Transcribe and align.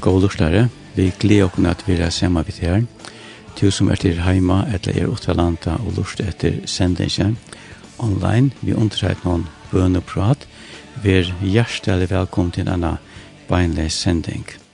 god 0.00 0.22
lustare. 0.22 0.68
Vi 0.94 1.12
gleder 1.18 1.44
oss 1.44 1.66
at 1.66 1.84
vi 1.86 1.94
er 2.00 2.10
sammen 2.10 2.44
med 2.46 2.60
her. 2.60 2.82
Du 3.60 3.70
som 3.70 3.88
er 3.88 3.96
til 3.96 4.20
heima 4.20 4.64
eller 4.72 5.02
er 5.02 5.08
utalanta 5.08 5.70
og 5.70 5.94
lust 5.96 6.20
etter 6.20 6.60
sendingen 6.66 7.38
online, 7.98 8.50
vi 8.60 8.74
undersøker 8.74 9.24
noen 9.24 9.46
bøneprat. 9.72 10.46
Vi 11.02 11.12
er 11.12 11.32
hjertelig 11.42 12.10
velkommen 12.10 12.52
til 12.52 12.66
denne 12.66 12.96
beinleis 13.48 13.94
sending. 13.94 14.65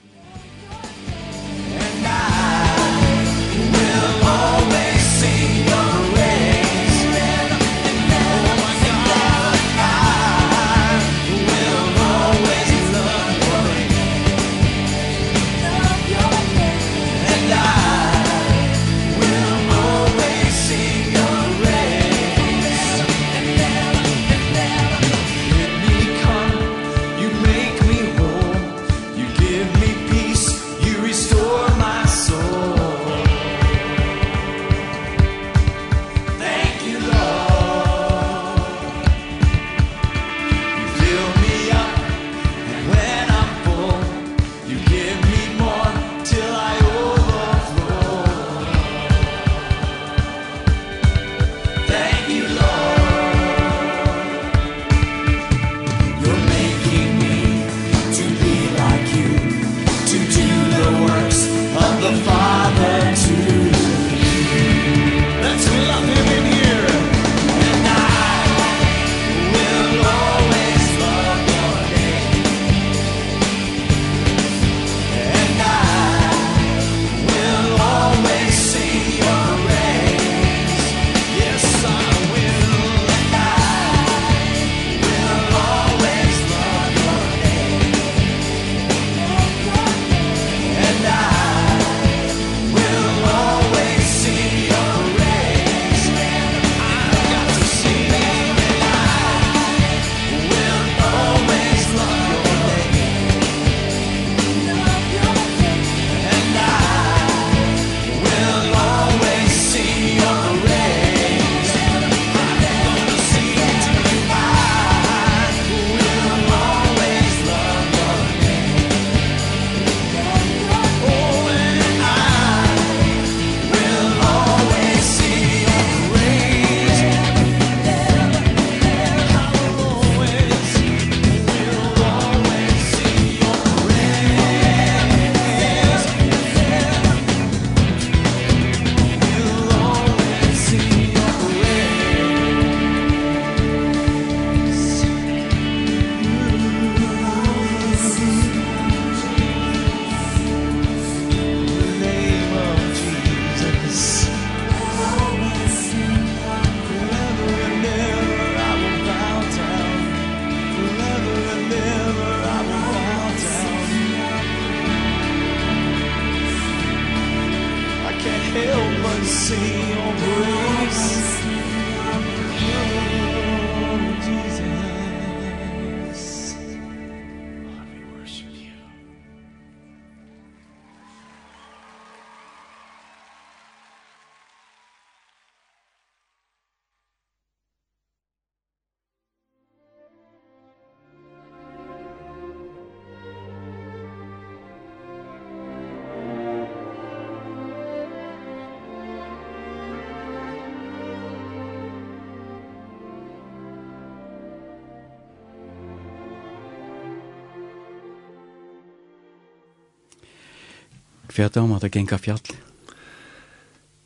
hva 211.32 211.48
er 211.48 211.80
det 211.80 211.92
genga 211.92 212.18
fjall? 212.20 212.42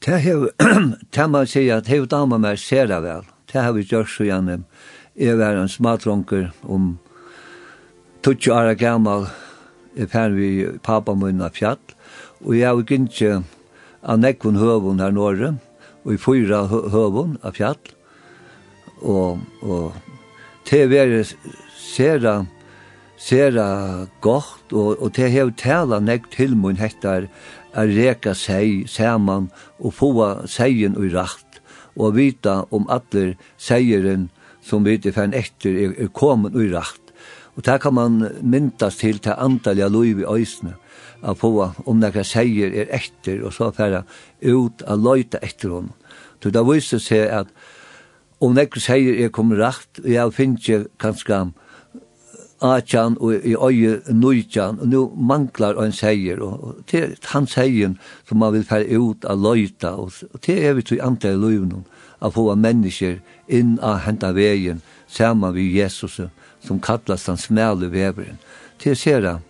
Det 0.05 0.21
hev, 0.23 0.49
det 1.15 1.27
man 1.31 1.49
sier 1.51 1.79
at 1.81 1.87
det 1.87 1.97
hev 1.97 2.07
dama 2.07 2.39
meg 2.39 2.61
ser 2.63 2.87
det 2.87 3.01
vel. 3.03 3.27
Det 3.51 3.63
har 3.63 3.73
vi 3.75 3.83
gjort 3.83 4.11
så 4.11 4.27
gjerne. 4.27 4.61
Jeg 5.17 5.39
var 5.39 5.57
en 5.57 5.69
smatronker 5.69 6.53
om 6.63 6.99
20 8.23 8.53
år 8.53 8.75
gammel. 8.75 9.27
i 9.97 10.07
ferd 10.07 10.33
vi 10.33 10.69
pappa 10.83 11.15
min 11.15 11.41
av 11.41 11.55
fjall. 11.57 11.79
Og 12.45 12.55
jeg 12.55 12.69
har 12.69 12.81
ikke 12.81 13.43
av 14.03 14.19
nekkun 14.21 14.59
høvun 14.61 15.01
her 15.01 15.11
norre 15.11 15.55
og 16.05 16.13
i 16.13 16.19
fyra 16.21 16.67
høvun 16.69 17.39
av 17.43 17.57
fjall. 17.57 17.79
Og, 19.01 19.41
og 19.63 19.93
det 20.69 20.85
var 20.93 21.17
sera 21.75 22.47
sera 23.17 24.07
godt, 24.21 24.73
og, 24.73 25.03
og 25.03 25.13
det 25.17 25.31
hev 25.33 25.53
tala 25.57 26.01
nek 26.01 26.29
til 26.35 26.57
mun 26.57 26.79
hettar 26.81 27.29
er 27.77 27.93
reka 27.97 28.35
seg 28.37 28.87
saman 28.89 29.51
og 29.79 29.95
få 29.97 30.13
seien 30.49 30.97
og 30.97 31.13
rakt, 31.15 31.61
og 31.97 32.17
vita 32.17 32.63
om 32.71 32.89
alle 32.93 33.35
seieren 33.57 34.29
som 34.67 34.85
vi 34.85 34.99
til 34.99 35.15
fann 35.15 35.35
etter 35.37 35.77
er, 35.77 35.93
er 35.97 36.13
kommet 36.13 36.57
og 36.57 36.73
rakt. 36.75 37.13
Og 37.57 37.65
det 37.65 37.79
kan 37.81 37.95
man 37.97 38.19
myndas 38.43 38.99
til 39.01 39.19
til 39.23 39.37
antall 39.39 39.81
av 39.81 39.95
lov 39.95 40.05
i 40.21 40.27
øysene, 40.29 40.75
at 41.25 41.39
få 41.41 41.71
om 41.87 42.01
nekka 42.01 42.25
seier 42.27 42.75
er 42.75 42.91
etter, 42.93 43.41
og 43.45 43.55
så 43.57 43.71
færa 43.73 44.05
ut 44.45 44.85
a 44.87 44.97
løyta 44.97 45.41
etter 45.43 45.73
hon. 45.73 45.93
Så 46.43 46.53
det 46.53 46.67
viser 46.69 47.01
seg 47.01 47.31
at 47.33 47.55
om 48.45 48.53
nekka 48.55 48.81
seier 48.81 49.25
er 49.25 49.33
kommet 49.33 49.63
rakt, 49.63 50.03
og 50.05 50.11
jeg 50.13 50.37
finner 50.37 50.61
ikke 50.61 50.91
kanskje 51.01 51.41
Achan 52.61 53.17
og 53.21 53.35
i 53.45 53.55
øye 53.55 54.01
Nujjan, 54.09 54.79
og 54.81 54.89
nå 54.89 55.03
manglar 55.17 55.77
en 55.83 55.93
seier, 55.93 56.41
og 56.41 56.77
det 56.91 57.03
er 57.03 57.15
han 57.33 57.47
seier 57.47 57.93
som 58.29 58.39
man 58.41 58.55
vil 58.55 58.65
fære 58.65 58.97
ut 58.99 59.25
av 59.29 59.43
løyta, 59.43 59.93
og 60.01 60.13
det 60.47 60.57
er 60.65 60.75
vi 60.75 60.83
til 60.83 61.03
andre 61.03 61.35
i 61.35 61.41
løyvnum, 61.41 61.85
at 62.23 62.33
få 62.33 62.55
mennesker 62.55 63.19
inn 63.49 63.77
av 63.83 64.07
henta 64.07 64.33
veien, 64.33 64.81
saman 65.07 65.55
vi 65.55 65.69
Jesus, 65.77 66.21
som 66.65 66.81
kallast 66.81 67.29
hans 67.29 67.45
smale 67.51 67.91
veveren. 67.93 68.41
Det 68.83 68.91
er 68.91 68.95
ser 68.95 69.41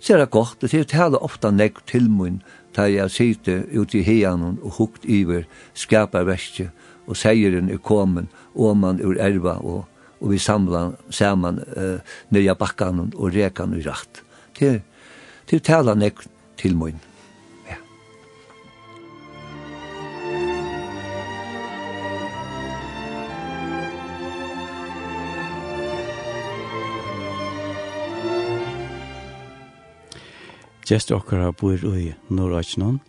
sera 0.00 0.24
godt, 0.24 0.62
og 0.62 0.70
det 0.70 0.80
er 0.80 0.84
tala 0.84 1.18
ofta 1.18 1.50
nek 1.50 1.84
til 1.86 2.08
mun, 2.10 2.42
da 2.76 2.86
jeg 2.88 3.10
sitter 3.10 3.64
ut 3.72 3.94
i 3.94 4.02
heian 4.02 4.58
og 4.62 4.78
hukt 4.78 5.04
iver, 5.04 5.44
skapar 5.74 6.24
verskje, 6.24 6.70
og 7.06 7.16
seieren 7.16 7.70
er 7.70 7.78
kommen, 7.78 8.28
og 8.54 8.76
man 8.76 9.00
ur 9.04 9.16
erva 9.20 9.58
og 9.60 9.84
og 10.20 10.32
vi 10.32 10.38
samla 10.40 10.90
saman 11.10 11.60
uh, 11.76 11.98
nøya 12.32 12.54
bakkan 12.56 13.10
og 13.14 13.34
rekan 13.34 13.74
og 13.76 13.84
rakt. 13.86 14.22
Til, 14.56 14.80
til 15.46 15.60
tala 15.60 15.94
nek 15.94 16.22
til 16.56 16.76
mun. 16.76 16.96
Ja. 17.68 17.76
Gjest 30.86 31.12
okkara 31.12 31.52
bor 31.52 31.76
i 31.92 32.14
Norrøkjnån. 32.30 33.02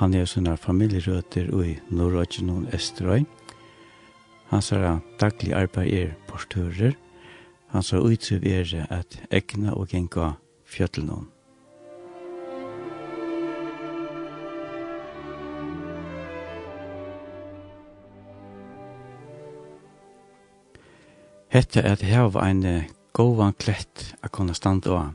Han 0.00 0.14
er 0.16 0.30
sånne 0.30 0.54
familjerøter 0.56 1.50
i 1.66 1.74
Norrøkjnån 1.90 2.70
Estrøy. 2.72 3.26
Hans 4.50 4.72
er 4.72 4.98
daglig 5.20 5.52
arbeid 5.54 5.92
er 5.94 6.14
portører. 6.26 6.96
Han 7.70 7.84
sa 7.86 8.00
utsiv 8.02 8.42
er 8.42 8.66
at 8.90 9.20
egna 9.30 9.76
og 9.78 9.92
genga 9.92 10.32
fjøttelnån. 10.66 11.28
Hette 21.50 21.82
er 21.82 21.92
at 21.92 22.02
hava 22.02 22.42
ein 22.46 22.66
gåvan 23.14 23.54
klett 23.54 24.16
a 24.22 24.28
kunna 24.28 24.54
standa 24.54 24.90
av. 24.96 25.14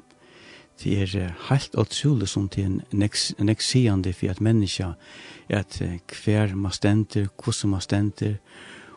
Det 0.80 0.96
er 1.02 1.36
heilt 1.50 1.76
utrolig 1.76 2.28
som 2.32 2.48
til 2.52 2.66
en 2.66 3.04
neksiande 3.40 4.14
for 4.16 4.32
at 4.32 4.42
menneska 4.44 4.94
er 5.50 5.60
at 5.60 5.82
hver 6.24 6.56
ma 6.56 6.72
stender, 6.72 7.28
hvordan 7.36 7.72
ma 7.72 7.80
stender, 7.84 8.40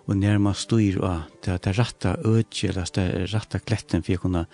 og 0.09 0.17
nærma 0.17 0.55
styr 0.57 0.99
og 1.05 1.29
det, 1.45 1.59
det 1.65 1.77
ratta 1.79 2.17
ødje, 2.25 2.71
eller 2.71 2.89
det 2.95 3.29
ratta 3.35 3.61
kletten 3.61 4.03
for 4.03 4.17
å 4.17 4.23
kunne 4.25 4.45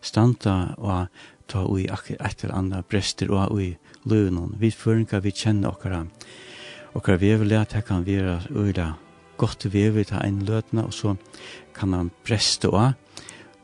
standa 0.00 0.56
og 0.78 1.12
ta 1.52 1.66
ui 1.68 1.84
et 1.84 2.44
eller 2.44 2.56
annet 2.56 2.88
brester 2.88 3.30
og 3.30 3.52
ui 3.52 3.74
løvnån. 4.08 4.56
Vi 4.58 4.72
føringar 4.72 5.22
vi 5.22 5.34
kjenner 5.36 5.74
okkara. 5.74 6.06
Okkara 6.96 7.20
vevelig 7.20 7.58
at 7.60 7.76
det 7.76 7.84
kan 7.88 8.06
være 8.06 8.40
øyla 8.50 8.94
godt 9.40 9.66
vevet 9.72 10.12
ta 10.12 10.22
en 10.24 10.42
løtna, 10.46 10.86
og 10.86 10.94
så 10.94 11.16
kan 11.74 11.92
han 11.92 12.10
breste 12.24 12.70
og 12.70 12.94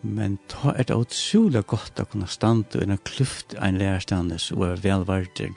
Men 0.03 0.39
ta 0.47 0.71
er 0.79 0.87
det 0.87 0.95
utrolig 0.95 1.65
godt 1.67 1.99
å 1.99 2.05
kunne 2.07 2.29
standa 2.31 2.79
og 2.79 2.85
en 2.87 3.01
kluft 3.03 3.57
en 3.59 3.81
lærstandes 3.81 4.53
og 4.55 4.63
er 4.69 4.83
velvarder. 4.85 5.51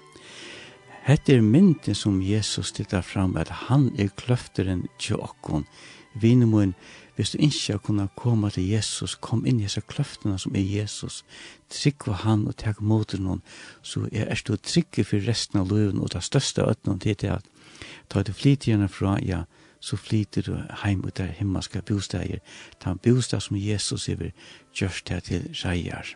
Hette 1.02 1.34
er 1.34 1.42
mynden 1.42 1.96
som 1.98 2.20
Jesus 2.22 2.70
stillar 2.70 3.02
fram 3.02 3.34
at 3.42 3.50
han 3.68 3.90
er 3.98 4.12
kløfteren 4.18 4.84
til 5.02 5.18
okkon. 5.18 5.66
Vinemoen, 6.14 6.76
hvis 7.16 7.32
du 7.32 7.40
ikke 7.42 7.80
kunne 7.88 8.08
komme 8.16 8.50
til 8.54 8.68
Jesus, 8.70 9.16
kom 9.16 9.46
inn 9.46 9.60
i 9.60 9.66
disse 9.66 9.82
kløftene 9.82 10.38
som 10.40 10.56
er 10.56 10.62
Jesus. 10.62 11.24
Trygg 11.74 12.06
var 12.08 12.22
han 12.26 12.46
og 12.48 12.58
takk 12.62 12.84
mot 12.86 13.16
noen, 13.18 13.42
så 13.82 14.06
er 14.12 14.30
er 14.30 14.42
du 14.46 14.56
trygg 14.56 15.02
for 15.06 15.28
resten 15.28 15.60
av 15.60 15.72
løven 15.72 16.00
og 16.00 16.14
det 16.14 16.24
største 16.24 16.62
øtnen 16.62 17.00
til 17.00 17.16
det 17.16 17.34
at 17.40 17.46
ta 18.10 18.22
du 18.22 18.34
flytjerne 18.34 18.88
fra, 18.88 19.18
ja, 19.26 19.44
så 19.80 19.98
flyter 19.98 20.42
du 20.42 20.56
heim 20.84 21.02
ut 21.06 21.18
der 21.18 21.34
himmelske 21.34 21.82
bosteger, 21.82 22.40
ta 22.80 22.92
en 22.92 23.02
bostad 23.02 23.42
som 23.42 23.58
Jesus 23.58 24.10
er 24.10 24.32
gjørst 24.74 25.06
til 25.06 25.50
reier. 25.66 26.16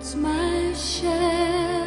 Lord's 0.00 0.16
my 0.16 0.74
shepherd. 0.74 1.79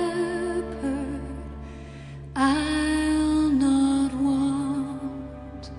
I'll 2.36 3.50
not 3.50 4.12
want. 4.16 5.70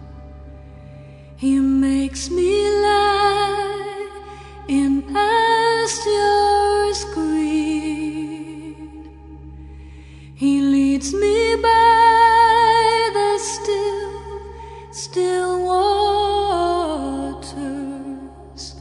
He 1.36 1.58
makes 1.58 2.30
me 2.30 2.70
lie 2.80 4.08
in 4.68 5.02
past 5.02 6.06
yours 6.06 7.04
greed 7.12 8.76
He 10.36 10.60
leads 10.60 11.12
me 11.12 11.56
by 11.56 13.10
the 13.12 13.38
still, 13.38 14.12
still 14.92 15.64
waters. 17.34 18.76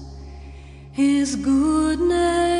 His 0.91 1.35
goodness 1.35 2.52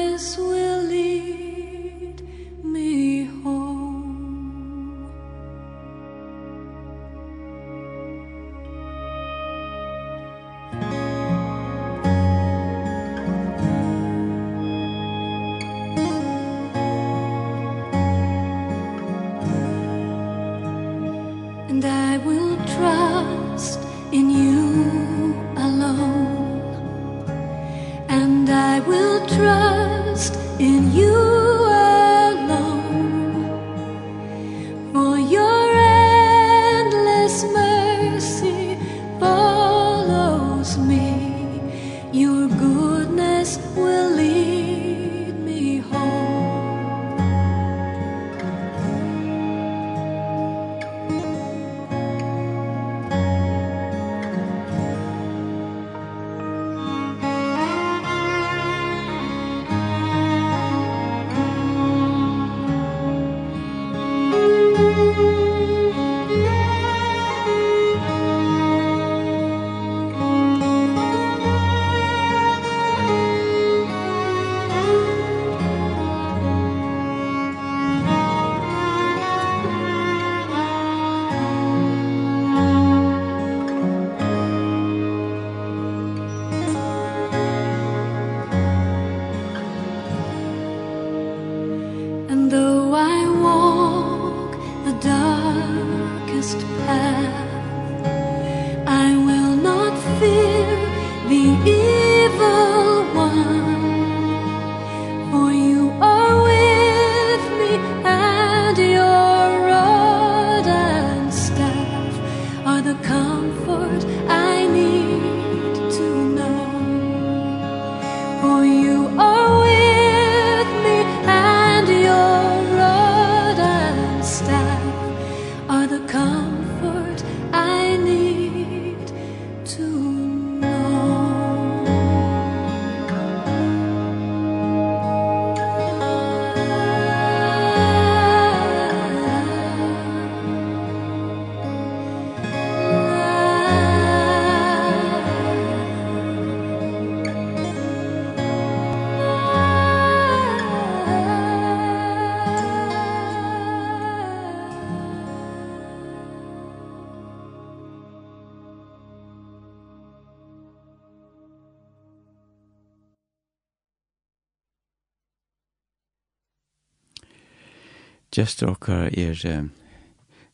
Gjester 168.34 168.72
okkar 168.72 169.12
er 169.13 169.38
uh, 169.46 169.66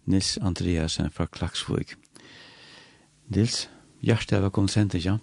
Nils 0.04 0.34
Andreasen 0.44 1.08
fra 1.16 1.30
Klaksvøk. 1.32 1.94
Nils, 3.32 3.70
hjertet 4.04 4.36
er 4.36 4.42
velkommen 4.44 4.68
sent, 4.68 4.98
ja? 5.00 5.14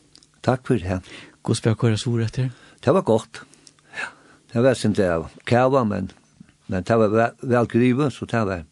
Takk 0.41 0.63
for 0.65 0.81
det. 0.81 1.03
Hvordan 1.45 1.59
spør 1.59 1.75
hva 1.75 1.77
akkurat 1.77 2.01
sår 2.01 2.23
etter? 2.25 2.47
Det 2.81 2.95
var 2.97 3.05
godt. 3.05 3.43
Ja, 3.99 4.07
det 4.55 4.63
var 4.65 4.79
sent 4.81 4.97
det 4.97 5.09
var 5.11 5.35
kava, 5.45 5.83
men, 5.85 6.09
men 6.73 6.87
det 6.89 6.97
var 6.97 7.13
vel, 7.13 7.35
vel 7.43 7.69
grive, 7.69 8.07
så 8.15 8.25
det 8.31 8.41
var, 8.49 8.63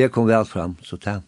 jeg 0.00 0.12
kom 0.14 0.28
vel 0.30 0.46
fram, 0.48 0.78
så 0.80 0.96
det, 0.96 1.18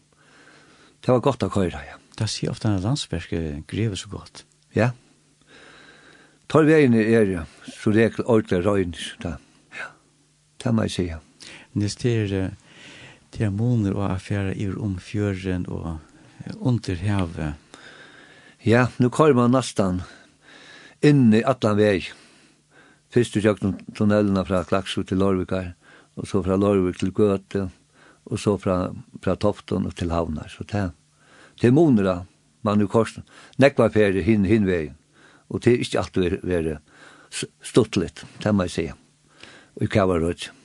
det 1.05 1.13
var 1.13 1.21
godt 1.27 1.45
å 1.45 1.51
køre, 1.53 1.83
ja. 1.91 1.99
Det 2.17 2.29
sier 2.31 2.55
ofte 2.55 2.71
en 2.71 2.81
landsberg 2.81 3.67
grivet 3.69 4.01
så 4.01 4.09
godt. 4.13 4.47
Ja. 4.73 4.95
Tar 6.49 6.65
vi 6.65 6.81
inn 6.87 6.97
i 6.97 7.05
er, 7.19 7.35
så 7.69 7.93
det 7.93 8.07
er 8.07 8.25
ordentlig 8.25 8.63
røyner, 8.65 9.13
det. 9.27 9.35
Ja, 9.77 9.91
det 10.65 10.73
må 10.73 10.89
jeg 10.89 10.97
si, 10.97 11.07
ja 11.11 11.21
investere 11.75 12.51
til 13.33 13.53
måneder 13.53 13.97
og 13.97 14.11
affære 14.13 14.57
i 14.57 14.69
om 14.71 14.99
fjøren 14.99 15.67
og 15.69 15.99
under 16.61 16.95
havet. 16.95 17.55
Ja, 18.67 18.87
nu 18.99 19.09
kommer 19.09 19.35
man 19.35 19.57
nesten 19.57 20.03
inn 21.03 21.33
i 21.35 21.43
atlan 21.43 21.79
vei. 21.79 22.05
Først 23.13 23.35
du 23.35 23.43
kjøkken 23.43 23.75
tunnelene 23.97 24.45
fra 24.47 24.63
Klaksjø 24.65 25.03
til 25.05 25.19
Lorvikar, 25.19 25.73
og 26.17 26.29
så 26.29 26.43
fra 26.45 26.57
Lorvik 26.57 27.01
til 27.01 27.13
Gøte, 27.13 27.69
og 28.25 28.39
så 28.39 28.57
fra, 28.61 28.93
fra 29.23 29.35
Tofton 29.37 29.89
og 29.89 29.97
til 29.99 30.13
Havnar. 30.15 30.49
Så 30.49 30.65
det, 30.71 30.91
det 31.61 31.69
er 31.69 31.77
måneder 31.77 32.25
man 32.63 32.79
nu 32.79 32.87
korsen. 32.87 33.27
Nekva 33.59 33.91
ferie 33.91 34.23
hin, 34.23 34.47
hin 34.47 34.67
vei. 34.69 34.93
Og 35.51 35.65
det 35.65 35.75
er 35.75 35.85
ikke 35.85 36.01
alltid 36.01 36.77
stått 37.65 37.99
litt, 37.99 38.25
det 38.45 38.55
må 38.55 38.69
jeg 38.69 38.77
si. 38.77 38.89
Og 39.77 39.89
i 39.89 39.91
Kavarødj. 39.91 40.62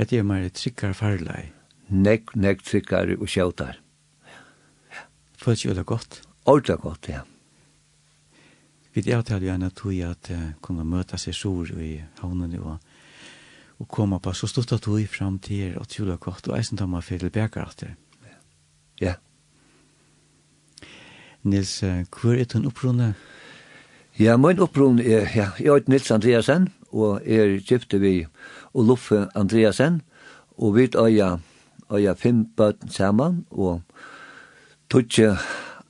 Hette 0.00 0.16
er 0.16 0.24
meir 0.24 0.46
tryggare 0.48 0.96
farlei. 0.96 1.50
Nekk, 1.92 2.30
nekk 2.32 2.62
tryggare 2.64 3.18
og 3.20 3.28
sjautar. 3.28 3.76
Ja. 4.24 5.02
Følt 5.36 5.66
jo 5.66 5.74
det 5.76 5.84
godt? 5.90 6.22
Ordla 6.48 6.78
godt, 6.80 7.10
ja. 7.12 7.26
Vi 8.94 9.04
det 9.04 9.12
avtalte 9.12 9.44
jo 9.44 9.52
enn 9.52 9.66
at 9.68 9.82
vi 9.84 9.98
at 10.00 10.30
uh, 10.32 10.46
kunne 10.64 10.86
møte 10.88 11.20
seg 11.20 11.36
sår 11.36 11.74
i 11.84 11.90
havnen 12.22 12.56
og, 12.62 12.80
og 13.76 13.90
komme 13.92 14.22
på 14.24 14.32
så 14.32 14.48
stort 14.48 14.72
at 14.78 14.88
vi 14.88 15.04
frem 15.04 15.36
til 15.44 15.76
og 15.76 15.84
tjula 15.92 16.16
godt 16.16 16.48
og 16.48 16.56
eisen 16.56 16.80
tar 16.80 16.88
man 16.88 17.04
fyrir 17.04 17.28
bergarater. 17.28 17.92
Ja. 19.04 19.18
Nils, 21.44 21.82
uh, 21.84 22.06
hvor 22.08 22.40
er 22.40 22.48
din 22.48 22.64
opprunne? 22.72 23.12
Ja, 24.16 24.40
min 24.40 24.64
opprunne 24.64 25.04
er, 25.04 25.28
ja, 25.36 25.52
jeg 25.60 25.76
er 25.76 25.92
Nils 25.92 26.10
Andreasen 26.10 26.70
og 26.92 27.22
er 27.24 27.58
gifte 27.66 28.00
vi 28.02 28.26
og 28.74 28.86
Luffe 28.86 29.26
Andreasen, 29.34 30.00
og 30.58 30.76
vi 30.76 30.88
øya, 30.94 31.38
øya 31.92 32.14
fem 32.14 32.44
bøtten 32.56 32.90
saman, 32.90 33.44
og 33.50 33.82
tutsi 34.90 35.30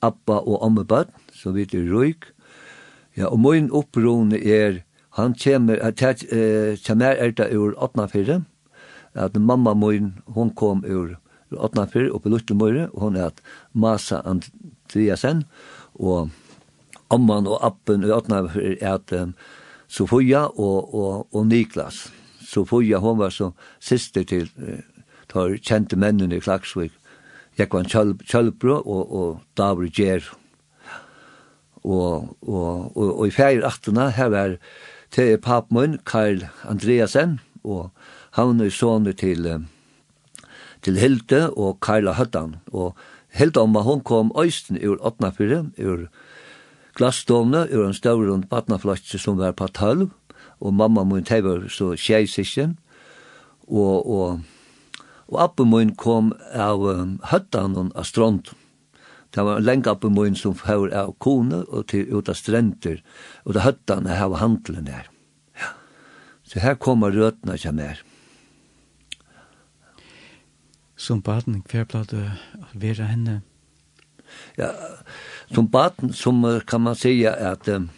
Abba 0.01 0.39
og 0.39 0.63
Omme 0.63 0.85
bøtten, 0.85 1.13
så 1.33 1.51
vi 1.51 1.61
er 1.61 1.89
røyk. 1.93 2.31
Ja, 3.17 3.27
og 3.27 3.39
min 3.39 3.71
opprone 3.71 4.37
er, 4.39 4.81
han 5.17 5.35
kommer, 5.35 5.75
eh, 5.75 6.77
kommer 6.87 7.11
er 7.11 7.31
det 7.31 7.57
ur 7.57 7.73
8.4, 7.75 8.41
at 9.13 9.35
mamma 9.35 9.73
min, 9.73 10.13
hon 10.27 10.49
kom 10.55 10.85
ur 10.85 11.17
8.4 11.51 12.11
oppe 12.11 12.29
i 12.29 12.31
Lutlemøyre, 12.31 12.89
og 12.93 13.01
hon 13.01 13.15
er 13.15 13.25
at 13.25 13.41
Masa 13.73 14.21
Andreasen, 14.25 15.43
og 15.93 16.29
omman 17.09 17.47
og 17.47 17.59
appen 17.65 18.03
i 18.03 18.11
8.4 18.11 18.77
er 18.79 18.93
at 18.93 19.11
um, 19.11 19.33
Sofia 19.91 20.45
og, 20.47 20.93
og, 20.95 21.27
og 21.35 21.47
Niklas. 21.47 22.05
Sofia, 22.47 23.01
hon 23.03 23.19
var 23.19 23.33
så 23.35 23.51
syster 23.83 24.23
til 24.23 24.47
eh, 24.63 24.85
tar 25.31 25.57
kjente 25.59 25.99
mennene 25.99 26.39
i 26.39 26.43
Klagsvik. 26.43 26.93
Jekvan 27.59 27.89
Kjølbro 27.91 28.77
og, 28.79 29.11
og 29.11 29.41
Davri 29.59 29.91
Gjer. 29.91 30.23
Og, 31.83 32.37
og, 32.47 32.97
og, 32.97 33.19
og 33.19 33.27
i 33.27 33.35
fjerde 33.35 33.65
aftena 33.67 34.09
her 34.15 34.31
var 34.31 34.57
til 35.11 35.37
papmøn 35.41 35.97
Karl 36.05 36.45
Andreasen 36.69 37.39
og 37.63 37.89
han 38.37 38.61
er 38.61 38.73
sånne 38.73 39.13
til 39.17 39.47
til 40.81 40.97
Hilde 40.97 41.49
og 41.51 41.79
Karla 41.83 42.15
Høttan 42.17 42.55
og 42.71 42.97
Hilde 43.37 43.61
om 43.61 43.75
hun 43.75 44.01
kom 44.01 44.31
øysten 44.37 44.79
ur 44.81 44.97
Åtnafyrre 45.01 45.65
ur 45.77 46.07
Glassdomna 46.95 47.65
ur 47.69 47.85
en 47.85 47.93
stavrund 47.95 48.49
badnaflatsi 48.49 49.19
som 49.19 49.37
var 49.39 49.53
på 49.55 49.67
12, 49.67 50.09
og 50.61 50.73
mamma 50.73 51.03
mun 51.07 51.23
tei 51.25 51.41
var 51.41 51.67
så 51.71 51.93
tjei 51.95 52.25
sikken, 52.29 52.77
og, 53.67 54.07
og, 54.07 54.41
og 55.31 55.37
appen 55.41 55.71
mun 55.71 55.95
kom 55.95 56.33
av 56.53 56.83
um, 56.83 57.15
høttan 57.31 57.77
av 57.95 58.05
strand. 58.05 58.51
Det 59.31 59.45
var 59.47 59.63
lenge 59.63 59.87
appen 59.89 60.13
mun 60.13 60.35
som 60.35 60.57
fyrir 60.59 60.91
av 60.97 61.13
kone 61.23 61.63
og 61.69 61.87
til 61.93 62.09
ut 62.11 62.29
av 62.29 62.35
strender, 62.35 62.99
og 63.45 63.55
det 63.55 63.65
høttan 63.65 64.09
er 64.11 64.25
av 64.27 64.39
handelen 64.43 64.89
der. 64.89 65.07
Ja. 65.55 65.71
Så 66.43 66.59
her 66.59 66.75
kommer 66.75 67.15
røtene 67.15 67.55
ikke 67.55 67.71
mer. 67.77 68.03
Som 70.99 71.23
baden, 71.25 71.63
hver 71.71 71.87
blad 71.89 72.11
vera 72.77 73.07
henne? 73.09 73.39
Ja, 74.59 74.69
som 75.53 75.67
baden, 75.67 76.13
som 76.13 76.61
kan 76.67 76.81
man 76.81 76.95
säga 76.95 77.51
att 77.51 77.67
um, 77.67 77.89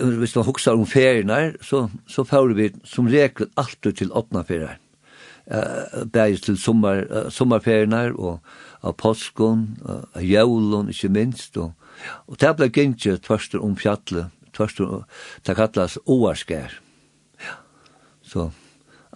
hvis 0.00 0.34
man 0.34 0.44
huxar 0.44 0.72
om 0.72 0.86
ferierna 0.86 1.52
så 1.60 1.90
så 2.06 2.24
får 2.24 2.48
vi 2.48 2.72
som 2.84 3.08
regel 3.08 3.48
alltid 3.54 3.96
till 3.96 4.12
öppna 4.12 4.44
ferier. 4.44 4.78
Uh, 5.50 6.04
bärs 6.04 6.40
till 6.40 6.56
sommar 6.56 7.06
uh, 7.12 7.28
sommarferierna 7.28 8.12
och 8.12 8.40
av 8.84 8.92
påskon, 8.92 9.76
av 9.84 10.22
jævlon, 10.22 10.90
ikke 10.92 11.08
minst. 11.08 11.56
Og, 11.56 11.72
og 12.28 12.38
det 12.40 12.52
ble 12.58 12.68
gynnsi 12.68 13.16
tvørster 13.24 13.62
om 13.64 13.76
fjallet, 13.80 14.32
tvørster, 14.56 15.06
det 15.46 15.56
kallas 15.56 15.96
oarskær. 16.04 16.76
Ja. 17.40 17.56
Så, 18.24 18.50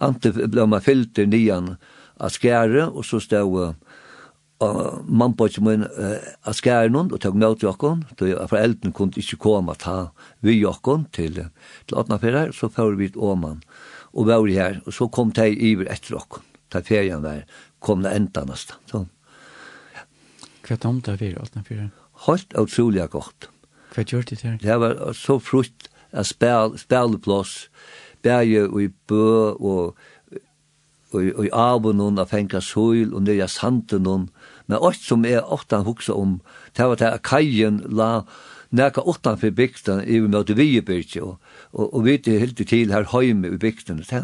ante 0.01 0.33
ble 0.33 0.65
man 0.65 0.83
fyllt 0.85 1.21
i 1.21 1.27
nian 1.29 1.75
av 2.17 2.33
skære, 2.33 2.87
og 2.89 3.05
så 3.05 3.21
stod 3.23 3.77
og 4.59 5.05
man 5.07 5.33
på 5.39 5.47
ikke 5.47 5.63
min 5.63 5.85
uh, 5.87 6.17
av 6.47 6.55
skæren 6.57 6.97
og 6.99 7.19
tog 7.23 7.37
med 7.39 7.59
til 7.59 7.69
jokken, 7.69 8.03
for 8.19 8.49
foreldrene 8.51 8.95
kunne 8.95 9.21
ikke 9.21 9.39
komme 9.39 9.75
ta 9.79 10.09
vi 10.43 10.57
jokken 10.59 11.05
til, 11.15 11.45
til 11.87 11.99
Åtnaferer, 12.01 12.51
så 12.51 12.67
fører 12.67 12.97
vi 12.99 13.07
til 13.13 13.23
Åman 13.23 13.61
og 14.13 14.25
var 14.27 14.47
her, 14.49 14.81
og 14.85 14.93
så 14.93 15.07
kom 15.07 15.31
de 15.31 15.47
iver 15.53 15.87
etter 15.93 16.17
jokken, 16.17 16.43
til 16.73 16.83
ferien 16.83 17.23
var, 17.23 17.45
kom 17.79 18.03
det 18.03 18.11
enda 18.17 18.43
nesten. 18.49 18.75
Så. 18.89 19.05
ja. 19.95 20.03
Hva 20.67 20.79
om 20.89 21.01
det 21.05 21.19
var 21.21 21.43
Åtnaferer? 21.45 21.89
Helt 22.25 22.57
utrolig 22.57 23.07
godt. 23.09 23.49
Hva 23.95 24.03
gjør 24.03 24.27
det 24.27 24.41
her? 24.41 24.57
Det 24.59 24.79
var 24.81 25.13
så 25.15 25.39
frukt 25.39 25.87
av 26.11 26.25
spil, 26.25 26.75
spilplass, 26.81 27.69
bæge 28.25 28.65
og 28.67 28.81
i 28.83 28.89
bø 29.07 29.55
og 29.55 29.97
og 31.09 31.45
i 31.45 31.49
avun 31.49 32.01
hon 32.03 32.21
a 32.21 32.25
fenga 32.29 32.61
sol 32.61 33.15
og 33.15 33.23
nøya 33.25 33.47
sanden 33.49 34.05
hon 34.05 34.27
Men 34.69 34.83
alt 34.85 35.01
som 35.01 35.25
er 35.25 35.41
ofta 35.41 35.81
hukse 35.83 36.13
om, 36.13 36.39
det 36.77 36.85
var 36.85 36.99
det 37.01 37.09
at 37.09 37.25
kajen 37.25 37.81
la 37.89 38.23
nekka 38.69 39.01
åttan 39.01 39.39
for 39.41 39.55
bygden 39.55 40.03
i 40.05 40.19
møte 40.21 40.53
vi 40.53 40.75
i 40.77 40.81
bygden, 40.85 41.25
og, 41.25 41.39
og, 41.73 41.87
og 41.89 42.05
vi 42.05 42.19
er 42.19 42.43
helt 42.43 42.61
til 42.61 42.93
her 42.93 43.09
høyme 43.09 43.55
i 43.55 43.57
bygden. 43.57 44.03
Det, 44.05 44.21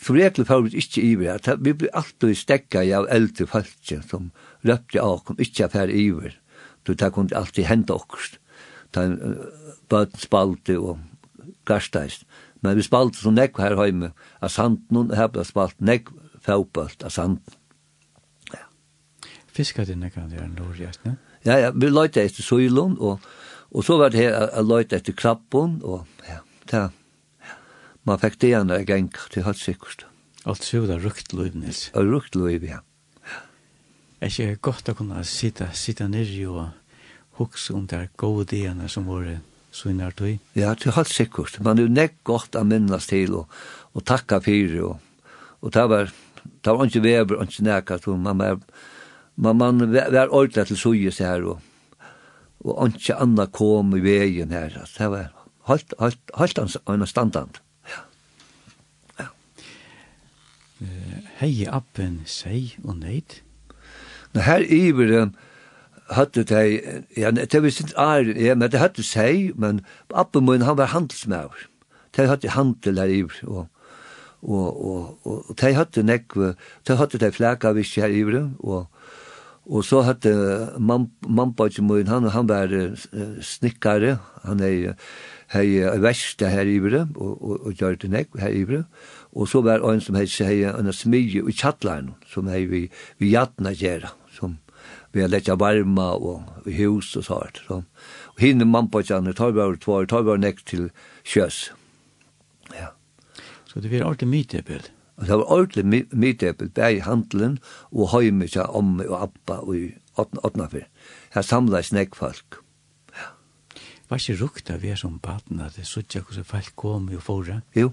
som 0.00 0.16
regel 0.16 0.44
får 0.48 0.66
vi 0.66 0.82
ikke 0.82 1.02
iver, 1.04 1.40
det, 1.44 1.56
vi 1.64 1.72
blir 1.72 1.96
alltid 1.96 2.36
stekka 2.36 2.84
av 2.98 3.08
eldre 3.12 3.48
folk 3.48 3.94
som 4.08 4.30
røpte 4.64 5.00
av 5.00 5.16
oss, 5.18 5.40
ikke 5.40 5.66
er 5.66 5.72
ferdig 5.72 5.96
i 5.96 6.06
iver. 6.10 6.36
Så 6.86 6.96
det 6.96 7.12
kunne 7.12 7.36
alltid 7.36 7.68
hende 7.68 7.96
okkurs. 7.96 8.34
Det 8.94 9.06
bøten 9.88 10.20
spalte 10.20 10.76
og 10.80 10.98
garsteist. 11.68 12.24
Men 12.60 12.76
vi 12.76 12.84
spalte 12.84 13.20
så 13.20 13.32
nekk 13.32 13.60
her 13.60 13.76
høyme 13.78 14.12
av 14.40 14.52
sanden, 14.52 14.96
og 14.96 15.16
her 15.16 15.30
ble 15.32 15.44
spalt 15.48 15.76
nekk 15.80 16.12
fævbølt 16.44 17.04
av 17.04 17.14
sanden. 17.14 17.59
Fiskar 19.54 19.88
det 19.88 19.98
nekka 19.98 20.26
det 20.30 20.38
er 20.38 20.46
en 20.46 20.56
lorjast, 20.58 21.02
ne? 21.04 21.16
Ja, 21.46 21.56
ja, 21.56 21.70
vi 21.72 21.88
løyte 21.88 22.22
etter 22.22 22.44
søylun, 22.44 22.98
og, 23.00 23.24
og 23.72 23.84
så 23.86 23.96
var 24.00 24.12
det 24.12 24.20
her 24.20 24.36
a 24.52 24.62
løyte 24.62 24.98
etter 24.98 25.16
krabbun, 25.16 25.80
og 25.82 26.06
ja, 26.28 26.42
det, 26.70 26.84
man 28.08 28.20
fikk 28.20 28.38
det 28.40 28.52
igjen 28.52 28.70
der 28.70 28.86
geng 28.88 29.10
til 29.32 29.46
hatt 29.46 29.60
sikkert. 29.60 30.06
Alt 30.48 30.64
så 30.64 30.84
det 30.88 31.00
rukt 31.04 31.34
løyv, 31.36 31.56
Nils? 31.58 31.88
Ja, 31.94 32.04
rukt 32.04 32.36
løyv, 32.36 32.64
ja. 32.68 32.80
Er 34.20 34.28
ikke 34.28 34.70
godt 34.70 34.90
å 34.92 34.96
kunne 34.98 35.22
sitte, 35.24 35.70
sitte 35.76 36.06
nere 36.08 36.44
og 36.48 36.64
hukse 37.40 37.72
om 37.76 37.86
det 37.88 38.10
gode 38.20 38.50
degene 38.52 38.88
som 38.92 39.08
var 39.08 39.22
våre 39.22 39.36
svinnar 39.72 40.12
tog? 40.16 40.36
Ja, 40.58 40.74
det 40.76 40.90
er 40.90 40.96
hatt 40.98 41.12
sikkert. 41.12 41.56
Man 41.64 41.78
er 41.78 41.88
jo 41.88 41.92
nekk 41.92 42.18
godt 42.28 42.58
å 42.58 42.64
minnes 42.68 43.08
til 43.08 43.36
og, 43.42 43.60
og 43.96 44.04
takka 44.08 44.42
fyrir, 44.44 44.76
og, 44.90 45.30
og 45.64 45.72
det 45.76 45.86
var, 45.92 46.12
det 46.44 46.76
var 46.76 46.88
ikke 46.88 47.04
veber, 47.04 47.44
ikke 47.44 47.66
nekka, 47.68 48.00
man 48.12 48.44
var, 48.44 48.60
man, 49.40 49.56
man 49.56 49.92
var 49.92 50.28
ordentlig 50.28 50.66
til 50.68 50.76
suges 50.76 51.18
her, 51.18 51.44
og, 51.48 51.60
og 52.60 52.92
ikke 52.92 53.16
anna 53.16 53.46
kom 53.46 53.94
i 53.96 54.02
veien 54.04 54.52
her. 54.52 54.76
Det 54.84 55.10
var 55.10 55.30
halt 55.68 55.94
halt 55.98 56.18
holdt 56.34 56.58
han 56.58 57.00
en 57.00 57.06
standant. 57.06 57.62
Ja. 57.88 58.02
Ja. 59.20 59.28
Hei 61.40 61.66
appen, 61.68 62.20
sei 62.26 62.74
og 62.84 62.98
neid? 63.00 63.40
Nå 64.34 64.44
her 64.46 64.62
iver 64.68 65.08
den, 65.10 65.34
hatte 66.10 66.44
de, 66.44 66.80
ja, 67.16 67.30
det 67.30 67.62
visste 67.62 67.84
ikke 67.86 67.98
æren, 67.98 68.36
ja, 68.36 68.54
men 68.54 68.70
det 68.70 68.80
hatte 68.82 69.02
seg, 69.06 69.52
men 69.58 69.80
appen 70.14 70.46
min, 70.46 70.62
han 70.66 70.78
var 70.78 70.92
handelsmær. 70.94 71.66
De 72.16 72.26
hatte 72.26 72.50
handel 72.54 72.98
her 72.98 73.10
i, 73.10 73.22
og, 73.46 73.66
og, 74.42 74.84
og, 74.84 75.18
og, 75.24 75.50
og 75.50 75.60
de 75.60 75.74
hatte 75.74 76.02
nekve, 76.02 76.54
de 76.86 76.96
hatte 76.96 77.18
de 77.18 77.32
fleka 77.32 77.72
visst 77.78 77.98
her 77.98 78.10
i, 78.10 78.24
og, 78.24 78.50
og 78.58 78.86
Og 79.68 79.84
så 79.84 80.00
hadde 80.02 80.32
mambautje 80.80 81.82
min, 81.84 82.08
han, 82.08 82.24
han 82.32 82.48
var 82.48 82.72
snikkare, 83.44 84.16
han 84.42 84.62
er 84.64 84.96
hei 85.52 85.82
verste 86.02 86.48
her 86.50 86.68
ivre, 86.70 87.04
og, 87.14 87.36
og, 87.42 87.66
og 87.66 87.74
gjør 87.74 87.98
det 88.00 88.10
nek 88.10 88.38
her 88.40 88.54
ivre. 88.56 88.84
Og 89.32 89.48
så 89.50 89.62
var 89.66 89.84
en 89.86 90.02
som 90.02 90.18
hei 90.18 90.26
hei 90.26 90.62
en 90.70 90.92
smidje 90.94 91.44
i 91.46 91.54
kjattlein, 91.54 92.14
som 92.26 92.50
hei 92.50 92.64
vi, 92.70 92.86
vi 93.18 93.34
jatna 93.34 93.74
gjerra, 93.76 94.14
som 94.34 94.58
vi 95.12 95.22
har 95.22 95.30
letja 95.30 95.56
varma 95.58 96.12
og 96.14 96.68
i 96.70 96.76
hus 96.80 97.12
og 97.18 97.26
sånt. 97.26 97.60
Så. 97.66 97.82
Og 98.34 98.42
hinne 98.42 98.66
mambautjane, 98.66 99.34
tar 99.34 99.54
var 99.58 99.76
tvar, 99.82 100.06
tar 100.06 100.26
var 100.26 100.38
nek 100.38 100.62
til 100.66 100.88
sjøs. 101.26 101.70
Ja. 102.74 102.94
Så 103.66 103.82
det 103.82 103.92
var 103.92 104.08
alltid 104.08 104.30
mye, 104.30 104.62
Pelle? 104.66 104.99
Og 105.20 105.26
det 105.26 105.36
var 105.36 105.52
ordentlig 105.52 106.06
mydebel, 106.12 106.70
bæg 106.72 106.96
i 106.96 107.04
handelen 107.04 107.58
og 107.92 108.10
høyme 108.14 108.48
seg 108.48 108.72
om 108.72 108.96
og 109.04 109.16
appa 109.28 109.60
og 109.60 109.76
i 109.76 109.84
åttnafer. 110.16 110.86
Her 111.34 111.44
samlet 111.44 111.90
snakk 111.90 112.16
folk. 112.16 112.62
Ja. 113.12 113.32
Var 114.08 114.22
ikke 114.22 114.40
rukta 114.40 114.78
vi 114.80 114.94
er 114.94 115.00
som 115.00 115.20
baden 115.20 115.60
at 115.60 115.76
det 115.76 115.86
suttja 115.86 116.24
hvordan 116.24 116.48
folk 116.48 116.72
kom 116.76 117.12
og 117.12 117.22
fore? 117.22 117.60
Jo, 117.76 117.92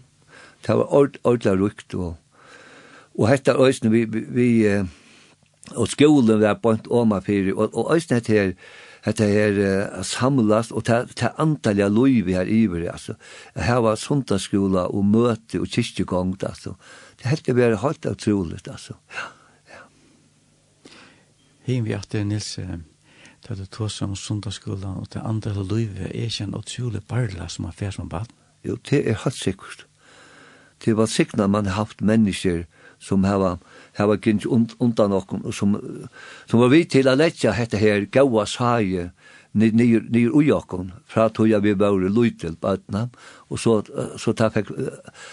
det 0.63 0.79
var 0.79 0.95
ordentlig 0.95 1.59
rukt 1.59 1.93
og 1.95 2.15
Og 3.17 3.29
hetta 3.31 3.55
øysne 3.57 3.89
vi, 3.89 4.05
vi, 4.05 4.19
vi 4.29 4.47
eh, 4.69 4.85
og 5.75 5.87
skolen 5.91 6.41
var 6.41 6.59
bort 6.61 6.87
oma 6.89 7.19
fyrir, 7.19 7.55
og, 7.57 7.73
og 7.73 7.95
øysne 7.95 8.19
hette 8.19 8.33
her, 8.33 8.51
hette 9.03 9.25
her 9.27 9.57
uh, 9.57 10.03
samlast, 10.05 10.71
og 10.71 10.85
ta 10.85 11.31
antalja 11.41 11.89
loivi 11.91 12.37
her 12.37 12.47
iver, 12.47 12.85
altså. 12.91 13.17
Her 13.55 13.81
var 13.83 13.99
sundagsskola 13.99 14.87
og 14.93 15.05
møte 15.05 15.59
og 15.59 15.67
kyrkjegongt, 15.73 16.45
altså 16.47 16.77
det 17.17 17.29
helt 17.29 17.45
det 17.45 17.55
var 17.55 17.75
helt 17.81 18.05
utrolig, 18.05 18.67
altså. 18.67 18.93
Ja. 19.13 19.27
Ja. 19.69 20.91
Hin 21.65 21.83
vi 21.83 21.93
att 21.93 22.13
Nils 22.13 22.59
da 23.47 23.55
du 23.55 23.65
tog 23.65 23.91
om 24.01 24.15
sundagsskolan 24.15 24.97
och 24.97 25.07
det 25.13 25.21
andra 25.21 25.51
er 25.51 26.11
ikke 26.11 26.43
en 26.43 26.55
utrolig 26.55 27.01
barla 27.07 27.47
som 27.47 27.65
er 27.65 27.71
fer 27.71 27.91
som 27.91 28.09
barn. 28.09 28.27
Jo, 28.63 28.75
det 28.89 29.07
er 29.07 29.21
helt 29.23 29.35
sikkert. 29.35 29.85
Det 30.85 30.97
var 30.97 31.05
signa 31.05 31.47
man 31.47 31.65
har 31.65 31.73
haft 31.73 32.01
mennesker 32.01 32.65
som 32.99 33.23
har 33.23 33.59
hava 33.93 34.17
gint 34.17 34.45
und, 34.45 34.75
undan 34.79 35.13
okkom 35.13 35.51
som 35.51 35.77
som 36.45 36.59
var 36.59 36.67
vi 36.67 36.83
til 36.83 37.07
at 37.07 37.17
letja 37.17 37.51
hetta 37.51 37.77
her 37.77 38.05
gaua 38.05 38.45
saie 38.45 39.11
nir 39.57 40.33
ujakon, 40.35 40.91
fra 41.05 41.27
tog 41.29 41.49
jeg 41.49 41.63
vi 41.63 41.73
var 41.73 41.95
i 42.03 42.09
Luitel 42.11 42.55
på 42.55 42.75
Atna, 42.75 43.07
og 43.49 43.59
så, 43.59 43.79
så 44.19 44.33
ta 44.37 44.49
fikk, 44.53 44.69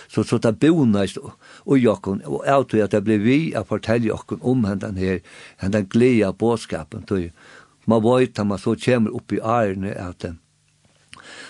så, 0.09 0.25
så 0.25 0.39
ta 0.39 0.53
bonast 0.53 1.19
ujakon, 1.67 2.23
og 2.27 2.47
auto 2.49 2.81
at 2.83 2.95
det 2.95 3.05
ble 3.05 3.19
vi 3.23 3.39
a 3.57 3.65
fortelle 3.69 4.13
okon 4.15 4.43
om 4.43 4.65
hendan 4.69 4.97
her, 5.01 5.21
hendan 5.63 5.89
den 5.93 6.25
av 6.25 6.39
bådskapen, 6.41 7.05
tog 7.09 7.31
man 7.87 8.01
vet 8.01 8.41
ma 8.47 8.57
så 8.57 8.77
kommer 8.81 9.13
opp 9.15 9.33
i 9.33 9.41
ærene 9.41 9.93
at 9.93 10.25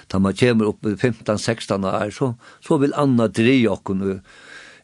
ta 0.09 0.19
ma 0.19 0.33
kommer 0.33 0.73
opp 0.73 0.87
i 0.87 0.97
15-16 0.97 1.87
år, 1.87 2.11
så, 2.11 2.35
så 2.61 2.79
vil 2.83 2.95
Anna 2.99 3.29
dreie 3.29 3.71
okon 3.71 4.03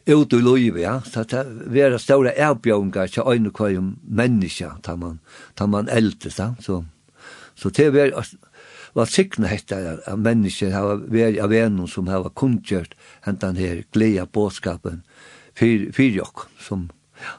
ut 0.05 0.33
i 0.33 0.41
livet, 0.41 0.81
ja. 0.81 1.01
Så 1.05 1.23
det 1.23 1.37
er 1.37 1.51
vera 1.69 1.99
ståre 1.99 2.33
til 2.33 3.27
øyne 3.27 3.51
hver 3.51 3.93
menneska, 4.07 4.77
tar 4.83 4.95
man, 4.95 5.19
tar 5.55 5.67
man 5.67 5.89
eldre, 5.89 6.31
ja. 6.37 6.53
Så, 6.59 6.83
Så 7.61 7.69
det 7.69 7.91
var 7.93 8.25
var 8.93 9.05
sikna 9.05 9.47
hetta 9.47 9.77
av 10.07 10.19
mennesker 10.19 10.71
har 10.75 11.03
veri 11.11 11.39
av 11.39 11.53
enum 11.53 11.87
som 11.87 12.09
har 12.11 12.27
kunngjørt 12.35 12.95
hentan 13.23 13.59
her 13.59 13.83
gleda 13.93 14.25
bådskapen 14.25 15.03
fyr 15.55 16.19
okk 16.25 16.47
som 16.59 16.89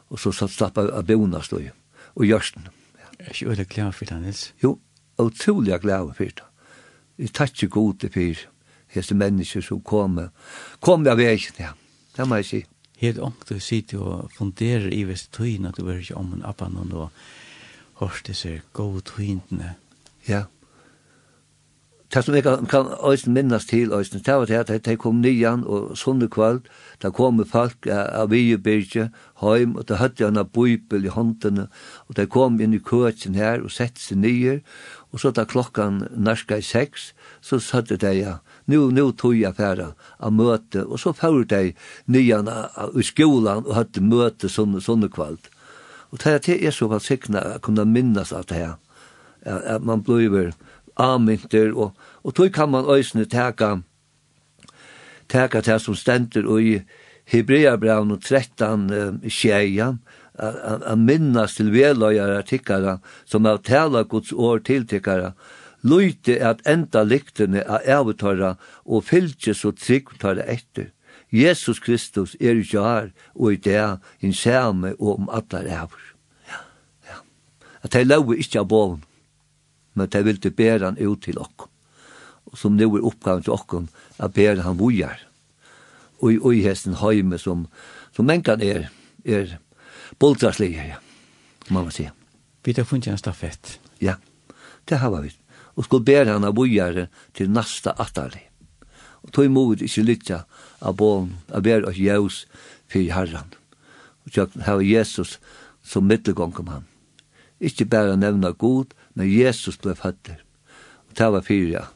og 0.09 0.21
så 0.23 0.33
satt 0.33 0.55
slappa 0.55 0.87
av 0.95 1.05
bona 1.09 1.43
stod 1.43 1.73
og 2.15 2.25
gjørsten. 2.27 2.69
ja. 3.01 3.09
er 3.19 3.33
ikke 3.33 3.51
øyla 3.51 3.65
glad 3.65 3.93
for 3.93 4.05
det, 4.05 4.21
Nils? 4.23 4.53
Jo, 4.63 4.79
utrolig 5.19 5.81
glad 5.81 6.15
for 6.15 6.25
det. 6.25 6.45
Jeg 7.19 7.33
tatt 7.33 7.53
ikke 7.57 7.69
god 7.69 7.95
til 7.99 8.13
for 8.13 8.45
hese 8.95 9.15
mennesker 9.15 9.61
som 9.61 9.81
kom 9.81 10.21
kom 10.81 11.07
av 11.07 11.19
vegen, 11.19 11.59
ja. 11.59 11.73
Det 12.17 12.29
må 12.29 12.37
jeg 12.37 12.47
si. 12.47 12.65
Helt 13.03 13.19
ångt 13.19 13.49
du 13.49 13.59
sitter 13.59 13.99
og 13.99 14.31
funderer 14.37 14.93
i 14.93 15.03
vest 15.05 15.33
tøyna 15.33 15.69
at 15.69 15.77
du 15.77 15.89
er 15.89 15.99
ikke 15.99 16.17
om 16.17 16.35
en 16.35 16.45
appan 16.45 16.77
og 16.93 17.11
hørte 17.99 18.35
seg 18.35 18.63
gode 18.73 19.01
tøyndene 19.01 19.75
Ja. 20.29 20.45
Det 22.15 22.21
som 22.25 22.35
jeg 22.35 22.43
kan, 22.45 22.67
kan 22.69 22.91
øyne 23.09 23.33
minnes 23.33 23.65
til 23.67 23.93
øyne, 23.93 24.21
det 24.21 24.35
var 24.35 24.45
det 24.45 24.71
at 24.71 24.85
de 24.85 24.97
kom 24.97 25.23
nyan 25.25 25.65
og 25.65 25.97
sunne 25.97 26.29
kvalt, 26.29 26.67
da 27.03 27.11
kom 27.11 27.41
folk 27.49 27.87
av 27.89 28.31
Vigebyrkje, 28.31 29.09
heim, 29.41 29.77
og 29.77 29.89
da 29.89 29.97
hadde 29.97 30.25
han 30.25 30.37
av 30.37 30.51
bøybel 30.53 31.09
i 31.09 31.09
håndene, 31.09 31.69
og 32.09 32.17
de 32.17 32.27
kom 32.27 32.61
inn 32.61 32.75
i 32.77 32.83
køtjen 32.85 33.35
her 33.35 33.65
og 33.65 33.73
sett 33.73 33.97
seg 33.99 34.21
nye, 34.21 34.59
og 35.13 35.21
så 35.25 35.33
da 35.33 35.47
klokkan 35.49 36.03
narska 36.13 36.61
i 36.61 36.63
seks, 36.63 37.15
så 37.41 37.59
søtte 37.59 37.97
de 37.97 38.13
ja, 38.13 38.37
nu, 38.65 38.91
nu 38.91 39.13
tog 39.13 39.37
jag 39.37 39.57
färra 39.57 39.93
a 40.17 40.31
möte 40.31 40.83
och 40.83 41.01
så 41.01 41.13
får 41.13 41.45
de 41.45 41.75
nyan 42.05 42.51
i 42.95 43.03
skolan 43.03 43.67
och 43.67 43.75
hade 43.75 44.01
möte 44.01 44.49
sunne, 44.49 44.81
sunne 44.81 45.09
kvalt. 45.09 45.51
och 46.11 46.19
det 46.25 46.49
är 46.49 46.71
så 46.71 46.87
vad 46.87 47.03
sikna 47.03 47.41
å 47.57 47.59
kunne 47.59 47.85
minnes 47.85 48.33
alt 48.33 48.49
det 48.49 48.55
her 48.55 48.75
at, 49.45 49.63
at 49.77 49.83
man 49.83 50.03
blir 50.03 50.53
aminter, 50.97 51.73
og, 51.73 51.93
og 52.23 52.35
tog 52.35 52.53
kan 52.53 52.71
man 52.71 52.89
øysene 52.89 53.25
teka, 53.25 53.77
teka 55.29 55.61
det 55.61 55.81
som 55.81 55.95
stender 55.95 56.47
og 56.47 56.63
i 56.63 56.81
Hebreabraun 57.33 58.11
og 58.11 58.23
13 58.23 58.91
um, 58.93 59.21
tjeja, 59.31 59.95
a 60.39 60.95
minnas 60.97 61.55
til 61.59 61.71
veløyare 61.73 62.43
tikkara, 62.49 62.99
som 63.25 63.47
av 63.47 63.63
tala 63.67 64.03
Guds 64.09 64.33
år 64.33 64.63
til 64.65 64.87
tikkara, 64.89 65.33
lujte 65.83 66.39
at 66.41 66.63
enda 66.69 67.03
lyktene 67.05 67.63
av 67.67 67.85
avtara 67.85 68.55
og 68.85 69.05
fylgje 69.05 69.55
så 69.55 69.73
tryggtara 69.77 70.47
etter. 70.49 70.91
Jesus 71.33 71.81
Kristus 71.81 72.35
er 72.41 72.59
ikke 72.61 72.83
her, 72.85 73.13
og 73.35 73.55
i 73.55 73.57
det 73.57 73.99
en 74.21 74.35
samme 74.37 74.95
og 74.99 75.21
om 75.21 75.31
alle 75.33 75.63
ræver. 75.65 76.03
Ja, 76.49 76.61
ja. 77.09 77.21
At 77.83 77.95
jeg 77.95 78.07
lover 78.07 78.37
ikke 78.41 78.61
av 78.61 78.69
boven 78.69 79.03
men 79.95 80.09
de 80.09 80.23
ville 80.25 80.51
bære 80.51 80.85
han 80.85 80.99
ut 80.99 81.23
til 81.23 81.39
okkom. 81.39 81.69
Som 82.55 82.77
nå 82.77 82.89
er 82.97 83.07
oppgaven 83.07 83.45
til 83.45 83.55
okkom, 83.55 83.89
at 84.19 84.35
bære 84.35 84.63
han 84.63 84.79
vujar. 84.79 85.21
Og 86.21 86.33
i 86.33 86.39
øyhesten 86.39 86.99
heime 87.01 87.39
som, 87.39 87.67
som 88.15 88.27
menkan 88.27 88.63
er, 88.63 88.91
er 89.25 89.59
boldraslige, 90.19 90.85
ja. 90.93 90.99
må 91.69 91.83
man 91.83 91.95
si. 91.95 92.09
Vi 92.65 92.75
tar 92.75 92.87
funnet 92.87 93.09
en 93.11 93.19
stafett. 93.19 93.79
Ja, 94.01 94.15
det 94.89 94.99
har 94.99 95.21
vi. 95.21 95.33
Og 95.77 95.85
skulle 95.85 96.05
bære 96.05 96.33
han 96.33 96.45
av 96.45 96.57
vujare 96.57 97.09
til 97.35 97.51
nasta 97.51 97.95
atali. 97.99 98.43
Og 99.23 99.33
tog 99.33 99.47
imod 99.47 99.83
ikke 99.83 100.05
lytja 100.05 100.43
av 100.81 100.97
bån, 100.99 101.33
av 101.49 101.63
bære 101.63 101.89
oss 101.89 101.99
jævs 101.99 102.39
fyrir 102.91 103.15
herran. 103.15 103.55
Og 104.27 104.35
tjøk, 104.35 104.57
her 104.67 104.83
Jesus 104.83 105.39
som 105.83 106.07
mittelgong 106.07 106.55
om 106.61 106.71
han. 106.71 106.89
Ikke 107.61 107.87
bære 107.87 108.17
nevna 108.17 108.51
god, 108.51 108.95
når 109.15 109.29
Jesus 109.29 109.79
ble 109.79 109.95
født. 109.99 110.33
Og 111.09 111.19
det 111.19 111.29
var 111.33 111.47
fire. 111.47 111.87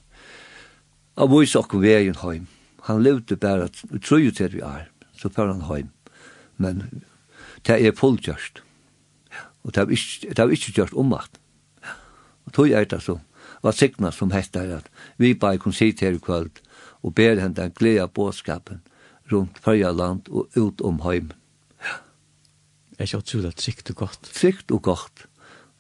Og 1.17 1.33
vis 1.33 1.57
okkur 1.57 1.81
veien 1.81 2.19
heim. 2.23 2.47
Han 2.87 3.03
levde 3.03 3.37
bare, 3.37 3.69
vi 3.91 3.99
tror 3.99 4.23
jo 4.23 4.31
til 4.31 4.53
vi 4.53 4.63
er, 4.63 4.87
så 5.17 5.29
fer 5.33 5.51
han 5.51 5.65
heim. 5.71 5.91
Men 6.57 6.85
det 7.67 7.81
er 7.81 7.97
fullgjørst. 7.97 8.63
Og 9.65 9.75
det 9.75 9.83
har 9.83 9.91
ikke, 9.91 10.29
det 10.29 10.39
er 10.39 10.53
ikke 10.55 10.73
gjort 10.73 10.95
omvakt. 10.95 11.41
Og 12.47 12.53
tog 12.53 12.71
er 12.71 12.85
det 12.85 13.03
så, 13.03 13.19
var 13.63 13.75
sikna 13.75 14.13
som 14.15 14.31
hette 14.31 14.61
er 14.61 14.77
at 14.79 14.91
vi 15.19 15.35
bare 15.35 15.59
kunne 15.59 15.75
sitte 15.75 16.07
her 16.07 16.15
i 16.15 16.23
kvöld 16.23 16.61
og 17.03 17.15
ber 17.15 17.41
henne 17.41 17.57
den 17.57 17.75
glede 17.75 18.07
båtskapen 18.09 18.83
rundt 19.33 19.59
fyrja 19.63 19.91
land 19.91 20.29
og 20.31 20.49
ut 20.55 20.81
om 20.81 21.01
heim. 21.03 21.33
Det 22.91 23.03
er 23.03 23.09
ikke 23.09 23.25
utrolig 23.25 23.57
trygt 23.57 23.91
og 23.91 23.97
godt. 23.97 24.31
Trygt 24.33 24.71
og 24.73 24.83
godt. 24.83 25.27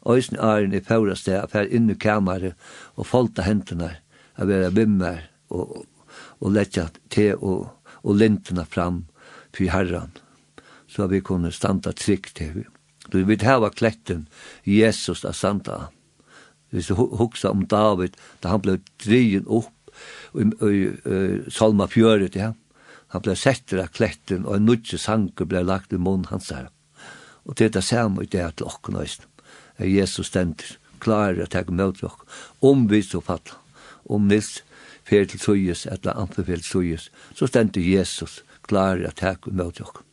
Øysen 0.07 0.39
æren 0.39 0.75
i 0.75 0.81
fjøreste, 0.81 1.35
at 1.43 1.55
jeg 1.55 1.73
inn 1.75 1.91
i 1.91 1.99
kameret 1.99 2.55
og 2.95 3.07
folta 3.07 3.43
hendene, 3.43 3.97
at 4.37 4.49
jeg 4.49 4.75
bimmer 4.75 5.27
og, 5.51 5.87
og 6.41 6.53
letja 6.53 6.89
te 7.11 7.33
og, 7.37 7.69
og 8.03 8.17
lintene 8.17 8.65
fram 8.65 9.05
for 9.57 9.73
herren, 9.73 10.13
så 10.87 11.09
vi 11.11 11.21
kunne 11.21 11.53
standa 11.53 11.93
trygt 11.93 12.37
til 12.37 12.55
vi. 12.55 12.65
Du 13.13 13.23
vet 13.25 13.43
her 13.47 13.61
var 13.63 13.75
kletten 13.75 14.27
Jesus 14.67 15.25
av 15.25 15.37
standa. 15.39 15.89
Hvis 16.75 16.91
du 16.91 16.95
huksa 16.99 17.51
om 17.51 17.67
David, 17.67 18.17
da 18.43 18.51
han 18.55 18.63
ble 18.63 18.81
dryen 19.03 19.47
opp 19.47 19.73
i 20.37 21.51
Salma 21.53 21.87
4, 21.89 22.31
ja. 22.35 22.53
Han 23.15 23.23
ble 23.23 23.37
setter 23.39 23.85
av 23.85 23.93
kletten, 23.95 24.43
og 24.45 24.59
en 24.59 24.67
nudje 24.67 24.99
sanker 24.99 25.47
ble 25.47 25.63
lagt 25.63 25.95
i 25.95 26.01
munnen 26.01 26.27
hans 26.33 26.51
her. 26.51 26.67
Og 27.47 27.55
det 27.55 27.69
er 27.69 27.77
det 27.79 27.85
samme 27.87 28.27
i 28.27 28.31
det 28.31 28.49
til 28.59 28.67
åkken 28.67 28.99
og 28.99 29.07
er 29.79 29.91
Jesus 29.91 30.31
stender, 30.33 30.77
klarer 31.03 31.45
å 31.45 31.51
takke 31.51 31.75
møte 31.75 32.07
dere, 32.07 32.29
om 32.65 32.87
vi 32.91 33.03
så 33.05 33.21
fatter, 33.25 33.57
om 34.07 34.29
Nils 34.31 34.61
fer 35.07 35.27
til 35.29 35.43
Søyes, 35.43 35.87
etter 35.87 36.17
andre 36.17 36.45
fer 36.45 36.63
til 36.63 36.71
Søyes, 36.71 37.09
så 37.35 37.49
stender 37.51 37.85
Jesus, 37.85 38.41
klarer 38.67 39.09
å 39.09 39.15
takke 39.15 39.53
møte 39.53 39.85
dere. 39.85 40.05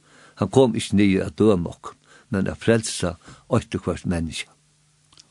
Han 0.41 0.49
kom 0.53 0.75
ikke 0.75 0.97
nye 0.99 1.27
å 1.27 1.35
døme 1.37 1.71
dere, 1.71 1.97
men 2.33 2.49
å 2.49 2.57
frelse 2.57 3.15
åtte 3.53 3.79
hvert 3.85 4.07
menneske. 4.09 4.49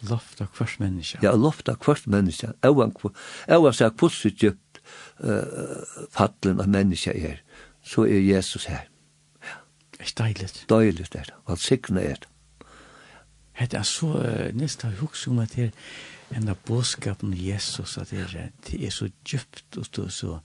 Lofta 0.08 0.48
hvert 0.56 0.80
menneske? 0.82 1.20
Ja, 1.22 1.34
lofta 1.38 1.76
hvert 1.78 2.08
menneske. 2.10 2.52
Jeg 2.62 3.62
var 3.62 3.76
sagt 3.76 4.02
hvordan 4.02 4.34
djupt 4.40 4.80
uh, 5.22 5.82
fattelen 6.10 6.62
av 6.62 6.70
menneske 6.70 7.14
er, 7.14 7.38
så 7.86 8.06
er 8.06 8.22
Jesus 8.22 8.66
her. 8.70 8.88
Ja. 9.42 9.60
Det 9.94 10.08
er 10.08 10.16
deilig. 10.24 10.50
Deilig 10.70 11.06
er 11.12 11.30
det. 11.30 11.38
Han 11.50 11.60
signer 11.60 12.02
er 12.02 12.22
det. 12.22 12.31
Det 13.58 13.78
er 13.78 13.86
så 13.86 14.06
uh, 14.06 14.48
nesten 14.56 14.94
hukse 15.00 15.30
om 15.30 15.38
at 15.42 15.56
det 15.56 15.70
er 15.70 16.36
en 16.36 16.48
av 16.48 16.56
Jesus, 17.36 17.98
at 17.98 18.10
det 18.10 18.20
er, 18.20 18.50
det 18.66 18.86
er 18.86 18.90
så 18.90 19.08
djupt 19.24 19.76
og 19.76 19.86
så, 19.86 20.08
så 20.08 20.38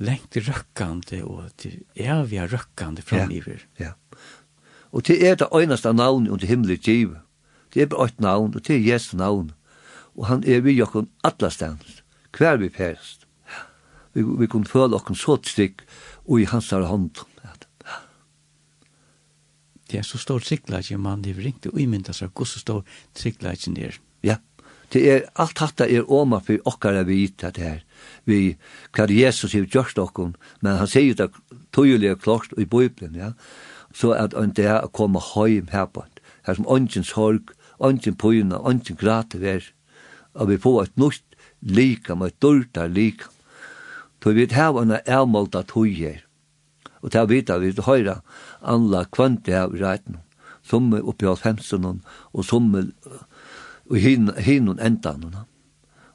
lengt 0.00 0.36
røkkande 0.36 1.22
og 1.24 1.50
det 1.62 1.82
er 1.96 2.24
vi 2.24 2.36
er 2.36 2.48
røkkande 2.48 3.02
framgiver. 3.02 3.66
Ja, 3.78 3.84
ja. 3.84 3.92
Og 4.92 5.06
det 5.06 5.20
er 5.26 5.34
det 5.34 5.48
eneste 5.54 5.92
navn 5.92 6.28
under 6.28 6.46
himmelig 6.46 6.80
giv. 6.80 7.16
Det 7.74 7.82
er 7.82 7.86
bare 7.86 8.08
et 8.10 8.20
navn, 8.20 8.54
og 8.54 8.66
det 8.66 8.76
er 8.76 8.92
Jesu 8.92 9.16
navn. 9.16 9.52
Og 10.16 10.26
han 10.26 10.44
er 10.44 10.60
vi 10.60 10.72
jokken 10.72 11.08
alle 11.24 11.50
stedene, 11.50 12.00
hver 12.36 12.56
vi 12.56 12.68
perst. 12.68 13.26
Vi, 14.14 14.22
vi 14.22 14.46
kunne 14.46 14.66
føle 14.66 14.96
okken 14.96 15.14
så 15.14 15.36
trygg 15.36 15.84
og 16.26 16.40
i 16.40 16.48
hans 16.50 16.70
hånd. 16.70 17.22
Det 19.90 19.98
er 19.98 20.06
så 20.06 20.18
stor 20.22 20.38
tryggleik 20.38 20.92
man 20.98 21.22
det 21.24 21.34
er 21.34 21.42
ringt 21.42 21.66
og 21.66 21.80
imynda 21.80 22.14
seg 22.14 22.30
hvor 22.30 22.46
så 22.46 22.60
stor 22.62 22.84
tryggleik 23.18 23.66
er. 23.74 23.98
Ja, 24.22 24.36
det 24.92 25.02
er 25.10 25.26
alt 25.34 25.58
hatt 25.58 25.82
er 25.82 26.06
oma 26.06 26.38
for 26.46 26.62
okkara 26.70 27.02
vi 27.06 27.24
gitt 27.24 27.42
det 27.42 27.62
her. 27.62 27.82
Vi, 28.24 28.56
hva 28.94 29.06
Jesus 29.10 29.52
har 29.52 29.66
gjort 29.66 29.98
okkom, 29.98 30.34
men 30.60 30.78
han 30.78 30.90
sier 30.90 31.14
det 31.14 31.30
tøyelig 31.74 32.12
og 32.14 32.22
klart 32.22 32.54
i 32.58 32.64
Bibelen, 32.64 33.18
ja. 33.18 33.32
Så 33.94 34.12
at 34.14 34.34
han 34.38 34.54
det 34.54 34.68
er 34.70 34.84
å 34.86 34.92
komme 34.94 35.22
heim 35.32 35.70
her 35.74 35.86
på, 35.90 36.04
her 36.46 36.54
som 36.54 36.68
ånden 36.70 37.04
sorg, 37.06 37.50
ånden 37.78 38.14
pøyna, 38.14 38.62
ånden 38.62 38.98
grate 38.98 39.42
vær, 39.42 39.66
og 40.38 40.50
vi 40.50 40.58
får 40.62 40.82
et 40.84 40.96
nytt 41.02 41.38
likam, 41.60 42.22
et 42.22 42.38
dårtar 42.42 42.90
likam. 42.94 43.34
Så 44.22 44.34
vi 44.36 44.46
har 44.52 44.76
en 44.78 44.98
avmålta 45.00 45.64
tøy 45.66 45.94
her 45.96 46.26
Og 47.00 47.12
til 47.12 47.24
å 47.24 47.30
vite 47.30 47.58
vi 47.62 47.72
til 47.72 47.86
høyre 47.86 48.20
anla 48.60 49.06
kvante 49.08 49.56
av 49.56 49.74
reiten, 49.76 50.18
som 50.62 50.92
er 50.94 51.06
oppi 51.06 51.26
av 51.26 51.40
femsten, 51.40 52.02
og 52.32 52.44
som 52.44 52.74
er 52.76 52.90
og 53.90 53.98
hinun 53.98 54.78
endan. 54.78 55.34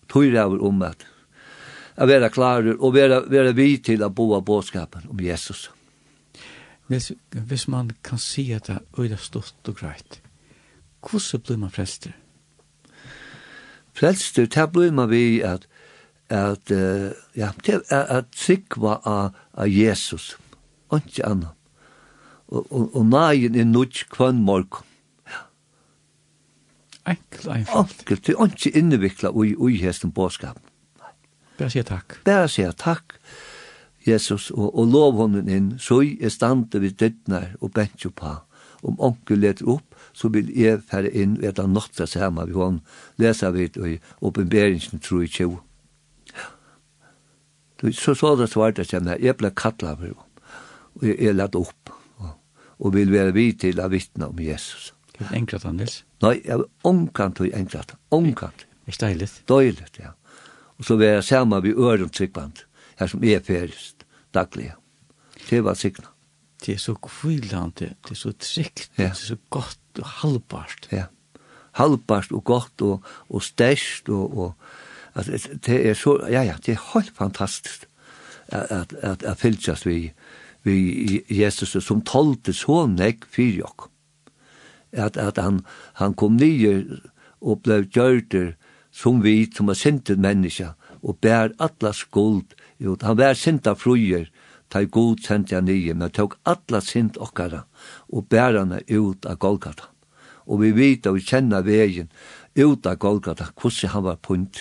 Tøyre 0.07 0.45
av 0.45 0.55
om 0.63 0.83
at 0.85 1.05
jeg 1.95 2.07
være 2.07 2.29
klarer 2.31 2.75
og 2.79 2.93
være, 2.95 3.23
være 3.31 3.55
vi 3.55 3.77
til 3.83 4.03
å 4.03 4.11
bo 4.11 4.33
av 4.35 4.45
bådskapen 4.47 5.09
om 5.11 5.19
Jesus. 5.19 5.69
Hvis, 6.87 7.11
hvis 7.31 7.67
man 7.71 7.91
kan 8.03 8.19
si 8.21 8.51
at 8.53 8.67
det 8.67 8.77
er 8.77 9.01
øyla 9.01 9.17
stort 9.17 9.67
og 9.67 9.79
greit, 9.79 10.19
hvordan 11.01 11.41
blir 11.41 11.57
man 11.57 11.73
frelster? 11.73 12.13
Frelster, 13.95 14.45
det 14.45 14.67
blir 14.71 14.91
man 14.91 15.09
vi 15.09 15.41
at 15.43 15.67
at 16.25 16.71
uh, 16.73 17.11
ja, 17.37 17.51
at 17.89 18.25
sikva 18.33 18.95
av 19.05 19.35
av 19.53 19.67
Jesus 19.69 20.35
ikke 21.01 21.25
annet. 21.25 21.53
Og, 22.47 22.67
og, 22.69 22.95
og 22.95 23.05
nægen 23.05 23.55
er 23.55 23.65
nødt 23.65 24.05
kvann 24.13 24.43
morgen. 24.45 24.85
Ja. 25.27 25.41
Enkelt, 27.11 27.47
enkelt. 27.47 27.99
Enkelt, 27.99 28.27
det 28.27 28.35
er 28.35 28.45
ikke 28.45 28.77
innevikla 28.77 29.33
ui, 29.33 29.55
ui 29.55 29.77
hesten 29.81 30.11
bådskapen. 30.11 30.61
Bare 31.57 31.71
sier 31.71 31.87
takk. 31.87 32.17
Bare 32.25 32.47
sier 32.51 32.71
takk, 32.75 33.15
Jesus, 34.05 34.51
og, 34.51 34.75
og 34.75 34.87
lov 34.91 35.15
honom 35.17 35.47
inn, 35.49 35.69
så 35.79 36.01
er 36.03 36.29
stande 36.29 36.81
vi 36.83 36.91
dødnar 36.91 37.55
og 37.61 37.71
bensjo 37.73 38.11
på. 38.13 38.35
Om 38.85 38.99
onkel 39.01 39.39
leter 39.41 39.69
opp, 39.71 39.95
så 40.13 40.29
vil 40.29 40.51
jeg 40.53 40.83
fære 40.89 41.09
inn 41.17 41.39
og 41.39 41.47
etter 41.49 41.67
nokta 41.67 42.05
sama 42.07 42.45
vi 42.45 42.53
hon 42.55 42.81
leser 43.17 43.51
vi 43.55 43.65
i 43.65 43.95
oppenberingsen 44.21 45.01
tro 45.03 45.23
i 45.23 45.27
tjo. 45.31 45.57
Så 47.81 47.91
så 48.15 48.35
det 48.35 48.47
svarte 48.47 48.47
svart 48.47 48.79
at 48.79 49.21
jeg 49.21 49.37
ble 49.37 49.51
kattla 49.51 49.95
for 49.95 50.05
henne 50.05 50.21
og 50.95 51.07
er 51.11 51.35
lett 51.35 51.55
opp 51.59 51.91
og 51.91 51.95
og 52.83 52.93
vil 52.95 53.11
være 53.11 53.33
vi 53.35 53.49
til 53.59 53.79
å 53.79 53.87
vittne 53.91 54.29
om 54.31 54.39
Jesus. 54.41 54.91
Det 55.15 55.23
er 55.23 55.37
enkrat 55.37 55.65
Anders. 55.67 56.01
Nei, 56.23 56.39
jeg 56.43 56.57
er 56.57 56.65
omkant 56.87 57.39
og 57.39 57.53
enkrat. 57.55 57.93
Omkant. 58.15 58.65
Det 58.85 58.97
er 58.97 59.01
deilig? 59.05 59.29
Deilig, 59.47 59.87
ja. 60.01 60.11
Og 60.75 60.87
så 60.87 60.97
vil 60.99 61.13
jeg 61.13 61.23
sammen 61.23 61.63
ved 61.63 61.79
øren 61.79 62.11
tryggvand, 62.11 62.65
her 62.99 63.11
som 63.11 63.23
er 63.23 63.39
ferdigst, 63.45 64.03
daglig. 64.35 64.73
Det 65.47 65.61
var 65.63 65.79
signa. 65.79 66.11
Det 66.65 66.75
er 66.75 66.81
så 66.81 66.95
kvillant, 66.99 67.79
det 67.79 68.11
er 68.11 68.19
så 68.19 68.33
trygt, 68.33 68.89
ja. 68.97 69.05
det 69.05 69.09
er 69.13 69.19
så 69.21 69.37
godt 69.53 70.01
og 70.01 70.11
halvbart. 70.19 70.89
Ja, 70.91 71.07
halvbart 71.79 72.31
og 72.35 72.43
godt 72.43 72.81
og, 72.83 73.03
og 73.29 73.43
størst 73.43 74.09
og, 74.09 74.37
og 74.37 74.53
altså, 75.15 75.57
det 75.65 75.79
er 75.89 75.93
så, 75.99 76.17
ja, 76.31 76.43
ja, 76.43 76.55
det 76.65 76.75
er 76.75 76.87
helt 76.93 77.11
fantastisk 77.15 77.87
at, 78.47 78.71
at, 78.71 78.93
at, 78.93 79.23
at 79.23 79.37
fylgjast 79.37 79.85
vi 79.85 79.95
i 79.95 80.11
vi 80.65 81.23
Jesus 81.29 81.75
som 81.85 82.01
tolte 82.01 82.53
så 82.53 82.85
nek 82.89 83.25
fyrir 83.29 83.65
jokk. 83.65 83.89
At, 84.95 85.17
at 85.17 85.37
han, 85.37 85.61
han 85.99 86.15
kom 86.17 86.37
nye 86.39 87.01
og 87.41 87.61
blei 87.65 87.83
gjørter 87.83 88.55
som 88.95 89.21
vi 89.23 89.43
som 89.51 89.69
er 89.69 89.77
sintet 89.77 90.21
menneska 90.21 90.73
og 91.05 91.19
bær 91.21 91.51
atla 91.61 91.91
skuld 91.93 92.55
ut. 92.79 93.03
Han 93.03 93.17
bær 93.19 93.35
sinta 93.37 93.75
fruer 93.75 94.29
ta 94.69 94.81
i 94.81 94.89
god 94.89 95.21
sendte 95.23 95.57
han 95.57 95.67
nye 95.69 95.93
men 95.93 96.13
tok 96.13 96.37
atla 96.49 96.81
sint 96.81 97.19
okkara 97.21 97.65
og 98.09 98.29
bær 98.31 98.57
han 98.57 98.79
ut 98.89 99.27
av 99.29 99.37
Golgata. 99.37 99.91
Og 100.45 100.61
vi 100.61 100.71
vet 100.77 101.07
og 101.09 101.17
vi 101.17 101.25
kjenner 101.25 101.65
vegen 101.65 102.09
ut 102.55 102.87
av 102.87 102.97
Golgata 103.01 103.51
hvordan 103.53 103.93
han 103.93 104.07
var 104.07 104.21
punt. 104.21 104.57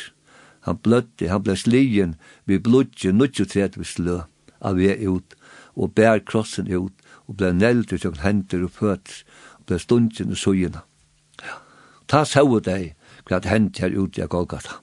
Han 0.64 0.80
blødde, 0.80 1.28
han 1.28 1.42
blei 1.44 1.56
slien 1.56 2.16
vi 2.44 2.58
blodje 2.58 3.12
vi 3.12 3.84
slø 3.84 4.20
av 4.60 4.76
vi 4.76 4.92
ut 5.06 5.34
og 5.76 5.94
bær 5.94 6.22
krossen 6.26 6.70
ut, 6.70 6.94
og 7.26 7.36
blei 7.38 7.52
nelt 7.52 7.92
ut 7.92 8.06
og 8.06 8.20
hender 8.22 8.66
og 8.66 8.74
føtter, 8.78 9.22
og 9.58 9.66
blei 9.68 9.80
stundjen 9.82 10.34
og 10.34 10.40
sujina. 10.40 10.84
Ja. 11.42 11.58
Ta 12.08 12.24
sau 12.28 12.58
deg 12.60 12.94
hva 13.28 13.40
hendt 13.48 13.80
her 13.80 13.94
ut 13.96 14.18
i 14.18 14.26
Golgata. 14.28 14.80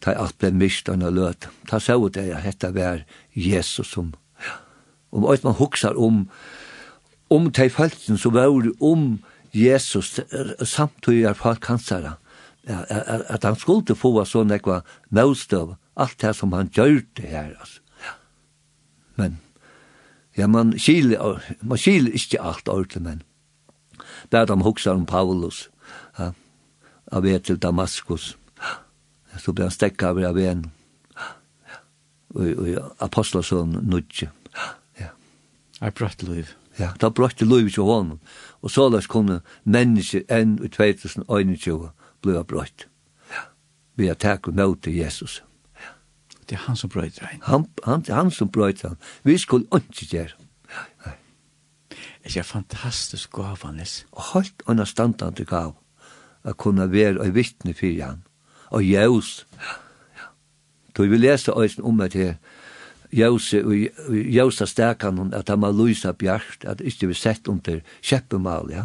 Ta 0.00 0.16
alt 0.16 0.38
blei 0.40 0.52
mist 0.52 0.88
og 0.88 1.00
løt. 1.00 1.48
Ta 1.68 1.78
sau 1.78 2.08
deg 2.08 2.32
at 2.36 2.48
dette 2.48 2.72
var 2.74 3.04
Jesus 3.34 3.92
som. 3.94 4.14
Ja. 4.40 4.58
Og 5.12 5.28
hvis 5.28 5.44
man 5.44 5.58
huksar 5.58 5.98
om, 5.98 6.28
om 7.30 7.50
de 7.50 7.70
følelsen 7.70 8.18
som 8.18 8.34
var 8.34 8.50
om 8.80 9.20
Jesus, 9.54 10.20
samtidig 10.62 11.24
er 11.24 11.34
folk 11.34 11.60
kansere, 11.60 12.14
at 12.66 13.44
han 13.44 13.56
skulle 13.58 13.96
få 13.96 14.12
sånn 14.28 14.52
ekva 14.54 14.82
møstøv, 15.10 15.74
alt 16.00 16.18
det 16.22 16.34
som 16.36 16.52
han 16.54 16.70
gjør 16.72 17.00
det 17.18 17.28
her, 17.28 17.54
altså. 17.58 17.80
Ja. 18.04 18.12
Men, 19.16 19.40
Ja, 20.40 20.46
man 20.46 20.72
skiler, 20.78 21.42
man 21.60 21.78
skiler 21.78 22.14
ikke 22.16 22.40
alt 22.40 22.68
ordentlig, 22.68 23.02
men 23.02 23.22
det 24.32 24.38
er 24.38 24.46
de 24.48 24.56
hokser 24.64 24.96
om 24.96 25.04
Paulus, 25.06 25.66
ja, 26.18 26.30
av 27.12 27.26
er 27.26 27.42
til 27.44 27.58
Damaskus. 27.60 28.36
Så 29.36 29.52
ble 29.52 29.66
han 29.66 29.74
stekka 29.74 30.14
av 30.14 30.22
av 30.24 30.38
en, 30.40 30.62
og 32.32 32.70
apostelsøn 33.04 33.76
nudje. 33.82 34.30
Ja. 35.00 35.10
Er 35.82 35.92
brøtt 35.92 36.22
liv. 36.22 36.54
Ja, 36.78 36.94
det 36.96 37.04
er 37.04 37.12
brøtt 37.12 37.42
liv 37.42 37.68
til 37.70 37.84
hånden, 37.84 38.20
Og 38.62 38.70
så 38.70 38.88
løs 38.88 39.06
kunne 39.06 39.40
menneske 39.64 40.24
enn 40.28 40.58
i 40.64 40.68
2021 40.68 41.90
bli 42.22 42.42
brøtt. 42.48 42.86
Ja, 43.30 43.44
vi 43.96 44.08
er 44.08 44.14
takk 44.14 44.48
og 44.48 44.54
møte 44.54 44.90
Jesus. 44.90 45.42
Ja. 45.42 45.49
Det 46.50 46.56
er 46.58 46.64
han 46.66 46.76
som 46.76 46.90
brøyter 46.90 47.26
han. 47.26 47.42
Han, 47.46 47.66
han, 47.86 48.04
han 48.08 48.30
som 48.34 48.48
brøyter 48.50 48.88
han. 48.88 48.96
Vi 49.22 49.36
skulle 49.38 49.66
ikke 49.76 50.06
gjøre. 50.10 50.34
Nei. 51.06 51.12
Det 52.24 52.36
er 52.36 52.46
fantastisk 52.46 53.30
gav 53.38 53.62
han, 53.62 53.78
Nes. 53.78 54.04
Helt 54.32 54.64
understandande 54.66 55.46
gav 55.46 55.76
å 56.42 56.54
kunne 56.58 56.88
være 56.90 57.20
og 57.22 57.36
vittne 57.36 57.74
for 57.78 58.02
han. 58.02 58.24
Og 58.74 58.82
jævs. 58.82 59.46
Da 60.96 61.06
vi 61.06 61.18
leser 61.22 61.54
oss 61.54 61.78
om 61.78 62.02
at 62.02 62.18
her, 62.18 62.34
Jose 63.12 63.62
og 63.64 63.74
Jose 64.10 64.66
stærkan 64.66 65.18
hon 65.18 65.34
at 65.34 65.48
han 65.48 65.62
var 65.62 65.72
Luisa 65.74 66.12
Bjart 66.12 66.66
at 66.66 66.82
ikke 66.82 67.08
vi 67.10 67.14
sett 67.18 67.48
under 67.48 67.80
kjeppemal 68.02 68.70
ja. 68.70 68.84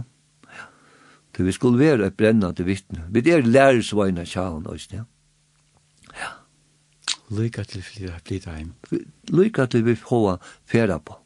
Da 1.37 1.43
vi 1.43 1.51
skulle 1.51 1.79
være 1.79 2.07
et 2.07 2.17
brennende 2.17 2.65
vittne. 2.65 3.03
Vi 3.09 3.21
er 3.29 3.41
lærersveina 3.45 4.23
tjaen 4.25 4.65
ja. 4.65 4.97
ja. 4.97 5.03
Lykke 7.29 7.63
til 7.63 7.81
flytta 7.81 8.19
flytta 8.25 8.53
heim. 8.53 8.73
Lykke 9.33 9.65
til 9.65 9.85
vi 9.85 9.95
få 9.95 10.37
færa 10.65 10.97
på. 10.97 11.17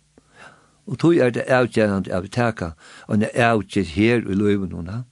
Og 0.87 0.99
tog 0.99 1.17
er 1.17 1.29
det 1.29 1.45
avgjennende 1.51 2.13
av 2.15 2.27
teka, 2.27 2.71
og 3.07 3.19
det 3.19 3.29
er 3.33 3.51
avgjennende 3.51 3.91
her 3.93 4.23
i 4.23 4.37
løven 4.37 4.71
hona. 4.71 5.03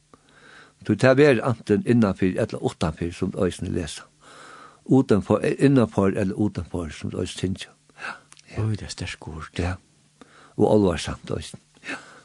Tog 0.86 0.98
det 0.98 1.26
er 1.26 1.44
anten 1.44 1.84
innanfyr 1.86 2.40
eller 2.40 2.64
utanfyr 2.64 3.12
som 3.12 3.34
øysene 3.38 3.70
leser. 3.70 4.04
Utanfor, 4.86 5.44
innanfor 5.60 6.08
eller 6.16 6.36
utanfor 6.36 6.90
som 6.90 7.12
øysene 7.14 7.60
ja. 7.60 7.74
Oi, 8.58 8.72
det 8.72 8.88
er 8.88 8.90
sterk 8.90 9.28
ord. 9.28 9.50
Ja, 9.60 9.76
og 10.56 10.74
alvarsamt 10.74 11.32
øysene. 11.32 11.62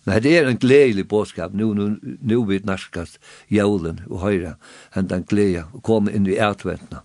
Men 0.04 0.22
det 0.22 0.38
er 0.38 0.48
en 0.48 0.58
gledelig 0.58 1.08
bådskap. 1.08 1.52
Nu, 1.52 1.74
nu, 1.74 1.96
nu 2.02 2.44
vi 2.44 2.60
narskast 2.64 3.18
jævlen 3.50 4.00
og 4.10 4.20
høyre, 4.20 4.54
høyra 4.94 5.08
den 5.10 5.24
glede 5.24 5.66
å 5.72 5.80
komme 5.80 6.10
inn 6.10 6.26
i 6.26 6.38
ætventna 6.42 7.04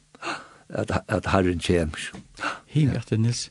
at, 0.70 0.92
at 1.08 1.28
Herren 1.32 1.60
kommer. 1.60 2.12
Hei, 2.68 2.86
ja. 2.86 3.02
det 3.10 3.20
nils, 3.20 3.48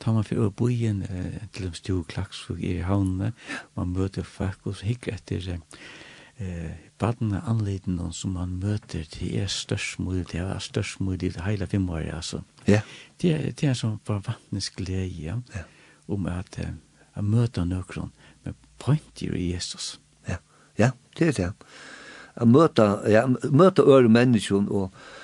tar 0.00 0.16
man 0.16 0.24
for 0.24 0.46
å 0.46 0.52
bo 0.54 0.70
igjen 0.72 1.02
eh, 1.08 1.40
til 1.54 1.68
de 1.68 1.76
stjog 1.76 2.06
klagsfug 2.10 2.62
i 2.64 2.78
havnene, 2.86 3.32
man 3.76 3.92
møter 3.96 4.26
folk 4.26 4.70
og 4.70 4.80
hikker 4.84 5.18
etter 5.18 5.50
eh, 6.40 6.70
badene 7.00 7.42
anledene 7.48 8.10
som 8.16 8.36
man 8.38 8.56
møter, 8.62 9.04
det 9.16 9.30
er 9.42 9.50
størst 9.52 10.00
mulig, 10.00 10.30
det 10.32 10.42
er 10.44 10.62
størst 10.64 11.02
mulig 11.04 11.30
i 11.30 11.34
det 11.36 11.44
hele 11.44 11.68
fem 11.68 11.88
år, 11.90 12.08
altså. 12.16 12.42
Ja. 12.68 12.80
Det 13.20 13.34
er, 13.34 13.46
det 13.52 13.66
er 13.66 13.74
en 13.74 13.82
sånn 13.82 14.00
forvantnes 14.08 14.70
glede, 14.76 15.10
ja, 15.20 15.38
ja. 15.54 15.66
om 16.08 16.28
at 16.32 16.60
eh, 16.62 16.76
jeg 17.16 17.28
møter 17.28 17.68
nøkron, 17.68 18.12
med 18.46 18.56
pointer 18.80 19.36
i 19.36 19.50
Jesus. 19.50 19.98
Ja, 20.28 20.38
ja, 20.78 20.94
det 21.18 21.32
er 21.32 21.36
det. 21.36 21.50
Jeg 22.40 22.48
møter, 22.48 23.02
ja, 23.10 23.26
møter 23.28 23.88
øre 23.90 24.08
mennesker 24.08 24.62
og, 24.62 24.70
og 24.86 25.18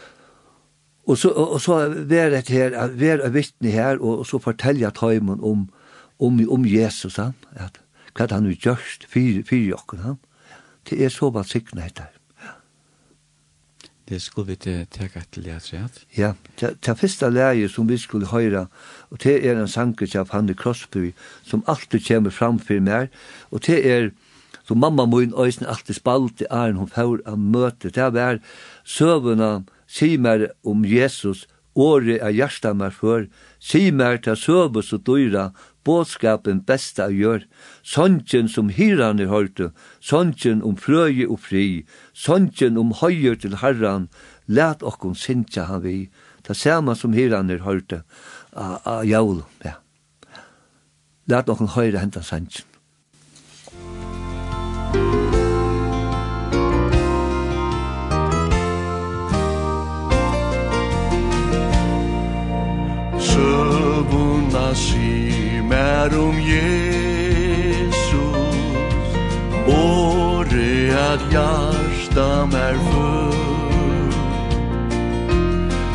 Og 1.07 1.19
så, 1.19 1.31
og 1.31 1.61
så 1.63 1.79
vær 2.11 2.35
et 2.35 2.49
her, 2.51 2.75
vær 2.99 3.23
et 3.23 3.35
vittne 3.35 3.71
her, 3.71 4.01
og 4.03 4.27
så 4.27 4.41
fortelja 4.43 4.91
tøymen 4.91 5.39
om, 5.43 5.69
om, 6.19 6.41
om 6.51 6.67
Jesus, 6.67 7.21
han, 7.23 7.37
at 7.55 7.79
hva 8.17 8.27
han 8.33 8.49
har 8.49 8.59
gjort 8.59 9.07
fyre, 9.09 9.45
fyre 9.47 9.77
jokken, 9.77 10.03
han. 10.03 10.19
Det 10.91 10.99
er 11.05 11.13
så 11.15 11.31
bare 11.31 11.47
sikna 11.47 11.87
etter. 11.87 12.11
Det 14.07 14.21
skulle 14.23 14.53
vi 14.53 14.57
til 14.63 14.87
teka 14.91 15.25
til 15.33 15.45
det, 15.45 15.63
tror 15.63 15.79
jeg. 15.79 15.89
Ja, 16.17 16.33
det, 16.61 16.77
det 16.87 16.99
første 16.99 17.31
leie 17.31 17.69
som 17.69 17.89
vi 17.89 17.99
skulle 17.99 18.31
høre, 18.31 18.67
og 19.11 19.23
det 19.23 19.41
er 19.43 19.59
en 19.59 19.71
sanker 19.71 20.11
av 20.19 20.31
Fanny 20.31 20.55
Crosby, 20.55 21.11
som 21.43 21.65
alltid 21.67 22.07
kommer 22.07 22.31
fram 22.31 22.61
for 22.63 22.83
meg, 22.83 23.11
og 23.51 23.67
det 23.67 23.81
er, 23.83 24.11
som 24.67 24.79
mamma 24.79 25.07
min 25.11 25.35
øyne 25.35 25.67
alltid 25.67 25.99
spalte, 25.99 26.47
er 26.51 26.79
hun 26.79 26.91
får 26.91 27.25
av 27.27 27.39
møte, 27.39 27.91
det 27.91 28.23
er 28.23 28.39
søvende, 28.85 29.65
si 29.87 30.17
mer 30.19 30.51
om 30.65 30.85
Jesus, 30.85 31.47
åre 31.77 32.19
av 32.25 32.33
hjärsta 32.33 32.75
mer 32.75 32.91
för, 32.91 33.29
si 33.59 33.93
mer 33.93 34.17
ta 34.17 34.37
sövus 34.37 34.93
og 34.93 35.05
dyra, 35.05 35.53
bådskapen 35.87 36.63
besta 36.67 37.09
gjør, 37.13 37.45
såntjen 37.83 38.49
som 38.51 38.71
hirane 38.73 39.29
hørte, 39.31 39.71
såntjen 40.01 40.63
om 40.67 40.77
frøye 40.81 41.29
og 41.29 41.41
fri, 41.45 41.85
såntjen 42.13 42.79
om 42.81 42.95
høyer 43.01 43.39
til 43.39 43.59
herran, 43.63 44.09
let 44.47 44.83
okkom 44.83 45.15
sintja 45.15 45.69
han 45.71 45.85
vi, 45.85 45.99
ta 46.43 46.55
sama 46.55 46.97
som 46.99 47.15
hirane 47.15 47.61
hørte, 47.63 48.03
a, 48.53 48.81
a, 48.83 49.03
jaul, 49.05 49.45
ja. 49.65 49.79
Let 51.27 51.51
okkom 51.51 51.75
høyre 51.75 52.01
henta 52.01 52.23
såntjen. 52.23 52.76
søvuna 63.37 64.75
si 64.75 65.61
mer 65.69 66.19
om 66.19 66.37
Jesus. 66.41 67.97
Båre 69.67 70.95
at 71.13 71.21
hjärsta 71.31 72.47
mer 72.53 72.75
full. 72.89 73.37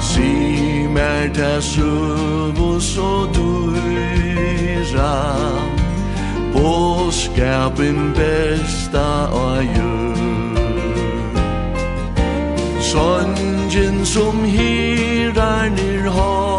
Si 0.02 0.88
mer 0.88 1.30
ta 1.34 1.62
søvu 1.62 2.82
så 2.82 3.28
dyra 3.34 5.16
Båskapen 6.54 8.14
besta 8.14 9.28
av 9.32 9.64
jord 9.64 10.60
Sonjen 12.82 14.06
som 14.06 14.44
hirar 14.44 15.70
nir 15.70 16.10
har 16.10 16.51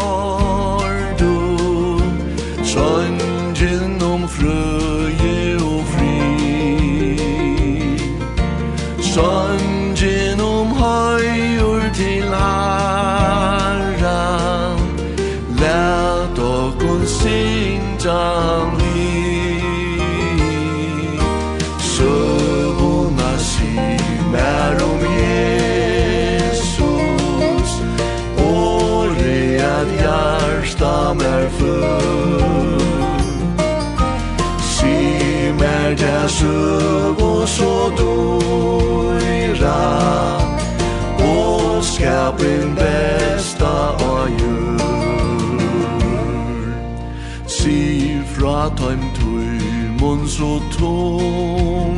så 50.33 50.61
tungum 50.77 51.97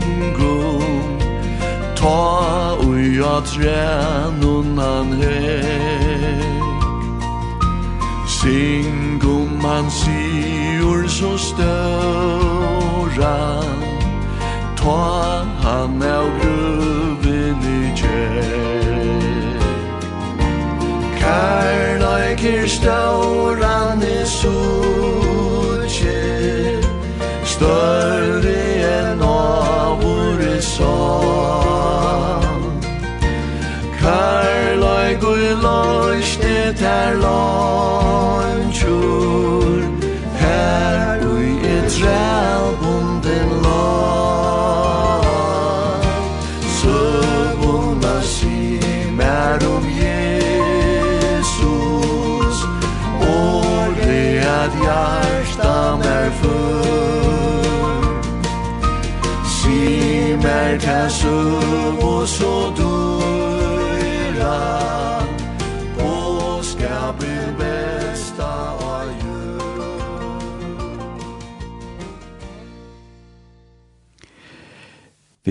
Ta 1.95 2.75
ui 2.87 3.19
a 3.19 3.41
trænun 3.51 4.77
han 4.77 5.09
hek 5.21 7.03
Sing 8.27 9.23
om 9.23 9.63
han 9.63 9.91
sigur 9.91 11.07
så 11.07 11.37
støra 11.37 11.83
Ta 14.75 15.45
han 15.63 16.03
av 16.03 16.29
gruvin 16.41 17.61
i 17.79 17.81
kjek 17.99 19.61
Kærleikir 21.19 22.67
stauran 22.67 24.03
i 24.03 24.25
sutje 24.37 26.25
Støy 27.45 28.24
گوی 35.21 35.53
لاشت 35.53 36.41
ترلان 36.79 38.04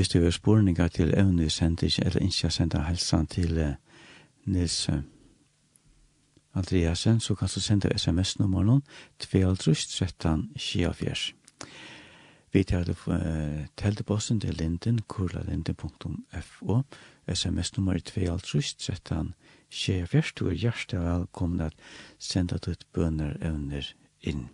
hvis 0.05 0.13
du 0.13 0.25
har 0.25 0.31
spurningar 0.31 0.89
til 0.89 1.15
evne 1.17 1.51
sendig 1.51 1.99
eller 1.99 2.21
ikke 2.21 2.51
senda 2.51 2.79
helsan 2.85 3.27
til 3.27 3.77
Nils 4.45 4.91
Andreasen, 6.55 7.21
så 7.21 7.35
kan 7.35 7.49
du 7.55 7.61
senda 7.61 7.89
sms-nummer 7.97 8.63
noen, 8.63 8.83
2-13-24. 9.23 11.33
Vi 12.53 12.63
tar 12.63 12.85
det 12.85 12.97
uh, 13.07 13.67
teltebossen 13.77 14.41
til 14.41 14.55
linden, 14.55 15.01
kurlalinden.fo, 15.09 16.83
sms-nummer 17.35 17.99
2-13-24. 18.09 20.33
Du 20.39 20.49
er 20.49 20.53
hjertelig 20.53 21.01
velkommen 21.01 21.61
at 21.61 21.73
senda 22.19 22.57
ditt 22.61 22.87
bønner 22.93 23.37
evner 23.41 23.95
inn. 24.21 24.49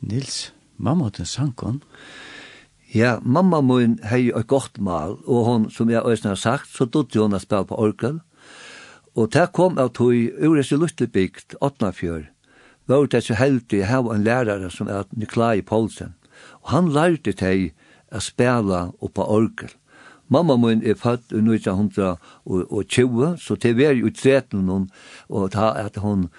Nils, 0.00 0.54
mamma 0.76 1.10
til 1.10 1.26
sankon. 1.26 1.82
Nils, 1.82 2.35
Ja, 2.96 3.18
mamma 3.22 3.58
mun 3.60 3.98
hei 4.08 4.30
eit 4.32 4.46
gott 4.48 4.78
mal, 4.80 5.18
og 5.28 5.44
hon, 5.44 5.64
som 5.68 5.90
jeg 5.92 6.00
òsne 6.00 6.30
har 6.32 6.38
sagt, 6.40 6.70
så 6.72 6.86
dodde 6.88 7.18
hon 7.20 7.36
a 7.36 7.38
spela 7.42 7.66
på 7.68 7.76
orkel. 7.76 8.22
Og 9.12 9.34
det 9.34 9.52
kom 9.58 9.76
av 9.82 9.90
tog 9.98 10.14
ures 10.40 10.72
i 10.72 10.78
Lutlebygd, 10.80 11.58
Åtnafjør, 11.60 12.22
var 12.88 13.10
det 13.12 13.20
så 13.26 13.36
heldig 13.36 13.82
å 13.82 13.90
ha 13.90 13.98
en 14.14 14.24
lærare 14.24 14.70
som 14.72 14.88
er 14.88 15.04
Niklai 15.12 15.60
Poulsen. 15.60 16.14
Og 16.62 16.72
han 16.72 16.88
lærte 16.94 17.36
teg 17.36 17.74
a 18.08 18.22
spela 18.24 18.80
og 19.02 19.12
på 19.18 19.28
orgel. 19.28 19.76
Mamma 20.32 20.56
mun 20.56 20.80
er 20.80 20.96
født 20.96 21.36
i 21.36 21.42
1920, 21.44 23.36
så 23.36 23.60
det 23.60 23.76
var 23.76 23.92
jo 23.92 24.08
i 24.08 24.14
13, 24.14 24.88
og 25.28 25.50
ta 25.52 25.74
at 25.84 26.00
hon 26.00 26.30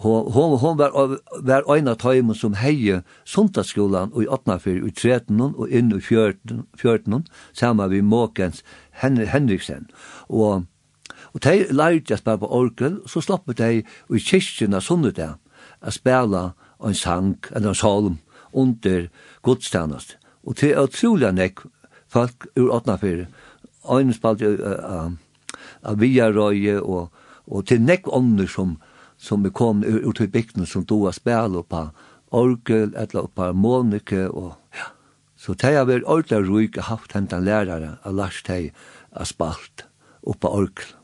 hon, 0.00 0.58
hon 0.58 0.76
var, 0.78 1.18
var 1.42 1.64
ein 1.74 1.88
av 1.90 1.98
tøymen 1.98 2.36
som 2.38 2.54
heie 2.54 3.00
sundagsskolan 3.26 4.12
i 4.14 4.28
Åtnafyr 4.30 4.84
i 4.86 4.92
13 4.92 5.40
og 5.48 5.64
inn 5.74 5.90
i 5.90 5.98
14, 5.98 6.62
14 6.78 7.24
sammen 7.52 7.90
med 7.90 8.06
Måkens 8.06 8.62
Henriksen. 9.02 9.88
Og, 10.28 10.68
og 11.34 11.42
de 11.42 11.66
lærte 11.74 12.14
jeg 12.14 12.22
spela 12.22 12.38
på 12.38 12.52
orkel, 12.60 13.00
så 13.10 13.24
slapp 13.24 13.50
de 13.58 13.82
i 13.82 14.22
kyrkjen 14.22 14.78
av 14.78 14.86
sundag 14.86 15.34
å 15.82 15.90
spela 15.90 16.52
en 16.78 16.94
sang, 16.94 17.34
eller 17.50 17.74
en 17.74 17.82
salm, 17.82 18.18
under 18.54 19.08
godstjenest. 19.42 20.14
Og 20.46 20.56
det 20.60 20.72
er 20.72 20.86
utrolig 20.86 21.32
nek 21.34 21.64
folk 22.08 22.46
ur 22.54 22.70
Åtnafyr. 22.70 23.26
Ein 23.90 24.14
spalte 24.14 24.54
av 25.82 25.98
uh, 25.98 26.06
uh, 26.06 26.82
og, 26.82 27.10
og 27.46 27.66
til 27.66 27.82
nek 27.82 28.06
ånder 28.06 28.46
som 28.46 28.78
som 29.18 29.42
vi 29.42 29.50
kom 29.50 29.84
ur, 29.84 29.98
ur 30.08 30.12
til 30.12 30.30
bygden 30.30 30.66
som 30.66 30.84
då 30.84 31.04
har 31.04 31.12
spel 31.12 31.56
og 31.58 31.68
på 31.68 31.88
orgel, 32.30 32.94
eller 32.94 33.26
på 33.26 33.42
harmonike, 33.42 34.28
og 34.28 34.54
ja. 34.76 34.92
Så 35.38 35.54
det 35.54 35.74
har 35.76 35.86
vært 35.86 36.06
ordentlig 36.06 36.48
ruik 36.48 36.78
haft 36.82 37.14
hentan 37.14 37.44
lærere 37.46 37.96
av 38.02 38.14
Lars 38.14 38.42
Tei 38.42 38.72
av 39.12 39.28
spalt 39.30 39.86
og 40.26 40.40
på 40.42 40.50
orgel. 40.50 40.94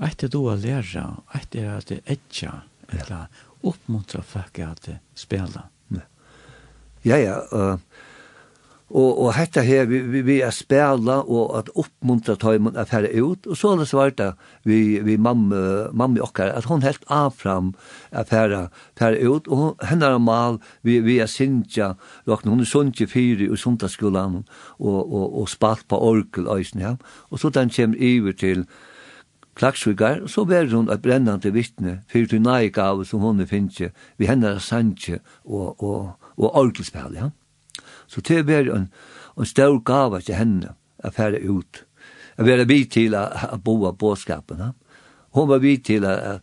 Eit 0.00 0.24
er 0.24 0.32
då 0.32 0.46
å 0.50 0.56
lære, 0.56 1.04
eit 1.36 1.54
er 1.54 1.76
at 1.76 1.92
det 1.92 2.00
etja, 2.10 2.62
eller 2.88 3.28
oppmuntra 3.62 4.22
folk 4.22 4.58
at 4.58 4.88
spela. 5.14 5.68
Ja, 7.04 7.18
ja, 7.20 7.42
uh, 7.52 7.76
Og, 8.92 9.16
og 9.24 9.30
hetta 9.32 9.62
her, 9.64 9.86
vi, 9.88 10.02
vi, 10.12 10.20
vi 10.20 10.34
er 10.44 10.52
spela 10.52 11.22
og 11.24 11.54
at 11.56 11.70
oppmuntra 11.72 12.36
tøymon 12.36 12.76
er 12.76 12.84
færre 12.84 13.08
ut, 13.16 13.46
og 13.48 13.56
så 13.56 13.72
er 13.72 13.80
det 13.80 13.86
svarta 13.88 14.26
vi, 14.68 15.00
vi 15.00 15.16
mamma, 15.16 15.88
mamma 15.96 16.20
okkar, 16.22 16.52
at 16.52 16.68
hon 16.68 16.84
helt 16.84 17.02
avfram 17.08 17.72
er 18.12 18.28
færre, 18.28 18.66
færre 19.00 19.24
ut, 19.24 19.48
og 19.48 19.80
henne 19.88 20.10
er 20.12 20.20
mal, 20.20 20.60
vi, 20.84 20.98
vi 21.00 21.16
er 21.24 21.30
sindja, 21.32 21.94
råkna, 22.28 22.52
hon 22.52 22.60
er 22.60 22.68
sundja 22.68 23.08
fyri 23.08 23.48
og 23.48 23.58
sundagsskolan, 23.58 24.42
og, 24.78 24.98
og, 25.00 25.38
og 25.40 25.48
spalt 25.48 25.88
på 25.88 25.98
orkel 25.98 26.50
øysen, 26.52 26.84
ja, 26.84 26.96
og 27.30 27.40
så 27.40 27.50
den 27.54 27.72
kommer 27.72 27.96
iver 27.98 28.36
til 28.36 28.66
Klaksvigar, 29.54 30.26
så 30.26 30.42
var 30.44 30.66
hun 30.74 30.90
et 30.90 31.02
brennande 31.02 31.52
vittne, 31.54 32.02
fyrir 32.10 32.28
til 32.28 32.42
naik 32.42 32.78
av 32.82 33.04
som 33.08 33.22
hon 33.24 33.40
er 33.40 33.48
finnje, 33.48 33.92
vi 34.18 34.28
henne 34.28 34.50
er 34.50 34.60
sandje 34.60 35.20
og, 35.44 35.80
og, 35.80 36.28
og 36.36 36.52
orkelspel, 36.52 37.16
ja. 37.16 37.30
Så 38.06 38.20
det 38.20 38.42
var 38.48 38.70
en, 38.74 38.90
en 39.38 39.48
stor 39.48 39.80
gava 39.84 40.20
til 40.20 40.38
henne 40.38 40.74
å 41.04 41.10
fære 41.14 41.42
ut. 41.44 41.84
Å 42.38 42.46
være 42.46 42.68
vidt 42.68 42.94
til 42.96 43.14
å 43.18 43.26
å 43.54 43.58
bo 43.62 43.80
av 43.88 43.98
båtskapen. 43.98 44.60
Ja. 44.60 44.72
Hun 45.34 45.50
var 45.50 45.62
vidt 45.62 45.86
til 45.90 46.06
å 46.06 46.40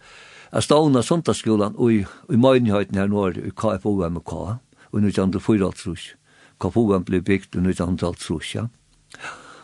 å 0.51 0.59
stående 0.59 1.03
søndagsskolen 1.03 1.77
i, 1.87 2.01
i 2.03 2.39
Møgnhøyden 2.39 2.99
her 2.99 3.07
nå 3.07 3.29
i 3.39 3.53
KFOMK 3.55 4.33
og 4.35 4.97
1904 4.99 6.17
KFOM 6.61 7.05
ble 7.07 7.21
bygd 7.25 7.55
i 7.55 7.63
1904. 7.63 8.43
Ja. 8.59 8.67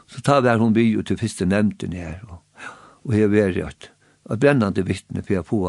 Så 0.07 0.23
tar 0.23 0.45
vi 0.45 0.55
hun 0.55 0.73
by 0.73 0.85
til 1.03 1.19
første 1.19 1.45
nevnten 1.45 1.93
her 1.93 2.21
og, 2.29 2.39
og 3.03 3.13
her 3.17 3.27
var 3.33 3.53
det 3.55 3.67
at 3.67 3.91
og 4.27 4.41
brennande 4.43 4.83
vittne 4.83 5.21
for 5.23 5.39
å 5.39 5.43
få 5.47 5.59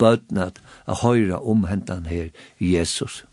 bøtene 0.00 0.46
at 0.48 0.60
høre 1.02 1.36
om 1.44 1.66
hentan 1.68 2.06
her 2.08 2.30
Jesus. 2.56 3.26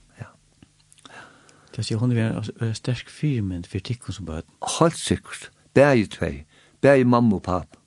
Det 1.77 1.85
sier 1.85 2.01
hun 2.01 2.11
er 2.11 2.41
en 2.41 2.75
sterk 2.75 3.09
firmynd 3.13 3.67
for 3.69 3.79
tikkun 3.79 4.15
som 4.15 4.25
bøten. 4.25 4.49
Helt 4.79 4.97
sikkert. 4.97 5.51
Bæg 5.77 6.09
tvei. 6.17 6.45
Bæg 6.81 7.05
mamma 7.05 7.37
og 7.37 7.43
pappa. 7.43 7.77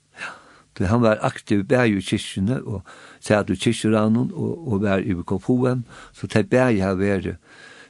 Så 0.81 0.87
han 0.87 1.03
var 1.03 1.19
aktiv 1.21 1.65
bæg 1.69 1.93
i 1.93 2.01
kyrkjene, 2.01 2.63
og 2.65 2.81
sæt 3.21 3.51
i 3.51 3.55
kyrkjeranen, 3.55 4.31
og, 4.33 4.69
og 4.73 4.83
var 4.83 5.03
i 5.05 5.13
KFOM, 5.13 5.83
så 6.13 6.27
det 6.27 6.49
bæg 6.49 6.81
har 6.81 6.95
vært 6.95 7.37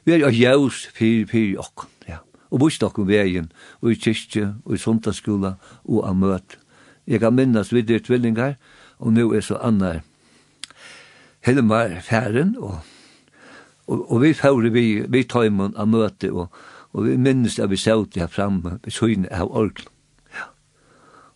Vi 0.05 0.11
er 0.11 0.29
jævs 0.29 0.87
fyrir 0.91 1.27
fyrir 1.27 1.59
okken, 1.59 1.87
ja. 2.09 2.17
Og 2.49 2.59
bort 2.59 2.83
okken 2.83 3.07
vegin 3.07 3.51
og 3.81 3.91
i 3.91 3.95
kyrkje, 3.95 4.55
og 4.65 4.75
i 4.75 4.77
sundagsskola, 4.77 5.53
og 5.85 6.07
av 6.07 6.15
møt. 6.15 6.57
Jeg 7.07 7.19
kan 7.19 7.33
minnes 7.33 7.71
videre 7.73 7.99
tvillingar, 7.99 8.57
og 8.99 9.13
nu 9.13 9.31
er 9.31 9.41
så 9.41 9.55
annar 9.63 10.01
Helmar 11.41 12.01
Færen, 12.01 12.57
og 12.59 12.79
og, 13.87 14.11
og 14.11 14.21
vi 14.21 14.33
fóru 14.33 14.69
vi, 14.69 14.85
vi 15.07 15.23
tøymon 15.23 15.75
av 15.77 15.87
møte, 15.87 16.31
og, 16.31 16.47
og 16.93 17.05
vi 17.07 17.17
minnes 17.17 17.59
at 17.59 17.69
vi 17.71 17.77
sævde 17.77 18.19
her 18.19 18.27
framme, 18.27 18.79
vi 18.85 18.91
søgne 18.91 19.31
av 19.31 19.51
orklen. 19.51 19.91
Ja. 20.33 20.49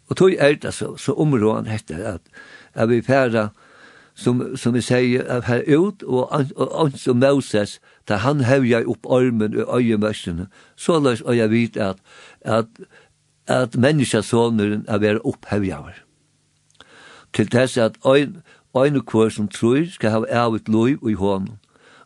Og 0.10 0.18
tog 0.18 0.36
er 0.38 0.56
det 0.62 0.74
så, 0.74 0.96
så 0.98 1.14
områden 1.14 1.72
hette 1.72 1.96
at, 1.96 2.22
at 2.74 2.90
vi 2.90 3.02
færa, 3.02 3.50
som, 4.16 4.58
som 4.58 4.74
vi 4.74 4.82
sier, 4.82 5.24
at 5.28 5.44
her 5.50 5.64
ut, 5.78 6.04
og 6.04 6.32
han 6.32 6.98
som 6.98 7.20
Moses, 7.20 7.80
da 8.08 8.22
han 8.24 8.46
hevja 8.48 8.86
opp 8.88 9.08
armen 9.12 9.58
og 9.60 9.82
øyemørsene, 9.82 10.48
så 10.76 11.00
løs 11.00 11.22
og 11.22 11.38
jeg 11.38 11.52
vet 11.52 11.78
at, 11.78 12.00
at, 12.42 12.66
at 13.48 13.76
menneskesåneren 13.76 14.86
er 14.88 14.98
være 15.04 15.26
opphevjaver. 15.26 16.00
Til 17.34 17.52
dess 17.52 17.78
at 17.78 17.98
ein, 18.08 18.40
ein 18.76 19.02
kvar 19.04 19.30
som 19.30 19.48
tror 19.48 19.84
skal 19.92 20.12
ha 20.12 20.24
av 20.32 20.56
et 20.56 20.70
lov 20.72 21.10
i 21.10 21.14
hånden 21.20 21.60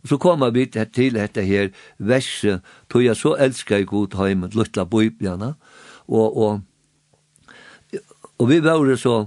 Og 0.03 0.11
så 0.11 0.17
koma 0.17 0.49
vi 0.55 0.65
til 0.69 1.17
dette 1.17 1.43
her 1.43 1.69
verset, 1.97 2.63
tog 2.89 3.03
jeg 3.03 3.17
så 3.19 3.35
elsker 3.39 3.81
jeg 3.81 3.89
god 3.91 4.15
heim, 4.19 4.45
luttla 4.55 4.85
bøybjana, 4.87 5.53
og, 6.07 6.37
og, 6.37 6.61
og 8.39 8.49
vi 8.49 8.61
var 8.63 8.95
så, 8.95 9.25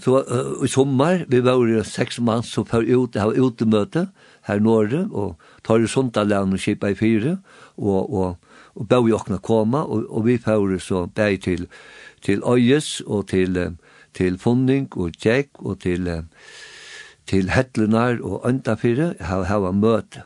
så 0.00 0.22
uh, 0.26 0.64
i 0.64 0.68
sommer, 0.68 1.24
vi 1.28 1.42
var 1.44 1.62
seks 1.86 2.20
mann 2.20 2.42
som 2.42 2.66
var 2.70 2.82
ute, 2.82 3.18
det 3.18 3.22
var 3.22 3.38
utemøte 3.38 4.08
her 4.48 4.58
i 4.58 4.64
Norge, 4.64 5.06
og 5.12 5.36
tar 5.64 5.78
i 5.78 5.86
Sundalen 5.86 6.52
og 6.52 6.58
kipa 6.58 6.90
i 6.90 6.98
fire, 6.98 7.38
og, 7.76 8.12
og, 8.12 8.36
og 8.74 8.88
bør 8.88 9.06
vi 9.06 9.14
åkna 9.14 9.38
koma, 9.38 9.84
og, 9.84 10.10
og 10.10 10.26
vi 10.26 10.40
var 10.44 10.78
så 10.78 11.06
bæg 11.06 11.40
til, 11.42 11.68
til 12.22 12.42
Øyes 12.42 13.00
og 13.06 13.28
til, 13.28 13.76
til 14.14 14.38
Funding 14.38 14.90
og 14.96 15.14
Tjekk 15.14 15.62
og 15.62 15.80
til, 15.80 16.26
til 17.30 17.50
Hettlenar 17.54 18.18
og 18.26 18.42
Øndafyrre, 18.48 19.14
her, 19.20 19.42
her 19.46 19.62
var 19.62 19.72
møte. 19.72 20.24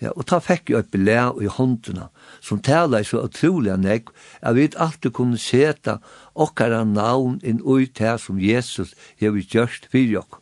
Ja, 0.00 0.12
og 0.16 0.26
ta 0.30 0.38
fekk 0.40 0.70
jo 0.70 0.78
et 0.80 0.88
belær 0.92 1.40
i 1.42 1.50
håndene, 1.50 2.08
som 2.40 2.62
taler 2.64 3.04
så 3.04 3.24
utrolig 3.26 3.72
av 3.74 3.82
nek, 3.82 4.08
at 4.40 4.56
vi 4.56 4.68
alltid 4.76 5.12
kunne 5.16 5.40
seta 5.40 5.98
okkara 6.34 6.84
navn 6.88 7.40
inn 7.44 7.60
ui 7.64 7.90
det 7.98 8.14
som 8.22 8.40
Jesus 8.40 8.94
hever 9.20 9.42
gjørst 9.42 9.90
fyrir 9.92 10.22
okk. 10.22 10.40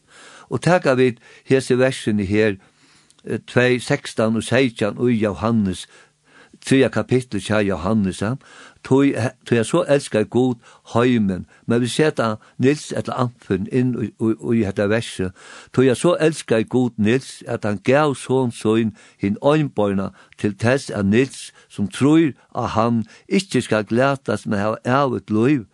Og 0.52 0.62
tega 0.62 0.94
vi 0.94 1.14
hese 1.50 1.78
versene 1.80 2.26
her, 2.28 2.60
2, 3.24 3.80
16 3.80 4.36
og 4.36 4.44
16 4.44 5.00
ui 5.00 5.16
Johannes, 5.16 5.86
3 6.68 6.90
kapittel 6.92 7.40
kja 7.40 7.62
Johannes, 7.64 8.22
tog 8.84 9.06
jeg 9.50 9.66
så 9.66 9.84
elskar 9.88 10.24
god 10.24 10.54
heimen, 10.94 11.46
men 11.66 11.80
vi 11.80 11.88
seta 11.88 12.34
Nils 12.58 12.92
etter 12.92 13.12
amfen 13.12 13.68
inn 13.72 13.94
i 13.98 14.62
dette 14.62 14.88
verset, 14.90 15.32
tog 15.72 15.86
jeg 15.86 15.96
så 15.96 16.16
elskar 16.20 16.62
god 16.62 16.90
Nils 16.96 17.42
at 17.48 17.64
han 17.64 17.80
gav 17.84 18.14
sån 18.14 18.52
søgn 18.52 18.94
hin 19.18 19.36
øynbøyna 19.44 20.10
til 20.38 20.56
tess 20.58 20.90
av 20.90 21.06
Nils 21.06 21.52
som 21.68 21.88
tror 21.88 22.32
at 22.54 22.68
han 22.76 23.04
ikkje 23.28 23.60
skal 23.60 23.84
glætas 23.84 24.46
med 24.46 24.58
hava 24.58 24.76
ævet 24.84 25.30
loiv, 25.30 25.64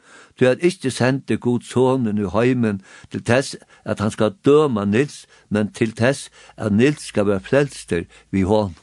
Du 0.41 0.47
har 0.47 0.57
ikke 0.61 0.91
sendt 0.91 1.41
god 1.41 1.61
sonen 1.61 2.19
i 2.19 2.29
heimen 2.33 2.81
til 3.11 3.25
tess 3.25 3.57
at 3.85 4.01
han 4.01 4.11
skal 4.11 4.33
døma 4.45 4.85
Nils, 4.85 5.27
men 5.49 5.73
til 5.73 5.93
tess 5.93 6.31
at 6.57 6.73
Nils 6.73 7.03
skal 7.03 7.27
være 7.27 7.41
frelster 7.41 8.05
vi 8.31 8.43
hånd. 8.43 8.75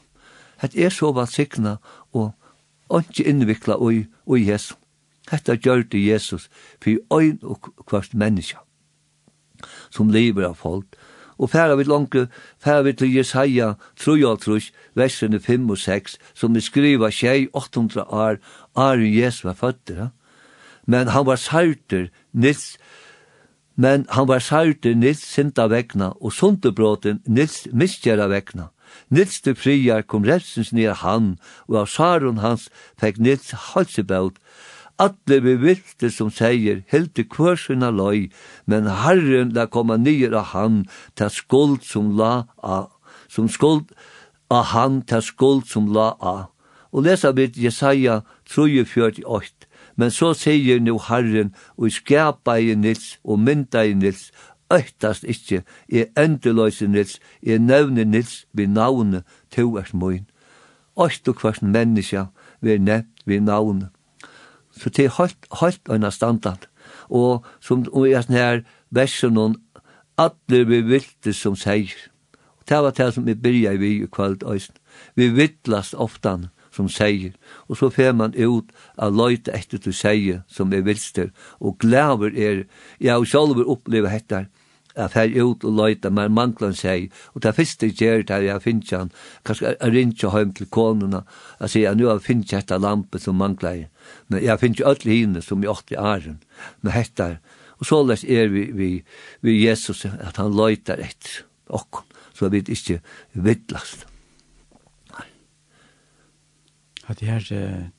Det 0.62 0.84
er 0.84 0.88
så 0.88 1.12
vansikna 1.12 1.76
og 2.12 3.02
ikke 3.02 3.26
innvikla 3.28 3.76
ui 3.76 4.06
og 4.28 4.44
Jesu. 4.44 4.74
Hetta 5.30 5.56
gjør 5.56 5.82
det 5.92 6.06
Jesus 6.06 6.48
for 6.82 7.18
øyn 7.18 7.38
og 7.42 7.72
kvart 7.86 8.14
menneske 8.14 8.60
som 9.90 10.10
lever 10.10 10.46
av 10.48 10.58
folk. 10.58 10.96
Og 11.38 11.52
færa 11.52 11.76
vi 11.78 11.86
langke, 11.86 12.26
færa 12.58 12.82
vi 12.82 12.92
til 12.98 13.14
Jesaja 13.14 13.74
33, 13.96 14.72
versene 14.98 15.40
5 15.40 15.70
og 15.70 15.78
6, 15.78 16.18
som 16.34 16.54
vi 16.54 16.60
skriva 16.60 17.10
tjei 17.14 17.46
800 17.54 18.04
år, 18.10 18.40
er 18.76 19.04
Jesus 19.04 19.44
var 19.44 19.54
født, 19.54 19.90
ja? 19.90 20.08
men 20.86 21.08
han 21.08 21.26
var 21.26 21.36
sarter 21.36 22.08
nils, 22.32 22.78
men 23.76 24.06
han 24.10 24.28
var 24.28 24.42
sarter 24.42 24.94
nils 24.94 25.22
sinta 25.22 25.68
vegna, 25.68 26.10
og 26.20 26.32
sundebråten 26.32 27.22
nils 27.26 27.68
miskjera 27.72 28.26
vegna. 28.28 28.72
Nils 29.10 29.40
til 29.40 29.54
friar 29.56 30.02
kom 30.04 30.26
refsens 30.28 30.72
nir 30.76 30.92
han, 31.00 31.38
og 31.68 31.82
av 31.82 31.86
saron 31.88 32.42
hans 32.44 32.68
fekk 33.00 33.20
Nils 33.24 33.54
halsebelt. 33.70 34.36
Atle 34.98 35.38
vi 35.44 35.54
vilte 35.62 36.10
som 36.10 36.30
seier, 36.34 36.82
hilde 36.90 37.24
kvørsina 37.30 37.88
loj, 37.94 38.28
men 38.66 38.90
herren 39.04 39.54
la 39.54 39.68
koma 39.70 39.96
nir 39.96 40.34
av 40.34 40.50
han, 40.52 40.82
ta 41.14 41.30
skuld 41.30 41.86
som 41.86 42.16
la 42.18 42.48
a, 42.62 42.88
som 43.30 43.48
skuld 43.48 43.94
av 44.50 44.72
han, 44.74 45.02
ta 45.02 45.22
skuld 45.22 45.68
som 45.70 45.86
la 45.94 46.10
a. 46.20 46.36
Og 46.92 47.06
lesa 47.06 47.30
vi 47.32 47.46
Jesaja 47.54 48.22
348, 48.50 49.68
men 49.96 50.10
så 50.10 50.32
seier 50.34 50.82
nu 50.82 50.98
herren, 50.98 51.54
og 51.78 51.94
skapa 51.94 52.58
i 52.58 52.74
Nils, 52.74 53.16
og 53.24 53.38
mynda 53.38 53.86
i 53.86 53.94
Nils, 53.94 54.32
øytast 54.72 55.24
ikkje, 55.24 55.62
jeg 55.88 56.08
endeløse 56.18 56.86
Nils, 56.86 57.20
jeg 57.42 57.58
nevne 57.58 58.04
Nils 58.04 58.46
vi 58.52 58.66
navne, 58.66 59.22
to 59.50 59.76
er 59.76 59.90
møyn. 59.92 60.26
Øyt 61.00 61.28
og 61.28 61.36
kvart 61.36 61.62
menneska 61.62 62.26
vi 62.60 62.72
er 62.72 62.78
nevnt 62.78 63.22
vi 63.26 63.38
navne. 63.40 63.88
Så 64.70 64.90
det 64.90 65.04
er 65.04 65.14
høyt, 65.16 65.46
høyt 65.60 65.80
øyna 65.90 66.10
standard. 66.10 66.68
Og 67.08 67.44
som 67.60 67.86
og 67.92 68.10
jeg 68.10 68.24
sånn 68.24 68.36
her 68.36 68.60
versen 68.90 69.36
hon, 69.36 69.56
atle 70.18 70.64
vi 70.68 70.82
vilte 70.86 71.32
som 71.32 71.56
seier. 71.56 71.96
Det 72.68 72.78
var 72.84 72.92
det 72.92 73.12
som 73.14 73.26
vi 73.26 73.34
byrja 73.34 73.72
i 73.72 73.80
vi 73.80 73.90
i 74.02 74.06
kvalt 74.06 74.42
øysen. 74.42 74.76
Vi 75.16 75.30
vittlast 75.32 75.94
oftan 75.94 76.48
som 76.74 76.88
seier. 76.88 77.32
Og 77.68 77.78
så 77.80 77.90
fer 77.90 78.12
man 78.12 78.36
ut 78.36 78.70
av 78.98 79.14
løyta 79.16 79.54
etter 79.56 79.80
du 79.82 79.92
seier 79.92 80.42
som 80.46 80.72
er 80.72 80.84
vilster. 80.86 81.32
Og 81.60 81.78
glæver 81.82 82.36
er, 82.36 82.64
jeg 83.00 83.12
har 83.14 83.24
sjálfur 83.24 83.70
opplevd 83.72 84.10
hettar, 84.12 84.48
jeg 84.98 85.12
fer 85.14 85.34
ut 85.38 85.64
og 85.64 85.76
løyta, 85.78 86.10
men 86.10 86.34
mangler 86.34 86.74
seg, 86.76 87.08
og 87.34 87.42
det 87.44 87.54
første 87.56 87.88
gjør 87.88 88.24
det 88.28 88.40
jeg 88.44 88.64
finner 88.64 89.04
han, 89.04 89.12
kanskje 89.46 89.72
jeg 89.72 89.92
ringer 89.94 90.36
hjem 90.36 90.54
til 90.58 90.70
konuna, 90.74 91.22
jeg 91.62 91.74
sier, 91.74 91.94
nu 91.94 92.08
har 92.08 92.18
jeg 92.18 92.26
finner 92.26 92.52
dette 92.52 92.80
lampe 92.82 93.22
som 93.22 93.38
mangler 93.38 93.76
jeg, 93.76 93.88
men 94.28 94.44
jeg 94.44 94.60
finner 94.60 94.80
ikke 94.80 94.92
alle 94.92 95.14
hine 95.14 95.44
som 95.44 95.62
jeg 95.62 95.72
åtte 95.72 95.94
i 95.94 96.00
æren, 96.02 96.40
men 96.82 96.96
hette, 96.96 97.30
og 97.78 97.86
så 97.86 98.02
lest 98.02 98.26
er 98.26 98.50
vi, 98.50 98.68
vi, 98.74 98.90
vi 99.46 99.60
Jesus, 99.62 100.04
at 100.04 100.40
han 100.42 100.56
løyter 100.56 100.98
etter 100.98 101.44
og 101.68 102.04
så 102.34 102.48
vi 102.48 102.58
ikke 102.58 103.00
vidlast. 103.32 104.06
At 107.08 107.20
det 107.20 107.28
her, 107.28 107.90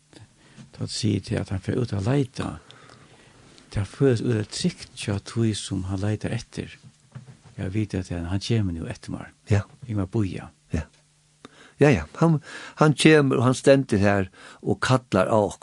tatt 0.74 0.92
sier 0.94 1.22
til 1.22 1.40
at 1.42 1.50
han 1.50 1.62
fer 1.62 1.80
ut 1.82 1.94
og 1.94 2.06
leita, 2.06 2.58
det 3.70 3.82
har 3.82 3.90
føles 3.90 4.22
ut 4.22 4.38
av 4.38 4.46
trygt 4.50 4.94
til 4.98 5.18
at 5.18 5.34
vi 5.36 5.54
som 5.58 5.86
har 5.90 6.02
leitar 6.02 6.34
etter. 6.34 6.72
Jeg 7.60 7.74
vet 7.74 7.94
att 7.94 8.10
han, 8.10 8.26
han 8.26 8.40
kommer 8.40 8.74
nu 8.74 8.88
ett 8.88 9.10
meg. 9.10 9.26
Ja. 9.50 9.62
Jeg 9.88 9.96
må 9.96 10.06
bo 10.06 10.24
Ja. 10.24 10.48
Ja, 11.80 11.90
ja. 11.90 12.04
Han, 12.16 12.42
han 12.76 12.94
kommer 12.94 13.38
og 13.38 13.44
han 13.44 13.54
stender 13.54 13.98
här 13.98 14.30
och 14.62 14.84
kallar 14.84 15.26
av 15.26 15.54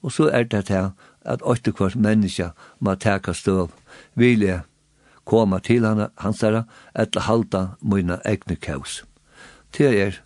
Och 0.00 0.12
så 0.12 0.28
är 0.28 0.44
det 0.44 0.62
til 0.62 0.90
att 1.24 1.42
åtte 1.42 1.72
kvart 1.72 1.94
menneske 1.94 2.52
må 2.78 2.94
täcka 2.94 3.34
stöv. 3.34 3.68
Vill 4.14 4.42
jag 4.42 4.60
komma 5.24 5.60
till 5.60 5.84
han, 5.84 6.10
hans 6.14 6.42
herre 6.42 6.64
eller 6.94 7.20
halda 7.20 7.68
mina 7.80 8.20
egna 8.24 8.56
kaos. 8.56 9.04
Det 9.78 10.02
är, 10.02 10.20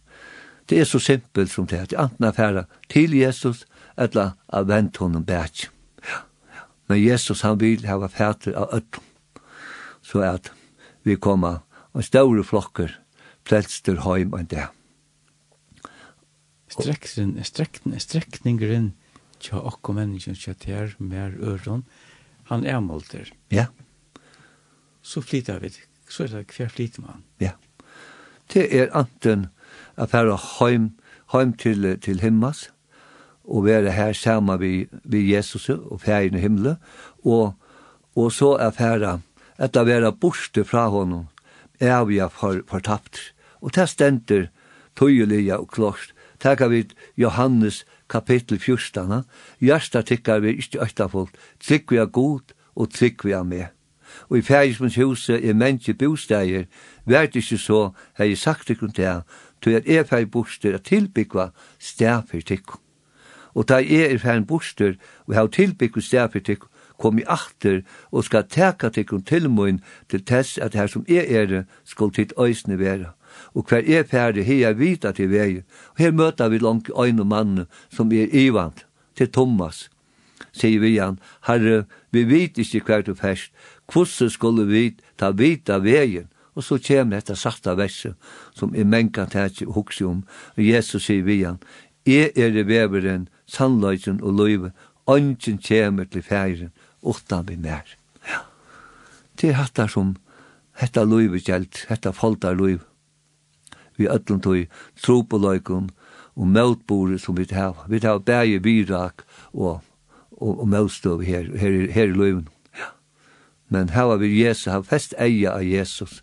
det 0.69 0.79
er 0.79 0.85
så 0.85 0.99
simpelt 0.99 1.51
som 1.51 1.67
det 1.67 1.79
är. 1.79 1.87
Det 1.87 1.97
är 1.97 2.01
antingen 2.01 2.65
till 2.89 3.15
Jesus 3.15 3.67
eller 3.97 4.31
att 4.47 4.67
vänta 4.67 5.05
honom 5.05 5.25
bäck. 5.25 5.69
Ja. 6.03 6.19
Men 6.87 7.01
Jesus 7.01 7.43
han 7.43 7.59
vil 7.59 7.87
ha 7.87 8.09
fäter 8.09 8.53
av 8.53 8.69
öllum. 8.73 9.03
Så 10.03 10.21
att 10.21 10.51
vi 11.05 11.17
koma 11.17 11.59
og 11.93 12.05
større 12.05 12.45
flokker 12.45 12.97
plelster 13.45 14.01
heim 14.07 14.33
og 14.33 14.49
det. 14.51 14.67
Streksen, 16.73 17.37
strekten, 17.45 17.99
strekningren 18.01 18.93
tja 19.43 19.61
okko 19.61 19.95
menneskjen 19.97 20.39
tja 20.39 20.55
ter 20.57 20.95
mer 20.99 21.35
øron, 21.43 21.85
han 22.49 22.65
er 22.67 22.81
målter. 22.81 23.29
Ja. 23.51 23.67
Så 25.03 25.21
flytar 25.21 25.61
vi, 25.61 25.73
så 26.09 26.25
er 26.25 26.33
det 26.33 26.57
hver 26.57 26.71
flyter 26.73 27.03
man. 27.03 27.25
Ja. 27.41 27.53
Det 28.53 28.69
er 28.71 28.93
anten 28.97 29.49
at 29.97 30.11
færa 30.11 30.39
heim, 30.59 30.93
heim 31.33 31.53
til, 31.53 31.99
til 32.01 32.21
himmas, 32.21 32.71
og 33.45 33.65
være 33.65 33.93
her 33.93 34.13
sammen 34.13 34.61
vi, 34.61 34.87
vi 35.05 35.35
Jesus 35.35 35.69
og 35.69 36.01
færen 36.01 36.35
i 36.35 36.41
himmelen, 36.41 36.77
og, 37.25 37.55
og 38.17 38.33
så 38.33 38.55
er 38.57 38.71
færa 38.71 39.19
etter 39.59 39.83
å 39.83 39.89
være 39.89 40.13
borte 40.13 40.65
fra 40.65 40.89
honom, 40.93 41.29
er 41.81 42.05
vi 42.09 42.21
for, 42.31 42.63
fortapt. 42.69 43.33
Og 43.61 43.75
det 43.75 43.89
stender 43.89 44.49
tøyelige 44.97 45.59
og 45.59 45.69
klart. 45.71 46.15
Takar 46.41 46.69
vi 46.69 46.87
Johannes 47.17 47.85
kapittel 48.09 48.59
14, 48.59 49.23
hjärsta 49.61 50.03
tykkar 50.03 50.43
vi 50.43 50.57
ikke 50.59 50.83
øktafolt, 50.83 51.37
trygg 51.61 51.91
vi 51.91 52.01
er 52.03 52.11
god 52.11 52.53
og 52.75 52.91
trygg 52.91 53.25
vi 53.25 53.33
er 53.33 53.43
med. 53.43 53.71
Og 54.29 54.39
i 54.39 54.43
fægismens 54.43 54.97
huset 54.97 55.49
er 55.49 55.55
menneske 55.55 55.95
bosteier, 55.95 56.67
vært 57.07 57.37
ikke 57.37 57.59
så, 57.59 57.93
har 58.15 58.25
jeg 58.25 58.39
sagt 58.39 58.69
det 58.69 58.79
grunn 58.79 58.93
til, 58.93 59.23
til 59.63 59.79
at 59.79 59.87
jeg 59.87 60.09
fæg 60.09 60.31
bosteier 60.31 60.75
at 60.75 60.85
tilbyggva 60.85 61.49
stafir. 61.79 62.43
Og 63.55 63.69
da 63.69 63.81
jeg 63.81 64.13
er 64.13 64.19
fæg 64.19 64.47
bosteier 64.47 64.99
og 65.27 65.35
har 65.35 65.47
tilbyggva 65.47 66.01
stafir 66.01 66.45
kom 67.03 67.19
i 67.19 67.27
achter 67.27 67.83
og 68.13 68.25
skal 68.25 68.47
teka 68.49 68.93
tikkum 68.95 69.25
til 69.27 69.49
mun 69.51 69.81
til 70.11 70.23
tess 70.25 70.59
at 70.63 70.77
her 70.79 70.87
som 70.87 71.05
er 71.09 71.27
ere 71.27 71.65
skal 71.85 72.15
titt 72.15 72.33
øysne 72.39 72.79
vera. 72.79 73.13
Og 73.55 73.67
hver 73.69 73.83
er 73.89 74.05
ferdig 74.09 74.63
er 74.63 74.77
vita 74.79 75.13
til 75.13 75.31
vei, 75.33 75.63
og 75.95 75.99
her 75.99 76.13
møter 76.13 76.49
vi 76.49 76.59
langt 76.59 76.91
øyne 76.95 77.25
mann 77.25 77.67
som 77.91 78.13
er 78.13 78.29
ivant, 78.33 78.87
til 79.17 79.33
Thomas. 79.33 79.89
Sier 80.53 80.81
vi 80.81 80.99
han, 80.99 81.19
herre, 81.47 81.85
vi 82.13 82.25
vet 82.29 82.59
ikke 82.59 82.85
hver 82.87 83.03
du 83.03 83.15
fest, 83.15 83.53
hvordan 83.93 84.31
skulle 84.31 84.67
vi 84.69 84.97
ta 85.19 85.31
vita 85.31 85.79
veien, 85.79 86.29
Og 86.55 86.65
så 86.65 86.77
kjem 86.77 87.13
dette 87.13 87.37
sakta 87.37 87.73
verset 87.79 88.17
som 88.53 88.75
er 88.77 88.85
mennkant 88.85 89.33
tætsi 89.33 89.65
og 89.67 89.79
hugsi 89.79 90.05
om. 90.05 90.23
Og 90.57 90.67
Jesus 90.67 91.07
sier 91.09 91.25
vi 91.25 91.43
han, 91.43 91.59
Jeg 92.07 92.33
er 92.37 92.51
det 92.51 92.67
veveren, 92.67 93.29
sannløysen 93.47 94.21
og 94.23 94.35
løyve, 94.35 94.73
ånden 95.07 95.59
kjemer 95.59 96.05
til 96.05 96.23
færen, 96.23 96.73
utan 97.03 97.47
vi 97.47 97.57
mer. 97.57 97.97
Ja. 98.29 98.45
Det 99.35 99.51
er 99.51 99.61
hattar 99.61 99.91
som 99.91 100.17
hetta 100.79 101.05
loiv 101.05 101.37
gjeldt, 101.37 101.87
hetta 101.89 102.13
foldar 102.13 102.55
loiv. 102.55 102.83
Vi 103.97 104.09
öllum 104.09 104.41
tog 104.41 104.67
tro 105.03 105.23
på 105.25 105.39
loikon 105.39 105.91
og 106.35 106.49
møtbordet 106.49 107.21
som 107.21 107.37
vi 107.37 107.47
tar. 107.47 107.85
Vi 107.89 108.01
tar 108.01 108.23
bæge 108.25 108.63
virak 108.65 109.25
og, 109.53 109.83
og, 110.39 110.61
og 110.63 110.69
møtstøv 110.69 111.23
her, 111.27 111.51
her, 111.59 111.87
her 111.93 112.09
i 112.09 112.17
loiven. 112.17 112.49
Ja. 112.79 112.93
Men 113.69 113.93
her 113.93 114.09
har 114.15 114.23
vi 114.23 114.33
Jesus, 114.41 114.73
har 114.73 114.87
fest 114.87 115.15
eia 115.19 115.53
av 115.59 115.67
Jesus, 115.67 116.23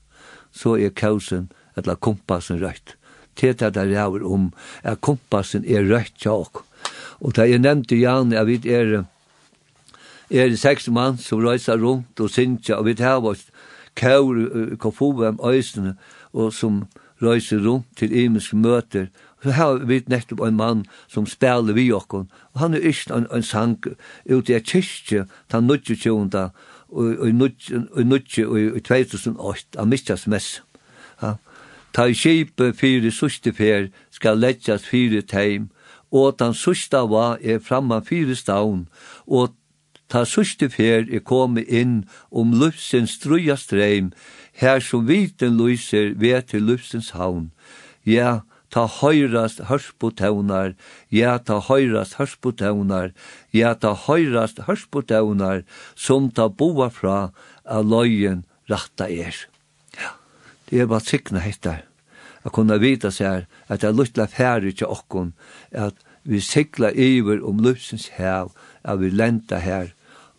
så 0.52 0.78
er 0.78 0.96
kausen, 0.96 1.52
eller 1.78 1.96
kompassen 1.96 2.60
rødt. 2.64 2.96
Teta 3.38 3.70
der 3.70 3.88
det 3.88 3.96
jeg 3.96 4.26
om, 4.26 4.50
er 4.84 4.98
kompassen 4.98 5.64
er 5.66 5.86
rødt, 5.88 6.26
ja, 6.26 6.34
og. 6.34 6.66
Og 7.20 7.36
da 7.36 7.44
jeg 7.44 7.60
nevnte 7.60 7.98
Jan, 8.00 8.32
jeg 8.32 8.48
vet 8.48 8.66
er, 8.66 8.92
er 10.30 10.56
seks 10.56 10.88
mann 10.88 11.18
som 11.18 11.42
reiser 11.42 11.78
rundt 11.82 12.20
og 12.20 12.30
synsja, 12.30 12.78
og 12.78 12.86
vi 12.86 12.94
tar 12.94 13.20
vårt 13.24 13.50
kaur 13.96 14.36
kjør 14.36 14.76
kofovem 14.78 15.40
øysene, 15.44 15.96
og 16.34 16.54
som 16.54 16.86
reiser 17.22 17.60
rundt 17.66 17.86
til 17.98 18.14
imiske 18.16 18.58
møter. 18.58 19.08
Så 19.44 19.52
har 19.52 19.74
vi 19.88 20.04
nettopp 20.08 20.42
en 20.42 20.56
mann 20.56 20.86
som 21.08 21.26
spiller 21.26 21.74
vi 21.74 21.92
okkon, 21.92 22.30
og 22.54 22.60
han 22.60 22.74
er 22.74 22.80
ikke 22.80 23.14
en, 23.16 23.28
en 23.34 23.44
sang 23.44 23.78
ut 24.30 24.50
i 24.50 24.54
et 24.54 24.68
kyrkje, 24.68 25.26
ta 25.50 25.60
nudje 25.60 25.96
tjonda, 25.96 26.50
og 26.90 27.28
i 27.28 27.32
2008, 28.82 29.78
av 29.78 29.88
mistjas 29.88 30.28
mess. 30.28 30.62
Ja. 31.22 31.36
Ta 31.94 32.06
i 32.10 32.14
kjipe 32.14 32.74
fire 32.78 33.12
sørste 33.12 33.54
fer, 33.54 33.90
skal 34.12 34.38
letjas 34.38 34.86
fire 34.86 35.22
teim, 35.22 35.70
og 36.12 36.40
den 36.40 36.54
sørste 36.54 36.98
var 37.10 37.38
er 37.42 37.60
framme 37.60 38.02
fire 38.06 38.36
stavn, 38.36 38.88
og 39.28 39.54
Ta 40.10 40.26
suste 40.26 40.70
fer 40.74 41.06
er 41.06 41.22
komi 41.22 41.62
inn 41.62 42.04
om 42.30 42.54
lufsens 42.58 43.14
struja 43.20 43.58
streim, 43.58 44.12
her 44.58 44.82
som 44.82 45.06
viten 45.08 45.58
lyser 45.60 46.16
ved 46.18 46.50
til 46.50 46.66
lufsens 46.66 47.12
havn. 47.14 47.52
Ja, 48.04 48.42
ta 48.74 48.86
høyrast 48.90 49.62
hørspotaunar, 49.70 50.74
ja, 51.14 51.38
ta 51.38 51.60
høyrast 51.66 52.18
hørspotaunar, 52.20 53.14
ja, 53.54 53.74
ta 53.74 53.94
høyrast 54.08 54.64
hørspotaunar, 54.68 55.64
som 55.96 56.30
ta 56.34 56.50
boa 56.50 56.90
fra 56.94 57.20
av 57.66 57.86
løyen 57.86 58.44
ratta 58.70 59.10
er. 59.10 59.36
Ja, 59.98 60.16
det 60.70 60.84
er 60.84 60.92
bare 60.92 61.06
sikna 61.06 61.46
hittar. 61.46 61.86
Jeg 62.44 62.56
kunne 62.56 62.80
vita 62.82 63.12
seg 63.12 63.46
at 63.68 63.84
jeg 63.84 63.98
luttla 63.98 64.30
færre 64.32 64.72
til 64.72 64.90
okkon, 64.90 65.34
at 65.72 65.98
vi 66.24 66.40
sikla 66.44 66.92
iver 66.94 67.42
om 67.46 67.62
lufsens 67.64 68.10
hev, 68.18 68.54
at 68.84 69.00
vi 69.02 69.10
lenta 69.10 69.60
her, 69.60 69.94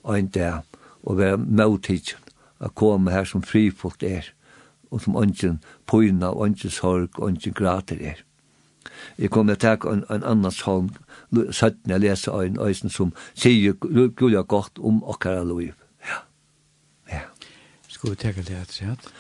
ein 0.09 0.29
dag 0.29 0.63
og 1.03 1.19
være 1.19 1.39
møtidgen 1.39 2.19
at 2.61 2.75
komme 2.75 3.11
her 3.11 3.25
som 3.25 3.43
frifolt 3.43 4.03
er 4.03 4.33
og 4.91 5.01
som 5.01 5.17
ønsken 5.17 5.61
pøyna 5.87 6.33
og 6.35 6.47
ønsken 6.49 6.71
sorg 6.71 7.19
og 7.19 7.29
ønsken 7.29 7.55
grater 7.55 7.97
er. 8.01 8.25
Jeg 9.19 9.31
kommer 9.31 9.55
til 9.55 9.61
å 9.61 9.71
takke 9.71 9.93
en, 9.93 10.03
en 10.11 10.25
annen 10.27 10.55
sånn, 10.55 10.91
søttene 11.31 11.97
jeg 11.97 12.05
leser 12.05 12.43
en 12.43 12.59
øysen 12.61 12.91
som 12.91 13.13
sier 13.35 13.77
gulja 13.79 14.43
godt 14.43 14.79
om 14.79 15.03
okkara 15.05 15.45
liv. 15.47 15.75
Ja. 16.09 16.19
Ja. 17.13 17.23
Skal 17.89 18.15
vi 18.15 18.21
takke 18.25 18.45
det 18.47 18.59
et 18.59 18.75
sett? 18.75 19.11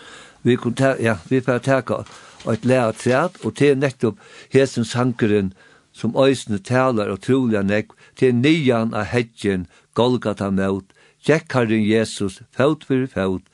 Vi 0.43 0.57
kan 0.57 0.74
ta, 0.74 0.95
ja, 1.01 1.18
vi 1.28 1.43
får 1.45 1.62
takke 1.64 2.03
et 2.49 2.64
lærer 2.64 2.97
treat, 2.97 3.37
og 3.45 3.55
til 3.61 3.76
nettopp 3.78 4.20
hesen 4.53 4.89
sankeren, 4.89 5.53
som 6.01 6.16
øysene 6.16 6.59
taler 6.64 7.12
og 7.12 7.20
troliga 7.26 7.61
nekk 7.66 7.92
til 8.16 8.34
nian 8.34 8.94
av 8.96 9.11
hedgen 9.12 9.66
Golgata 9.94 10.48
møt, 10.51 10.94
Jekkarin 11.28 11.84
Jesus 11.84 12.40
født 12.57 12.86
for 12.88 13.07
født, 13.14 13.44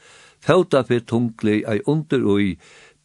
fødda 0.46 0.84
for 0.86 1.02
tungli 1.10 1.62
ei 1.66 1.80
under 1.90 2.22
ui, 2.22 2.54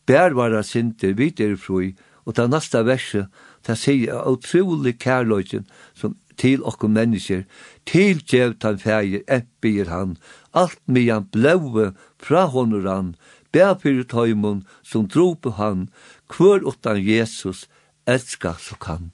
bærvara 0.06 0.62
sinter 0.64 1.16
videre 1.18 1.58
frui, 1.58 1.96
og 2.26 2.36
ta 2.38 2.46
nasta 2.48 2.84
verse, 2.86 3.26
ta 3.66 3.74
sier 3.74 4.22
utrolig 4.30 5.00
kærløyken 5.02 5.66
som 5.98 6.14
til 6.38 6.62
okko 6.66 6.88
mennesker, 6.88 7.44
til 7.86 8.22
djev 8.22 8.56
tan 8.62 8.78
fægir, 8.82 9.26
eppir 9.28 9.90
han, 9.90 10.18
alt 10.54 10.80
mian 10.86 11.26
blaue 11.34 11.92
fra 12.22 12.46
honor 12.54 12.88
han, 12.90 13.16
bær 13.54 13.74
fyrir 13.82 14.06
tøymon 14.06 14.62
som 14.84 15.10
dro 15.10 15.34
på 15.34 15.58
han, 15.58 15.90
hver 16.30 16.62
utan 16.66 17.02
Jesus 17.02 17.66
elska 18.06 18.56
så 18.60 18.76
kan. 18.76 19.12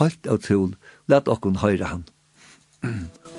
Halt 0.00 0.26
av 0.26 0.42
tron, 0.42 0.74
let 1.06 1.30
okkun 1.30 1.60
høyre 1.62 1.92
han. 1.92 2.04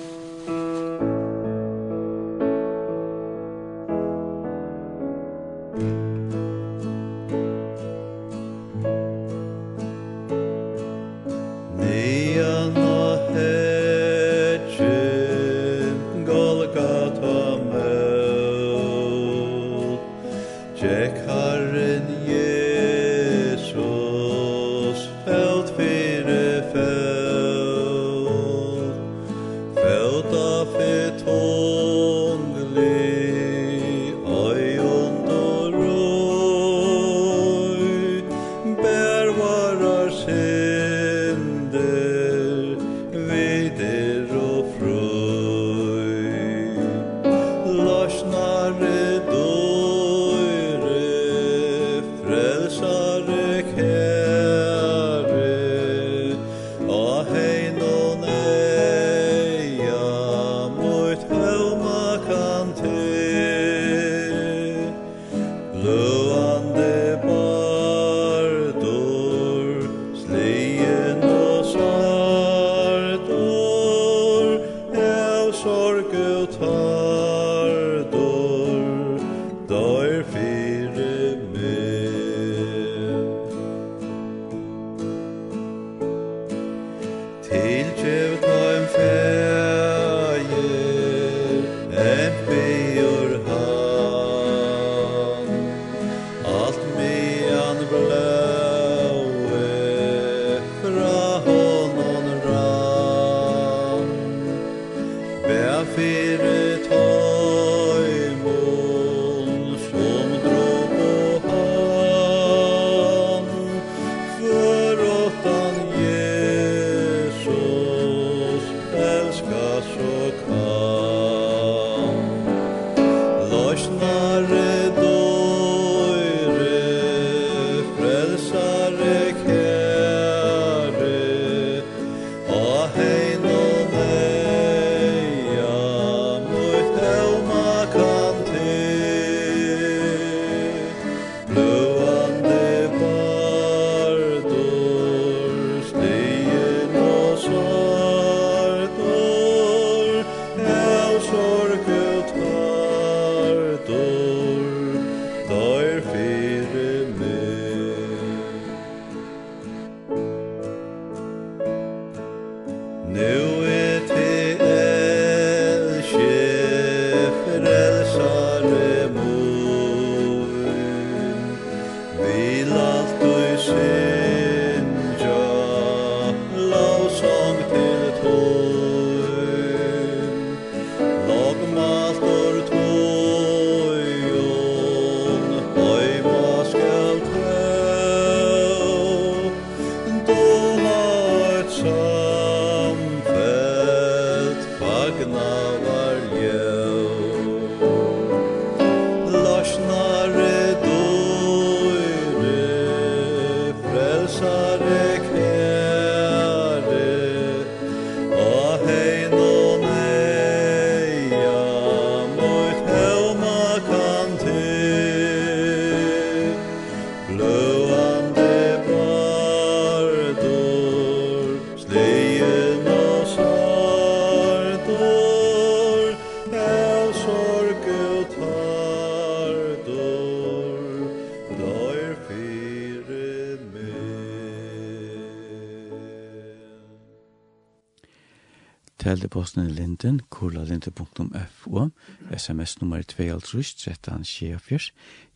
Telde 239.06 239.28
posten 239.30 239.68
i 239.68 239.70
linden, 239.70 240.22
kurlalinde.fo, 240.30 241.89
sms 242.38 242.72
nummer 242.82 243.03
2-13 243.12 244.24
24 244.24 244.80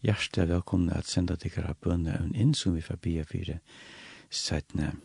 hjertelig 0.01 0.47
velkomne 0.49 0.95
at 0.97 1.05
senda 1.05 1.35
dikkara 1.37 1.75
bønneøvn 1.77 2.31
inn 2.33 2.55
som 2.57 2.73
vi 2.73 2.81
får 2.81 2.97
bia 3.03 3.27
fire 3.29 3.59
seitne. 4.33 4.95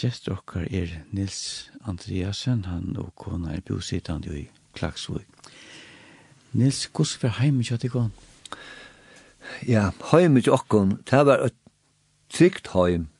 Gjest 0.00 0.32
okkar 0.32 0.64
er 0.70 0.96
Nils 1.12 1.68
Andreasen, 1.84 2.64
han 2.64 2.96
og 2.96 3.12
kona 3.20 3.52
er 3.52 3.60
bosittande 3.68 4.32
i 4.32 4.46
Klagsvig. 4.72 5.28
Nils, 6.56 6.86
hvordan 6.88 7.20
var 7.26 7.36
heimen 7.42 7.68
kjatt 7.68 7.84
ikon? 7.84 8.16
Ja, 9.68 9.90
heimen 10.14 10.40
kjatt 10.40 10.70
ikon, 10.70 11.02
det 11.04 11.26
var 11.28 11.50
et 11.50 11.60
trygt 12.32 12.72
heim, 12.72 13.10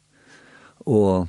og 0.89 1.29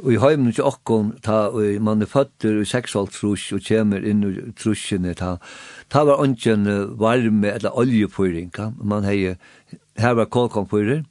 Og 0.00 0.14
i 0.14 0.18
heimen 0.20 0.52
til 0.56 0.64
okkon, 0.64 1.12
ta, 1.20 1.50
og 1.52 1.82
man 1.84 2.00
er 2.00 2.08
føtter 2.08 2.62
i 2.62 2.68
seksualt 2.68 3.12
trus 3.12 3.50
og 3.52 3.60
kjemer 3.66 4.04
inn 4.06 4.22
i 4.24 4.32
trusjene, 4.56 5.12
ta, 5.18 5.34
ta 5.92 6.04
var 6.08 6.22
ongen 6.24 6.64
varme 7.00 7.52
eller 7.52 7.76
oljepyring, 7.76 8.48
ka? 8.54 8.70
man 8.80 9.04
hei, 9.04 9.34
her 10.00 10.16
var 10.16 10.30
kolkonpyrer, 10.32 11.02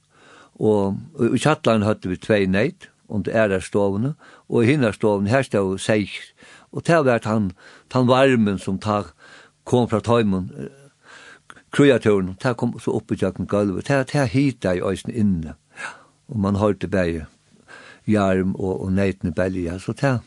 og, 0.58 0.98
og 1.14 1.36
i 1.36 1.40
kjattlaren 1.40 1.86
høtte 1.86 2.10
vi 2.10 2.18
tvei 2.18 2.46
neid, 2.50 2.90
der 3.26 3.60
stovene, 3.60 4.14
og 4.48 4.64
i 4.64 4.72
hinna 4.72 4.92
stovene, 4.92 5.30
her 5.30 5.42
stod 5.46 5.78
seik, 5.78 6.10
og 6.72 6.84
ta 6.84 7.00
var 7.06 7.22
han, 7.24 7.50
han 7.92 8.10
varmen 8.10 8.58
som 8.58 8.78
ta, 8.78 9.04
kom 9.64 9.88
fra 9.90 10.00
tøymen, 10.02 10.50
kruiaturen, 11.70 12.34
ta 12.42 12.54
kom 12.54 12.74
så 12.82 12.94
oppe 12.98 13.14
i 13.14 13.22
jakken 13.22 13.46
gulvet, 13.46 13.86
ta, 13.86 14.02
ta 14.04 14.26
hita 14.26 14.74
i 14.74 14.82
øysen 14.82 15.14
inne, 15.14 15.54
og 16.28 16.38
man 16.38 16.58
hørte 16.58 16.88
bæge, 16.88 17.26
jarm 18.10 18.54
og, 18.58 18.84
og 18.84 18.92
neitne 18.92 19.32
belja, 19.36 19.78
så 19.78 19.94
ta, 19.96 20.18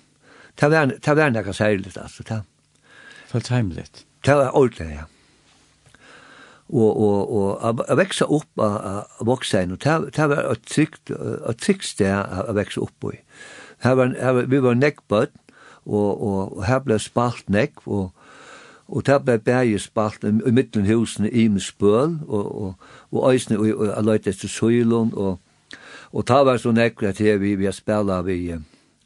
ta 0.58 0.70
var, 0.72 0.94
det 0.96 1.16
var 1.18 1.34
nekka 1.34 1.54
særligt, 1.54 1.98
altså, 1.98 2.24
ta. 2.24 2.42
Følt 3.32 3.50
heimligt? 3.50 4.06
Ta 4.24 4.38
var 4.40 4.56
ordentlig, 4.56 4.94
ja. 4.94 5.10
Og, 6.74 6.98
og, 6.98 7.34
og 7.36 7.82
a 7.92 7.96
veksa 8.00 8.26
opp 8.34 8.62
av 8.62 9.26
voksein, 9.28 9.76
og 9.76 9.84
det 9.84 10.26
var 10.30 10.48
et 10.52 10.64
trygt, 10.66 11.12
et 11.12 11.60
trygt 11.62 11.86
sted 11.86 12.10
a 12.14 12.56
veksa 12.56 12.82
opp 12.82 13.10
i. 13.12 13.20
Her 13.84 13.98
var, 14.00 14.14
her, 14.18 14.46
vi 14.50 14.62
var 14.64 14.80
nekkbøtt, 14.80 15.36
og, 15.86 16.10
og, 16.24 16.58
og 16.58 16.66
her 16.66 16.80
ble 16.86 16.98
spalt 17.04 17.50
nekk, 17.52 17.84
og, 17.86 18.14
og 18.88 19.06
det 19.06 19.20
ble 19.26 19.38
bæge 19.44 19.82
spalt 19.84 20.24
i 20.24 20.32
middelen 20.32 20.88
husene 20.88 21.30
i 21.30 21.48
med 21.52 21.62
spøl, 21.62 22.20
og, 22.28 22.46
og, 22.62 22.88
og 23.12 23.34
øysene 23.34 23.60
og, 23.60 23.68
og, 23.68 23.90
og, 23.90 23.90
og, 23.90 23.92
og, 23.92 24.14
og, 24.16 25.18
og, 25.18 25.28
og, 25.28 25.40
Og 26.14 26.26
ta 26.30 26.44
var 26.46 26.60
så 26.62 26.72
nekra 26.72 27.10
at 27.10 27.20
vi, 27.20 27.56
vi 27.58 27.66
har 27.66 27.74
spela 27.74 28.22
vi, 28.22 28.54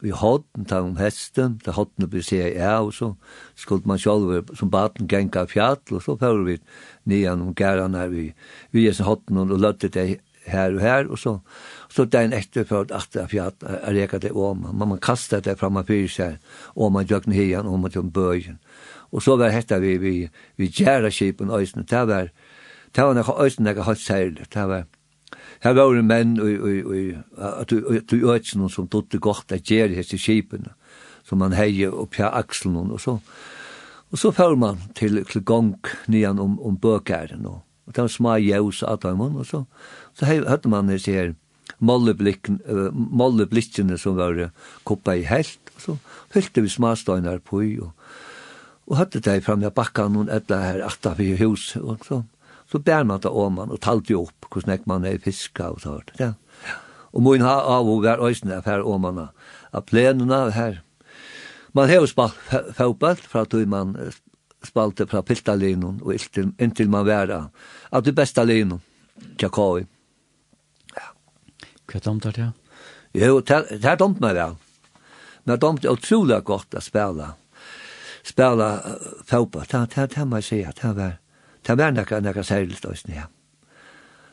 vi 0.03 0.12
hodden, 0.12 0.66
ta 0.68 0.82
om 0.84 0.97
hesten, 0.99 1.55
ta 1.64 1.72
hodden 1.72 2.10
blir 2.12 2.24
se 2.26 2.41
ja, 2.41 2.82
og 2.84 2.91
så 2.93 3.14
skulle 3.55 3.88
man 3.88 4.01
sjálf 4.01 4.51
som 4.60 4.70
baten 4.70 5.08
genka 5.08 5.45
fjall, 5.47 5.80
og 5.91 6.03
så 6.03 6.18
fyrir 6.20 6.43
vi 6.45 6.58
nian 7.05 7.41
om 7.41 7.53
gæran 7.55 7.95
her, 7.95 8.12
vi, 8.12 8.34
vi 8.72 8.88
er 8.88 8.93
sin 8.93 9.08
hodden 9.08 9.39
og 9.39 9.55
løttet 9.55 9.93
det 9.95 10.20
her 10.47 10.76
og 10.76 10.82
her, 10.84 11.08
og 11.08 11.20
så, 11.20 11.38
så 11.89 12.05
det 12.05 12.20
er 12.20 12.28
en 12.28 12.36
etter 12.36 12.68
for 12.68 12.91
at 12.91 13.08
det 13.16 13.30
fjall 13.32 13.55
er 13.64 13.95
reka 13.95 14.20
det 14.20 14.34
om, 14.36 14.68
man 14.74 14.89
man 14.89 14.99
kastet 14.99 15.45
det 15.45 15.58
fram 15.60 15.80
og 15.80 15.88
fyrir 15.88 16.12
seg, 16.12 16.38
og 16.76 16.91
man 16.91 17.08
gjøkken 17.08 17.34
hian, 17.34 17.68
og 17.68 17.80
man 17.80 17.91
gjøkken 17.91 18.12
bøyen. 18.12 18.60
Og 19.12 19.24
så 19.24 19.38
var 19.39 19.55
hetta 19.55 19.80
vi, 19.80 19.95
vi, 19.97 20.14
vi 20.58 20.68
gjerra 20.68 21.10
kipen, 21.10 21.49
og 21.49 21.64
det 21.64 22.08
var, 22.08 22.30
det 22.91 23.03
var 23.03 23.14
nekka, 23.16 23.32
det 23.32 23.80
var 23.80 23.95
nekka, 23.95 24.43
det 24.53 24.68
var 24.68 24.88
Her 25.64 25.74
var 25.74 25.95
det 25.95 26.05
menn 26.05 26.36
at 27.38 27.72
du 27.72 28.30
øyts 28.30 28.55
noen 28.55 28.70
som 28.70 28.88
tog 28.88 29.08
det 29.12 29.22
godt 29.22 29.51
at 29.51 29.66
gjerne 29.66 29.97
hest 29.97 30.14
i 30.14 30.22
kipene, 30.22 30.76
som 31.26 31.41
man 31.41 31.58
heier 31.58 31.93
opp 31.93 32.20
her 32.20 32.30
akslen 32.30 32.91
og 32.91 33.01
så. 33.01 33.18
Og 34.12 34.22
så 34.22 34.32
fyrir 34.32 34.55
man 34.55 34.78
til, 34.95 35.24
til 35.26 35.43
gong 35.43 35.76
nian 36.08 36.39
om, 36.39 36.60
om 36.64 36.78
bøkæren 36.78 37.45
og 37.45 37.64
og 37.88 37.95
det 37.95 38.03
var 38.03 38.12
små 38.12 38.36
jævs 38.43 38.82
av 38.84 38.99
dem, 38.99 39.22
og 39.24 39.45
så, 39.47 39.64
så 40.20 40.28
hørte 40.28 40.70
man 40.70 40.91
disse 40.91 41.12
her 41.12 41.34
molleblikkene 41.80 43.97
som 43.99 44.16
var 44.18 44.51
koppa 44.88 45.14
i 45.16 45.24
helt, 45.28 45.60
og 45.76 45.82
så 45.82 45.97
fyllte 46.34 46.62
vi 46.66 46.70
småstøyner 46.74 47.39
på 47.39 47.62
i, 47.64 47.80
og, 47.80 47.91
og 48.88 48.97
hørte 48.99 49.20
det 49.24 49.43
fram 49.45 49.64
i 49.64 49.70
bakkan 49.72 50.16
og 50.20 50.30
etla 50.34 50.58
her 50.66 50.86
atta 50.88 51.10
vi 51.16 51.38
hus, 51.39 51.76
og 51.80 51.97
så, 52.03 52.24
så 52.72 52.80
bär 52.80 53.03
man 53.03 53.20
det 53.20 53.30
om 53.30 53.53
man 53.53 53.72
och 53.72 53.82
talte 53.82 54.13
upp 54.13 54.45
hur 54.55 54.61
snäck 54.61 54.86
man 54.86 55.05
är 55.05 55.18
fiska 55.18 55.70
och 55.70 55.82
så 55.82 56.01
Ja. 56.18 56.34
Och 56.88 57.22
mun 57.22 57.41
ha 57.41 57.61
av 57.61 57.89
och 57.89 58.03
var 58.03 58.30
ösna 58.30 58.61
för 58.61 58.82
om 58.82 59.01
man 59.01 59.28
av 59.72 59.82
plenerna 59.82 60.49
här. 60.49 60.82
Man 61.72 61.89
har 61.89 62.05
spalt 62.05 62.34
fotboll 62.74 63.15
för 63.15 63.41
att 63.41 63.53
man 63.68 64.11
spalte 64.63 65.07
fra 65.07 65.22
piltalinon 65.22 65.99
og 66.03 66.13
inntil, 66.13 66.51
inntil 66.57 66.89
man 66.89 67.05
væra 67.07 67.49
av 67.89 68.03
det 68.03 68.13
beste 68.18 68.43
linon 68.45 68.82
Tjakavi 69.38 69.86
ja. 70.95 71.09
Hva 71.88 72.01
domt 72.03 72.26
er 72.26 72.38
det? 72.38 72.47
Jo, 73.18 73.39
det 73.41 73.86
er 73.86 73.99
domt 73.99 74.22
meg 74.24 74.36
vel 74.38 74.57
men 74.57 75.53
det 75.53 75.57
er 75.57 75.63
domt 75.63 75.86
utrolig 75.88 76.41
godt 76.43 76.76
å 76.76 76.84
spela 76.84 77.34
spela 78.26 78.72
fotball 79.26 79.70
det 79.70 80.01
er 80.03 80.11
det 80.11 80.28
jeg 80.41 80.49
sier 80.49 80.76
det 80.82 80.93
var 80.97 81.18
Det 81.68 81.76
var 81.76 81.91
nekka, 81.91 82.20
nekka 82.24 82.43
særligt 82.43 82.86
også, 82.86 83.11
ja. 83.11 83.28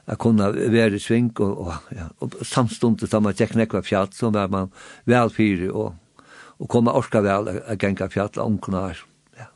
Jeg 0.07 0.19
kunne 0.19 0.51
være 0.55 0.95
i 0.95 0.99
sving, 1.01 1.33
og, 1.41 1.67
og, 1.67 1.75
ja, 1.97 2.11
og 2.21 2.35
samstundet 2.45 3.11
da 3.11 3.21
man 3.25 3.35
tjekk 3.35 3.55
nekva 3.57 3.81
fjall, 3.83 4.11
så 4.13 4.31
var 4.31 4.51
man 4.53 4.69
vel 5.09 5.33
fyri, 5.33 5.71
og, 5.71 5.95
og 6.61 6.69
kom 6.71 6.91
orka 6.93 7.23
vel 7.25 7.49
a 7.65 7.77
genga 7.81 8.11
fjall, 8.13 8.31
omkna 8.39 8.85
her. 8.87 9.01
Ja. 9.41 9.49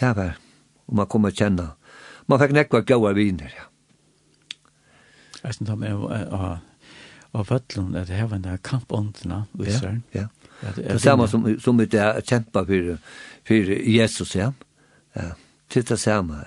Det 0.00 0.12
var, 0.16 0.36
og 0.86 0.98
man 1.00 1.08
kom 1.08 1.24
a 1.24 1.32
kjenna. 1.32 1.70
Man 2.28 2.42
fikk 2.42 2.54
nekva 2.54 2.84
gaua 2.84 3.14
viner, 3.16 3.50
ja. 3.56 3.66
Jeg 5.44 5.56
synes 5.56 5.72
det 5.72 5.94
var 5.96 6.60
av 7.34 7.48
vøtlun, 7.50 7.96
at 7.98 8.08
det 8.08 8.16
her 8.16 8.28
var 8.30 8.38
en 8.38 8.58
kampåndina, 8.62 9.44
visar. 9.58 9.98
Ja, 10.14 10.28
ja. 10.62 10.70
Det 10.76 10.84
er 10.94 11.00
samme 11.02 11.26
som, 11.28 11.44
som 11.60 11.80
vi 11.80 11.88
kjempa 11.90 12.62
fyrir, 12.68 13.00
fyrir 13.44 13.82
Jesus, 13.90 14.36
ja. 14.38 14.52
Ja 15.16 15.32
til 15.72 15.84
det 15.88 15.98
samme, 16.00 16.40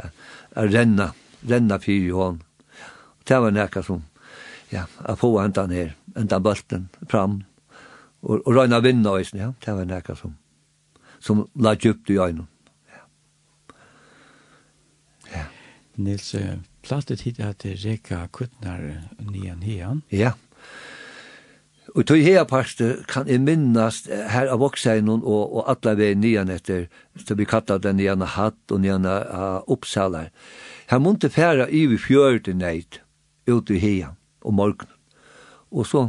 å 0.56 0.66
renne, 0.68 1.12
renne 1.48 1.80
fyr 1.84 2.08
i 2.08 2.14
hånd. 2.16 2.44
Det 3.28 3.40
var 3.44 3.54
nekka 3.56 3.84
som, 3.84 4.04
ja, 4.72 4.86
å 5.04 5.16
få 5.20 5.34
enda 5.44 5.68
ned, 5.68 5.94
enda 6.18 6.40
bulten 6.44 6.88
fram, 7.12 7.42
og, 8.24 8.42
og 8.44 8.54
røyna 8.56 8.82
vinna 8.84 9.18
eisen, 9.20 9.42
ja, 9.42 9.52
det 9.66 9.76
var 9.76 9.90
nekka 9.90 10.16
som, 10.20 10.38
som 11.20 11.46
la 11.56 11.76
djupt 11.76 12.10
i 12.14 12.20
øynene. 12.22 12.48
Ja. 15.34 15.46
Nils, 15.98 16.34
plattet 16.86 17.26
hit 17.28 17.40
at 17.44 17.66
reka 17.84 18.28
kuttnar 18.32 18.84
nian 19.20 19.64
hian. 19.66 20.04
Ja. 20.14 20.36
Og 21.98 22.06
tog 22.06 22.22
hea 22.22 22.44
parste 22.46 23.00
kan 23.10 23.26
jeg 23.26 23.42
minnast 23.42 24.06
her 24.06 24.52
av 24.54 24.60
Vokseinon 24.62 25.24
og, 25.26 25.56
og 25.58 25.64
atla 25.72 25.96
vei 25.98 26.12
nian 26.14 26.52
etter, 26.54 26.86
så 27.18 27.34
vi 27.34 27.48
kattar 27.50 27.82
den 27.82 27.98
nian 27.98 28.22
hatt 28.22 28.70
og 28.70 28.84
nian 28.84 29.08
uh, 29.10 29.66
oppsalar. 29.66 30.30
Her 30.92 31.02
måtte 31.02 31.32
færa 31.34 31.66
i 31.66 31.88
vi 31.90 31.98
fjörde 31.98 32.54
neid 32.54 33.00
ut 33.50 33.74
i 33.74 33.80
hea 33.82 34.14
og 34.46 34.54
morgen. 34.54 34.92
Og 35.74 35.90
så, 35.90 36.06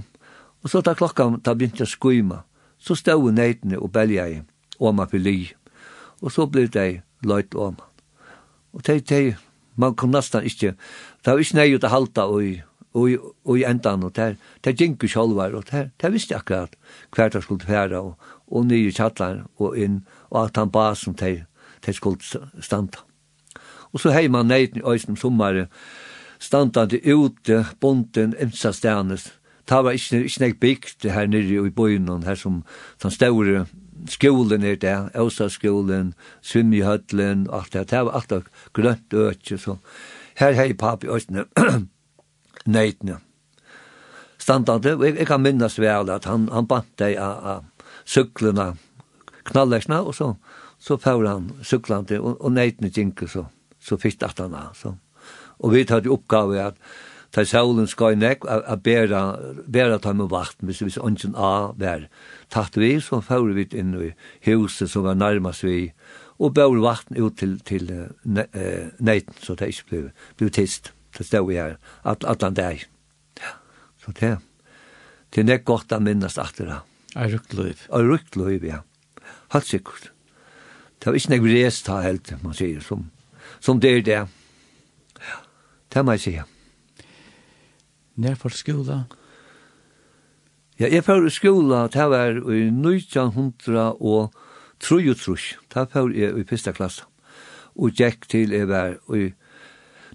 og 0.60 0.68
så 0.68 0.84
ta 0.84 0.92
klokka, 0.92 1.30
ta 1.40 1.56
begynte 1.56 1.86
jeg 1.86 1.94
skuima, 1.96 2.42
så 2.76 2.92
stod 2.92 3.32
neidene 3.32 3.80
og 3.80 3.94
belja 3.96 4.28
i 4.28 4.38
oma 4.78 5.08
pili. 5.08 5.54
Og 6.20 6.36
så 6.36 6.44
ble 6.46 6.68
det 6.68 7.00
løyt 7.24 7.56
oma. 7.56 7.88
Og 8.76 8.84
teg, 8.84 9.06
teg, 9.08 9.38
man 9.80 9.96
kom 9.96 10.12
nesten 10.12 10.44
ikke, 10.44 10.76
det 11.24 11.32
var 11.32 11.40
ikke 11.40 11.62
neid 11.62 11.80
å 11.80 11.96
halta 11.96 12.28
og 12.28 12.44
i 12.44 12.58
og, 12.94 13.34
og 13.44 13.58
i 13.58 13.64
endan, 13.68 14.02
og 14.02 14.16
der, 14.16 14.34
der 14.64 14.72
gikk 14.72 15.04
sjálvar, 15.04 15.54
og 15.54 15.64
der, 15.70 15.90
der 16.00 16.10
visste 16.10 16.36
akkurat 16.36 16.76
hver 17.14 17.28
der 17.28 17.40
skulle 17.40 17.66
færa, 17.66 18.00
og, 18.00 18.16
og 18.48 18.66
nye 18.66 18.92
kjallar, 18.92 19.44
og 19.58 19.78
inn, 19.78 20.04
og 20.30 20.44
at 20.44 20.56
han 20.56 20.70
ba 20.70 20.94
som 20.94 21.14
der, 21.14 21.44
der 21.86 21.92
skulle 21.92 22.20
standa. 22.60 23.04
Og 23.92 24.00
så 24.00 24.10
heima 24.10 24.42
man 24.42 24.60
i 24.60 24.80
øysen 24.86 25.16
sommare, 25.16 25.66
standande 26.38 27.14
ute, 27.14 27.66
bonden, 27.80 28.34
ymsa 28.42 28.72
stjernes, 28.72 29.32
ta 29.66 29.82
var 29.82 29.90
ikke, 29.90 30.24
ikke 30.24 30.40
nek 30.40 30.60
bygd 30.60 31.10
her 31.10 31.26
nere 31.26 31.66
i 31.66 31.70
bøyen, 31.70 32.22
her 32.24 32.34
som 32.34 32.64
den 33.02 33.10
store 33.10 33.66
skolen 34.08 34.62
er 34.62 34.76
der, 34.76 35.08
Øsaskolen, 35.16 36.14
Svimmihøtlen, 36.42 37.46
alt 37.52 37.72
det, 37.72 37.90
det 37.90 38.04
var 38.06 38.20
alt 38.20 38.44
grønt 38.72 39.12
økje, 39.12 39.58
så 39.58 39.76
her 40.38 40.52
hei 40.52 40.72
papi 40.72 41.06
øysen, 41.06 41.44
neitne. 42.68 43.18
Standande, 44.38 44.94
og 44.96 45.04
jeg, 45.06 45.16
jeg 45.18 45.28
kan 45.28 45.42
minnes 45.42 45.78
vel 45.80 46.12
at 46.14 46.28
han, 46.30 46.46
han 46.52 46.68
bant 46.68 46.92
deg 47.00 47.18
av, 47.20 47.42
av 47.42 47.90
syklene, 48.08 48.70
knallersna, 49.48 50.00
og 50.04 50.14
så, 50.16 50.32
så 50.78 50.96
får 51.00 51.26
han 51.26 51.50
syklande, 51.66 52.20
og, 52.20 52.38
og 52.38 52.54
neitne 52.54 52.92
tinker 52.94 53.30
så, 53.30 53.48
så 53.80 53.98
fitt 54.00 54.22
at 54.24 54.40
han 54.42 54.56
av. 54.56 54.74
Så. 54.78 54.94
Og 55.58 55.74
vi 55.74 55.84
tar 55.88 56.04
til 56.04 56.14
oppgave 56.14 56.60
at 56.70 56.78
ta 57.34 57.44
saulen 57.44 57.88
skal 57.90 58.16
nek 58.16 58.46
a 58.48 58.76
bera 58.80 59.22
bera 59.68 59.98
ta 60.00 60.14
med 60.16 60.30
vakt 60.32 60.62
hvis 60.64 60.80
vi 60.80 60.94
ungen 60.96 61.34
a 61.36 61.72
vær 61.76 62.06
tatt 62.48 62.78
vi 62.80 62.94
så 63.04 63.20
får 63.20 63.52
vi 63.56 63.66
inn 63.76 63.92
i 64.00 64.12
huset 64.48 64.88
som 64.90 65.04
var 65.04 65.18
nærmast 65.20 65.66
vi 65.66 65.90
og 66.38 66.54
bør 66.56 66.78
vakten 66.80 67.18
ut 67.20 67.36
til 67.36 67.58
til 67.60 67.90
uh, 67.92 68.88
neiten 68.98 69.34
så 69.42 69.54
det 69.54 69.68
ikke 69.74 69.88
blir, 69.90 70.08
blir 70.38 70.48
tist. 70.54 70.92
Det 71.16 71.26
stod 71.26 71.48
vi 71.48 71.56
her, 71.56 71.78
at, 72.04 72.24
at 72.24 72.42
han 72.42 72.54
dag. 72.54 72.84
Ja. 73.40 73.54
Så 74.04 74.12
det, 74.20 74.36
det 75.34 75.42
er 75.42 75.48
nek 75.48 75.64
godt 75.68 75.92
å 75.92 76.00
minnes 76.02 76.38
at 76.38 76.60
det 76.60 76.68
Er 77.16 77.32
rukt 77.32 77.54
rukkløyv. 77.54 77.86
Er 77.88 78.04
rukt 78.04 78.36
rukkløyv, 78.36 78.64
ja. 78.68 78.82
Helt 79.52 79.66
sikkert. 79.66 80.10
Det 80.98 81.06
var 81.06 81.16
ikke 81.16 81.32
nek 81.32 81.46
res 81.46 81.82
ta 81.82 82.00
helt, 82.04 82.32
man 82.42 82.54
sier, 82.54 82.82
som, 82.84 83.08
som 83.60 83.80
det 83.80 83.90
er 83.90 84.04
det. 84.04 84.20
Ja. 85.22 85.38
Det 85.94 86.04
må 86.04 86.18
jeg 86.18 86.24
si. 86.26 86.34
Nær 88.18 88.36
for 88.38 88.54
skola? 88.54 89.04
Ja, 90.78 90.86
jeg 90.86 91.02
fyrir 91.06 91.30
skola, 91.34 91.86
det 91.90 92.04
var 92.10 92.36
i 92.54 92.68
1900 92.70 93.96
og 93.98 94.34
tru 94.78 94.98
og 95.00 95.16
trus. 95.18 95.56
Det 95.74 95.88
var 95.94 96.12
jeg 96.14 96.38
i 96.38 96.44
fyrsta 96.46 96.74
klasse. 96.74 97.06
Og 97.78 97.94
gikk 97.94 98.28
til 98.30 98.54
jeg 98.54 98.68
var 98.70 98.98
i 99.14 99.32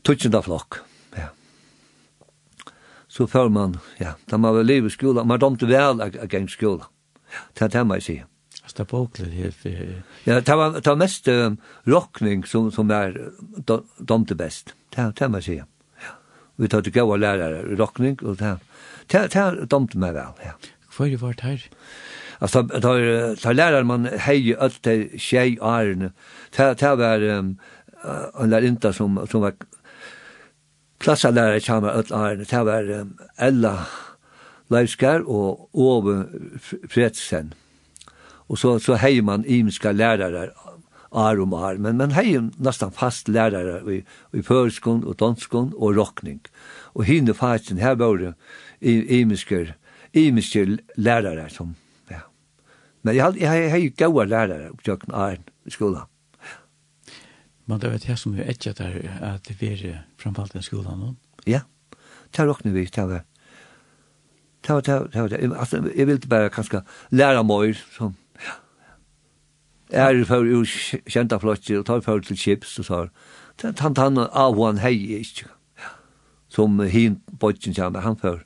tutsjenda 0.04 0.42
flokk. 0.44 0.82
Ja. 1.18 1.30
Så 3.08 3.28
før 3.30 3.50
man, 3.54 3.78
ja, 4.00 4.16
da 4.30 4.38
man 4.38 4.56
var 4.56 4.68
liv 4.68 4.88
i 4.88 4.94
skola, 4.94 5.24
man 5.24 5.42
domte 5.42 5.70
vel 5.70 6.02
av 6.04 6.16
gang 6.32 6.50
skola. 6.50 6.90
Ja, 7.34 7.44
Det 7.54 7.66
er 7.66 7.74
det 7.80 7.88
man 7.88 8.02
sier. 8.02 8.26
Det 8.64 8.80
er 8.80 8.90
boklet 8.90 9.34
helt. 9.36 9.66
Ja, 10.26 10.40
det 10.40 10.56
var, 10.58 10.72
det 10.74 10.88
var 10.88 10.98
mest 10.98 11.28
um, 11.28 11.58
rockning 11.86 12.46
som, 12.48 12.72
som 12.72 12.90
er 12.92 13.18
domte 14.00 14.36
best. 14.36 14.74
Det 14.96 15.02
er 15.04 15.12
det 15.20 15.30
man 15.30 15.44
sier. 15.46 15.68
Ja. 16.02 16.16
Vi 16.58 16.70
tar 16.72 16.82
til 16.82 16.96
gode 16.96 17.20
lærere 17.22 17.76
rockning, 17.78 18.18
og 18.24 18.40
det 18.40 18.56
er 19.14 19.66
domte 19.70 20.00
meg 20.00 20.16
vel, 20.16 20.34
ja. 20.46 20.56
Hvor 20.94 21.06
er 21.06 21.14
det 21.14 21.22
vært 21.22 21.46
her? 21.46 21.68
Altså, 22.44 22.64
tar 22.68 23.36
tar 23.42 23.54
lærere 23.54 23.86
man 23.86 24.08
hej 24.26 24.56
allt 24.60 24.88
tjej 25.18 25.58
arne. 25.62 26.12
Tar 26.52 26.74
det 26.80 26.98
var 27.00 27.24
en 27.30 27.58
lärinta 28.50 28.94
som 28.94 29.20
som 29.30 29.42
var 29.42 29.54
klassalærare 31.04 31.60
kjama 31.60 31.92
öll 32.00 32.14
arne, 32.16 32.46
det 32.48 32.66
var 32.66 32.88
um, 33.02 33.18
Ella 33.38 33.74
Leivskar 34.72 35.26
og 35.28 35.70
Ove 35.74 36.26
Fredsen. 36.90 37.54
Og 38.48 38.58
så, 38.58 38.78
så 38.80 38.96
heier 39.02 39.24
man 39.24 39.46
imiska 39.46 39.92
lærere 39.92 40.50
ar 41.14 41.42
om 41.42 41.54
ar, 41.54 41.78
men 41.78 41.98
man 42.00 42.16
heier 42.16 42.48
nesten 42.58 42.94
fast 42.96 43.30
lærere 43.30 43.82
i, 43.92 44.00
i 44.34 44.42
førskon 44.42 45.04
og 45.04 45.20
danskon 45.20 45.74
og 45.76 45.98
rockning. 45.98 46.42
Og 46.96 47.06
hinne 47.10 47.36
fasen, 47.38 47.78
her 47.78 47.96
var 48.00 48.18
det 48.18 48.34
imiske, 48.82 49.74
imiske 50.14 50.66
lærere 50.96 51.50
som, 51.50 51.76
ja. 52.12 52.24
Men 53.04 53.16
jeg, 53.16 53.42
jeg, 53.42 53.70
jeg, 53.70 53.94
jeg, 54.00 54.28
lærere 54.30 54.62
jeg, 54.62 54.72
jeg, 54.88 54.98
jeg, 55.08 55.38
i 55.66 55.72
jeg, 55.80 56.04
Men 57.66 57.80
det 57.80 57.92
vet 57.94 58.08
jeg 58.08 58.20
som 58.20 58.34
er 58.36 58.50
etter 58.52 58.76
der 58.76 58.98
at 59.24 59.48
det 59.48 59.56
var 59.62 60.02
framfalt 60.20 60.56
i 60.60 60.64
skolan 60.66 61.00
nå. 61.00 61.14
Ja, 61.48 61.62
det 62.34 62.44
er 62.44 62.50
råkne 62.50 62.74
vi, 62.76 62.86
det. 62.86 63.24
Var 64.68 64.82
det 64.82 64.94
var 65.16 65.28
det 65.28 65.50
var 65.50 65.58
altså, 65.60 65.92
jeg 65.96 66.08
ville 66.08 66.30
bare 66.30 66.50
kanskje 66.50 66.84
lære 67.12 67.44
meg, 67.44 67.76
som 67.96 68.16
er 69.90 70.24
for 70.26 70.48
jo 70.48 70.64
kjenta 71.08 71.38
flotter 71.40 71.80
og 71.80 71.86
tar 71.86 72.02
for 72.02 72.20
til 72.20 72.38
chips 72.38 72.80
og 72.80 72.86
så 72.86 73.08
han 73.62 73.98
han 73.98 74.18
av 74.18 74.58
han 74.66 74.78
hei 74.78 75.20
ikke. 75.20 75.48
Som 76.50 76.80
hin 76.80 77.22
bodgen 77.40 77.74
kjenne 77.74 78.02
han 78.02 78.18
for 78.18 78.44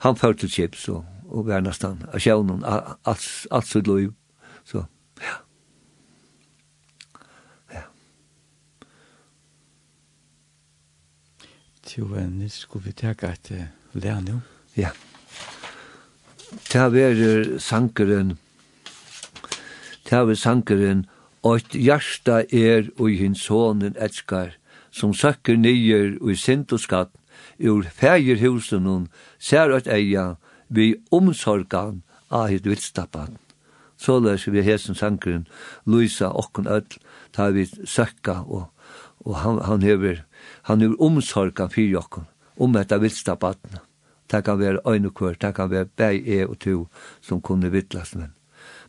han 0.00 0.16
for 0.16 0.32
til 0.32 0.50
chips 0.50 0.88
og, 0.88 1.04
og 1.28 1.46
vær 1.46 1.60
nesten 1.60 2.02
av 2.12 2.18
sjøvnen 2.18 2.64
alt, 2.64 2.98
alt, 3.04 3.28
alt, 3.50 3.76
alt, 3.76 3.76
alt, 3.76 4.14
alt, 4.72 4.74
alt, 4.74 4.97
Jo, 11.96 12.04
nu 12.04 12.48
skulle 12.48 12.84
vi 12.84 12.92
teka 12.92 13.32
et 13.32 13.52
lær 13.94 14.20
nu. 14.20 14.40
Ja. 14.76 14.90
Ta 16.68 16.88
verer 16.92 17.58
sankeren. 17.58 18.36
Ta 20.04 20.24
verer 20.24 20.36
sankeren. 20.36 21.06
Og 21.42 21.60
hjärsta 21.72 22.42
er 22.52 22.90
og 22.98 23.14
hin 23.14 23.34
sonen 23.34 23.94
etskar, 23.96 24.56
som 24.90 25.14
søkker 25.14 25.56
nyer 25.56 26.18
og 26.20 26.36
sint 26.36 26.72
og 26.74 26.82
skatt, 26.82 27.12
ur 27.62 27.82
fægerhusen 27.82 28.86
hun, 28.86 29.08
ser 29.38 29.72
at 29.74 29.86
eia, 29.86 30.34
vi 30.68 30.96
omsorgan 31.10 32.02
av 32.30 32.48
hitt 32.50 32.66
viltstappan. 32.66 33.38
Så 33.96 34.18
løs 34.20 34.46
vi 34.50 34.62
hesen 34.62 34.94
sankeren, 34.98 35.46
Luisa 35.86 36.28
okken 36.34 36.66
öll, 36.66 36.98
ta 37.32 37.48
vi 37.54 37.64
søkka, 37.66 38.42
og, 38.46 38.68
og 39.24 39.36
han, 39.42 39.62
han 39.62 39.82
hever 39.82 40.24
Han 40.68 40.82
er 40.84 40.96
omsorgan 41.00 41.70
fyrir 41.72 41.94
jokken, 41.96 42.26
om 42.60 42.74
etta 42.76 42.98
vilsta 43.00 43.38
badna. 43.40 43.80
Det 44.28 44.42
kan 44.44 44.58
være 44.60 44.82
øynekvør, 44.84 45.38
det 45.40 45.54
kan 45.56 45.70
være 45.70 45.88
bæg 45.96 46.28
e 46.28 46.46
og 46.46 46.58
to 46.60 46.88
som 47.20 47.40
kunne 47.40 47.70
vittlas, 47.72 48.14
men, 48.14 48.34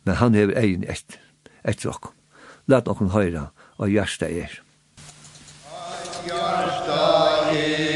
men 0.04 0.14
han 0.14 0.34
hever 0.34 0.58
egin 0.60 0.84
etter, 0.84 1.16
etter 1.64 1.88
okkur. 1.88 2.12
Lat 2.68 2.88
okkur 2.88 3.08
høyra, 3.16 3.46
og 3.78 3.88
hjärsta 3.88 4.28
er. 4.28 4.60
Hjärsta 6.28 7.00
er. 7.56 7.89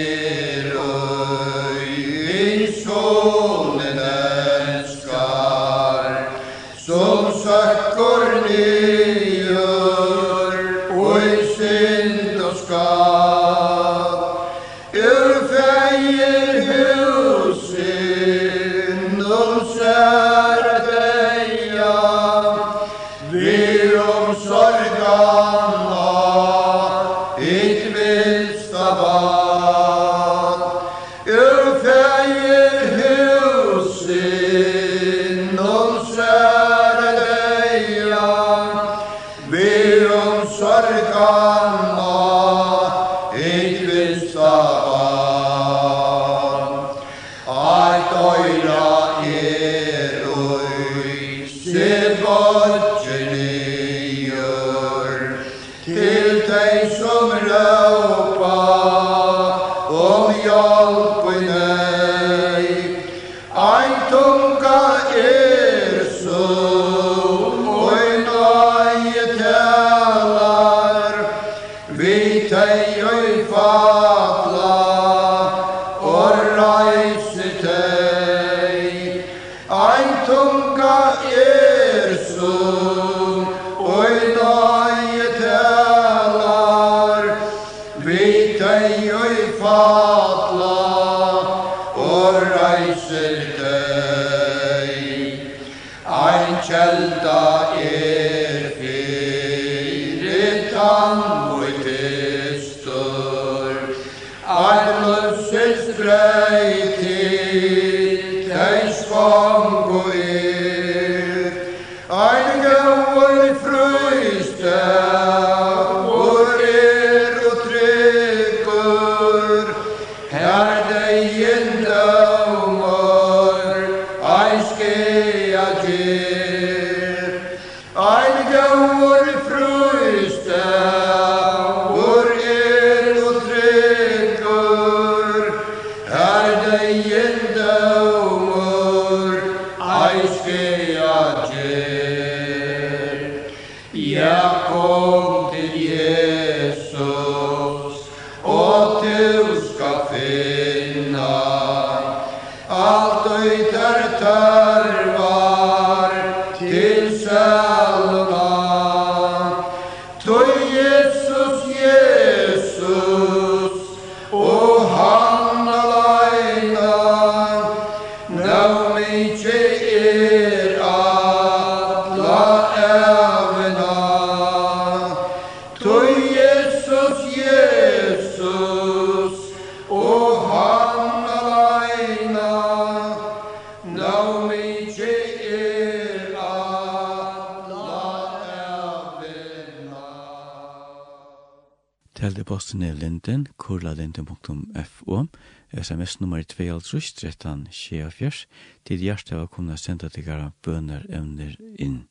kristin.fo 194.25 195.27
sms 195.73 196.21
nummer 196.21 196.43
2, 196.43 196.81
13, 197.17 197.69
24, 197.71 198.47
til 198.85 198.99
hjertet 198.99 199.37
av 199.37 199.49
kunne 199.51 199.77
senda 199.77 200.09
tiggara 200.09 200.53
bøner 200.63 201.05
evner 201.11 201.57
inn. 201.79 202.05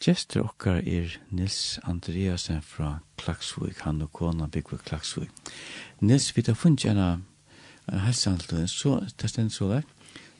Gjester 0.00 0.44
okkar 0.44 0.82
er 0.84 1.16
Nils 1.30 1.78
Andreasen 1.84 2.60
fra 2.60 2.98
Klaksvik, 3.16 3.80
han 3.86 4.02
og 4.02 4.12
kona 4.12 4.46
bygg 4.46 4.76
Klaksvik. 4.84 5.30
Nils, 6.00 6.36
vi 6.36 6.42
tar 6.42 6.54
funnet 6.54 6.84
gjerne 6.84 7.22
en 7.88 8.04
helsehandel, 8.04 8.68
så 8.68 9.00
det 9.00 9.16
testen 9.16 9.50
så 9.50 9.70
der, 9.72 9.88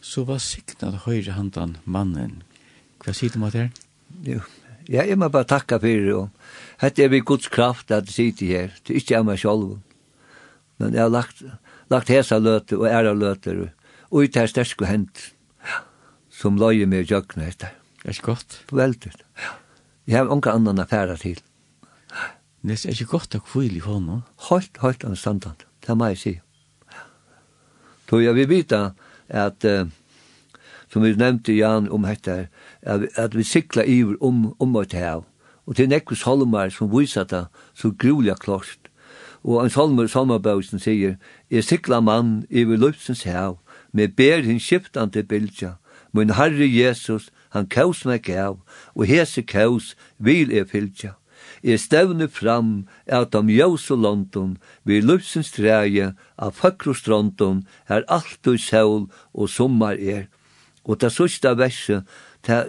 så 0.01 0.27
var 0.29 0.39
siktet 0.45 1.07
høyre 1.07 1.33
handan 1.33 1.79
mannen. 1.85 2.43
Hva 3.01 3.17
sier 3.17 3.33
du 3.33 3.41
om 3.41 3.51
det? 3.51 3.71
Jo, 4.27 4.43
ja, 4.89 5.03
jeg 5.03 5.19
må 5.19 5.29
bare 5.33 5.49
takka 5.49 5.81
for 5.81 5.89
det, 5.89 6.15
og 6.15 6.29
hette 6.85 7.03
er 7.03 7.11
vi 7.11 7.25
gods 7.25 7.49
kraft 7.49 7.91
at 7.91 8.07
det 8.07 8.15
sitter 8.15 8.47
her, 8.47 8.75
det 8.85 8.93
er 8.93 9.01
ikke 9.01 9.15
jeg 9.17 9.27
meg 9.27 9.41
selv. 9.41 9.79
Men 10.79 10.95
jeg 10.95 11.03
har 11.07 11.13
lagt, 11.13 11.43
lagt 11.91 12.13
hesa 12.13 12.39
løter 12.39 12.81
og 12.81 12.89
æra 12.91 13.15
løter 13.17 13.69
ut 14.11 14.37
her 14.37 14.51
sterske 14.51 14.87
hent 14.87 15.31
som 16.31 16.59
løyer 16.61 16.87
med 16.87 17.09
jøkne 17.11 17.49
etter. 17.49 17.73
Er 18.05 18.15
ikke 18.15 18.35
godt? 18.35 18.61
Veldig. 18.71 19.13
Ja. 19.41 19.55
Jeg 20.07 20.19
har 20.21 20.31
unga 20.31 20.53
annan 20.53 20.79
affæra 20.79 21.17
til. 21.17 21.41
Det 22.63 22.85
er 22.85 22.93
ikke 22.93 23.17
godt 23.17 23.35
å 23.39 23.43
kvile 23.43 23.81
i 23.81 23.85
hånda? 23.85 24.21
Helt, 24.51 24.79
helt 24.83 25.05
anstandant. 25.07 25.65
Det 25.83 25.91
er 25.91 25.99
meg 25.99 26.15
jeg 26.15 26.23
sier. 26.23 26.43
Så 28.07 28.21
jeg 28.23 28.37
vil 28.37 28.49
vite 28.51 28.81
at, 29.29 29.67
uh, 29.67 29.87
som 30.93 31.03
vi 31.03 31.15
nevnte 31.19 31.57
Jan 31.57 31.89
om 31.91 32.07
dette, 32.07 32.49
at, 32.83 33.07
at 33.19 33.35
vi 33.35 33.43
sikla 33.47 33.83
iver 33.83 34.15
om, 34.23 34.53
om 34.63 34.79
et 34.83 34.95
hav. 34.95 35.25
Og 35.67 35.79
til 35.79 35.91
nekvis 35.91 36.23
holmar 36.27 36.71
som 36.71 36.93
viser 36.93 37.27
det 37.27 37.47
så 37.75 37.91
grulig 37.91 38.37
klart. 38.43 38.86
Og 39.47 39.63
en 39.63 39.71
salmer, 39.71 40.09
salmerbausen 40.11 40.83
sier, 40.83 41.15
«Jeg 41.51 41.65
sikla 41.65 42.01
mann 42.03 42.47
iver 42.51 42.81
løpsens 42.83 43.23
hev, 43.23 43.61
med 43.93 44.17
ber 44.19 44.43
hin 44.43 44.59
skiftande 44.61 45.23
bildja, 45.23 45.77
min 46.13 46.35
Herre 46.35 46.67
Jesus, 46.67 47.31
han 47.55 47.69
kaus 47.71 48.03
meg 48.05 48.25
gav, 48.27 48.59
og 48.97 49.07
hese 49.07 49.45
kaus 49.47 49.95
vil 50.19 50.51
jeg 50.51 50.67
fylja. 50.73 51.13
Jeg 51.63 51.81
stevne 51.81 52.29
fram 52.29 52.89
at 53.07 53.35
om 53.39 53.51
jøs 53.51 53.91
og 53.95 54.03
London, 54.03 54.57
vi 54.85 55.01
løpsens 55.01 55.53
treie 55.55 56.13
av 56.39 56.57
føkro 56.59 56.95
stronton, 56.95 57.63
her 57.89 58.03
alt 58.09 58.51
og 58.51 58.59
sol 58.61 59.07
og 59.33 59.49
sommar 59.49 59.95
er. 60.01 60.27
Og 60.85 61.01
det 61.01 61.13
sørste 61.13 61.55
verset 61.59 62.03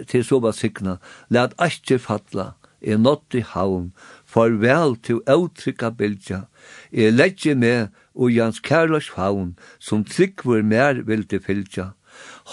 til 0.06 0.24
så 0.24 0.38
var 0.38 0.54
sikna, 0.54 0.98
let 1.30 1.58
ikke 1.58 1.98
fatla, 1.98 2.52
er 2.80 2.98
nått 2.98 3.34
i 3.34 3.42
havn, 3.42 3.92
farvel 4.24 4.96
til 5.02 5.22
uttrykka 5.26 5.90
bildja, 5.98 6.44
Jeg 6.92 7.14
legger 7.14 7.56
meg 7.58 7.88
og 8.14 8.32
Jans 8.34 8.60
kærløs 8.60 9.10
faun, 9.14 9.56
som 9.78 10.04
tryggver 10.04 10.62
mer 10.62 11.02
vil 11.06 11.24
til 11.28 11.42
fylgja. 11.44 11.92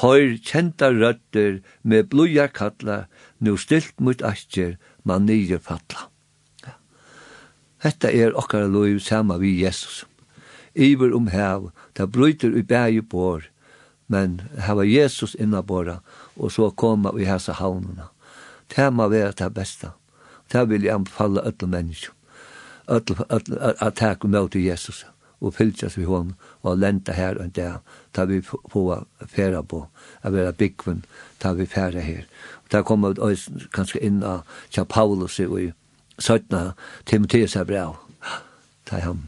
Høyr 0.01 0.36
kjenta 0.43 0.91
røtter 0.93 1.61
med 1.84 2.09
blodja 2.11 2.47
kallar, 2.47 3.07
nu 3.39 3.55
stilt 3.57 3.97
mot 3.99 4.22
asker, 4.22 4.76
man 5.03 5.26
nye 5.26 5.59
fatla. 5.59 6.07
Ja. 6.66 6.76
Hetta 7.84 8.11
er 8.11 8.38
okkar 8.38 8.68
loiv 8.70 8.99
sama 8.99 9.39
vi 9.41 9.55
Jesus. 9.63 10.03
Iver 10.76 11.16
om 11.16 11.28
hev, 11.32 11.72
ta 11.95 12.05
bryter 12.05 12.53
i 12.53 12.61
bægi 12.61 13.01
bor, 13.01 13.47
men 14.07 14.41
heva 14.68 14.84
Jesus 14.86 15.36
inna 15.39 15.61
bora, 15.61 16.01
og 16.36 16.51
så 16.51 16.70
koma 16.70 17.16
vi 17.16 17.26
hesa 17.26 17.55
haununa. 17.57 18.11
Det 18.76 18.91
må 18.93 19.07
være 19.09 19.32
det 19.39 19.53
beste. 19.53 19.93
Det 20.51 20.70
vil 20.70 20.84
jeg 20.84 20.93
anbefale 20.93 21.41
alle 21.41 21.68
mennesker 21.68 22.11
at 22.88 23.95
takk 23.95 24.25
om 24.25 24.49
til 24.49 24.63
Jesus 24.63 25.05
og 25.41 25.53
fylgjast 25.53 25.97
vi 25.97 26.05
hon 26.07 26.33
og 26.63 26.77
lenta 26.79 27.13
her 27.13 27.38
og 27.41 27.55
der 27.55 27.79
ta 28.13 28.25
vi 28.25 28.41
på 28.41 28.83
a 28.93 29.03
færa 29.27 29.61
på 29.61 29.86
a 30.23 30.29
vera 30.29 30.51
byggvun 30.51 31.03
ta 31.39 31.53
vi 31.53 31.65
færa 31.65 31.99
her 31.99 32.23
og 32.63 32.69
ta 32.69 32.81
kom 32.81 33.03
ut 33.03 33.19
ois 33.19 33.49
kanskje 33.73 34.03
inn 34.03 34.23
a 34.23 34.39
tja 34.71 34.83
Paulus 34.83 35.39
og 35.39 35.61
i 35.61 35.71
17 36.19 36.71
Timotheus 37.05 37.55
er 37.55 37.63
bra. 37.63 37.97
Ta 38.86 38.99
ham 39.03 39.27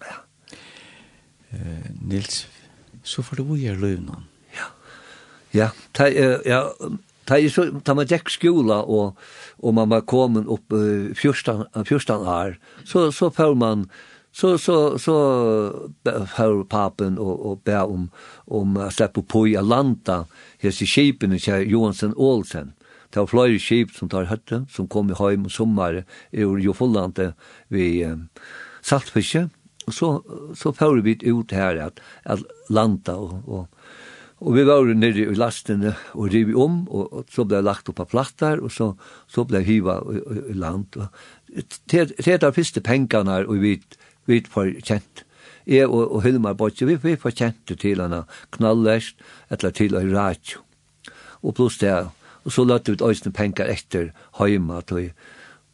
ja. 0.00 0.16
uh, 1.52 1.90
Nils 2.00 2.48
så 3.04 3.22
får 3.22 3.36
du 3.36 3.42
vi 3.54 3.66
er 3.66 3.76
løvnån 3.76 4.24
ja. 4.56 4.70
Ja 5.52 5.68
ta, 5.94 6.08
uh, 6.08 6.40
ja 6.46 6.62
ta 7.28 7.38
i 7.38 7.50
så 7.52 7.66
ta 7.84 7.94
man 7.94 8.08
gick 8.08 8.30
skola 8.32 8.80
og 8.82 9.16
og 9.62 9.74
man 9.74 9.90
var 9.90 10.00
kommen 10.00 10.46
upp 10.46 10.72
uh, 10.72 11.14
första 11.14 12.12
har 12.12 12.48
år 12.48 12.58
så 12.84 13.12
så 13.12 13.30
får 13.30 13.54
man 13.54 13.88
så 14.32 14.58
så 14.58 14.98
så 14.98 15.14
får 16.36 16.64
papen 16.64 17.18
og 17.18 17.46
og 17.46 17.60
bär 17.64 17.84
om 17.84 18.10
om 18.46 18.76
att 18.76 18.94
släppa 18.94 19.22
på 19.22 19.48
i 19.48 19.56
Atlanta 19.56 20.24
her 20.58 20.82
i 20.82 20.86
skipen 20.86 21.32
i 21.32 21.38
Johansen 21.70 22.14
Olsen 22.16 22.72
Det 23.14 23.20
var 23.20 23.26
flere 23.26 23.58
skip 23.58 23.94
som 23.96 24.08
tar 24.08 24.28
høtte, 24.28 24.64
som 24.68 24.88
kom 24.88 25.08
i 25.10 25.16
heim 25.16 25.46
og 25.48 25.52
sommer 25.52 26.02
i 26.32 26.44
Jofollandet 26.64 27.32
vi 27.72 28.04
um, 28.04 28.26
Saltfiske. 28.84 29.46
Og 29.88 29.94
så, 29.96 30.10
så 30.54 30.72
får 30.76 31.00
vi 31.06 31.16
ut 31.24 31.52
her 31.56 31.80
at, 31.86 32.02
at 32.28 32.42
landa 32.68 33.16
og, 33.16 33.40
og 33.48 33.77
Og 34.38 34.54
vi 34.54 34.62
var 34.62 34.86
nere 34.94 35.24
i 35.26 35.34
lastene 35.34 35.96
og 36.14 36.28
rivi 36.30 36.54
om, 36.54 36.84
og, 36.86 37.08
og 37.10 37.32
så 37.34 37.42
ble 37.44 37.58
jeg 37.58 37.66
lagt 37.66 37.88
opp 37.90 38.02
av 38.04 38.10
plattar, 38.12 38.60
og 38.62 38.70
så, 38.70 38.92
så 39.26 39.42
ble 39.48 39.64
jeg 39.64 39.68
hiva 39.72 39.98
i, 40.12 40.20
i, 40.20 40.42
i 40.52 40.58
land. 40.58 40.94
Det 41.90 42.04
er 42.22 42.38
de 42.44 42.52
første 42.54 42.82
pengene 42.86 43.40
og 43.48 43.58
vi, 43.64 43.74
vi 44.30 44.38
får 44.46 44.76
kjent. 44.86 45.24
Jeg 45.68 45.88
og, 45.90 46.04
og 46.06 46.22
Hilmar 46.24 46.54
Bocci, 46.56 46.86
vi, 46.88 46.96
vi 47.02 47.16
får 47.18 47.34
kjent 47.40 47.74
til 47.74 48.00
henne 48.00 48.22
knallest, 48.54 49.18
eller 49.50 49.74
til 49.74 49.98
henne 49.98 50.14
radio. 50.14 50.62
Og 51.42 51.58
pluss 51.58 51.80
det, 51.82 51.92
og 52.44 52.54
så 52.54 52.64
løtte 52.64 52.94
vi 52.94 53.02
øyne 53.04 53.34
penger 53.34 53.68
etter 53.68 54.12
heima, 54.38 54.80
og 54.80 55.10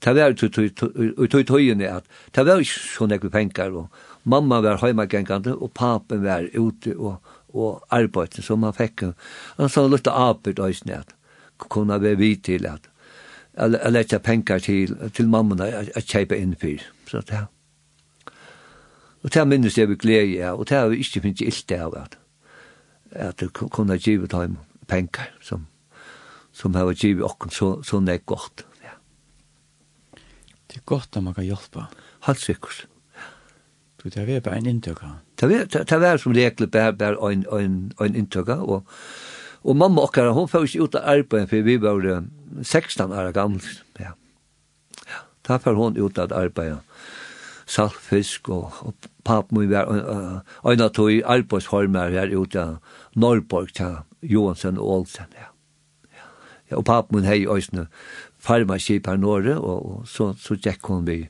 Det 0.05 0.17
var 0.17 0.33
tog 0.33 1.47
tøyen 1.47 1.81
er 1.81 1.97
at 1.97 2.05
det 2.35 2.47
var 2.47 2.61
ikke 2.61 2.81
så 2.81 3.07
nekve 3.07 3.31
penger, 3.31 3.73
og 3.73 3.89
mamma 4.25 4.61
var 4.61 4.81
heimagengande, 4.81 5.55
og 5.55 5.73
papen 5.73 6.25
var 6.25 6.49
ute, 6.57 6.97
og 6.97 7.21
og 7.55 7.85
arbeid 7.95 8.43
som 8.43 8.67
han 8.67 8.75
fikk. 8.77 9.07
Han 9.59 9.71
sa 9.71 9.87
litt 9.87 10.11
arbeid 10.11 10.61
og 10.61 10.75
snett. 10.75 11.15
Kunne 11.71 12.01
være 12.03 12.19
vidt 12.19 12.45
til 12.51 12.67
at 12.67 12.91
jeg 13.55 13.93
lette 13.95 14.19
penger 14.19 14.59
til, 14.59 14.95
til 15.15 15.29
mamma 15.31 15.55
å 15.63 16.03
kjøpe 16.03 16.39
inn 16.39 16.57
for. 16.59 16.83
Så 17.07 17.23
det 17.29 17.47
Og 19.23 19.33
det 19.33 19.47
minnes 19.49 19.79
jeg 19.79 19.89
vi 19.89 19.97
glede 19.97 20.43
av, 20.45 20.59
og 20.61 20.69
det 20.69 20.77
har 20.77 20.89
vi 20.93 20.99
ikke 21.01 21.23
finnet 21.25 21.41
ilt 21.41 21.73
av 21.73 21.95
at, 21.97 22.19
at 23.11 23.39
det 23.41 23.55
kunne 23.55 23.97
givet 23.97 24.35
dem 24.35 24.59
penger 24.87 25.31
som, 25.41 25.67
som 26.53 26.75
har 26.75 26.93
givet 26.93 27.25
oss 27.25 27.57
så, 27.57 27.71
så 27.83 28.01
nek 28.05 28.27
godt. 28.27 28.67
Ja. 28.85 28.99
Det 30.69 30.83
er 30.83 30.85
godt 30.85 31.17
at 31.17 31.25
man 31.25 31.33
kan 31.35 31.47
hjelpe. 31.47 31.87
Helt 32.27 32.41
sikkert. 32.41 32.85
Du, 34.03 34.11
det 34.11 34.29
er 34.29 34.45
bare 34.45 34.61
en 34.61 34.69
inntøk 34.69 35.01
av. 35.07 35.24
Det 35.41 35.91
var 35.91 36.17
som 36.17 36.33
regel 36.33 36.69
bare, 36.71 36.93
bare 36.93 37.33
en, 37.33 37.45
en, 37.53 37.93
en 38.01 38.17
inntøkka, 38.17 38.55
og, 38.63 38.87
og 39.65 39.77
mamma 39.77 40.05
okkara, 40.07 40.35
hon 40.37 40.49
får 40.49 40.69
ikke 40.69 40.83
ut 40.83 40.99
av 40.99 41.09
arbeid, 41.17 41.49
for 41.51 41.67
vi 41.67 41.77
var 41.83 42.07
16 42.63 43.13
år 43.13 43.33
gammel. 43.33 43.63
ja. 44.01 44.15
ja. 45.09 45.23
Da 45.49 45.59
får 45.59 45.75
hon 45.75 45.99
ut 45.99 46.19
av 46.19 46.33
arbeid, 46.33 46.77
saltfisk, 47.67 48.49
og, 48.49 48.71
og 48.85 49.11
pap 49.25 49.51
må 49.53 49.65
være 49.67 49.99
en 50.71 50.85
av 50.85 50.93
tog 50.95 51.11
arbeidsformer 51.25 52.15
her 52.15 52.31
ut 52.37 52.57
av 52.57 52.77
Norrborg, 53.17 53.73
til 53.75 53.99
Johansen 54.23 54.79
og 54.79 55.01
Olsen, 55.01 55.35
ja. 55.35 55.51
ja. 56.15 56.29
og 56.77 56.85
pap 56.85 57.11
må 57.13 57.25
hei 57.27 57.43
òsne 57.51 57.89
farmaskip 58.45 59.09
her 59.09 59.17
Norge, 59.17 59.57
og, 59.57 59.85
og 59.91 60.09
så, 60.09 60.33
så 60.39 60.57
tjekk 60.61 60.93
hon 60.93 61.07
vi, 61.09 61.25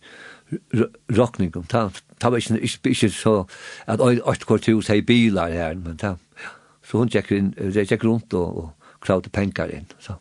rockning 1.13 1.57
om 1.57 1.67
ta 1.69 1.89
ta 2.21 2.31
var 2.31 2.39
ikke 2.39 2.91
ikke 2.91 3.11
så 3.11 3.45
at 3.87 4.01
åt 4.01 4.47
kvart 4.47 4.69
hus 4.71 4.89
hei 4.93 5.01
bilar 5.01 5.53
her 5.53 5.75
men 5.75 5.97
ta 5.97 6.17
så 6.85 6.99
hun 6.99 7.11
checkar 7.11 7.37
in 7.37 7.55
checkar 7.73 8.09
runt 8.09 8.35
og, 8.35 8.57
og 8.57 8.91
krauta 9.01 9.31
penkar 9.31 9.73
inn 9.73 9.89
så 9.99 10.19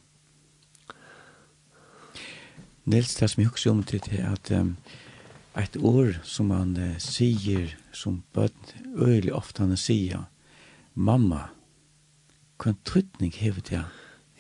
Nils, 2.86 3.16
det 3.16 3.30
som 3.30 3.40
jeg 3.42 3.48
husker 3.48 3.72
om 3.72 3.84
til 3.88 4.02
er 4.12 4.34
at 4.34 4.52
um, 4.52 4.76
et 5.56 5.78
år 5.80 6.18
som 6.28 6.50
man 6.52 6.76
uh, 6.76 6.98
sier, 7.00 7.70
som 7.96 8.24
bøtt 8.36 8.74
øyelig 9.00 9.32
ofte 9.34 9.64
han 9.64 9.78
sier, 9.80 10.26
mamma, 10.94 11.46
hva 12.60 12.74
en 12.74 12.82
trytning 12.84 13.32
hever 13.38 13.64
til? 13.64 13.86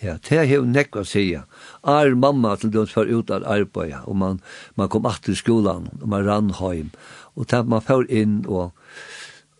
Ja, 0.03 0.17
det 0.19 0.35
er 0.35 0.49
jo 0.49 0.65
nekva 0.67 1.05
å 1.05 1.07
sige. 1.07 1.45
Er 1.87 2.15
mamma 2.19 2.57
til 2.59 2.73
dømt 2.73 2.91
for 2.91 3.07
ut 3.07 3.31
av 3.31 3.45
arbeid, 3.47 3.95
og 4.03 4.17
man, 4.19 4.39
man 4.75 4.89
kom 4.91 5.05
at 5.07 5.21
til 5.23 5.37
skolan, 5.39 5.87
og 6.01 6.07
man 6.11 6.25
rann 6.27 6.49
heim, 6.59 6.89
og 7.39 7.47
da 7.51 7.61
man 7.63 7.83
får 7.83 8.09
inn, 8.11 8.41
og, 8.51 8.73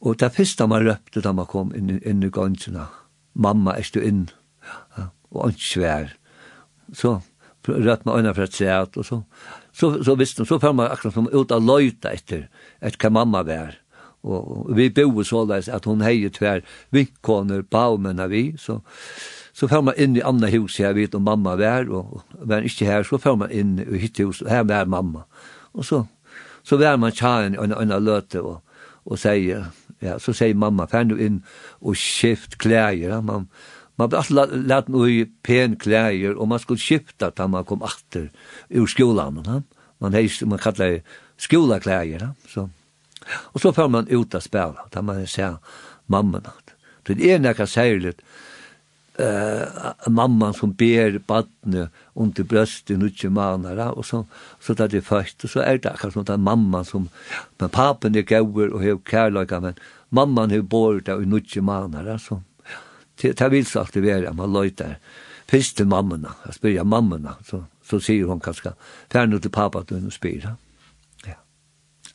og 0.04 0.18
det 0.20 0.34
første 0.36 0.68
man 0.68 0.84
røpte 0.84 1.24
da 1.24 1.32
man 1.36 1.48
kom 1.48 1.72
inn, 1.78 1.96
inn 2.04 2.26
i 2.28 2.32
gansina, 2.34 2.89
mamma, 3.34 3.78
er 3.80 3.88
du 3.94 4.02
inn? 4.04 4.26
Ja, 4.98 5.08
og 5.32 5.46
han 5.46 5.56
svær. 5.60 6.12
Så 6.91 7.22
røpte 7.68 8.10
man 8.10 8.20
øyne 8.20 8.34
fra 8.36 8.50
et 8.50 8.58
sæt, 8.58 9.00
og 9.00 9.08
så, 9.08 9.22
så, 9.72 9.94
så 10.04 10.18
visste 10.20 10.44
man, 10.44 10.50
så 10.50 10.60
får 10.60 10.76
man 10.76 10.91
akkurat 10.91 11.16
som 11.16 11.32
ut 11.32 11.56
av 11.56 11.64
løyta 11.64 12.12
etter, 12.12 12.50
etter 12.84 13.00
hva 13.00 13.14
mamma 13.22 13.46
var. 13.48 13.80
Og, 14.24 14.44
og 14.44 14.76
vi 14.76 14.89
bo 14.91 15.24
så 15.28 15.46
leis 15.48 15.72
at 15.72 15.88
hun 15.88 16.04
heier 16.04 16.32
tver 16.36 16.68
vinkoner, 16.96 17.64
baumenna 17.64 18.28
vi, 18.32 18.50
så, 18.60 18.82
så 19.54 19.68
får 19.70 19.84
man 19.86 19.97
inn 20.01 20.18
i 20.18 20.26
andre 20.26 20.49
hus, 20.56 20.80
jeg 20.80 20.95
vet 20.97 21.16
om 21.16 21.28
mamma 21.28 21.54
var, 21.60 21.86
og 21.93 22.24
var 22.49 22.66
ikke 22.66 22.88
her, 22.89 23.06
så 23.06 23.20
får 23.22 23.38
man 23.38 23.51
inn 23.54 23.76
i 23.84 23.99
hitt 24.01 24.18
hus, 24.24 24.41
og 24.41 24.49
her 24.49 24.66
var 24.66 24.89
mamma. 24.89 25.28
Og 25.78 25.86
så, 25.86 26.04
så 26.66 26.80
var 26.82 26.97
man 26.97 27.14
tjaen 27.14 27.54
i 27.54 27.62
en 27.62 27.76
annen 27.78 28.04
løte, 28.04 28.41
og, 28.41 28.64
og 29.06 29.22
sier, 29.22 29.70
ja, 30.01 30.18
så 30.20 30.34
sier 30.34 30.58
mamma, 30.58 30.88
fær 30.89 31.06
du 31.06 31.16
inn 31.22 31.43
og 31.82 31.99
skift 31.99 32.58
klær, 32.64 32.97
ja, 32.97 33.22
man, 33.22 33.45
man 34.01 34.10
ble 34.10 34.24
alltid 34.24 34.66
lett 34.72 34.89
noe 34.89 35.12
i 35.12 35.22
pen 35.45 35.78
klær, 35.78 36.18
og 36.34 36.49
man 36.49 36.64
skulle 36.64 36.82
skifte 36.82 37.30
da 37.38 37.47
man 37.47 37.68
kom 37.70 37.86
atter 37.86 38.32
ur 38.74 38.89
skolan, 38.89 39.43
ja. 39.45 39.62
man, 40.01 40.18
heis, 40.18 40.41
man 40.41 40.62
kallar 40.62 40.97
det 40.97 41.20
skolaklær, 41.45 42.10
ja, 42.10 42.34
så. 42.49 42.72
Og 43.54 43.62
så 43.62 43.72
får 43.72 43.88
man 43.88 44.10
ut 44.10 44.34
av 44.36 44.41
spela, 44.43 44.89
da 44.91 45.06
man 45.06 45.22
ser 45.28 45.62
mamma, 46.12 46.41
Det 47.06 47.20
er 47.20 47.39
nekka 47.39 47.66
særligt, 47.68 48.22
eh 49.18 49.68
mamma 50.07 50.53
som 50.53 50.74
ber 50.74 51.20
badne 51.20 51.89
under 52.14 52.43
bröstet 52.43 52.99
nu 52.99 53.09
tjue 53.09 53.32
månader 53.32 53.91
och 53.97 54.05
så 54.05 54.26
så 54.59 54.74
där 54.74 54.88
det 54.88 55.01
först 55.01 55.49
så 55.49 55.59
är 55.59 55.78
det 55.78 55.95
kanske 55.99 56.20
någon 56.20 56.41
mamma 56.41 56.84
som 56.84 57.09
men 57.57 57.70
papen 57.70 58.14
det 58.14 58.22
går 58.22 58.68
och 58.68 58.84
har 58.84 58.99
kärleka 59.11 59.59
men 59.59 59.74
mamman 60.09 60.51
har 60.51 60.61
bor 60.61 61.01
där 61.01 61.22
i 61.24 61.26
nu 61.26 61.41
tjue 61.41 62.20
så 62.20 62.41
det 63.22 63.34
tar 63.34 63.49
vill 63.49 63.66
så 63.66 63.80
att 63.80 63.93
det 63.93 64.09
är 64.09 64.34
man 64.34 64.53
lojtar 64.53 64.97
först 65.47 65.78
till 65.78 65.88
mammorna 65.88 66.34
jag 66.45 66.53
spyr 66.55 66.84
mammorna 66.84 67.36
så 67.45 67.64
så 67.84 67.99
säger 67.99 68.26
hon 68.26 68.39
kanske 68.39 68.74
där 69.07 69.28
nu 69.28 69.39
till 69.39 69.51
pappa 69.51 69.80
att 69.80 69.88
du 69.88 70.11
spyr 70.11 70.41
ja 70.43 70.55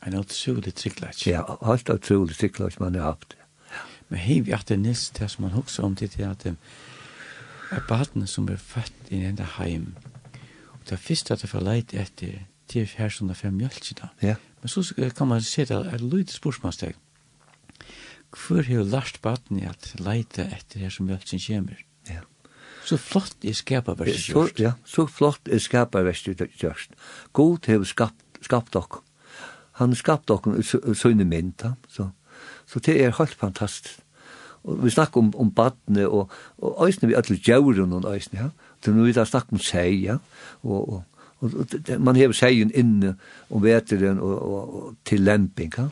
en 0.01 0.17
otrolig 0.17 0.75
tricklash 0.75 1.27
ja 1.29 1.57
helt 1.61 1.89
otrolig 1.89 2.37
tricklash 2.37 2.79
man 2.79 2.95
har 2.95 3.01
haft. 3.01 3.35
Men 4.07 4.19
hej 4.19 4.41
vi 4.41 4.53
att 4.53 4.67
det 4.67 4.77
nästa 4.77 5.27
som 5.27 5.45
man 5.45 5.59
också 5.59 5.81
om 5.81 5.95
till 5.95 6.25
att 6.25 6.45
er 7.71 7.83
badene 7.89 8.27
som 8.27 8.47
er 8.49 8.61
født 8.61 9.11
i 9.13 9.21
enda 9.25 9.45
heim. 9.57 9.93
Og 10.73 10.85
det 10.85 10.95
er 10.97 11.03
først 11.03 11.31
at 11.31 11.43
jeg 11.43 11.51
får 11.51 11.65
leit 11.65 11.93
etter, 11.93 12.45
til 12.69 12.89
her 12.97 13.09
som 13.13 13.29
det 13.29 13.37
er 13.37 13.41
fem 13.43 13.53
mjølkene. 13.57 14.09
Ja. 14.21 14.35
Men 14.61 14.69
så 14.69 14.83
kan 15.17 15.27
man 15.27 15.41
se 15.41 15.65
det 15.65 15.77
er 15.77 16.01
lite 16.03 16.33
spørsmålsteg. 16.33 16.97
Hvor 18.29 18.61
har 18.61 18.85
lært 18.85 19.19
badene 19.21 19.69
at 19.69 19.93
leite 19.99 20.45
etter 20.53 20.83
her 20.83 20.93
som 20.93 21.07
mjølkene 21.09 21.41
kommer? 21.45 21.79
Ja. 22.09 22.21
Så 22.85 22.97
flott 22.97 23.45
er 23.45 23.57
skaparverset 23.57 24.33
gjørst. 24.33 24.61
Ja, 24.61 24.73
så 24.85 25.05
flott 25.09 25.49
er 25.49 25.61
skaparverset 25.61 26.41
gjørst. 26.61 26.93
God 27.33 27.65
har 27.69 27.83
skapt, 27.85 28.25
skapt 28.41 28.73
dere. 28.73 29.01
Han 29.81 29.93
har 29.93 29.99
skapt 29.99 30.29
dere 30.29 30.95
sønne 30.95 31.25
mynta. 31.25 31.75
så, 31.87 32.09
så 32.65 32.79
det 32.79 33.01
er 33.01 33.17
helt 33.17 33.33
fantastisk 33.33 34.01
og 34.63 34.81
vi 34.83 34.91
snakkar 34.93 35.23
om, 35.23 35.29
om 35.39 35.51
badne, 35.55 36.07
og, 36.07 36.33
og 36.57 36.81
æsne 36.87 37.09
vi 37.09 37.17
alle 37.17 37.37
djauren 37.37 37.93
og 37.93 38.09
æsne, 38.15 38.39
ja. 38.39 38.49
Til 38.83 38.95
nu 38.95 39.03
vi 39.03 39.13
da 39.15 39.25
snakkar 39.27 39.57
om 39.57 39.63
seg, 39.63 40.03
ja. 40.03 40.17
Og, 40.63 40.89
og, 40.93 41.03
og, 41.39 41.55
og 41.63 41.89
man 41.99 42.19
hevur 42.19 42.35
seien 42.35 42.71
inne 42.75 43.15
om 43.49 43.63
veteren 43.63 44.19
og, 44.19 44.35
og, 44.35 44.75
og 44.75 44.95
til 45.07 45.23
lemping, 45.23 45.73
ja. 45.77 45.89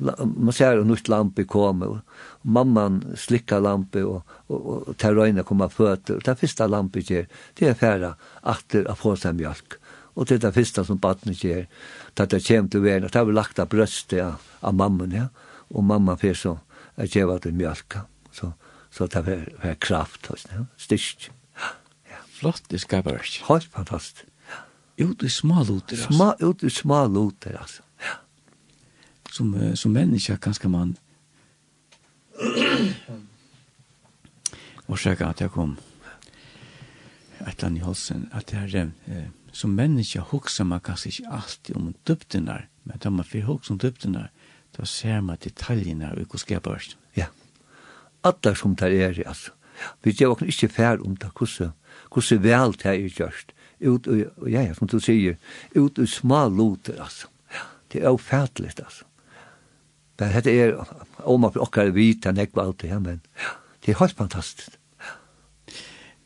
Man 0.00 0.54
ser 0.56 0.80
en 0.80 0.88
nytt 0.88 1.10
lampe 1.12 1.44
komme, 1.44 1.86
og, 1.86 1.98
mamman 2.42 3.02
slikkar 3.20 3.60
lampe, 3.60 4.02
og, 4.04 4.22
og, 4.48 4.56
og, 4.56 4.88
og 4.88 4.96
tar 4.98 5.14
røyna 5.16 5.44
koma 5.44 5.68
føtter, 5.68 6.16
og 6.16 6.24
det 6.24 6.38
fyrsta 6.40 6.68
lampe 6.70 7.02
gjør, 7.04 7.28
det 7.58 7.68
er 7.68 7.76
færa 7.76 8.14
atter 8.48 8.88
av 8.88 9.00
få 9.00 9.12
seg 9.20 9.36
mjölk. 9.36 9.76
Og 10.16 10.26
det 10.26 10.38
er 10.38 10.46
det 10.46 10.54
fyrsta 10.56 10.84
som 10.88 10.98
badne 11.00 11.36
gjør, 11.36 11.66
det 12.16 12.24
er 12.24 12.32
det 12.32 12.42
kjem 12.46 12.70
til 12.72 12.84
verden, 12.84 13.06
og 13.06 13.12
det 13.12 13.20
er 13.20 13.28
vi 13.28 13.36
lagt 13.36 13.60
av 13.60 13.68
brøstet 13.72 14.24
av, 14.24 14.48
av 14.64 14.76
mamman, 14.76 15.14
ja. 15.14 15.28
Og 15.70 15.84
mamma 15.86 16.16
fyr 16.18 16.34
så, 16.34 16.56
att 16.94 17.14
ge 17.14 17.38
til 17.38 17.54
mjölka. 17.54 18.06
Så 18.32 18.52
så 18.90 19.06
det 19.06 19.26
var, 19.26 19.44
var 19.62 19.74
kraft 19.74 20.26
hos 20.26 20.42
det. 20.42 20.66
Styrst. 20.76 21.30
Ja. 21.56 22.16
Flott, 22.26 22.62
det 22.70 22.80
skal 22.80 23.02
skapar 23.02 23.18
det. 23.18 23.44
Helt 23.48 23.64
fantastiskt. 23.64 24.24
Ut 24.96 25.22
i 25.22 25.28
smaluter 25.28 25.96
altså. 25.96 26.12
Sma, 26.12 26.34
ut 26.40 26.62
i 26.62 26.70
smaluter 26.70 27.56
altså. 27.60 27.82
Ja. 28.00 28.16
Som, 29.30 29.76
som 29.76 29.92
människa 29.92 30.36
kanske 30.36 30.68
man 30.68 30.96
Orsaka 34.88 35.28
at 35.28 35.40
jeg 35.40 35.50
kom 35.50 35.76
et 37.40 37.48
eller 37.48 37.66
annet 37.66 37.80
i 37.80 37.84
halsen, 37.84 38.28
at 38.32 38.52
jeg 38.52 38.74
er 38.74 38.90
eh, 39.06 39.28
som 39.52 39.70
menneske 39.70 40.20
hokser 40.20 40.64
man 40.64 40.80
kanskje 40.80 41.08
ikke 41.08 41.32
alltid 41.32 41.76
om 41.76 41.94
døptenar, 42.06 42.66
men 42.84 42.98
da 42.98 43.10
man 43.10 43.24
får 43.24 43.46
hokse 43.46 43.72
om 43.72 43.78
døptenar, 43.78 44.30
Da 44.76 44.86
ser 44.86 45.20
man 45.20 45.40
detaljene 45.42 46.12
i 46.14 46.24
hvordan 46.24 46.44
skjer 46.44 46.62
børsen. 46.64 46.98
Ja. 47.16 47.26
Alle 48.24 48.54
som 48.56 48.76
tar 48.76 48.94
er, 48.94 49.16
altså. 49.26 49.52
Vi 50.04 50.12
gjør 50.12 50.34
åkken 50.34 50.50
ikke 50.52 50.68
fær 50.68 51.00
om 51.00 51.16
det, 51.16 51.30
hvordan, 51.36 51.72
hvordan 52.12 52.42
vel 52.44 52.74
det 52.76 52.90
er 52.90 53.14
gjørst. 53.16 53.54
Ut, 53.80 54.06
og, 54.06 54.48
ja, 54.50 54.62
ja, 54.66 54.74
som 54.76 54.88
du 54.88 54.98
sier, 55.00 55.38
ut 55.74 55.98
i 55.98 56.06
små 56.06 56.48
loter, 56.48 57.00
altså. 57.00 57.30
Ja, 57.52 57.64
det 57.92 58.02
er 58.02 58.12
ofætelig, 58.12 58.74
altså. 58.84 59.04
Men 60.20 60.34
dette 60.34 60.52
er, 60.52 60.76
om 61.24 61.40
man 61.40 61.56
åkker 61.56 61.94
vita, 61.96 62.32
nekva 62.36 62.66
alt 62.66 62.82
det 62.82 62.90
her, 62.92 63.00
men 63.00 63.22
ja, 63.40 63.54
det 63.80 63.94
er 63.94 64.02
helt 64.02 64.16
fantastisk. 64.18 64.76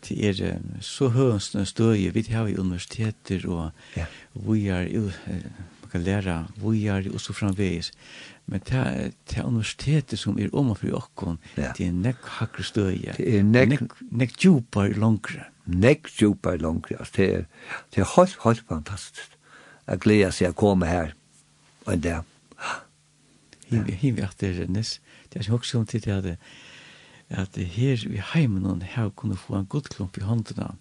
Det 0.04 0.16
er 0.28 0.58
så 0.84 1.08
høyens 1.14 1.54
støye, 1.70 2.10
vi 2.12 2.26
har 2.28 2.48
jo 2.48 2.60
universiteter, 2.60 3.46
og 3.48 3.70
ja. 3.96 4.04
vi 4.34 4.66
er 4.68 4.90
jo 4.90 5.06
kan 5.94 6.02
lære 6.02 6.36
vujar 6.58 7.06
og 7.12 7.20
så 7.22 7.32
framvegis. 7.32 7.92
Men 8.46 8.60
det 8.66 9.36
er 9.36 9.44
universitetet 9.46 10.18
som 10.18 10.38
er 10.38 10.50
om 10.50 10.54
og 10.54 10.60
omanfor 10.60 10.96
okkon, 10.98 11.38
ja. 11.56 11.70
det 11.78 11.86
er 11.86 11.92
nekk 11.94 12.26
hakre 12.40 12.64
støye. 12.66 13.14
Det 13.16 13.38
er 13.38 13.44
nekk... 13.46 13.70
Nekk, 13.70 13.94
nekk 14.10 14.34
djupar 14.42 14.96
langre. 14.98 15.46
Nekk 15.66 16.10
djupar 16.18 16.58
langre. 16.58 16.98
Altså, 16.98 17.12
det 17.16 17.28
er, 17.34 17.44
det 17.94 18.02
er 18.02 18.10
helt, 18.16 18.36
helt 18.44 18.64
fantastisk. 18.68 19.38
Jeg 19.86 20.00
gleder 20.02 20.34
seg 20.34 20.50
å 20.50 20.58
komme 20.58 20.88
her 20.90 21.14
og 21.84 21.92
en 21.94 22.02
dag. 22.04 22.30
Hiv 23.70 24.18
vi 24.18 24.24
at 24.24 24.36
det 24.40 24.50
er 24.64 24.70
nes. 24.72 24.98
Det 25.30 25.40
er 25.40 25.54
også 25.54 25.78
om 25.78 25.86
til 25.86 26.10
at, 26.10 26.26
at 27.30 27.56
her 27.56 28.08
vi 28.08 28.20
heimen 28.34 28.82
her 28.82 29.08
kunne 29.14 29.36
få 29.36 29.60
en 29.60 29.70
god 29.70 29.88
klump 29.94 30.18
i 30.18 30.26
håndena. 30.26 30.74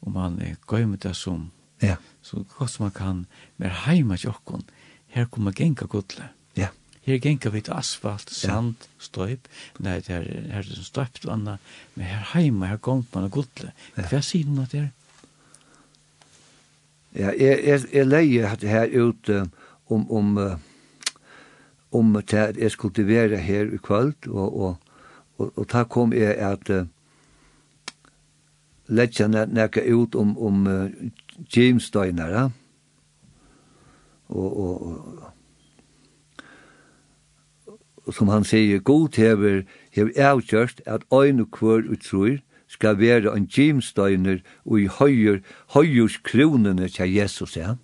Og 0.00 0.12
man 0.12 0.40
gøymer 0.66 0.96
det 0.96 1.14
som 1.16 1.50
Ja. 1.82 1.96
Så 2.22 2.44
godt 2.56 2.70
som 2.70 2.84
man 2.84 2.94
kan 2.94 3.24
mer 3.56 3.72
heima 3.86 4.16
til 4.16 4.30
okkon. 4.34 4.62
Her 5.10 5.26
kommer 5.26 5.52
genka 5.56 5.86
gudle. 5.90 6.28
Ja. 6.56 6.68
Her 7.02 7.18
genka 7.18 7.50
vi 7.50 7.60
til 7.60 7.74
asfalt, 7.74 8.30
sand, 8.30 8.74
ja. 8.80 9.02
støyp. 9.02 9.48
Nei, 9.78 9.98
det 10.04 10.14
er, 10.14 10.26
her 10.52 10.62
er 10.62 10.84
støypt 10.84 11.24
og 11.26 11.34
anna. 11.34 11.56
Men 11.94 12.06
her 12.06 12.26
heima, 12.34 12.66
her 12.70 12.76
gongt 12.76 13.14
man 13.14 13.26
og 13.26 13.38
gudle. 13.40 13.72
Ja. 13.96 14.06
Hva 14.12 14.20
sier 14.24 14.46
du 14.46 14.54
nå 14.54 14.66
til 14.70 14.84
her? 14.84 14.90
Ja, 17.16 17.32
jeg, 17.34 17.58
jeg, 17.66 17.86
jeg 17.92 18.06
leier 18.06 18.52
at 18.52 18.62
her 18.62 18.92
ut 19.02 19.28
um, 19.34 19.50
om, 19.90 20.04
om, 20.10 20.36
om 21.90 22.12
um, 22.12 22.16
at 22.16 22.32
jeg 22.32 22.70
skulle 22.70 23.06
være 23.06 23.40
her 23.42 23.74
i 23.74 23.80
kvöld, 23.82 24.28
og, 24.28 24.60
og, 24.60 24.76
og, 25.38 25.52
og 25.56 25.66
da 25.72 25.82
kom 25.84 26.12
jeg 26.12 26.36
at 26.38 26.70
uh, 26.70 26.86
letja 28.86 29.26
nekka 29.26 29.82
ut 29.90 30.14
om, 30.14 30.36
om 30.38 30.66
uh, 30.66 30.86
James 31.56 31.84
Steinar, 31.84 32.50
og, 34.28 34.60
og, 34.60 35.30
og 38.06 38.14
som 38.14 38.28
han 38.28 38.44
sier, 38.46 38.80
god 38.82 39.16
hever, 39.16 39.62
hever 39.94 40.12
avgjørst 40.16 40.82
at 40.86 41.04
øyne 41.14 41.46
kvør 41.46 41.90
og 41.90 42.38
skal 42.68 42.98
være 42.98 43.36
en 43.36 43.80
Steiner 43.82 44.38
og 44.64 44.80
i 44.80 44.86
høyer, 44.86 45.40
høyers 45.74 46.16
kronene 46.22 46.88
til 46.88 47.14
Jesus, 47.14 47.56
ja. 47.56 47.74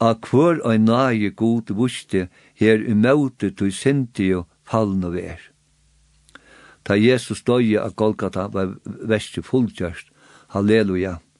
A 0.00 0.14
kvør 0.14 0.60
og 0.64 0.80
nage 0.80 1.30
god 1.30 1.74
vuste 1.74 2.28
her 2.54 2.76
i 2.76 2.94
møte 2.94 3.50
til 3.50 3.72
sinti 3.72 4.34
og 4.34 4.48
fallne 4.64 5.12
vær. 5.12 5.40
Ta 6.84 6.94
Jesus 6.94 7.42
døye 7.42 7.80
av 7.80 7.94
Golgata 7.94 8.48
var 8.52 8.74
verste 8.84 9.42
fullgjørst. 9.42 10.10
Halleluja. 10.48 11.16
Halleluja. 11.16 11.33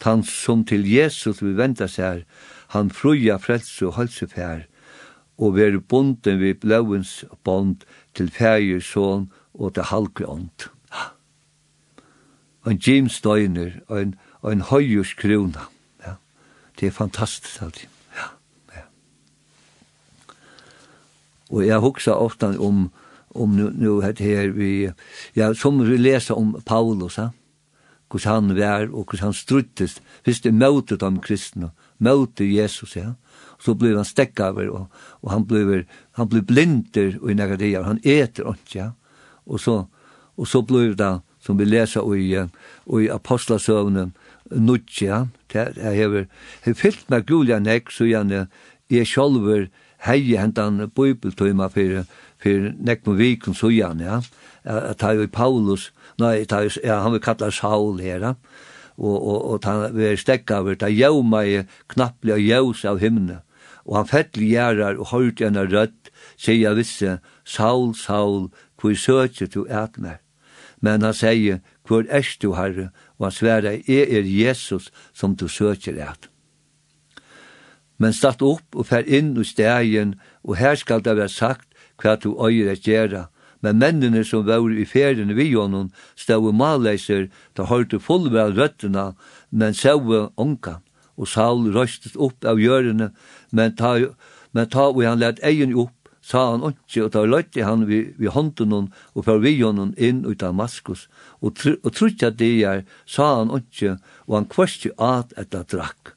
Tan 0.00 0.22
som 0.22 0.64
til 0.64 0.86
Jesus 0.86 1.42
vi 1.42 1.56
venta 1.58 1.88
seg, 1.90 2.24
han 2.74 2.90
fruja 2.90 3.38
frelse 3.42 3.86
og 3.88 3.96
halsefær, 3.98 4.66
og 5.38 5.54
ver 5.56 5.78
bonden 5.78 6.40
vi 6.40 6.52
blauens 6.54 7.24
bond 7.44 7.86
til 8.14 8.30
fægir 8.30 8.80
son 8.80 9.30
og 9.54 9.74
til 9.74 9.82
halke 9.82 10.26
ånd. 10.26 10.68
En 12.66 12.80
James 12.86 13.12
Steiner, 13.12 13.70
ein, 13.88 13.98
en, 13.98 14.14
og 14.42 14.52
en 14.52 14.60
høyers 14.60 15.14
krona. 15.14 15.68
Ja. 16.04 16.18
Det 16.80 16.86
er 16.86 16.90
fantastisk 16.90 17.62
alltid. 17.62 17.88
Ja. 18.16 18.26
Ja. 18.76 18.82
Og 21.50 21.66
jeg 21.66 21.78
huksa 21.78 22.10
ofta 22.10 22.52
om, 22.58 22.90
om 23.34 23.48
nu, 23.48 23.70
nu 23.70 24.00
het 24.00 24.18
her 24.18 24.50
vi, 24.50 24.90
ja, 25.36 25.52
som 25.54 25.80
vi 25.80 25.96
leser 25.96 26.34
om 26.34 26.62
Paulus, 26.66 27.18
ja 27.18 27.28
hos 28.12 28.24
han 28.24 28.54
vær 28.56 28.88
og 28.88 29.12
hos 29.12 29.22
han 29.24 29.36
struttes, 29.36 29.98
hvis 30.24 30.40
det 30.44 30.54
møtet 30.54 31.02
om 31.02 31.20
kristne, 31.20 31.72
møtet 31.98 32.48
Jesus, 32.52 32.96
ja. 32.96 33.14
Og 33.58 33.66
så 33.66 33.74
blir 33.74 33.96
han 33.98 34.06
stekkaver, 34.06 34.70
og, 34.70 34.86
og 35.22 35.32
han 35.32 35.46
blir, 35.48 35.84
han 36.16 36.28
blir 36.30 36.44
blinder 36.46 37.18
og 37.20 37.32
i 37.32 37.38
negativer, 37.38 37.86
han 37.86 38.00
eter 38.04 38.48
ikke, 38.54 38.78
ja. 38.78 38.90
Og 39.46 39.60
så, 39.60 39.82
og 40.36 40.48
så 40.48 40.62
blir 40.62 40.94
det, 40.96 41.18
som 41.42 41.58
vi 41.58 41.64
leser 41.64 42.06
i, 42.14 42.30
i 42.36 43.10
apostlasøvnen, 43.12 44.14
nutja, 44.50 45.06
ja. 45.08 45.26
Det 45.48 45.80
er 45.80 45.94
hever, 45.96 46.26
hever 46.64 46.76
fyllt 46.76 47.06
med 47.08 47.26
gulja 47.26 47.58
nek, 47.58 47.90
så 47.90 48.04
gjerne, 48.04 48.46
jeg 48.92 49.08
sjolver 49.08 49.68
hei 50.04 50.36
hentan 50.36 50.82
bibeltøyma 50.94 51.70
fyrir, 51.72 52.04
för 52.38 52.74
nekmo 52.78 53.12
vikun 53.12 53.54
så 53.54 53.70
igen 53.70 54.00
ja 54.00 54.22
att 54.64 55.00
han 55.00 55.16
ju 55.16 55.28
Paulus 55.28 55.92
nej 56.16 56.44
ta 56.44 56.62
ju 56.62 56.70
ja, 56.84 57.00
han 57.00 57.12
vill 57.12 57.20
kalla 57.20 57.50
Saul 57.50 58.00
här 58.00 58.34
og, 58.96 59.28
og 59.28 59.54
och 59.54 59.64
han 59.64 59.96
vill 59.96 60.18
stekka 60.18 60.56
över 60.56 60.74
ta 60.74 60.88
joma 60.88 61.44
i 61.44 61.64
og 61.98 62.40
ljus 62.40 62.84
av 62.84 62.98
himlen 62.98 63.40
og 63.84 63.96
han 63.96 64.06
fäll 64.06 64.42
gärar 64.42 64.98
og 64.98 65.06
hörde 65.06 65.46
en 65.46 65.56
rødt 65.56 66.10
säga 66.36 66.74
visse 66.74 67.18
Saul 67.44 67.94
Saul 67.94 68.50
hvor 68.80 68.94
søkje 68.94 69.46
du 69.46 69.66
ät 69.68 69.98
mer 69.98 70.18
men 70.80 71.02
han 71.02 71.14
säger 71.14 71.60
hvor 71.88 72.06
är 72.10 72.36
du 72.40 72.54
herre? 72.54 72.90
Og 73.18 73.26
han 73.26 73.32
svärar 73.32 73.72
är 73.72 74.06
er 74.08 74.22
Jesus 74.22 74.92
som 75.12 75.36
du 75.36 75.48
søkje 75.48 75.92
ät 75.92 76.28
men 77.98 78.14
start 78.14 78.42
opp 78.46 78.78
og 78.78 78.86
fer 78.86 79.06
inn 79.06 79.34
i 79.38 79.44
stegen, 79.46 80.14
og 80.46 80.58
her 80.60 80.78
skal 80.78 81.02
det 81.04 81.16
være 81.18 81.32
sagt, 81.32 81.67
hva 81.98 82.16
du 82.16 82.34
øyer 82.38 82.72
et 82.72 82.86
gjera, 82.86 83.28
men 83.60 83.78
mennene 83.78 84.22
som 84.24 84.46
var 84.46 84.62
i 84.70 84.86
ferien 84.86 85.34
vi 85.36 85.52
honom 85.54 85.90
stod 86.16 86.54
maleiser, 86.54 87.28
da 87.56 87.66
hørte 87.66 87.98
fullvel 87.98 88.54
røttene, 88.58 89.12
men 89.50 89.74
sjøve 89.74 90.28
onka, 90.36 90.78
og 91.18 91.28
Saul 91.28 91.72
røstet 91.74 92.16
opp 92.16 92.46
av 92.46 92.60
hjørene, 92.62 93.10
men 93.50 93.74
ta, 93.76 93.96
men 94.54 94.70
ta 94.70 94.88
og 94.92 95.02
han 95.02 95.18
let 95.18 95.42
egen 95.42 95.74
opp, 95.74 95.94
sa 96.22 96.50
han 96.52 96.66
ikke, 96.68 97.06
og 97.06 97.12
da 97.14 97.24
løtte 97.24 97.64
han 97.64 97.86
vi, 97.88 98.02
vi 98.18 98.28
hånden 98.30 98.74
hon, 98.74 98.90
og 99.16 99.24
for 99.26 99.40
vi 99.42 99.56
honom 99.60 99.94
inn 99.96 100.24
ut 100.28 100.42
av 100.44 100.54
Maskus, 100.54 101.06
og, 101.40 101.56
tr 101.56 101.78
og 101.82 101.94
trutja 101.96 102.30
det 102.30 102.52
er, 102.68 102.84
sa 103.06 103.38
han 103.40 103.54
ikke, 103.56 103.96
og 104.28 104.36
han 104.36 104.50
kvørste 104.52 104.92
at 105.00 105.32
etter 105.40 105.64
drakk. 105.72 106.12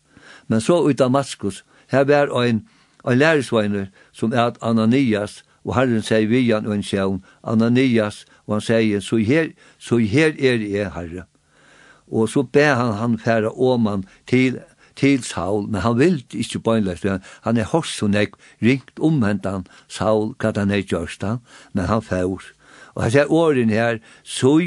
Men 0.52 0.62
så 0.62 0.82
ut 0.84 1.02
av 1.02 1.14
Maskus, 1.16 1.64
her 1.88 2.04
var 2.10 2.34
ein, 2.42 2.66
ein 3.08 3.22
læresveiner 3.22 3.88
som 4.12 4.36
er 4.36 4.54
Ananias, 4.62 5.42
og 5.66 5.76
Herren 5.76 6.02
sier 6.06 6.28
vi 6.30 6.48
han 6.50 6.66
og 6.66 6.76
en 6.76 6.86
sjøen, 6.86 7.22
Ananias, 7.44 8.26
og 8.48 8.58
han 8.58 8.66
sier, 8.66 9.04
så 9.04 9.20
her, 9.22 9.52
så 9.80 9.98
her 9.98 10.34
er 10.40 10.64
jeg, 10.66 10.92
Herre. 10.96 11.26
Og 12.12 12.30
så 12.30 12.44
ber 12.44 12.76
han 12.76 12.94
han 13.00 13.20
færa 13.20 13.52
åman 13.54 14.04
til, 14.28 14.60
til 14.96 15.24
Saul, 15.24 15.68
men 15.70 15.82
han 15.82 16.00
vil 16.00 16.24
ikke 16.34 16.60
bøynløst, 16.60 17.06
han 17.44 17.58
er 17.58 17.70
hos 17.72 18.02
og 18.02 18.10
nek, 18.10 18.34
ringt 18.62 19.00
omhentan 19.00 19.68
Saul, 19.88 20.34
hva 20.42 20.52
han 20.58 20.72
er 20.72 20.84
gjørst 20.84 21.24
han, 21.24 21.40
men 21.74 21.86
han 21.86 22.02
fær. 22.02 22.26
Og 22.96 23.04
han 23.04 23.12
sier 23.12 23.32
åren 23.32 23.70
her, 23.70 24.02
så 24.24 24.58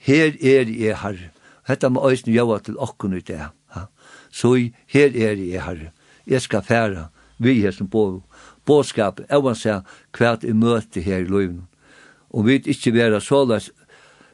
her 0.00 0.34
er 0.40 0.68
jeg, 0.68 0.98
Herre. 0.98 1.30
Hetta 1.68 1.88
må 1.88 2.02
eisen 2.08 2.32
gjøre 2.34 2.58
til 2.66 2.78
okkun 2.78 3.14
ut 3.14 3.28
det. 3.28 3.40
Så 4.30 4.54
her 4.90 5.14
er 5.14 5.38
jeg, 5.38 5.62
Herre. 5.62 5.92
Jeg 6.26 6.42
skal 6.42 6.62
færa, 6.62 7.08
vi 7.38 7.64
er 7.64 7.70
som 7.70 7.88
bor 7.88 8.20
bådskap, 8.70 9.20
av 9.30 9.50
seg 9.58 9.82
hva 10.16 10.36
i 10.46 10.54
møte 10.54 11.02
her 11.02 11.26
i 11.26 11.28
løyven. 11.28 11.66
Og 12.30 12.46
vi 12.46 12.60
ikke 12.70 12.94
være 12.94 13.20
såleis 13.20 13.70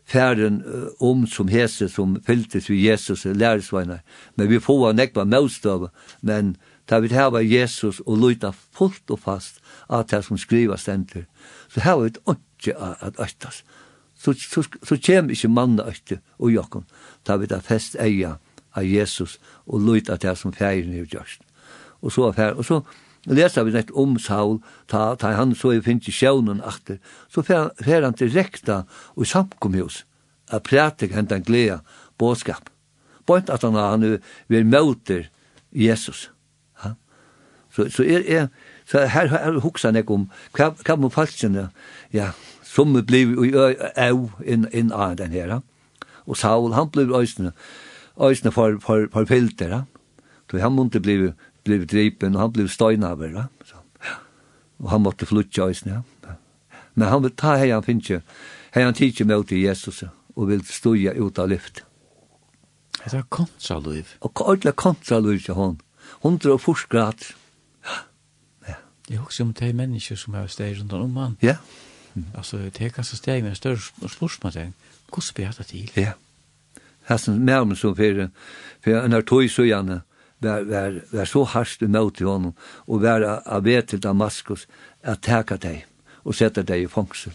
færen 0.07 0.63
om 1.01 1.23
um, 1.23 1.27
som 1.27 1.49
hese, 1.49 1.89
som 1.89 2.17
fyltes 2.27 2.71
vi 2.71 2.89
Jesus 2.89 3.27
og 3.27 3.37
læresveinar. 3.37 4.05
Men 4.37 4.51
vi 4.51 4.61
får 4.61 4.93
nekva 4.93 5.25
møtstøv, 5.25 5.89
men 6.23 6.57
da 6.91 7.01
vi 7.03 7.11
hava 7.15 7.43
Jesus 7.43 8.01
og 8.07 8.19
løyta 8.19 8.53
fullt 8.55 9.11
og 9.11 9.19
fast 9.25 9.59
av 9.89 10.07
det 10.07 10.23
som 10.25 10.39
skriva 10.39 10.77
stender, 10.77 11.27
så 11.69 11.81
hava 11.81 12.07
vi 12.07 12.13
ikke 12.15 12.77
at 12.79 13.19
øktas. 13.19 13.65
Så, 14.17 14.33
så, 14.33 14.63
så 14.63 14.97
kjem 14.97 15.31
ikke 15.31 15.49
manna 15.49 15.89
økte 15.91 16.21
og 16.39 16.53
jokken, 16.55 16.87
da 17.27 17.37
vi 17.37 17.51
da 17.51 17.59
fest 17.61 17.99
eia 18.01 18.37
av 18.77 18.87
Jesus 18.87 19.41
og 19.67 19.83
løyta 19.83 20.17
det 20.17 20.37
som 20.39 20.55
færen 20.55 20.95
er 20.95 21.05
gjørst. 21.11 21.43
Og 22.03 22.13
så, 22.13 22.23
og 22.23 22.39
og 22.57 22.65
så, 22.65 22.81
leser 23.27 23.65
vi 23.65 23.75
nett 23.75 23.91
om 23.91 24.19
Saul, 24.19 24.61
ta, 24.89 25.15
ta 25.19 25.33
han 25.35 25.55
så 25.55 25.73
i 25.75 25.83
finnes 25.83 26.09
i 26.09 26.15
sjøvnen 26.15 26.63
akter, 26.65 27.01
så 27.33 27.43
fer, 27.43 27.73
fer 27.83 28.05
han 28.07 28.15
til 28.15 28.31
og 29.17 29.23
i 29.23 29.27
samkomhus, 29.27 30.05
a 30.51 30.59
prætik 30.59 31.13
hentan 31.13 31.43
glea, 31.43 31.81
bådskap. 32.19 32.71
Bort 33.27 33.51
at 33.51 33.63
han 33.63 33.75
han 33.75 34.19
vil 34.49 34.67
møter 34.67 35.27
Jesus. 35.73 36.31
Ha? 36.75 36.91
Så, 37.71 37.89
så 37.91 38.03
er, 38.03 38.23
er 38.27 38.47
så 38.87 39.07
her, 39.07 39.27
her 39.27 39.59
huksa 39.61 39.91
nek 39.91 40.11
om, 40.11 40.31
hva, 40.55 40.71
hva 40.87 40.97
må 40.97 41.09
falskjene, 41.09 41.71
ja, 42.13 42.31
som 42.63 42.95
blir 43.07 43.35
i 43.45 43.53
au 43.97 44.31
inn, 44.45 44.69
in 44.73 44.93
av 44.93 45.17
den 45.17 45.35
her, 45.35 45.51
ha? 45.51 45.61
og 46.27 46.37
Saul, 46.37 46.73
han 46.75 46.91
blir 46.91 47.11
øysene, 47.11 47.53
øysene 48.21 48.53
for, 48.53 48.79
for, 48.81 49.09
for 49.13 49.27
filter, 49.27 49.75
ha? 49.75 49.83
Så 50.51 50.59
han 50.63 50.73
måtte 50.73 51.01
blive 51.01 51.33
blev 51.67 51.87
dripen, 51.91 52.35
han 52.39 52.53
blev 52.53 52.69
støynaver, 52.71 53.33
ja. 53.35 53.47
Så, 53.65 53.81
ja. 54.05 54.19
Og 54.79 54.91
han 54.91 55.03
måtte 55.03 55.27
flutja 55.27 55.69
i 55.69 55.79
ja. 55.87 56.03
Men 56.95 57.09
han 57.09 57.23
vil 57.23 57.35
ta 57.37 57.57
hei 57.61 57.73
han 57.75 57.85
finnje, 57.85 58.23
hei 58.75 58.85
han 58.85 58.95
tidsi 58.97 59.25
med 59.25 59.45
til 59.51 59.67
Jesus, 59.67 60.05
og 60.37 60.49
vil 60.49 60.65
stuja 60.65 61.13
ut 61.21 61.39
av 61.39 61.51
lyft. 61.53 61.83
Det 63.05 63.15
er 63.15 63.27
kontraliv. 63.31 64.17
Og 64.21 64.41
ordentlig 64.41 64.75
kontraliv 64.77 65.41
til 65.45 65.55
hon. 65.55 65.77
Hundra 66.25 66.57
og 66.57 66.61
furs 66.61 66.87
grad. 66.91 67.29
Ja. 68.69 68.75
Jeg 69.11 69.19
husker 69.19 69.45
om 69.45 69.53
det 69.55 69.69
er 69.69 69.77
mennesker 69.77 70.17
som 70.17 70.35
er 70.35 70.49
steg 70.51 70.81
rundt 70.81 70.93
om 70.93 71.17
han. 71.17 71.37
Ja. 71.43 71.57
Altså, 72.35 72.57
det 72.57 72.81
er 72.81 72.89
kanskje 72.89 73.21
steg 73.21 73.43
med 73.43 73.53
en 73.53 73.57
større 73.57 74.09
spørsmål. 74.09 74.53
til. 74.53 74.73
Hvordan 75.09 75.35
blir 75.35 75.53
det 75.59 75.67
til? 75.67 75.91
Ja. 75.97 76.13
Hesten 77.09 77.45
mer 77.45 77.61
om 77.63 77.77
som 77.77 77.97
fyrir, 77.97 78.29
fyrir 78.85 79.05
enn 79.05 79.13
er 79.13 79.23
tog 79.23 79.45
i 79.45 79.49
søgjane, 79.49 79.93
ja 79.93 80.16
var, 80.47 80.65
var, 80.71 81.01
var 81.13 81.29
så 81.29 81.45
harst 81.53 81.83
imot 81.83 82.23
honom 82.23 82.55
og 82.87 83.03
var 83.03 83.27
av 83.27 83.67
ved 83.67 83.91
til 83.91 84.03
Damaskus 84.03 84.67
at 85.03 85.25
teka 85.27 85.59
deg 85.61 85.85
og 86.27 86.35
sette 86.35 86.65
deg 86.67 86.87
i 86.87 86.91
fangsel. 86.91 87.35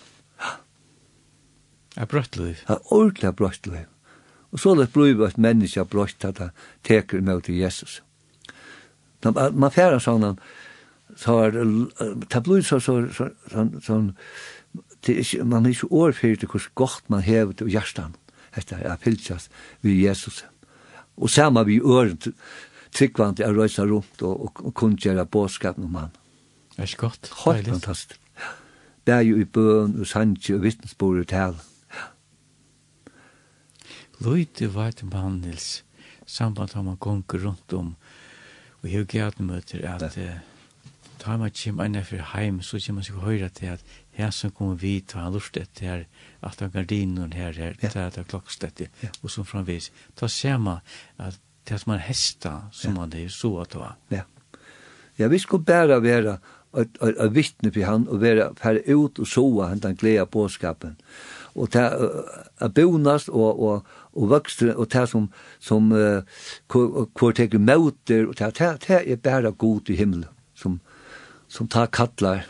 Ja, 1.98 2.06
brøtt 2.08 2.38
liv. 2.40 2.60
Ja, 2.70 2.78
ordentlig 2.92 3.34
brøtt 3.36 3.68
liv. 3.68 3.88
Og 4.52 4.60
så 4.60 4.76
det 4.76 4.92
blir 4.94 5.20
et 5.26 5.38
menneske 5.40 5.84
brøtt 5.88 6.26
at 6.28 6.40
han 6.40 6.56
teker 6.88 7.20
imot 7.20 7.50
Jesus. 7.50 8.02
Da, 9.24 9.32
man 9.52 9.72
færa 9.72 10.00
sånn 10.02 10.26
han, 10.26 10.40
så 11.20 11.38
er 11.46 11.56
det 11.56 12.42
blir 12.44 12.64
så, 12.64 12.80
så, 12.80 12.98
så, 13.12 13.30
sånn, 13.52 13.74
sånn, 13.84 14.10
det 15.06 15.20
man 15.44 15.66
er 15.66 15.76
ikke 15.76 15.92
overfyrt 15.92 16.44
til 16.44 16.52
hvordan 16.52 16.76
godt 16.80 17.10
man 17.12 17.24
hever 17.26 17.54
til 17.58 17.72
hjertan. 17.72 18.16
Hette 18.56 18.80
er 18.80 19.00
fylkjast 19.00 19.52
ved 19.84 20.00
Jesus. 20.00 20.44
Og 21.18 21.30
samme 21.30 21.64
vi 21.68 21.80
øren 21.80 22.20
tryggvande 22.96 23.48
å 23.48 23.54
røysa 23.56 23.86
rundt 23.88 24.24
og, 24.28 24.48
og, 24.48 24.64
og 24.68 24.74
kunngjøre 24.78 25.26
bådskapen 25.32 25.88
om 25.88 26.00
han. 26.00 26.14
Det 26.76 26.84
er 26.84 26.90
ikke 26.90 27.08
godt. 27.08 27.32
Helt 27.46 27.72
fantastisk. 27.72 28.20
Det 29.08 29.14
er 29.16 29.26
jo 29.26 29.40
i 29.42 29.46
bøn 29.46 29.98
og 30.00 30.08
sanje 30.08 30.56
og 30.56 30.64
vittnesbord 30.66 31.24
og 31.24 31.28
tal. 31.32 31.58
Løyte 34.22 34.70
vart 34.76 35.02
man, 35.10 35.42
samband 36.30 36.76
har 36.78 36.86
man 36.86 37.00
gonger 37.02 37.46
rundt 37.48 37.74
om, 37.74 37.96
og 38.82 38.90
jeg 38.90 39.00
har 39.00 39.10
gæt 39.10 39.40
møter 39.42 39.88
at 39.90 40.18
ta 41.22 41.38
man 41.38 41.54
kjem 41.54 41.82
enn 41.82 41.98
fyrir 42.06 42.28
heim, 42.34 42.62
så 42.62 42.78
kjem 42.82 43.00
man 43.00 43.06
seg 43.06 43.18
høyra 43.22 43.50
til 43.50 43.74
at 43.74 43.82
her 44.18 44.30
som 44.34 44.54
kommer 44.54 44.78
vi 44.82 45.00
ta 45.02 45.24
han 45.26 45.34
lurt 45.34 45.58
etter 45.58 45.86
her, 45.86 46.06
at 46.42 46.62
han 46.62 46.74
gardinen 46.74 47.34
her, 47.34 47.54
her, 47.54 47.74
ja. 47.82 47.90
her, 47.90 47.94
her, 47.94 48.10
her, 48.10 48.12
her, 48.14 48.22
her, 48.22 48.42
her, 48.42 48.90
her, 50.44 50.44
her, 50.44 50.62
her, 50.62 50.82
her, 51.26 51.40
til 51.66 51.80
som 51.80 51.94
man 51.94 52.04
hesta 52.04 52.54
som 52.72 52.98
man 52.98 53.12
det 53.14 53.28
så 53.32 53.54
at 53.62 53.74
det 53.74 53.80
var. 53.82 53.96
Ja. 54.10 54.24
Ja, 55.20 55.28
vi 55.28 55.40
skulle 55.40 55.66
bare 55.68 56.02
være 56.02 56.40
av 56.74 57.34
vittne 57.36 57.72
på 57.74 57.84
han 57.84 58.06
og 58.08 58.22
være 58.22 58.52
færre 58.60 58.96
ut 58.96 59.20
og 59.20 59.28
soa 59.28 59.68
han 59.72 59.82
den 59.84 59.98
glede 60.00 60.26
påskapen. 60.32 60.96
Og 61.56 61.72
ta 61.74 61.90
a 62.60 62.70
bonast 62.70 63.30
og 63.30 63.60
og 63.60 63.86
og 64.12 64.30
vakstre 64.30 64.76
og 64.76 64.90
ta 64.92 65.06
som 65.08 65.30
som 65.60 65.92
uh, 65.92 66.24
kvar 66.68 67.36
tekur 67.36 67.60
møter 67.60 68.28
og 68.28 68.36
ta 68.40 68.52
ta 68.52 68.78
ta 68.78 69.02
er 69.04 69.16
bara 69.16 69.52
god 69.52 69.90
i 69.90 69.96
himmel 69.96 70.26
som 70.56 70.80
som 71.48 71.68
tar 71.68 71.88
kallar 71.88 72.46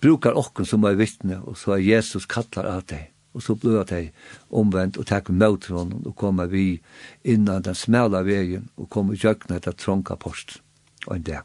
brukar 0.00 0.38
okken 0.38 0.66
som 0.66 0.84
er 0.84 0.98
vittne 0.98 1.40
og 1.42 1.56
så 1.56 1.72
er 1.76 1.86
Jesus 1.86 2.26
kallar 2.26 2.66
av 2.66 2.86
deg 2.86 3.10
og 3.38 3.44
så 3.44 3.54
blir 3.54 3.84
det 3.86 4.10
omvendt 4.50 4.98
og 4.98 5.06
takk 5.06 5.28
mot 5.30 5.62
honom, 5.70 6.02
og 6.10 6.16
kom 6.18 6.42
vi 6.50 6.80
innan 7.22 7.62
den 7.62 7.74
smala 7.78 8.24
veien, 8.26 8.66
og 8.76 8.90
kom 8.90 9.14
jøkna 9.14 9.56
etter 9.60 9.76
trånka 9.78 10.16
post, 10.18 10.58
og 11.06 11.16
en 11.16 11.22
dag. 11.30 11.44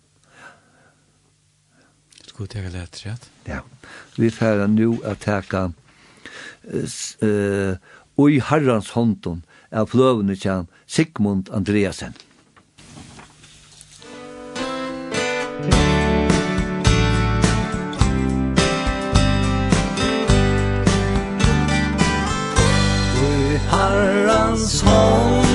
Skal 2.25 2.47
du 2.47 2.49
tega 2.49 2.69
lett, 2.73 3.05
rett? 3.05 3.29
Ja. 3.45 3.61
Vi 4.17 4.31
færa 4.33 4.67
nu 4.67 4.97
at 5.05 5.21
teka 5.21 5.69
uh, 5.69 5.73
ui 8.17 8.39
harrans 8.41 8.89
hånden 8.97 9.45
av 9.69 9.93
fløvene 9.93 10.35
kjan 10.37 10.67
Sigmund 10.89 11.49
Andreasen. 11.53 12.17
Herrans 23.83 24.81
hånd. 24.81 25.52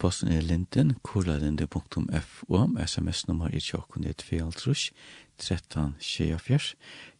E-posten 0.00 0.30
er 0.32 0.40
linden, 0.40 0.94
korlalinde.fo, 1.02 2.58
sms-nummer 2.86 3.52
i 3.52 3.60
tjokken 3.60 4.06
er 4.08 4.14
2,5, 4.16 4.92
13, 5.36 5.94
24. 6.00 6.58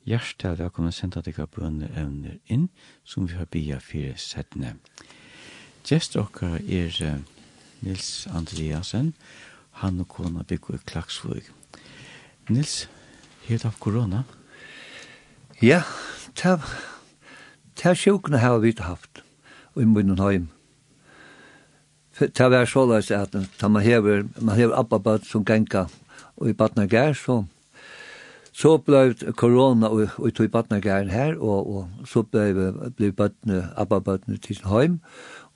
Hjertet 0.08 0.44
er 0.48 0.54
velkommen 0.62 0.94
sendt 0.96 1.18
deg 1.20 1.36
av 1.42 1.50
bønner 1.52 1.90
evner 1.92 2.38
inn, 2.48 2.70
som 3.04 3.26
vi 3.28 3.36
har 3.36 3.50
bia 3.52 3.76
fire 3.84 4.14
settene. 4.16 4.78
Gjest 5.84 6.16
dere 6.16 6.54
er 6.56 7.20
Nils 7.84 8.24
Andreasen, 8.32 9.10
han 9.82 10.00
og 10.00 10.08
kona 10.14 10.40
bygger 10.48 10.78
i 10.78 10.84
Klagsvøg. 10.88 11.50
Nils, 12.48 12.86
helt 13.44 13.66
av 13.68 13.76
korona? 13.76 14.22
Ja, 15.60 15.82
det 16.32 16.56
er 17.92 18.00
sjukene 18.06 18.40
har 18.40 18.56
vi 18.64 18.72
haft, 18.80 19.20
og 19.76 19.84
i 19.84 19.90
munnen 19.92 20.24
heim 20.24 20.48
det 22.20 22.50
var 22.52 22.68
så 22.68 22.84
løs 22.86 23.10
at 23.10 23.34
da 23.60 23.68
man 23.68 23.82
hever, 23.82 24.26
man 24.40 24.56
hever 24.56 24.78
abbabat 24.78 25.24
som 25.26 25.44
genka 25.44 25.86
og 26.36 26.48
i 26.48 26.52
badna 26.52 26.86
gær, 26.86 27.12
så 27.12 27.44
så 28.60 28.76
blev 28.82 29.14
korona 29.38 29.88
og, 29.88 30.08
og 30.18 30.34
tog 30.34 30.46
i 30.46 30.52
Batnagar 30.52 31.08
her, 31.08 31.36
og, 31.38 31.76
og 31.76 32.06
så 32.08 32.22
blev, 32.22 32.74
blev 32.96 33.12
bøttene, 33.12 33.68
abbabatene 33.76 34.36
til 34.36 34.56
sin 34.56 34.68
heim, 34.68 34.98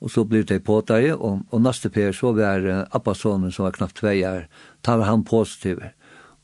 og 0.01 0.11
så 0.11 0.23
blev 0.23 0.43
det 0.43 0.63
påtaget, 0.63 1.15
og, 1.15 1.41
og 1.51 1.61
neste 1.61 1.89
per 1.89 2.11
så 2.15 2.31
var 2.35 2.63
uh, 2.63 2.83
abbasonen 2.95 3.51
som 3.51 3.65
var 3.65 3.75
knappt 3.77 3.99
tvei 4.01 4.23
år, 4.27 4.47
tar 4.83 5.03
han 5.05 5.23
positiv. 5.23 5.81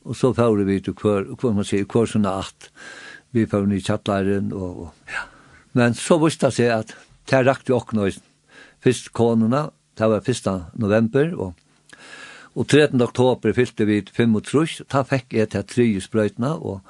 Og 0.04 0.16
så 0.16 0.32
får 0.32 0.64
vi 0.64 0.80
til 0.80 0.94
kvar, 0.94 1.24
kvar 1.38 1.54
man 1.56 1.66
sier, 1.66 1.86
kvar 1.86 2.06
sånn 2.10 2.26
at 2.26 2.70
vi 3.32 3.46
får 3.46 3.66
ny 3.66 3.80
kjattlæren, 3.80 4.52
og, 4.52 4.86
og 4.86 5.12
ja. 5.12 5.26
Men 5.72 5.94
så 5.96 6.18
visste 6.20 6.50
jeg 6.58 6.72
at 6.74 6.94
det 7.30 7.46
rakte 7.46 7.72
jo 7.72 7.80
også 7.80 7.96
noe, 7.96 8.12
Først 8.82 9.12
konene, 9.14 9.68
det 9.98 10.08
var 10.08 10.28
1. 10.28 10.48
november, 10.74 11.32
og, 11.36 11.54
og 12.54 12.66
13. 12.68 13.00
oktober 13.02 13.52
fylte 13.52 13.86
vi 13.88 14.02
5 14.12 14.36
og 14.36 14.44
trus, 14.48 14.80
da 14.92 15.04
fikk 15.08 15.36
jeg 15.36 15.52
til 15.52 15.64
tre 15.68 15.88
sprøytene, 16.00 16.52
og, 16.58 16.80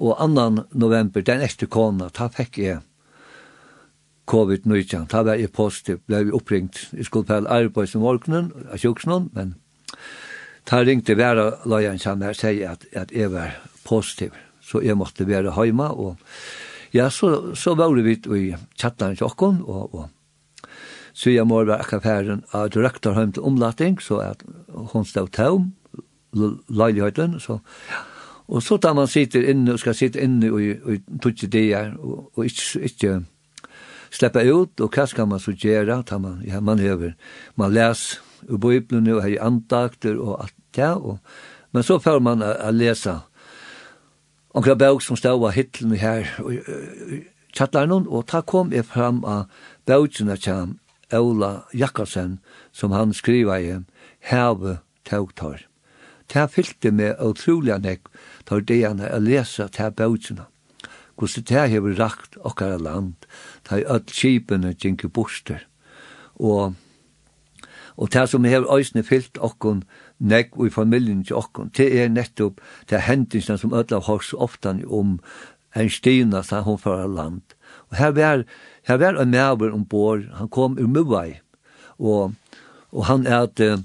og 0.00 0.16
2. 0.20 0.64
november, 0.72 1.24
den 1.24 1.44
ekste 1.44 1.66
kona, 1.66 2.10
da 2.12 2.28
fikk 2.32 2.58
jeg 2.58 2.80
COVID-19, 4.30 5.08
da 5.10 5.22
var 5.26 5.40
jeg 5.40 5.52
positiv, 5.52 6.00
ble 6.06 6.24
vi 6.26 6.36
oppringt, 6.36 6.88
jeg 6.92 7.08
skulle 7.08 7.26
på 7.26 7.40
arbeid 7.42 7.90
som 7.90 8.04
morgenen, 8.04 8.52
av 8.70 8.78
sjuksnån, 8.78 9.30
men 9.34 9.56
da 10.70 10.82
ringte 10.84 11.16
Vera 11.18 11.50
Løyen 11.66 11.98
sammen 11.98 12.30
og 12.30 12.38
sier 12.38 12.76
at, 12.76 12.86
at 12.94 13.12
jeg 13.12 13.32
var 13.32 13.56
positiv, 13.84 14.36
så 14.62 14.80
jeg 14.80 14.96
måtte 14.96 15.26
være 15.26 15.52
hjemme, 15.64 15.88
og 15.90 16.16
ja, 16.92 17.08
så, 17.10 17.54
så 17.56 17.74
var 17.74 17.92
vi 17.96 18.14
i 18.14 18.54
chatten 18.78 19.16
til 19.16 19.26
åkken, 19.26 19.62
og, 19.64 19.94
og 19.94 20.08
så 21.14 21.30
jeg 21.30 21.46
må 21.46 21.64
være 21.64 21.80
akkafæren 21.84 22.44
av 22.52 22.70
direktor 22.72 23.18
hjem 23.18 23.32
til 23.32 23.42
omlating, 23.42 24.00
så 24.02 24.20
at 24.24 24.42
hun 24.92 25.04
stod 25.04 25.28
tøm, 25.28 25.72
leiligheten, 26.68 27.40
så 27.40 27.58
ja. 27.90 28.00
Og 28.52 28.62
så 28.62 28.76
tar 28.76 28.92
man 28.92 29.08
sitter 29.08 29.44
inne 29.48 29.72
og 29.72 29.80
skal 29.80 29.94
sitte 29.96 30.20
inne 30.20 30.50
og, 30.52 30.82
og 30.84 31.20
tutsi 31.22 31.46
der 31.46 31.94
og, 31.98 32.30
og 32.36 32.44
ikke, 32.44 32.80
ikke 32.88 33.12
släppa 34.12 34.42
ut 34.44 34.80
og 34.80 34.92
hva 34.92 35.06
skal 35.08 35.28
man 35.30 35.40
så 35.40 35.54
gjøre? 35.56 36.02
Tar 36.06 36.18
man, 36.20 36.42
ja, 36.44 36.60
man 36.60 36.78
hever, 36.82 37.14
man 37.56 37.72
les 37.72 38.20
ur 38.48 38.58
Bibelen 38.58 39.08
og 39.08 39.22
har 39.22 39.38
andakter 39.40 40.18
og 40.18 40.42
alt 40.42 40.54
det. 40.76 40.90
Og, 40.94 41.18
men 41.72 41.82
så 41.82 41.98
får 41.98 42.20
man 42.20 42.42
a, 42.42 42.52
a 42.68 42.70
lesa 42.70 43.20
omkring 44.54 44.78
bøk 44.78 45.00
som 45.02 45.16
stod 45.16 45.46
av 45.46 45.56
hittlen 45.56 45.96
her 45.96 46.28
og, 46.42 46.52
og, 47.62 48.06
og, 48.08 48.26
ta 48.28 48.40
kom 48.40 48.72
jeg 48.72 48.84
fram 48.84 49.24
av 49.24 49.46
bøkene 49.86 50.36
kjam 50.36 50.76
Ola 51.12 51.64
Jakobsen, 51.74 52.38
som 52.72 52.92
han 52.92 53.12
skriva 53.12 53.58
i, 53.60 53.76
heve 54.20 54.78
tog 55.04 55.34
tar. 55.36 55.66
Det 56.32 56.48
fyllte 56.50 56.92
meg 56.94 57.20
utrolig 57.20 57.76
nek, 57.82 58.06
tar 58.48 58.62
det 58.64 58.82
han 58.84 59.02
er 59.04 59.20
lese 59.20 59.68
til 59.68 59.92
bøtjene. 59.92 60.46
Hvordan 61.18 61.44
det 61.48 61.66
hever 61.70 61.98
rakt 61.98 62.38
okkara 62.40 62.78
land, 62.80 63.14
tar 63.64 63.84
öll 63.84 64.06
kipene 64.08 64.74
jinke 64.74 65.08
borster. 65.08 65.66
Og, 66.34 66.74
og 67.96 68.12
det 68.12 68.28
som 68.30 68.44
har 68.44 68.66
øysene 68.66 69.04
fyllt 69.04 69.38
okkon, 69.38 69.84
nek 70.18 70.56
og 70.56 70.66
i 70.66 70.70
familien 70.70 71.24
til 71.24 71.36
okkon, 71.36 71.70
det 71.76 71.90
er 72.00 72.08
nettopp 72.08 72.60
det 72.90 73.04
hendingsna 73.06 73.58
som 73.58 73.74
öll 73.74 73.92
av 73.92 74.08
hors 74.08 74.32
oftan 74.32 74.84
om 74.86 75.18
en 75.74 75.90
stina 75.90 76.42
sa 76.42 76.62
hon 76.62 76.78
for 76.78 77.06
land. 77.06 77.42
Og 77.90 77.96
her 77.96 78.10
var 78.16 78.44
Her 78.88 78.98
var 78.98 79.20
en 79.20 79.30
mæver 79.30 79.72
ombord, 79.72 80.26
han 80.34 80.48
kom 80.48 80.78
ur 80.78 80.88
Muvai, 80.90 81.38
og, 81.98 82.34
og 82.92 83.06
han 83.06 83.26
er 83.26 83.46
uh, 83.60 83.78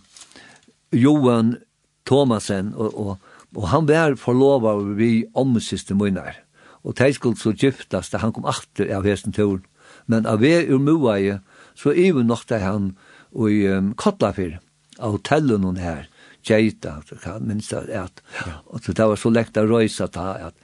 Johan 0.92 1.58
Thomasen, 2.06 2.74
og, 2.76 3.00
og, 3.00 3.18
og 3.56 3.70
han 3.70 3.88
var 3.88 4.16
forlova 4.16 4.78
vi 4.98 5.26
omsiste 5.36 5.96
munnar. 5.96 6.40
Og 6.84 6.98
de 6.98 7.14
skulle 7.14 7.38
så 7.38 7.52
gyftast, 7.52 8.16
han 8.16 8.34
kom 8.34 8.46
achter 8.46 8.90
av 8.96 9.06
hesten 9.06 9.34
turen. 9.34 9.66
Men 10.08 10.26
av 10.26 10.40
vi 10.40 10.54
ur 10.66 10.80
Muvai, 10.80 11.40
så 11.76 11.92
even 11.92 12.28
nok 12.28 12.48
det 12.50 12.62
han 12.64 12.96
og 13.38 13.52
i 13.52 13.66
um, 13.70 13.92
Kotlafyr, 13.98 14.58
av 14.98 15.18
hotellet 15.18 15.62
noen 15.62 15.82
her, 15.82 16.08
Geita, 16.48 17.02
minst 17.44 17.74
at, 17.76 17.90
at, 17.92 18.22
ja. 18.40 18.60
og 18.72 18.86
det 18.88 19.08
var 19.12 19.20
så 19.20 19.32
lekt 19.34 19.58
å 19.60 19.66
røysa 19.68 20.08
ta, 20.08 20.30
at, 20.48 20.56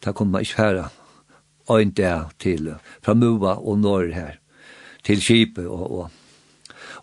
at, 0.00 0.14
kom 0.16 0.32
man 0.32 0.46
ikke 0.46 0.56
færa 0.56 0.86
ein 1.70 1.94
der 1.94 2.30
til 2.38 2.74
framuva 3.02 3.56
og 3.58 3.78
Norr 3.78 4.12
her, 4.14 4.38
til 5.04 5.20
Kipe 5.20 5.68
og, 5.68 5.90
og 5.98 6.10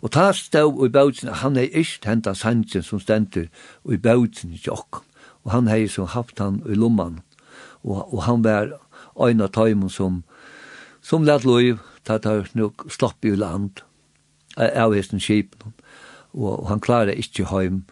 Og 0.04 0.10
ta 0.12 0.32
stau 0.36 0.84
i 0.84 0.90
bautsen, 0.92 1.30
han 1.32 1.56
er 1.56 1.70
ikke 1.72 2.10
henta 2.10 2.34
sanjen 2.36 2.82
som 2.84 3.00
stendur 3.00 3.46
i 3.88 3.96
bautsen 3.96 4.52
i 4.52 4.60
jokk. 4.60 5.00
Og 5.44 5.52
han 5.52 5.68
hei 5.68 5.86
som 5.88 6.10
haft 6.12 6.38
han 6.38 6.60
i 6.68 6.76
lomman. 6.76 7.22
Og, 7.84 8.12
og 8.12 8.22
han 8.26 8.44
var 8.44 8.74
ein 9.24 9.40
av 9.40 9.54
tøymen 9.56 9.88
som, 9.88 10.22
som 11.00 11.24
lat 11.24 11.44
loy 11.48 11.78
ta 12.04 12.18
ta 12.18 12.42
nok 12.52 12.84
slapp 12.92 13.24
i 13.24 13.32
land 13.36 13.80
av 14.56 14.94
hesten 14.94 15.20
skip 15.20 15.56
Og, 16.34 16.50
og 16.50 16.68
han 16.68 16.80
klarer 16.80 17.14
ikke 17.14 17.46
heim 17.46 17.84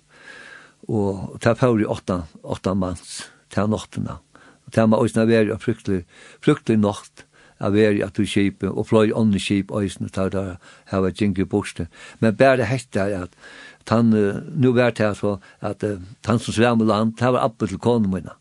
og 0.88 1.39
ta 1.41 1.53
får 1.55 1.84
i 1.84 1.89
åtta, 1.89 2.23
åtta 2.43 2.73
mans 2.76 3.23
ta 3.53 3.68
noktena. 3.69 4.19
Og 4.68 4.73
ta 4.76 4.88
ma 4.88 4.99
òsna 4.99 5.27
veri 5.30 5.53
a 5.53 5.60
fruktlig, 5.61 6.03
fruktlig 6.43 6.80
nokt 6.80 7.26
a 7.64 7.69
veri 7.72 8.01
at 8.03 8.18
du 8.18 8.26
kjipe, 8.27 8.68
og 8.68 8.89
fløy 8.89 9.14
ånne 9.15 9.39
kjip 9.39 9.72
òsna 9.72 10.11
ta 10.11 10.27
der 10.30 10.57
hava 10.91 11.11
djingi 11.11 11.45
borste. 11.47 11.88
Men 12.19 12.35
bæra 12.35 12.68
hekta 12.68 13.07
er 13.07 13.27
at 13.27 13.38
tan, 13.85 14.11
nu 14.11 14.73
vært 14.76 14.99
her 14.99 15.14
så, 15.15 15.38
at 15.61 15.84
tan 16.23 16.39
som 16.39 16.53
svær 16.55 16.76
med 16.76 16.89
land, 16.91 17.18
ta 17.18 17.31
var 17.31 17.47
oppe 17.47 17.68
til 17.68 17.80
konu 17.80 18.10
mina. 18.11 18.35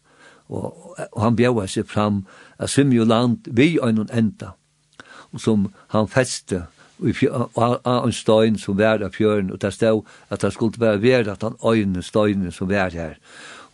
Og, 0.48 0.96
og 1.12 1.20
han 1.22 1.36
bjøy 1.38 1.66
seg 1.70 1.86
fram, 1.88 2.24
a 2.58 2.66
svimmer 2.66 2.98
jo 2.98 3.06
land 3.08 3.46
vi 3.46 3.78
øynun 3.78 4.10
enda, 4.12 4.52
og 5.32 5.40
som 5.40 5.70
han 5.94 6.10
feste, 6.10 6.66
av 7.00 8.04
en 8.06 8.12
støyn 8.14 8.58
som 8.58 8.78
var 8.78 9.02
av 9.02 9.16
fjøren, 9.16 9.50
og 9.50 9.60
det 9.62 9.72
stod 9.74 10.04
at 10.30 10.42
det 10.42 10.52
skulle 10.52 10.80
være 10.80 11.02
ved 11.02 11.28
at 11.28 11.42
han 11.42 11.56
øyne 11.64 12.02
støyne 12.02 12.52
som 12.52 12.70
var 12.70 12.90
her. 12.94 13.16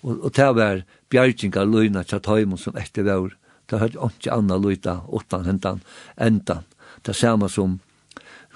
Og, 0.03 0.24
og 0.24 0.32
det 0.36 0.49
var 0.57 0.82
bjergjinga 1.11 1.65
løyna 1.65 2.05
til 2.07 2.23
tøymon 2.23 2.61
som 2.61 2.77
etter 2.78 3.07
vår. 3.07 3.35
Det 3.69 3.81
hadde 3.82 4.01
ikke 4.01 4.32
anna 4.32 4.57
løyta 4.57 5.01
utan 5.12 5.45
hentan 5.45 5.82
endan. 6.16 6.65
Det 7.05 7.16
samme 7.16 7.49
som, 7.49 7.81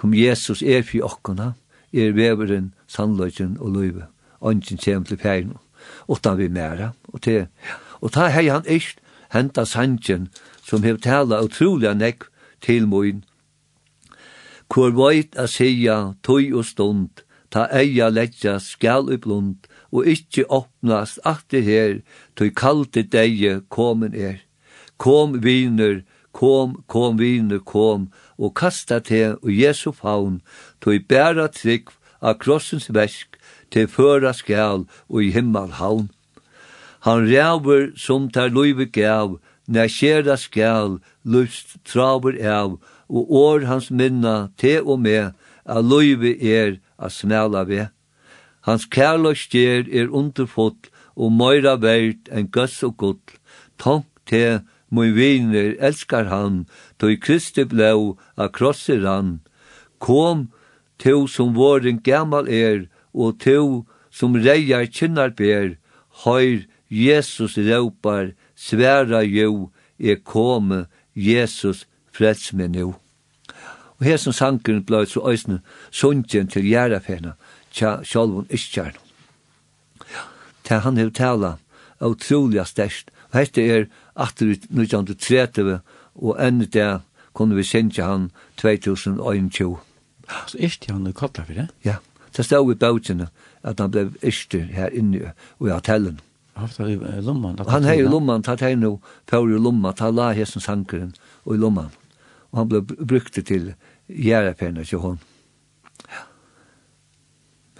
som 0.00 0.14
Jesus 0.14 0.62
er 0.62 0.82
for 0.82 1.08
okkona, 1.10 1.52
er 1.92 2.14
veveren, 2.16 2.72
sannløyken 2.88 3.58
og 3.60 3.76
løyve. 3.76 4.06
Ongen 4.40 4.80
kjem 4.80 5.04
til 5.04 5.20
fjerno, 5.20 5.60
utan 6.08 6.38
vi 6.38 6.48
mæra. 6.48 6.92
Og 7.12 7.24
det, 7.24 7.48
og 8.00 8.14
det 8.14 8.32
hei 8.32 8.48
han 8.48 8.64
ikke 8.66 8.96
henta 9.32 9.64
sannsjen 9.68 10.30
som 10.64 10.82
hev 10.82 11.00
tala 11.04 11.42
utrolig 11.44 11.92
nekk 11.96 12.26
til 12.64 12.88
moin, 12.88 13.22
Hvor 14.72 14.88
veit 14.96 15.36
a 15.36 15.44
sia 15.44 16.14
tøy 16.24 16.48
og 16.56 16.64
stund, 16.64 17.20
ta 17.52 17.66
eia 17.76 18.06
letja 18.08 18.54
skal 18.56 19.10
i 19.12 19.18
blund, 19.20 19.66
og 19.92 20.08
ikkje 20.08 20.46
åpnast 20.48 21.20
atte 21.28 21.60
her, 21.60 21.98
tøy 22.40 22.48
kalte 22.56 23.02
deie 23.04 23.58
komen 23.68 24.16
er. 24.16 24.38
Kom 24.96 25.36
viner, 25.44 26.00
kom, 26.32 26.78
kom 26.88 27.20
viner, 27.20 27.60
kom, 27.60 28.08
og 28.40 28.54
kasta 28.56 29.02
te 29.04 29.34
og 29.34 29.52
Jesu 29.52 29.92
faun, 29.92 30.40
tøy 30.80 31.02
bæra 31.04 31.50
trygg 31.52 31.92
av 32.24 32.40
krossens 32.40 32.88
versk, 32.88 33.36
til 33.68 33.88
føra 33.92 34.32
skal 34.32 34.86
og 35.08 35.20
i 35.20 35.28
himmel 35.36 35.76
haun. 35.80 36.08
Han 37.04 37.28
ræver 37.28 37.92
som 37.96 38.30
tar 38.30 38.48
løyve 38.48 38.88
gav, 38.88 39.36
nær 39.68 39.88
skjera 39.92 40.36
skal, 40.40 40.96
lust 41.24 41.76
traver 41.84 42.40
av, 42.40 42.78
og 43.08 43.32
år 43.32 43.66
hans 43.70 43.90
minna 43.90 44.50
te 44.58 44.78
og 44.80 45.00
me, 45.00 45.32
a 45.64 45.80
loive 45.80 46.34
er 46.38 46.78
a 46.98 47.10
smela 47.10 47.64
ve. 47.68 47.88
Hans 48.66 48.86
kærløstjer 48.86 49.88
er 49.90 50.10
underfot 50.10 50.90
og 51.16 51.32
møyra 51.34 51.76
verd 51.82 52.30
enn 52.30 52.50
gøss 52.54 52.82
og 52.86 52.96
gull. 52.98 53.38
Tonk 53.78 54.06
te, 54.26 54.62
mun 54.90 55.14
viner, 55.16 55.74
elskar 55.80 56.28
han, 56.30 56.64
tog 56.98 57.18
Kristi 57.24 57.64
blau 57.64 58.18
a 58.36 58.48
krosser 58.48 59.06
han. 59.06 59.40
Kom, 59.98 60.50
to 60.98 61.26
som 61.26 61.54
våren 61.56 62.02
gammal 62.04 62.48
er, 62.48 62.86
og 63.14 63.40
to 63.42 63.84
som 64.10 64.36
reier 64.36 64.86
kynnar 64.86 65.34
ber, 65.36 65.76
høyr 66.24 66.66
Jesus 66.92 67.56
råpar, 67.56 68.34
sværa 68.54 69.22
jo, 69.24 69.70
er 69.98 70.20
kome, 70.20 70.86
Jesus 71.14 71.86
frels 72.12 72.52
meg 72.52 72.70
nu. 72.70 72.94
Og 73.98 74.06
her 74.06 74.16
som 74.16 74.32
sankeren 74.32 74.84
blei 74.84 75.06
så 75.06 75.22
øysene 75.28 75.60
sunnjen 75.90 76.48
til 76.50 76.66
gjerrafena, 76.66 77.36
tja 77.72 78.00
sjolvun 78.04 78.50
iskjern. 78.50 78.96
Ta 80.64 80.78
han 80.82 80.96
hev 80.96 81.12
tala, 81.12 81.56
utrolig 82.00 82.66
størst, 82.66 83.10
og 83.30 83.38
hette 83.38 83.62
er 83.62 83.86
1830, 84.16 85.78
og 86.14 86.36
enn 86.42 86.66
det 86.66 87.00
kunne 87.32 87.56
vi 87.56 87.64
sendja 87.64 88.10
han 88.10 88.30
2021. 88.60 89.76
Så 90.46 90.58
iskjern 90.58 91.00
han 91.00 91.06
er 91.06 91.16
kallar 91.16 91.46
for 91.46 91.54
det? 91.54 91.68
Ja, 91.84 91.96
det 92.36 92.44
stod 92.44 92.72
i 92.72 92.78
bautjene 92.78 93.30
at 93.62 93.80
han 93.80 93.90
ble 93.94 94.08
iskjern 94.22 94.74
her 94.74 94.90
inne 94.90 95.32
i 95.62 95.70
hotellen. 95.70 96.20
Han 96.56 96.68
hei 97.88 98.02
i 98.02 98.08
lomman, 98.08 98.42
tatt 98.44 98.60
hei 98.60 98.74
no, 98.76 98.98
fyrir 99.30 99.56
i 99.56 99.60
lomman, 99.62 99.94
tatt 99.96 100.14
la 100.14 100.32
hessen 100.36 100.60
sankeren 100.60 101.14
og 101.46 101.54
i 101.56 101.60
lomman 101.60 101.90
og 102.52 102.58
han 102.58 102.68
ble 102.68 102.82
brukt 102.84 103.38
til 103.46 103.72
gjerrepenner 104.08 104.84
til 104.84 105.00
hon. 105.00 105.18
Ja. 106.08 106.24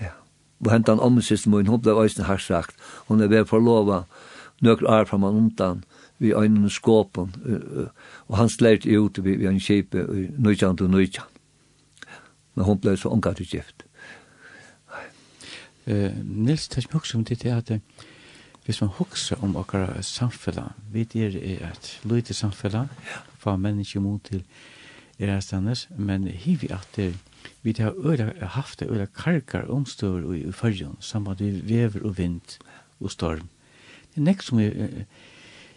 Ja. 0.00 0.12
Og 0.64 0.72
hentan 0.72 1.00
om 1.00 1.20
sist 1.20 1.46
mun, 1.46 1.68
hun 1.68 1.82
ble 1.82 1.92
òsne 1.92 2.24
øyne 2.24 2.40
sagt, 2.40 2.76
Hun 3.08 3.20
er 3.20 3.28
ved 3.28 3.46
forlova 3.46 4.04
nøkker 4.62 4.88
ar 4.88 5.04
fra 5.04 5.16
man 5.16 5.34
undan 5.34 5.84
vi 6.18 6.32
øynene 6.32 6.70
skåpen, 6.70 7.34
og 8.28 8.36
han 8.36 8.48
slert 8.48 8.86
ut 8.86 9.24
vi 9.24 9.36
vi 9.36 9.46
en 9.46 9.60
kjipe 9.60 9.98
i 9.98 10.28
nøytjan 10.38 10.76
til 10.76 10.90
nøytjan. 10.90 11.26
Men 12.54 12.64
hun 12.64 12.78
ble 12.78 12.96
så 12.96 13.08
omgatt 13.08 13.40
i 13.40 13.44
gift. 13.44 13.84
Uh, 15.86 16.14
Nils, 16.22 16.68
det 16.68 16.76
er 16.76 16.82
ikke 16.82 16.96
også 16.96 17.18
om 17.18 17.24
det 17.24 17.44
er 17.44 17.56
at 17.56 17.72
hvis 18.64 18.80
man 18.80 18.90
hokser 18.90 19.36
om 19.42 19.56
akkurat 19.56 20.04
samfella, 20.04 20.68
vi 20.92 21.08
er 21.14 21.72
et 21.72 22.00
lite 22.04 22.34
samfella, 22.34 22.86
ja 23.10 23.31
hva 23.42 23.56
menneske 23.56 24.00
mot 24.00 24.22
til 24.24 24.44
er 25.22 25.40
stannes, 25.40 25.86
men 25.96 26.26
hivi 26.26 26.70
at 26.72 26.88
det, 26.96 27.12
vi 27.62 27.74
har 27.78 27.94
øyla, 27.94 28.32
haft 28.56 28.80
det 28.80 28.90
øyla 28.90 29.06
karkar 29.06 29.70
omstøver 29.70 30.34
i, 30.34 30.40
i 30.48 30.52
fyrjon, 30.52 30.96
samband 31.00 31.38
vi 31.38 31.60
vever 31.62 32.04
og 32.04 32.18
vind 32.18 32.58
og 33.00 33.10
storm. 33.10 33.48
Det 34.12 34.20
er 34.20 34.26
nekk 34.26 34.42
som 34.42 34.60
er, 34.60 34.72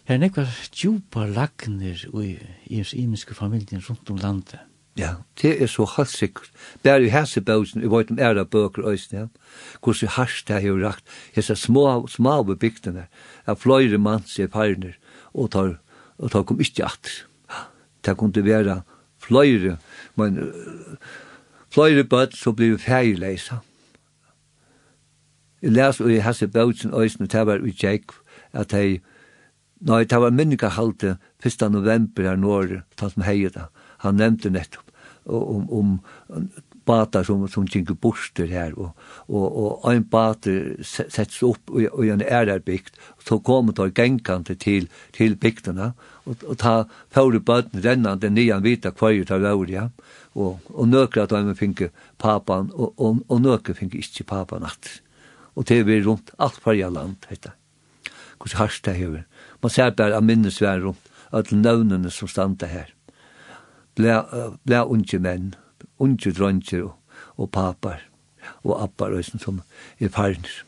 her 0.06 0.18
er 0.18 0.22
nekva 0.22 0.48
djupa 0.74 1.26
lagner 1.26 2.06
i, 2.22 2.38
i 2.66 2.80
hans 2.82 2.94
imenske 2.94 3.34
familien 3.34 3.84
rundt 3.90 4.10
om 4.10 4.18
landet. 4.22 4.60
Ja, 4.96 5.16
det 5.42 5.62
er 5.62 5.68
så 5.68 5.84
helt 5.98 6.10
sikkert. 6.10 6.52
Bare 6.84 7.04
i 7.04 7.12
hese 7.12 7.42
bøsen, 7.42 7.84
i 7.84 7.90
vårt 7.92 8.12
om 8.12 8.20
æra 8.20 8.46
bøker 8.48 8.88
øyne, 8.88 9.12
ja. 9.12 9.26
Hvordan 9.84 10.10
harsht 10.16 10.48
det 10.48 10.62
har 10.62 10.80
rakt, 10.88 11.04
hese 11.36 11.56
små, 11.56 12.08
små 12.08 12.44
bebygdene, 12.44 13.08
av 13.48 13.60
fløyre 13.60 13.98
manns 13.98 14.40
i 14.40 14.48
parner, 14.48 14.96
og 15.34 15.52
tar, 15.52 15.76
og 16.18 16.32
tar 16.32 16.46
kom 16.48 16.62
ikke 16.64 16.86
atter 16.88 17.26
det 18.06 18.18
kunne 18.18 18.46
være 18.46 18.82
fløyre, 19.22 19.78
men 20.16 20.40
fløyre 21.74 22.04
bøtt 22.04 22.38
så 22.38 22.54
blir 22.56 22.76
vi 22.76 22.84
ferdigleisa. 22.86 23.62
Jeg 25.62 25.74
les 25.74 26.00
og 26.02 26.12
jeg 26.12 26.24
hasse 26.24 26.48
bøtsen 26.48 26.94
øysen, 26.94 27.26
og 27.26 27.32
det 27.32 27.46
var 27.48 27.62
i 27.62 27.72
utjekk, 27.72 28.12
at 28.54 28.74
jeg, 28.74 29.02
nei, 29.82 30.04
det 30.04 30.22
var 30.22 30.30
minnika 30.36 30.70
halte 30.76 31.18
1. 31.46 31.72
november 31.72 32.24
her 32.24 32.36
når, 32.38 32.82
han 33.00 33.10
som 33.10 33.26
heier 33.26 33.50
da, 33.50 33.70
han 34.04 34.20
nevnte 34.22 34.52
nettopp, 34.54 34.92
om, 35.26 35.66
om 35.74 36.00
bata 36.86 37.24
som, 37.26 37.48
som 37.50 37.66
kjenker 37.68 37.98
borster 37.98 38.46
her, 38.46 38.76
og, 38.78 38.92
og, 39.28 39.46
og 39.46 39.88
ein 39.90 40.06
bata 40.06 40.54
sets 40.86 41.42
opp 41.46 41.74
i, 41.74 41.88
i 41.88 42.12
en 42.14 42.22
ærerbygd, 42.22 42.94
så 43.26 43.40
kommer 43.42 43.74
det 43.74 43.96
genkan 43.98 44.46
til, 44.46 44.90
til 45.16 45.36
bygdene, 45.36 45.94
og 45.94 46.15
og, 46.26 46.44
og 46.44 46.58
ta 46.62 46.74
fjóri 47.14 47.40
bøtten 47.46 47.84
rennande 47.84 48.30
nian 48.34 48.64
vita 48.66 48.92
kvarju 48.92 49.26
ta 49.30 49.38
røyri, 49.42 49.76
ja. 49.78 49.90
Og, 50.36 50.60
og 50.74 50.90
nøkra 50.90 51.26
at 51.26 51.36
de 51.36 51.56
finke 51.58 51.92
papan, 52.22 52.72
og, 52.74 52.94
og, 52.98 53.22
og 53.30 53.42
nøkra 53.42 53.76
finke 53.78 54.02
ikkje 54.02 54.28
papan 54.28 54.66
at. 54.68 55.00
Og 55.56 55.68
det 55.70 55.84
er 55.86 56.04
rundt 56.06 56.34
alt 56.38 56.60
farja 56.62 56.90
land, 56.90 57.30
heita. 57.30 57.54
Hvor 58.38 58.58
harst 58.60 58.86
det 58.86 58.98
hever. 58.98 59.24
Man 59.64 59.72
ser 59.72 59.96
bare 59.96 60.18
av 60.18 60.26
minnesvær 60.26 60.84
rundt, 60.84 61.12
at 61.32 61.52
nøvnene 61.52 62.12
som 62.12 62.30
standa 62.32 62.68
her. 62.70 62.92
Blæ, 63.96 64.20
blæ 64.68 64.84
unge 64.92 65.20
menn, 65.20 65.54
unge 66.00 66.32
dronger 66.36 66.84
og, 66.84 66.94
og 67.38 67.52
papar, 67.52 68.04
og 68.64 68.84
appar, 68.84 69.16
og 69.16 69.24
som 69.26 69.62
er 70.00 70.12
farnir. 70.12 70.64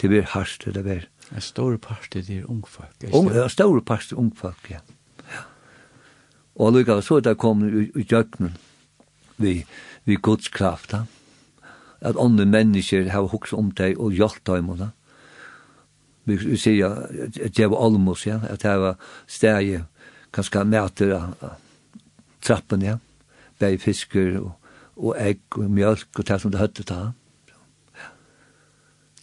Det 0.00 0.10
er 0.10 0.30
harst 0.34 0.66
det 0.66 0.86
er. 0.86 1.06
En 1.34 1.42
stor 1.42 1.76
part 1.82 2.12
det 2.14 2.30
er 2.30 2.46
ungfolk. 2.46 2.94
Ung, 3.12 3.30
en 3.30 3.50
stor 3.50 3.80
part 3.80 4.12
er 4.12 4.18
ungfolk, 4.18 4.70
ja. 4.70 4.78
ja. 5.30 5.42
Og 6.54 6.72
lukka, 6.72 7.00
så 7.02 7.18
er 7.18 7.26
det 7.26 7.38
kommet 7.42 7.74
i, 7.74 7.88
i 7.98 8.04
døgnen 8.06 8.54
vi, 9.42 9.64
vi 10.06 10.14
godskrafta, 10.14 11.04
at 12.00 12.20
andre 12.20 12.46
mennesker 12.46 13.10
har 13.10 13.26
hukst 13.32 13.56
om 13.56 13.72
deg 13.74 13.98
og 13.98 14.14
hjalt 14.14 14.44
deg 14.46 14.68
og 14.70 14.78
det. 14.78 14.90
Vi, 16.24 16.36
vi 16.38 16.60
sier 16.60 16.94
at 17.10 17.56
det 17.56 17.66
var 17.72 17.82
almos, 17.88 18.26
ja, 18.28 18.38
at 18.46 18.62
det 18.62 18.76
var 18.80 18.94
steg, 19.26 19.82
kanskje 20.34 20.64
mæter 20.70 21.16
av 21.18 21.34
trappen, 22.44 22.86
ja, 22.86 23.00
bæg 23.58 23.80
fisker 23.82 24.38
og, 24.38 24.54
og 24.94 25.18
egg 25.18 25.58
og 25.58 25.66
mjölk 25.66 26.14
og 26.14 26.30
det 26.30 26.40
som 26.40 26.54
det 26.54 26.62
høttet 26.62 26.94
av. 26.94 27.10
Ja 27.10 27.23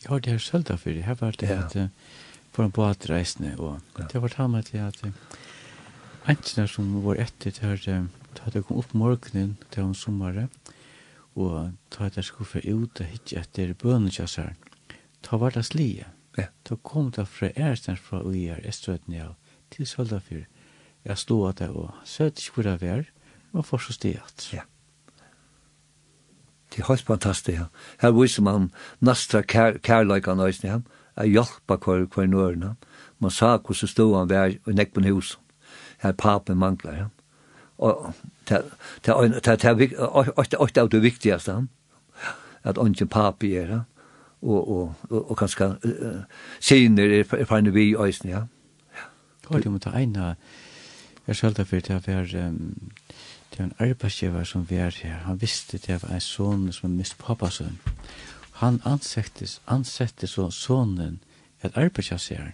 Jeg 0.01 0.09
har 0.09 0.19
det 0.19 0.33
her 0.33 0.41
selv 0.41 0.65
da, 0.69 0.77
for 0.81 0.89
jeg 0.89 1.05
har 1.05 1.19
vært 1.19 1.43
ja. 1.45 1.59
at, 1.61 1.75
for 2.51 2.65
en 2.65 2.73
båtreisende, 2.73 3.53
og 3.59 3.79
ja. 3.97 4.07
det 4.07 4.17
har 4.17 4.25
vært 4.25 4.39
hamlet 4.39 4.71
til 4.71 4.81
at 4.81 5.03
enten 6.29 6.67
som 6.69 6.89
var 7.05 7.21
etter 7.21 7.53
til 7.53 7.75
at 7.75 7.85
da 8.37 8.53
det 8.53 8.63
kom 8.65 8.79
opp 8.81 8.95
morgenen 8.97 9.57
til 9.71 9.89
om 9.89 9.93
sommeren, 9.97 10.49
og 11.35 11.73
da 11.93 12.09
det 12.11 12.25
skulle 12.27 12.63
ut 12.65 13.01
og 13.01 13.07
hitte 13.07 13.39
etter 13.39 13.73
bønekjasseren, 13.77 14.57
da 15.21 15.37
var 15.37 15.53
det 15.55 15.65
slie. 15.69 16.09
Ja. 16.37 16.47
Da 16.67 16.77
kom 16.81 17.11
det 17.11 17.27
fra 17.27 17.51
ærsten 17.55 17.97
fra 17.99 18.21
UIR, 18.23 18.61
Estrøtten, 18.67 19.13
ja, 19.13 19.33
til 19.71 19.87
Sølda 19.87 20.21
Jeg 21.03 21.17
stod 21.17 21.49
at 21.49 21.59
det, 21.59 21.69
og 21.69 21.93
søt 22.05 22.39
ikke 22.39 22.53
hvor 22.53 22.63
det 22.63 22.81
var, 22.81 23.05
men 23.51 23.63
fortsatt 23.63 23.95
stiget. 23.95 24.49
Ja. 24.53 24.61
Det 26.71 26.81
er 26.81 26.87
helt 26.87 27.05
fantastisk. 27.05 27.57
Ja. 27.57 27.65
Her 28.01 28.11
viser 28.15 28.43
man 28.43 28.71
nastra 28.99 29.41
kær, 29.41 29.77
kærleikene 29.83 30.43
nøysen 30.43 30.69
ja. 30.69 30.79
jeg 31.17 31.35
hjelpa 31.35 31.77
hver, 31.77 32.05
hver 32.07 32.27
nøyren 32.27 32.77
Man 33.19 33.31
sa 33.31 33.57
hvordan 33.57 33.87
stod 33.87 34.17
han 34.17 34.29
vær 34.29 34.55
i 34.55 34.73
nekpen 34.73 35.03
hus. 35.05 35.37
Her 36.01 36.11
papen 36.11 36.57
mangler 36.57 36.93
Ja. 36.93 37.05
Og 37.77 38.13
det 38.49 38.57
er 38.57 38.61
det, 39.05 39.13
det 39.55 39.89
det, 39.89 40.75
det, 40.75 40.91
det 40.91 41.01
viktigste 41.01 41.51
ja. 41.51 41.61
at 42.63 42.77
ånden 42.77 43.07
papi 43.07 43.55
er 43.55 43.67
Ja. 43.67 43.79
og, 44.41 44.71
og, 44.71 44.93
og, 45.09 45.31
og 45.31 45.37
kanskje 45.37 45.67
uh, 45.85 46.23
siner 46.59 47.03
er, 47.03 47.25
er 47.37 47.45
fra 47.45 47.59
vi 47.59 47.89
i 47.89 47.95
øysen, 47.95 48.29
ja. 48.29 48.41
Hva 49.47 49.57
er 49.57 49.61
det 49.61 49.67
om 49.67 49.77
å 49.77 49.83
ta 49.83 49.93
ene, 49.99 50.35
jeg 51.27 51.35
skjølte 51.37 51.65
for 51.65 51.85
det, 51.85 51.99
for 52.05 52.35
en 53.63 53.73
arbeidsgiver 53.79 54.43
som 54.43 54.65
vi 54.69 54.75
er 54.75 54.95
her, 55.03 55.23
han 55.25 55.41
visste 55.41 55.77
det 55.77 56.01
var 56.03 56.13
en 56.13 56.21
son 56.21 56.71
som 56.73 56.89
er 56.89 56.97
mist 56.97 57.17
pappasøn. 57.17 57.79
Han 58.61 58.81
ansettes, 58.85 59.61
ansettes 59.67 60.35
så 60.37 60.49
sonen 60.51 61.19
et 61.63 61.77
arbeidsgiver, 61.77 62.51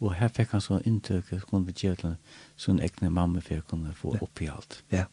og 0.00 0.14
her 0.14 0.28
fikk 0.28 0.52
han 0.52 0.60
så 0.60 0.80
inntøk 0.84 1.32
at 1.32 1.46
kunne 1.48 1.66
vi 1.66 1.72
gjøre 1.72 1.96
til 1.96 2.16
sin 2.56 2.80
egne 2.80 3.10
mamma 3.10 3.40
for 3.40 3.60
å 3.60 3.68
kunne 3.70 3.94
få 3.96 4.16
opp 4.20 4.42
i 4.42 4.48
alt. 4.52 4.82
Ja, 4.92 5.06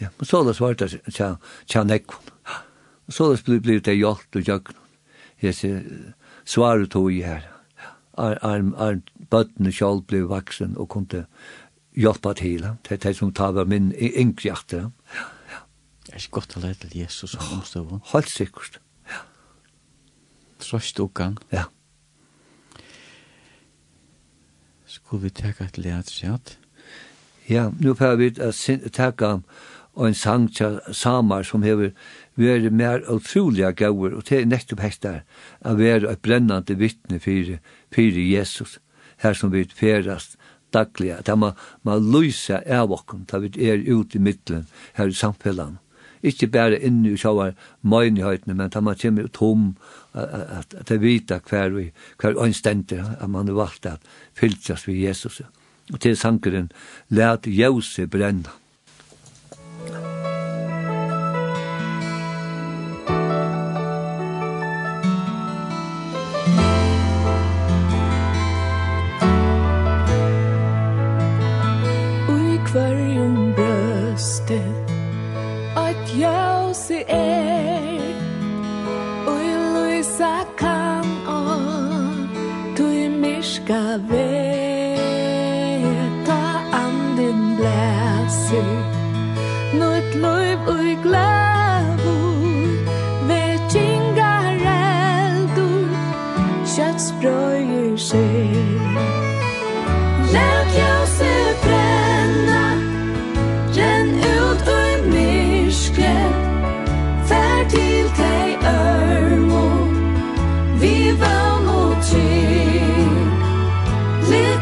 ja. 0.00 0.08
Men 0.18 0.26
så 0.26 0.42
det 0.44 0.56
svarte 0.56 0.88
jeg, 0.90 1.36
tja 1.68 1.84
nekkon. 1.84 2.32
Så 3.08 3.34
det 3.34 3.62
blir 3.62 3.80
det 3.84 3.98
hjalt 3.98 4.36
og 4.36 4.48
jøkken. 4.48 4.76
Jeg 5.42 5.54
sier, 5.54 5.82
svaret 6.44 6.90
tog 6.90 7.12
i 7.12 7.20
her. 7.24 7.44
Arm, 8.16 8.72
arm, 8.78 9.02
bøttene 9.30 9.72
selv 9.74 10.06
ble 10.08 10.22
vaksen 10.30 10.76
og 10.78 10.88
kunne 10.94 11.24
hjelpa 11.94 12.34
til. 12.38 12.66
Det 12.84 12.96
er 12.98 13.02
det 13.08 13.16
som 13.16 13.32
tar 13.32 13.64
min 13.64 13.92
yngre 13.92 14.48
hjertet. 14.48 14.90
Ja, 15.14 15.28
ja. 15.50 15.60
Det 16.06 16.14
er 16.14 16.22
ikke 16.22 16.40
godt 16.40 16.56
å 16.58 16.64
lære 16.64 16.80
til 16.82 16.98
Jesus 17.00 17.34
og 17.34 17.52
omstøvende. 17.58 18.00
Helt 18.12 18.30
sikkert. 18.30 18.80
Ja. 19.10 19.22
Trøst 20.60 21.00
og 21.00 21.14
gang. 21.14 21.38
Ja. 21.52 21.68
Skulle 24.86 25.22
vi 25.22 25.30
teka 25.30 25.64
et 25.64 25.78
leatrsiat? 25.78 26.58
Ja, 27.48 27.70
nu 27.80 27.94
får 27.94 28.16
vi 28.16 28.30
teka 28.90 29.38
en 29.96 30.14
sang 30.14 30.48
til 30.54 30.80
samar 30.92 31.42
som 31.42 31.62
hever 31.62 31.92
vært 32.40 32.72
mer 32.72 33.04
utrolig 33.10 33.68
gauer, 33.76 34.14
og 34.16 34.24
det 34.28 34.40
er 34.40 34.48
nettopp 34.48 34.82
hektar, 34.82 35.20
å 35.62 35.76
være 35.78 36.10
et 36.10 36.22
brennande 36.24 36.76
vittne 36.78 37.20
for, 37.22 37.58
for 37.94 38.18
Jesus, 38.18 38.78
her 39.22 39.36
som 39.38 39.52
vi 39.52 39.64
ferast, 39.70 40.38
dagliga, 40.74 41.20
at 41.22 41.30
man, 41.38 41.56
man 41.82 42.10
lyser 42.12 42.64
av 42.66 42.92
okken, 42.92 43.24
da 43.30 43.40
vi 43.42 43.52
er 43.68 43.82
ute 43.86 44.18
i 44.18 44.22
middelen 44.22 44.66
her 44.98 45.10
i 45.10 45.16
samfunnet. 45.16 45.80
Ikke 46.24 46.48
bare 46.48 46.80
inne 46.80 47.12
i 47.12 47.20
sjåar 47.20 47.52
møynighetene, 47.84 48.56
men 48.56 48.72
da 48.72 48.80
man 48.80 48.96
kommer 49.00 49.28
tom, 49.28 49.74
at, 50.14 50.72
at 50.72 50.88
det 50.88 51.00
vita 51.02 51.40
hver 51.50 51.74
vi, 51.76 51.90
hver 52.20 52.40
ønstenter, 52.40 53.16
at 53.20 53.30
man 53.30 53.52
har 53.52 53.60
valgt 53.60 53.86
at 53.86 54.12
fylltjas 54.32 54.88
vi 54.88 55.02
Jesus. 55.04 55.42
Og 55.92 56.00
til 56.00 56.16
sankeren, 56.16 56.70
let 57.12 57.46
ljøse 57.46 58.08
brenna. 58.08 58.56
Amen. 59.84 60.33
ska 83.64 83.98
veta 84.08 85.60
anden 86.72 87.56
bläser 87.56 88.74
Nått 89.78 90.14
liv 90.14 90.58
och 90.66 91.02
glädje 91.02 92.18
Vet 93.28 93.72
kingar 93.72 94.54
eldur 94.66 95.88
Kött 96.76 97.00
spröjer 97.00 97.96
sig. 97.96 98.73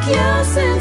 jak 0.02 0.16
jasen 0.16 0.80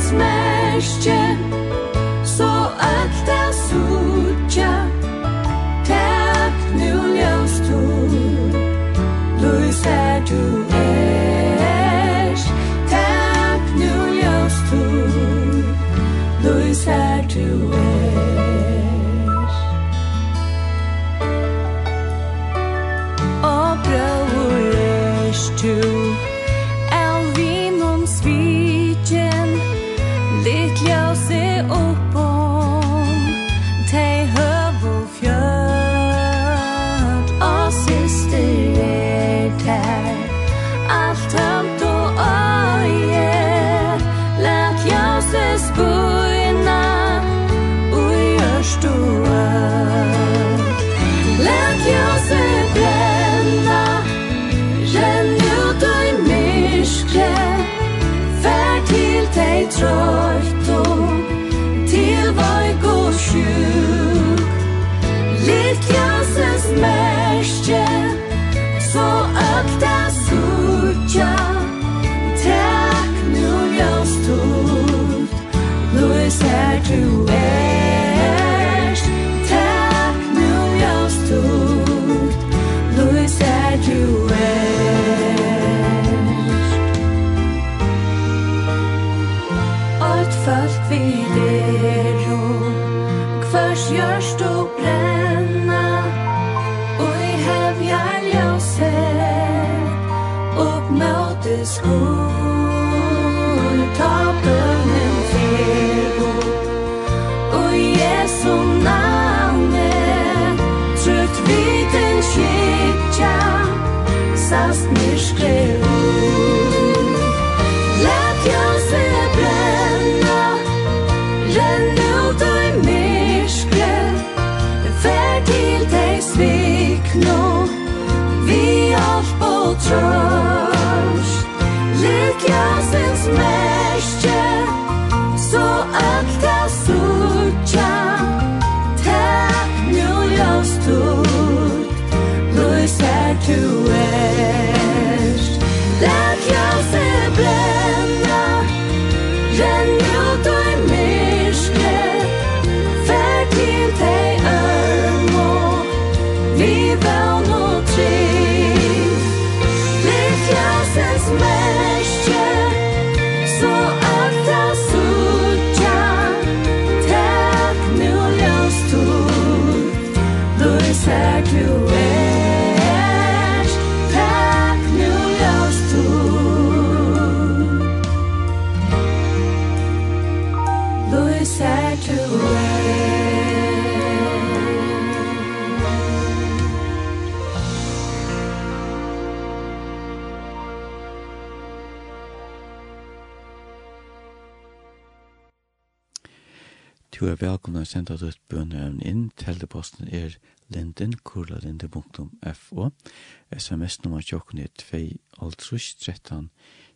sms-nummer 203.62 204.24
tjokkene 204.26 204.68
2 204.82 205.02
altrus 205.42 205.94
13 206.02 206.50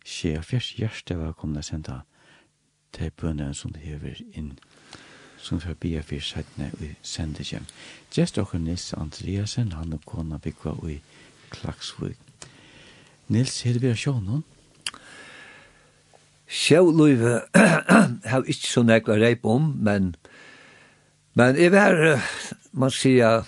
skje 0.06 0.36
og 0.40 0.46
fjers 0.48 0.72
hjerte 0.78 1.16
var 1.18 1.36
kommet 1.38 1.62
å 1.62 1.68
sende 1.70 2.00
til 2.96 3.12
bønnen 3.20 3.54
som 3.54 3.74
det 3.74 3.84
hever 3.86 4.18
inn 4.34 4.56
som 5.46 5.60
fra 5.62 5.76
bia 5.78 6.02
fyr 6.02 6.24
sættene 6.24 6.72
og 6.74 6.84
sende 7.06 7.44
hjem. 7.46 7.66
Gjest 8.14 8.38
okker 8.40 8.58
Nils 8.58 8.88
Andreasen, 8.96 9.74
han 9.76 9.94
og 9.94 10.02
kona 10.08 10.40
bygva 10.42 10.74
i 10.90 10.96
Klagsvig. 11.52 12.16
Nils, 13.28 13.60
er 13.66 13.76
det 13.76 13.82
vi 13.82 13.92
har 13.92 14.00
sjå 14.00 14.16
sjån 14.16 14.42
Sjåluive 16.46 17.40
har 18.32 18.46
ikke 18.46 18.70
så 18.70 18.82
nekva 18.86 19.18
reip 19.18 19.46
om, 19.46 19.74
men 19.82 20.14
men 21.36 21.58
jeg 21.60 21.68
var, 21.72 21.98
man 22.72 22.90
sier, 22.90 23.44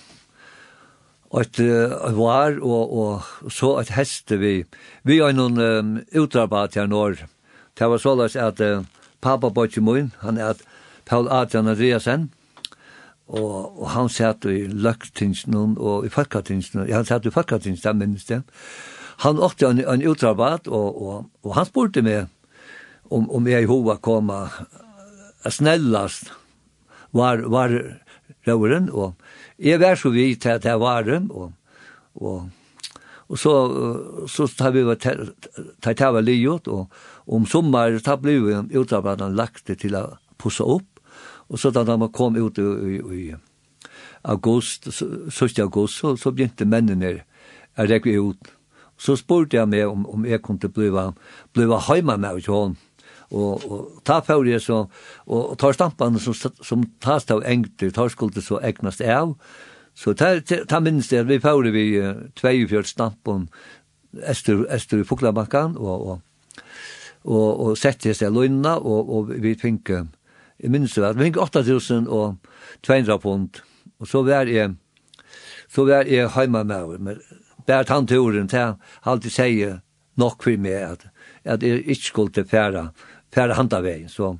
at 1.36 1.60
uh, 1.60 2.16
var 2.16 2.56
og, 2.62 2.92
og 2.92 3.52
så 3.52 3.74
at 3.82 3.92
heste 3.96 4.38
vi. 4.40 4.64
Vi 5.04 5.18
har 5.20 5.34
noen 5.36 5.60
um, 5.60 5.92
utarbeid 6.16 6.78
her 6.78 6.88
når. 6.88 7.26
Det 7.78 7.88
var 7.90 8.00
såleis 8.00 8.36
at 8.36 8.60
uh, 8.64 8.84
pappa 9.20 9.50
Bocci 9.50 9.80
Moin, 9.80 10.12
han 10.20 10.38
er 10.38 10.54
at 10.54 10.64
Paul 11.04 11.28
Adrian 11.28 11.68
Andreasen, 11.68 12.30
og, 13.28 13.82
og 13.82 13.90
han 13.92 14.08
satt 14.08 14.46
i 14.48 14.64
løgtingsen 14.66 15.54
og 15.76 16.06
i 16.06 16.08
folketingsen, 16.12 16.86
ja, 16.88 16.96
han 16.96 17.08
satt 17.08 17.26
i 17.28 17.32
folketingsen, 17.32 17.84
det 17.84 17.96
minnes 17.96 18.24
det. 18.24 18.42
Han 19.24 19.40
åkte 19.42 19.68
en, 19.68 19.82
en 19.84 20.04
utarbeid, 20.08 20.68
og, 20.68 21.02
og, 21.02 21.30
og 21.44 21.54
han 21.58 21.68
spurte 21.68 22.02
meg 22.02 22.28
om, 23.10 23.28
om 23.28 23.48
jeg 23.48 23.66
i 23.66 23.68
hova 23.68 23.98
kom 24.00 24.30
snellast 25.48 26.32
var, 27.12 27.44
var 27.48 27.72
røveren, 28.46 28.88
og 28.92 29.14
jeg 29.58 29.80
var 29.80 29.98
så 29.98 30.10
vidt 30.14 30.42
til 30.42 30.54
at 30.54 30.64
jeg 30.64 30.80
var 30.80 31.02
dem, 31.02 31.30
og, 31.30 31.52
og, 32.14 32.50
og 33.28 33.38
så, 33.38 33.54
så 34.30 34.46
tar 34.58 34.70
vi 34.76 34.84
tar 34.94 35.94
jeg 35.98 36.14
var 36.14 36.20
livet, 36.20 36.68
og 36.68 36.86
om 37.26 37.46
sommer, 37.46 37.98
da 38.04 38.16
ble 38.16 38.38
vi 38.44 38.78
utarbeidene 38.78 39.36
lagt 39.36 39.66
til 39.66 39.96
å 39.98 40.06
pusse 40.38 40.64
opp, 40.64 41.02
og 41.48 41.58
så 41.58 41.70
da 41.70 41.84
man 41.96 42.12
kom 42.12 42.36
ut 42.36 42.58
i, 42.58 42.62
i, 42.62 42.98
i 42.98 43.34
august, 44.22 44.88
1. 44.88 45.58
august, 45.58 45.98
så, 45.98 46.16
så 46.16 46.32
begynte 46.32 46.68
mennene 46.68 47.18
å 47.78 47.86
rekke 47.88 48.14
ut. 48.20 48.50
Så 48.98 49.14
spurte 49.16 49.56
jeg 49.56 49.70
meg 49.70 49.86
om, 49.86 50.04
om 50.10 50.26
jeg 50.26 50.42
kunne 50.42 50.70
bli, 50.74 50.90
bli 51.54 51.66
hjemme 51.68 52.16
med 52.18 52.42
henne, 52.46 52.76
og, 53.30 53.64
og 53.70 54.02
ta 54.08 54.20
fyrir 54.24 54.60
så, 54.62 54.84
og, 55.26 55.40
og 55.50 55.56
tar 55.60 55.76
stampene 55.76 56.20
som, 56.22 56.36
som 56.64 56.84
tas 57.04 57.28
av 57.30 57.42
engter, 57.46 57.90
tar 57.94 58.12
skulde 58.12 58.42
så 58.44 58.60
egnast 58.64 59.02
av, 59.04 59.34
så 59.98 60.14
ta, 60.14 60.36
ta 60.40 60.80
minst 60.80 61.12
det, 61.12 61.24
vi 61.28 61.40
fyrir 61.42 61.74
vi 61.74 61.84
uh, 62.00 62.22
24 62.38 62.84
stampan 62.88 63.48
ester, 64.24 64.64
ester 64.72 65.02
i 65.02 65.06
og, 65.08 65.78
og, 65.78 66.20
og, 67.24 67.60
og 67.60 67.78
sette 67.78 68.14
seg 68.14 68.32
lønna 68.32 68.78
og, 68.78 69.10
og 69.10 69.32
vi 69.42 69.54
fikk, 69.54 69.90
jeg 70.58 70.70
minst 70.70 70.96
det, 70.96 71.16
vi 71.18 71.32
8000 71.34 72.08
og 72.08 72.38
200 72.82 73.18
pund, 73.18 73.60
og 73.98 74.08
så 74.08 74.22
vær 74.22 74.46
jeg, 74.46 74.74
så 75.68 75.84
vær 75.84 76.06
jeg 76.06 76.30
heima 76.30 76.62
med, 76.62 76.98
men 76.98 77.20
bær 77.66 77.82
tanturen, 77.82 78.48
til 78.48 78.58
han 78.58 78.78
alltid 79.04 79.30
sier 79.30 79.78
nok 80.18 80.42
for 80.42 80.56
meg, 80.56 80.94
at, 80.94 81.06
at 81.44 81.62
jeg 81.62 81.84
ikke 81.84 82.04
skulle 82.04 82.44
fære, 82.44 82.88
fære 83.34 83.56
handa 83.58 83.80
veien. 83.84 84.08
Så, 84.08 84.36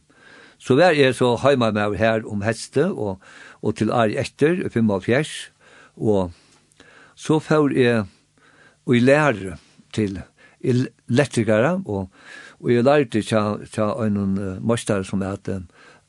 så 0.59 0.77
vær 0.79 0.97
jeg 0.97 1.17
så 1.19 1.35
heima 1.43 1.71
med 1.75 1.99
her 1.99 2.27
om 2.29 2.43
heste, 2.47 2.89
og, 2.93 3.19
og 3.63 3.77
til 3.79 3.93
Ari 3.93 4.19
etter, 4.21 4.65
45, 4.69 5.25
og 5.97 6.33
så 7.19 7.39
fær 7.43 7.73
jeg, 7.75 8.05
og 8.87 8.95
jeg 8.95 9.07
lærer 9.09 9.59
til 9.95 10.21
elektrikere, 10.61 11.83
og, 11.87 12.09
og 12.61 12.73
jeg 12.73 12.85
lærte 12.85 13.23
til, 13.23 13.67
til 13.73 14.07
en 14.07 14.39
møster 14.65 15.05
som 15.07 15.23
heter 15.23 15.63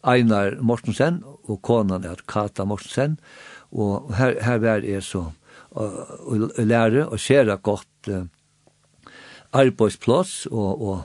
Einar 0.08 0.58
Mortensen, 0.62 1.24
og 1.44 1.62
konan 1.62 2.06
er 2.08 2.22
Kata 2.28 2.66
Mortensen, 2.66 3.20
og 3.72 4.14
her, 4.18 4.40
her 4.42 4.58
vær 4.58 4.86
jeg 4.86 5.04
så, 5.04 5.28
og, 5.70 5.98
og, 6.26 6.50
og 6.58 6.66
lærer, 6.66 7.06
og 7.06 7.20
ser 7.20 7.52
godt, 7.62 8.10
uh, 8.10 8.26
arbeidsplass 9.54 10.46
og, 10.52 10.82
og, 10.82 11.02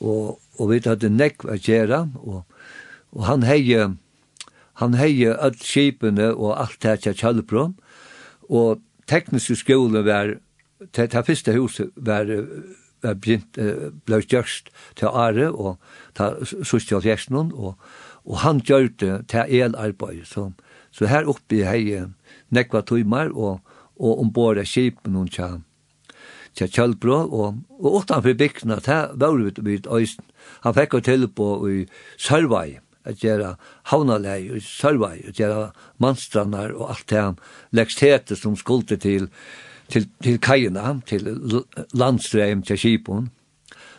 og, 0.00 0.38
og 0.58 0.72
vi 0.72 0.80
hadde 0.84 1.10
nekk 1.12 1.46
å 1.48 1.56
gjøre, 1.56 2.04
og, 2.20 2.42
og 3.16 3.24
han 3.28 3.46
heie, 3.46 3.88
han 4.80 4.98
heie 4.98 5.32
all 5.32 5.56
skipene 5.60 6.32
og 6.34 6.54
alt 6.56 6.78
det 6.84 6.98
til 7.06 7.16
Kjallbro, 7.18 7.70
og 8.52 8.82
tekniske 9.08 9.56
skole 9.62 10.04
var, 10.06 10.36
til 10.92 11.10
det 11.12 11.24
første 11.26 11.56
huset 11.56 11.90
var, 11.96 12.30
var 13.02 13.18
begynt, 13.18 13.58
ble 14.06 14.22
gjørst 14.22 14.70
til 14.98 15.08
Are, 15.08 15.50
og 15.50 15.78
til 16.18 16.64
sosial 16.68 17.04
Gjerstnån, 17.04 17.52
og, 17.54 17.78
og 18.24 18.38
han 18.44 18.60
gjør 18.60 18.90
det 19.00 19.16
til 19.32 19.58
elarbeid, 19.62 20.24
så, 20.28 20.50
så 20.92 21.08
her 21.08 21.28
oppe 21.30 21.64
heie 21.66 22.08
nekva 22.52 22.84
tøymar, 22.84 23.32
og, 23.32 23.60
og 23.96 24.20
ombord 24.20 24.60
av 24.60 24.68
skipene 24.68 25.24
og 25.24 25.32
kjallbro 25.32 25.71
til 26.58 26.68
Kjølbrå, 26.68 27.18
og, 27.32 27.60
og 27.80 27.98
utenfor 28.02 28.36
bygdene, 28.38 28.78
det 28.84 29.00
var 29.20 29.36
vi 29.38 29.52
vidt 29.70 29.88
Øysten. 29.88 30.24
Han 30.64 30.74
fikk 30.76 30.96
å 30.98 31.02
til 31.04 31.28
på 31.28 31.48
i 31.70 31.84
Sørvei, 32.20 32.78
at 33.08 33.22
gjøre 33.22 33.54
havnalei 33.90 34.40
i 34.58 34.60
Sørvei, 34.62 35.22
at 35.28 35.40
gjøre 35.40 35.70
mannstrander 36.02 36.74
og 36.76 36.92
alt 36.94 37.08
det 37.10 37.22
han 37.22 37.38
lekstetet 37.72 38.38
som 38.38 38.56
skulle 38.58 38.98
til, 39.00 39.28
til, 39.88 40.08
til 40.22 40.38
kajene, 40.42 41.00
til 41.08 41.64
landstrøm 41.94 42.62
til 42.68 42.78
Kipon. 42.78 43.30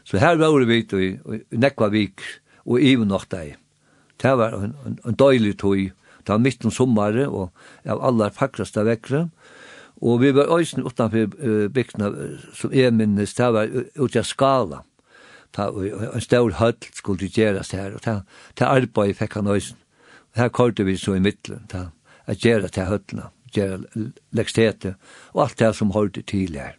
Så 0.03 0.19
her 0.19 0.38
var 0.38 0.55
vi 0.59 0.69
vidt 0.69 0.93
i, 0.93 1.13
i 1.15 1.41
Nekvavik 1.57 2.21
og 2.65 2.80
Ivenåktei. 2.80 3.55
Det 4.21 4.38
var 4.39 4.55
en, 4.55 4.75
en, 4.85 4.99
en 5.07 5.19
døylig 5.19 5.57
tog, 5.59 5.89
det 6.23 6.31
var 6.31 6.39
midt 6.39 6.63
om 6.65 6.71
sommeren, 6.71 7.27
og 7.27 7.89
av 7.89 8.03
aller 8.07 8.31
fakraste 8.31 8.85
vekkere, 8.88 9.25
Og 10.03 10.19
vi 10.19 10.34
var 10.35 10.51
øysen 10.51 10.84
utanfor 10.84 11.30
uh, 11.39 11.69
bygdene, 11.71 12.39
som 12.53 12.73
jeg 12.73 12.93
minnes, 12.93 13.34
det 13.34 13.53
var 13.53 13.69
ute 13.95 14.19
av 14.19 14.27
skala. 14.27 14.81
Ta, 15.53 15.69
en 15.69 16.21
stor 16.21 16.51
høll 16.59 16.89
skulle 16.91 17.30
gjøres 17.30 17.71
her, 17.71 17.93
og 17.95 18.01
ta, 18.03 18.17
ta 18.59 18.73
arbeid 18.73 19.15
fikk 19.15 19.38
han 19.39 19.47
øysen. 19.47 19.80
Her 20.35 20.49
korte 20.49 20.84
vi 20.84 20.97
så 20.97 21.15
i 21.15 21.23
midtelen, 21.23 21.63
ta, 21.69 21.85
at 22.25 22.43
gjera 22.43 22.67
til 22.67 22.89
høllene, 22.89 23.30
gjera 23.53 23.80
lekstete, 24.35 24.95
og 25.34 25.45
alt 25.45 25.59
det 25.59 25.71
som 25.77 25.93
hørte 25.95 26.25
til 26.27 26.57
her. 26.57 26.75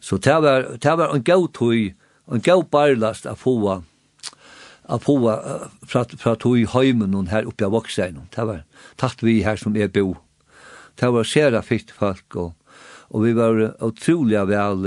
Så 0.00 0.18
det 0.18 0.34
var, 0.42 0.66
det 0.82 0.98
var 0.98 1.14
en 1.14 1.24
god 1.24 1.48
tøy, 1.54 1.92
en 2.32 2.42
god 2.42 2.64
barlast 2.72 3.26
av 3.26 3.38
få, 3.38 3.82
av 4.88 5.02
få 5.04 5.18
fra, 5.86 6.04
fra 6.16 6.34
tøy 6.34 6.66
høymen 6.72 7.28
her 7.30 7.46
oppe 7.46 7.68
av 7.68 7.76
voksene. 7.76 8.26
Det 8.34 8.46
var 8.46 8.64
tatt 8.96 9.22
vi 9.22 9.42
her 9.44 9.60
som 9.60 9.76
er 9.76 9.92
bo, 9.92 10.16
det 11.00 11.10
var 11.12 11.28
sera 11.28 11.62
fitt 11.62 11.90
folk, 11.92 12.36
og, 12.36 12.54
og 13.12 13.26
vi 13.26 13.34
var 13.36 13.60
utrolig 13.84 14.40
vel, 14.48 14.86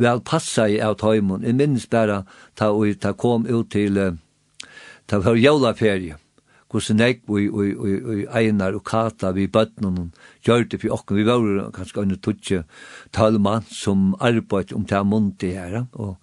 vel 0.00 0.22
passa 0.26 0.68
i 0.68 0.80
av 0.84 0.96
tøymon. 1.00 1.44
Jeg 1.46 1.58
minns 1.58 1.88
bare 1.90 2.22
ta, 2.58 2.72
og, 2.72 2.88
ta 3.00 3.12
kom 3.12 3.46
ut 3.48 3.70
til, 3.74 4.00
ta 5.06 5.20
var 5.24 5.38
jolaferie, 5.38 6.18
hvordan 6.68 7.00
jeg 7.00 7.20
og 7.28 8.28
Einar 8.36 8.76
og 8.76 8.84
Kata 8.84 9.32
vi 9.32 9.46
bøttene 9.48 10.10
gjør 10.44 10.66
det 10.68 10.80
for 10.82 10.98
oss. 10.98 11.04
Vi 11.16 11.24
var 11.24 11.70
kanskje 11.72 12.04
en 12.04 12.16
tutsi 12.20 12.62
talmann 13.12 13.64
som 13.72 14.14
arbeid 14.20 14.74
om 14.76 14.84
det 14.84 15.04
munti 15.06 15.54
her. 15.56 15.86
Og, 15.94 16.18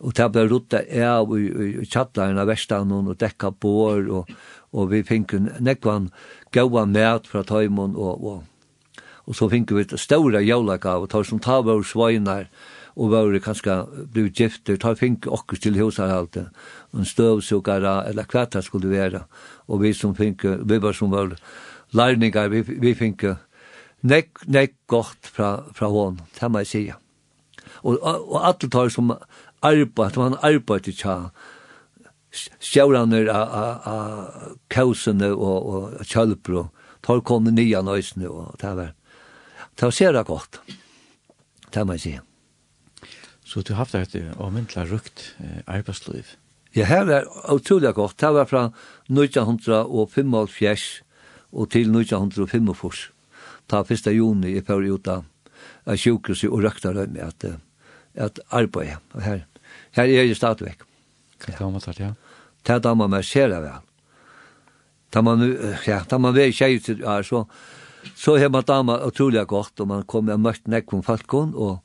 og 0.00 0.16
det 0.16 0.30
ble 0.32 0.46
rutta 0.48 0.80
av 0.80 1.32
i, 1.36 1.44
i, 1.44 1.68
i 1.84 1.88
av 1.96 2.46
vestan 2.48 2.92
og 2.92 3.16
dekka 3.20 3.52
bår 3.52 4.08
og 4.08 4.32
og 4.76 4.90
vi 4.92 5.02
fikk 5.06 5.32
nekvann 5.64 6.10
gaua 6.52 6.84
mæt 6.84 7.28
fra 7.30 7.42
taimon 7.46 7.96
og, 7.96 8.24
og, 8.24 9.02
og 9.26 9.36
så 9.36 9.48
fikk 9.50 9.72
vi 9.72 9.86
et 9.86 9.96
ståra 10.00 10.42
jævlaka 10.44 10.98
og 11.00 11.10
tar 11.10 11.24
som 11.24 11.40
tar 11.42 11.64
vår 11.66 11.84
svainar 11.88 12.50
og 12.96 13.10
var 13.12 13.34
kanskje 13.44 13.74
blivit 14.12 14.38
gifter, 14.40 14.76
tar 14.80 14.96
fink 14.96 15.26
okkur 15.28 15.58
til 15.60 15.76
husarhalte, 15.76 16.46
en 16.96 17.04
støvsugara, 17.04 18.06
eller 18.08 18.24
hva 18.32 18.46
det 18.48 18.62
skulle 18.64 18.88
være. 18.88 19.26
Og 19.68 19.82
vi 19.82 19.92
som 19.92 20.14
fink, 20.16 20.44
vi 20.44 20.78
var 20.82 20.96
som 20.96 21.12
var 21.12 21.36
lærningar, 21.92 22.48
vi, 22.48 22.62
vi 22.62 22.94
fink 22.94 23.26
nek, 24.02 24.40
nek 24.46 24.72
godt 24.88 25.28
fra, 25.28 25.66
fra 25.74 25.90
hånd, 25.92 26.22
det 26.40 26.50
må 26.50 26.64
jeg 26.64 26.66
sige. 26.66 26.94
Og, 27.82 27.98
og, 28.00 28.32
og 28.32 28.48
alle 28.48 28.70
tar 28.72 28.88
som 28.88 29.12
arbeid, 29.62 30.16
man 30.16 30.40
arbeid 30.40 30.88
til 30.88 30.96
tja, 30.96 31.18
sjåraner 32.60 33.30
av 33.32 34.62
kausene 34.72 35.32
og, 35.34 35.66
og 35.66 36.06
kjølpro, 36.06 36.68
tar 37.06 37.22
kom 37.26 37.48
nye 37.50 37.82
nøysene, 37.82 38.28
og 38.30 38.56
det 38.62 38.72
var, 38.78 38.94
det 39.76 39.88
var 39.88 39.94
sjæra 39.94 40.24
godt, 40.26 40.60
det 41.72 41.84
må 41.86 41.98
jeg 41.98 42.04
si. 42.06 42.16
Så 43.46 43.62
du 43.62 43.74
har 43.74 43.84
haft 43.84 43.94
et 43.94 44.16
avmyndelig 44.34 44.88
rukt 44.90 45.28
eh, 45.38 45.62
arbeidsliv? 45.70 46.34
Ja, 46.74 46.84
her 46.90 47.04
var 47.08 47.28
utrolig 47.54 47.92
godt. 47.94 48.18
Det 48.20 48.32
var 48.34 48.48
fra 48.50 48.64
1905 49.08 50.34
og 50.34 51.70
til 51.70 51.92
1905 51.94 52.72
1945. 52.72 53.12
Ta 53.66 53.82
1. 53.82 54.06
juni 54.14 54.56
i 54.56 54.62
perioda 54.62 55.22
av 55.86 55.96
sjukhuset 55.98 56.50
og 56.50 56.62
røkta 56.66 56.92
rømme 56.94 57.22
at, 57.22 57.46
at 58.14 58.38
arbeid. 58.50 58.98
Her, 59.14 59.46
her 59.96 60.04
er 60.04 60.26
jeg 60.28 60.36
stadigvæk. 60.36 60.84
Hva 61.42 61.54
ja. 61.54 61.58
du 61.58 61.78
ha 61.78 61.94
ja 61.98 62.12
det 62.66 62.82
damer 62.84 63.10
meg 63.10 63.24
ser 63.26 63.50
det 63.52 63.60
vel. 63.62 63.82
Da 65.14 65.22
man, 65.22 65.42
ja, 65.86 66.02
da 66.08 66.18
man 66.18 66.34
var 66.34 66.52
tjej 66.52 66.80
til 66.84 67.04
ja, 67.04 67.20
så, 67.24 67.44
så 68.18 68.36
har 68.40 68.50
man 68.52 68.66
damer 68.66 69.06
utrolig 69.06 69.46
godt, 69.48 69.80
og 69.80 69.88
man 69.88 70.04
kommer 70.04 70.36
og 70.36 70.44
møtt 70.48 70.66
nekk 70.68 70.92
om 70.96 71.04
falkon, 71.06 71.54
og, 71.54 71.78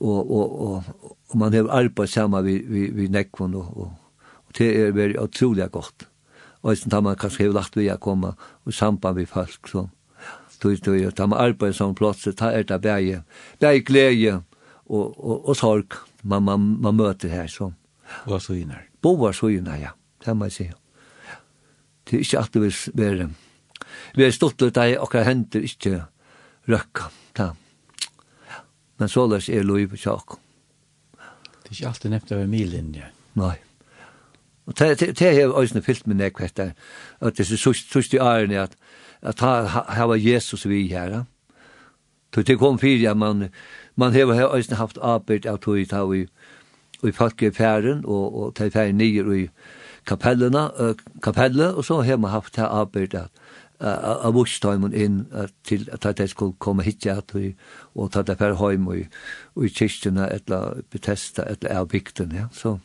og, 0.00 0.18
og, 0.20 0.60
og, 0.66 1.14
og 1.30 1.38
man 1.38 1.54
har 1.54 1.70
arbeid 1.70 2.10
sammen 2.10 2.44
vi, 2.44 2.58
vi, 2.66 2.88
vi 2.96 3.08
nekvon, 3.08 3.54
og, 3.54 3.70
og, 3.76 4.26
og 4.46 4.58
det 4.58 4.70
er 4.74 4.96
veldig 4.96 5.22
utrolig 5.22 5.70
godt. 5.70 6.08
Og 6.60 6.76
sen 6.76 6.92
tar 6.92 7.00
man 7.06 7.16
kanskje 7.16 7.46
har 7.46 7.56
lagt 7.56 7.78
vi 7.78 7.88
å 7.88 7.96
komme 8.02 8.34
og 8.34 8.74
samband 8.76 9.16
med 9.16 9.30
folk, 9.30 9.70
så 9.70 9.86
tog 10.60 10.76
det 10.84 10.98
jo, 11.00 11.10
tar 11.16 11.30
man 11.30 11.40
arbeid 11.40 11.72
som 11.76 11.94
plats, 11.96 12.26
så 12.26 12.34
tar 12.36 12.58
det 12.68 12.82
bæge, 12.82 13.22
bæge 13.62 13.86
glede 13.88 14.34
og, 14.90 15.14
og, 15.16 15.48
og 15.48 15.56
sorg 15.56 15.96
man, 16.22 16.44
man, 16.44 16.66
man 16.82 16.98
møter 16.98 17.32
her, 17.32 17.48
så. 17.48 17.70
Hva 18.26 18.40
så 18.42 18.58
gjerne? 18.58 18.82
Bo 19.00 19.14
var 19.16 19.32
så 19.32 19.48
søgner, 19.48 19.78
ja 19.80 19.94
det 20.24 20.36
må 20.36 20.48
jeg 20.48 20.52
si. 20.52 20.68
Det 22.04 22.16
er 22.16 22.24
ikke 22.24 22.38
alltid 22.38 22.60
vi 22.94 23.04
er, 23.06 23.24
vi 24.16 24.24
er 24.24 24.34
stolt 24.34 24.62
av 24.62 24.72
deg, 24.76 24.98
og 24.98 25.14
hender 25.26 25.64
ikke 25.66 26.04
røkka, 26.68 27.10
det. 27.36 27.50
Men 28.98 29.08
så 29.08 29.26
løs 29.26 29.48
er 29.48 29.64
lov 29.64 29.86
på 29.88 29.96
tjak. 29.96 30.36
Det 31.16 31.70
er 31.70 31.76
ikke 31.76 31.88
alltid 31.88 32.10
nevnt 32.10 32.32
av 32.32 32.44
ja. 32.94 33.10
Nei. 33.40 33.56
Og 34.66 34.76
det 34.78 35.18
har 35.18 35.60
øyne 35.60 35.82
fyllt 35.82 36.06
med 36.06 36.16
nekvett 36.16 36.56
der, 36.56 36.72
at 37.20 37.36
det 37.36 37.50
er 37.50 37.56
sørst 37.56 38.14
i 38.14 38.18
ærene 38.18 38.60
at, 38.60 38.76
at 39.22 39.40
her 39.40 40.04
var 40.04 40.16
Jesus 40.16 40.68
vi 40.68 40.88
her, 40.88 41.24
Så 42.34 42.42
det 42.42 42.58
kom 42.58 42.78
fyrir 42.78 43.02
ja 43.02 43.14
man, 43.14 43.48
man 43.96 44.12
har 44.12 44.54
øyne 44.54 44.76
haft 44.76 44.98
arbeid 45.02 45.46
av 45.46 45.58
tog 45.58 45.78
i 45.78 45.84
tog 45.84 46.16
i, 46.16 46.26
og 47.02 48.04
og, 48.04 48.34
og 48.34 48.54
til 48.54 48.70
færen 48.70 48.96
nyer 48.98 49.24
og 49.24 49.38
i 49.38 49.48
kapellena, 50.06 50.68
uh, 50.80 50.94
kapelle, 51.22 51.74
og 51.74 51.84
så 51.84 52.00
har 52.02 52.16
man 52.16 52.30
haft 52.30 52.56
det 52.56 52.68
arbeidet 52.68 53.28
av 53.80 54.34
vurstheimen 54.36 54.92
inn 54.92 55.22
til 55.64 55.86
at 55.92 56.04
det 56.18 56.26
skulle 56.30 56.58
komme 56.60 56.84
hit 56.84 57.06
at 57.08 57.32
vi, 57.32 57.54
og 57.94 58.10
ta 58.12 58.20
det 58.22 58.36
per 58.36 58.58
heim 58.60 58.86
og, 58.92 59.06
og 59.56 59.64
i 59.64 59.72
kyrkjene 59.72 60.26
eller 60.34 60.82
betesta 60.92 61.46
eller 61.48 61.78
av 61.78 61.88
bygden, 61.88 62.34
ja, 62.36 62.48
så 62.52 62.78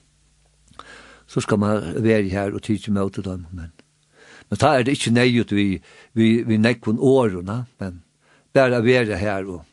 så 1.28 1.42
skal 1.42 1.60
man 1.60 2.04
være 2.04 2.30
her 2.30 2.54
og 2.54 2.62
tidsje 2.62 2.94
møte 2.94 3.22
dem, 3.22 3.46
men 3.52 3.72
men 4.50 4.60
da 4.62 4.76
er 4.78 4.84
det 4.84 4.94
ikke 4.94 5.12
nøyut 5.12 5.52
vi, 5.52 5.82
vi, 6.14 6.44
vi 6.46 6.58
nekkun 6.58 7.00
årene, 7.02 7.66
men 7.80 8.04
bare 8.54 8.84
være 8.84 9.18
her 9.18 9.48
og, 9.50 9.64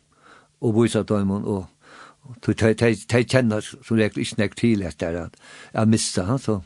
og 0.60 0.82
vise 0.82 1.02
dem 1.02 1.31
og, 1.31 1.66
og 2.23 2.47
de 2.47 3.24
kjenner 3.24 3.60
som 3.60 3.97
regel 3.97 4.23
ikke 4.24 4.39
nekk 4.39 4.56
til 4.56 4.82
etter 4.82 5.19
at 5.27 5.36
jeg 5.74 5.89
mistet 5.89 6.24
han, 6.27 6.39
så 6.39 6.60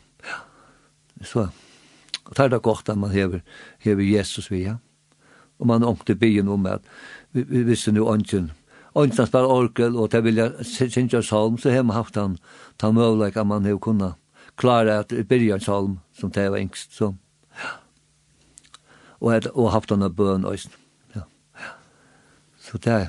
Så 1.23 1.49
det 2.29 2.39
er 2.39 2.49
det 2.49 2.63
godt 2.63 2.89
at 2.89 2.99
man 2.99 3.11
hever, 3.11 3.41
hever 3.79 4.03
Jesus 4.03 4.51
via. 4.51 4.77
Og 5.59 5.67
man 5.67 5.85
ångte 5.85 6.15
byen 6.15 6.49
om 6.49 6.67
at 6.67 6.81
vi, 7.33 7.43
vi 7.43 7.63
visste 7.63 7.93
nu 7.93 8.07
ånden, 8.07 8.51
ånden 8.95 9.19
hans 9.19 9.31
bare 9.31 9.47
orkel, 9.47 9.97
og 9.97 10.11
til 10.11 10.25
vilja 10.25 10.51
sinja 10.63 11.23
salm, 11.23 11.59
så 11.59 11.71
har 11.71 11.83
man 11.83 11.97
haft 11.97 12.17
han, 12.17 12.39
ta 12.79 12.91
møvleik 12.91 13.37
at 13.37 13.47
man 13.47 13.65
har 13.65 13.79
kunna 13.79 14.13
klara 14.57 15.01
at 15.01 15.13
byrja 15.29 15.59
salm, 15.59 15.99
som 16.19 16.31
det 16.31 16.51
var 16.51 16.59
yngst. 16.59 16.97
så. 16.97 17.15
Ja. 17.57 17.77
Og, 19.21 19.37
et, 19.37 19.47
og 19.47 19.73
haft 19.73 19.91
han 19.91 20.03
av 20.03 20.13
bøn, 20.17 20.45
også. 20.45 20.69
Ja. 21.15 21.21
ja. 21.57 21.71
Så 22.61 22.79
det 22.79 22.93
er, 22.93 23.07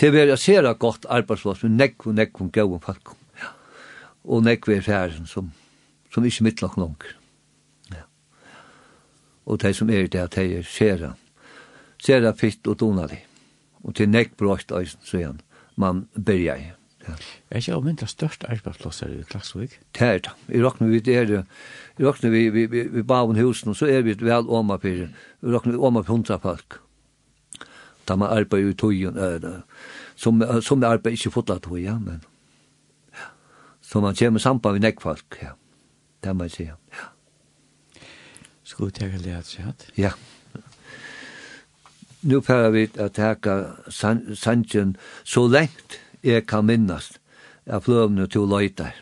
Det 0.00 0.12
var 0.12 0.26
jeg 0.26 0.38
ser 0.38 0.72
godt 0.74 1.06
arbeidsplass 1.08 1.62
med 1.62 1.70
nekv 1.70 2.08
og 2.10 2.14
nekv 2.14 2.40
og 2.42 2.48
gøy 2.52 2.72
og 2.74 2.82
folk. 2.82 3.12
Og 4.24 4.42
nekv 4.42 4.68
er 4.74 4.80
færen 4.80 5.26
som 5.26 5.52
som 6.14 6.26
ikke 6.26 6.46
mittlokken 6.46 6.86
ung. 6.86 6.96
Ja. 7.90 8.06
Og 9.50 9.60
de 9.64 9.74
som 9.74 9.90
er 9.90 10.06
det, 10.06 10.28
de 10.36 10.46
er 10.60 10.68
skjera. 10.68 11.14
Skjera 11.98 12.34
fitt 12.38 12.66
og 12.70 12.78
donalig. 12.80 13.24
Og 13.84 13.96
til 13.98 14.08
nekk 14.08 14.36
brått 14.40 14.72
eisen, 14.72 15.02
så 15.04 15.20
igjen, 15.20 15.42
man 15.76 16.06
berger 16.14 16.60
i. 16.60 16.70
Ja. 17.04 17.14
Er 17.50 17.60
ikke 17.60 17.74
av 17.76 17.82
mindre 17.84 18.06
størst 18.08 18.46
arbeidsplasser 18.48 19.10
i 19.12 19.24
Klaksvik? 19.28 19.74
Det 19.92 20.06
er 20.06 20.22
det. 20.24 20.32
I 20.56 20.62
råkner 20.62 20.88
vi, 20.88 21.00
det 21.04 21.16
er. 21.20 21.32
I 21.98 22.06
råkner 22.06 22.32
vi, 22.32 22.46
vi, 22.54 22.64
vi, 22.70 22.86
vi 22.94 23.02
baven 23.04 23.36
husen, 23.36 23.74
så 23.76 23.90
er 23.92 24.06
vi 24.06 24.14
vel 24.20 24.48
åma 24.48 24.78
på 24.80 24.92
det. 25.02 25.10
I 25.44 25.52
råkner 25.52 25.76
vi 25.76 25.82
åma 25.84 26.02
på 26.02 26.14
hundra 26.14 26.38
folk. 26.40 26.78
Da 28.08 28.16
man 28.20 28.32
arbeider 28.32 28.72
i 28.72 28.78
tøyen, 28.78 29.18
øh, 29.18 29.60
som, 30.16 30.40
som 30.62 30.84
arbeider 30.84 31.18
ikke 31.18 31.34
fotla 31.34 31.58
ja, 31.80 31.98
men 31.98 32.22
Ja. 33.12 33.28
Så 33.80 34.00
man 34.00 34.14
kommer 34.14 34.40
samband 34.40 34.74
med 34.74 34.80
nekk 34.80 35.00
folk, 35.00 35.38
ja 35.42 35.52
det 36.24 36.36
må 36.36 36.48
jeg 36.48 36.50
si. 36.50 36.64
Ja. 36.64 37.10
Skulle 38.64 38.90
du 38.90 38.98
tenke 38.98 39.18
litt 39.20 39.58
hatt? 39.60 39.86
Ja. 39.96 40.14
Nu 42.24 42.40
pærer 42.40 42.70
vi 42.72 42.86
å 42.96 43.10
tenke 43.12 43.58
sannsjen 43.92 44.96
så 45.28 45.44
lengt 45.44 46.00
jeg 46.24 46.46
kan 46.48 46.64
minnast 46.64 47.20
av 47.68 47.84
fløvene 47.84 48.24
til 48.32 48.48
løyter. 48.48 48.96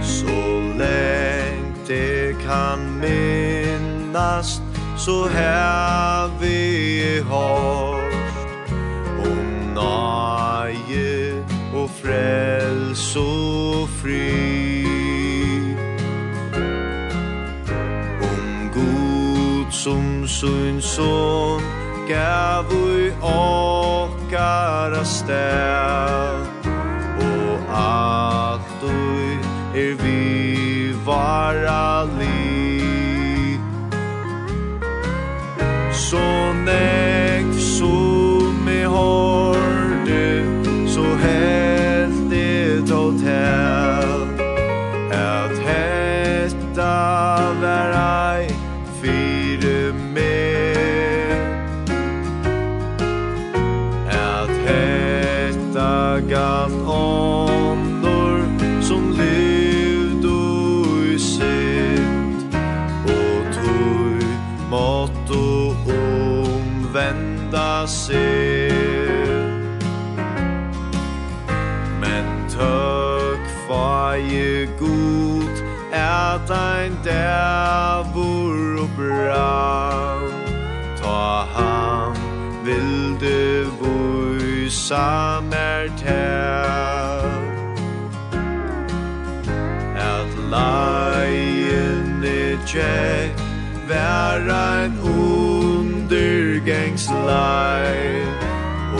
Så 0.00 0.40
lengt 0.80 1.92
jeg 1.92 2.40
kan 2.40 2.88
minnast 3.04 4.63
så 5.04 5.28
här 5.28 6.30
vi 6.40 7.24
har 7.30 7.94
om 9.18 9.74
naje 9.74 11.44
och 11.74 11.90
fräls 11.90 13.16
och 13.16 13.88
fri. 14.02 14.86
Om 18.22 18.70
god 18.74 19.72
som 19.72 20.28
sin 20.28 20.82
son 20.82 21.62
gav 22.08 22.64
vi 22.70 23.12
åkara 23.22 25.04
stäv 25.04 26.46
och 27.18 27.58
att 27.78 28.80
du 28.80 29.32
är 29.80 29.94
vi 29.94 30.92
vara 31.04 32.04
liv 32.04 32.23
så 36.14 36.52
nekv 36.52 37.58
som 37.58 38.68
i 38.68 38.82
hår 38.84 39.43
samertel 84.94 86.06
At 90.14 90.30
laien 90.52 92.22
i 92.22 92.54
tjekk 92.70 93.42
Vær 93.88 94.46
ein 94.54 94.94
undergengs 95.14 97.06
lai 97.26 98.22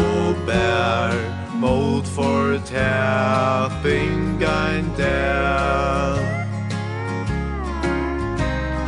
Og 0.02 0.42
bær 0.48 1.14
mot 1.62 2.06
for 2.16 2.58
tapping 2.72 4.42
ein 4.42 4.86
del 4.98 6.18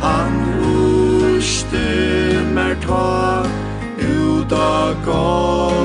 Han 0.03 0.33
luste 0.61 1.87
mer 2.53 2.75
ta 2.83 3.47
ut 3.97 4.51
av 4.51 5.05
gott 5.07 5.76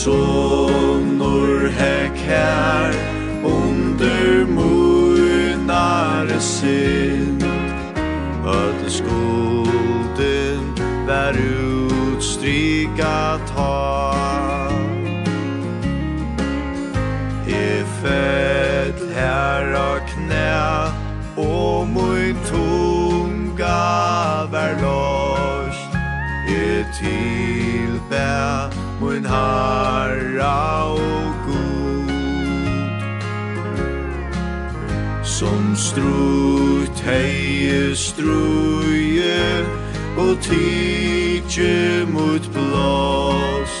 sonur 0.00 1.68
hekær 1.78 2.99
min 29.20 29.30
Herra 29.30 30.92
og 30.92 31.34
Som 35.24 35.76
strut 35.76 37.00
heie 37.00 37.96
struje 37.96 39.66
Og 40.16 40.36
tidje 40.42 42.06
mot 42.06 42.50
blås. 42.52 43.74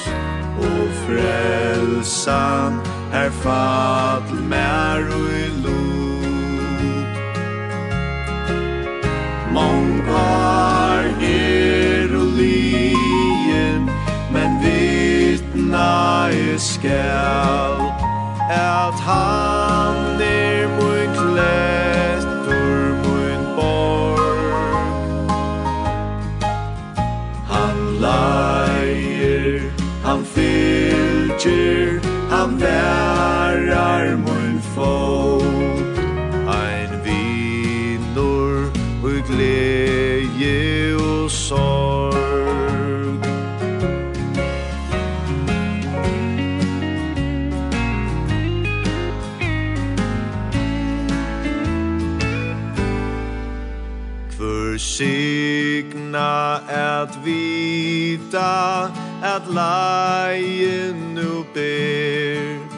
Og 0.60 0.88
frelsan 1.06 2.80
her 3.12 3.30
mer 4.48 4.98
og 5.14 5.26
i 16.32 16.58
skal 16.58 17.80
At 18.50 18.94
han 18.94 20.20
er 20.20 20.68
mun 20.76 21.08
klestur 21.14 22.94
mun 23.04 23.42
bor 23.56 24.18
Han 27.48 27.78
leier, 28.04 29.60
han 30.04 30.24
fylgjer, 30.24 32.00
han 32.30 32.60
værar 32.60 34.16
mun 34.16 34.62
folk 34.74 35.98
Ein 36.60 36.92
vinur, 37.04 38.70
ui 39.04 39.20
gleje 39.30 40.96
og 40.96 41.30
sorg. 41.30 42.09
at 56.68 57.12
vita 57.24 58.90
at 59.34 59.44
leien 59.58 60.96
nu 61.14 61.44
ber. 61.54 62.70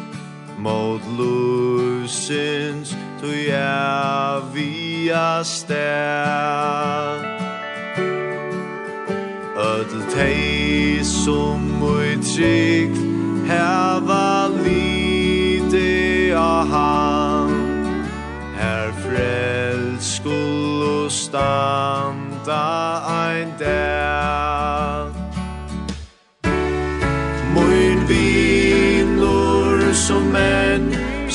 Mot 0.62 1.02
lusins 1.18 2.94
tu 3.20 3.30
evia 3.51 5.43
stær 5.43 7.18
Ödl 9.59 10.02
tei 10.14 11.02
som 11.02 11.82
ui 11.82 12.14
trygg 12.22 12.94
Heva 13.51 14.47
lite 14.55 15.90
a 16.30 16.62
han 16.72 17.51
Her 18.55 18.94
frelskul 19.02 20.82
og 20.94 21.10
standa 21.10 22.66
ein 23.18 23.31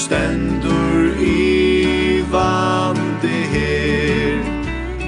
stendur 0.07 1.19
i 1.19 2.23
vande 2.31 3.38
her. 3.53 4.39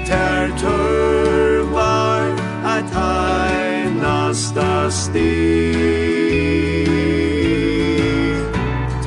Ter 0.06 0.50
tørvar 0.60 2.26
at 2.76 2.84
einasta 3.00 4.90
sti 4.90 5.36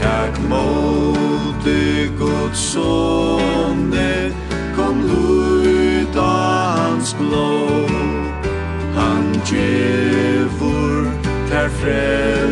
Tak 0.01 0.39
måte 0.49 2.09
Guds 2.17 2.59
sonne 2.73 4.31
Kom 4.75 5.03
luta 5.09 6.31
hans 6.77 7.13
blå 7.19 7.85
Han 8.95 9.25
djevur 9.45 11.11
ter 11.49 11.69
fred 11.69 12.42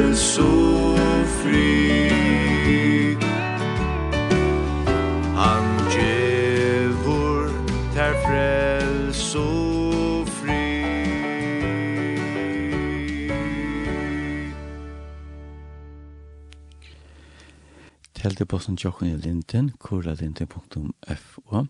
Telteposten 18.42 18.76
tjokken 18.76 19.08
i 19.08 19.18
linden, 19.22 19.68
kurlalinden.fo, 19.78 21.66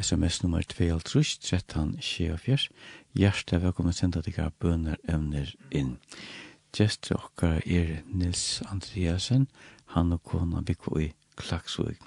sms 0.00 0.38
nummer 0.42 0.62
2-13-24. 0.72 2.70
hjertet 3.12 3.60
velkommen 3.60 3.92
senda 3.92 4.22
deg 4.24 4.38
bønner 4.56 4.96
evner 5.12 5.52
inn. 5.68 5.98
Gjester 6.72 7.18
okkar 7.18 7.60
er 7.68 8.00
Nils 8.08 8.62
Andreasen, 8.64 9.44
han 9.92 10.16
og 10.16 10.24
kona 10.24 10.64
Bikvo 10.64 10.96
i 11.04 11.10
Klaksvig. 11.36 11.98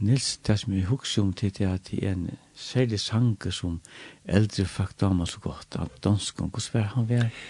Nils, 0.00 0.38
det 0.40 0.56
som 0.62 0.72
vi 0.72 0.88
husker 0.88 1.20
om 1.26 1.36
til 1.36 1.52
det 1.52 1.68
er 1.68 1.76
at 1.76 1.92
det 1.92 2.00
er 2.00 2.16
en 2.16 2.30
særlig 2.54 3.00
sanger 3.04 3.52
som 3.52 3.82
eldre 4.24 4.64
fakt 4.64 5.04
damer 5.04 5.28
så 5.28 5.44
godt, 5.44 5.76
at 5.76 6.00
dansk, 6.00 6.40
hvordan 6.40 6.72
var 6.72 6.94
han 6.96 7.12
vært? 7.12 7.44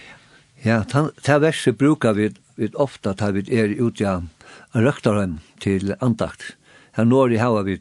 Ja, 0.65 0.83
ta 0.83 1.37
verset 1.39 1.77
brukar 1.77 2.13
vi, 2.13 2.31
vi 2.55 2.69
ofta 2.73 3.13
tar 3.13 3.35
vi 3.35 3.43
er 3.53 3.75
ut 3.77 3.99
ja 4.01 4.21
røktarheim 4.73 5.37
til 5.61 5.93
andakt. 6.01 6.55
Her 6.97 7.05
når 7.05 7.35
i 7.35 7.37
hava 7.37 7.61
vi 7.67 7.77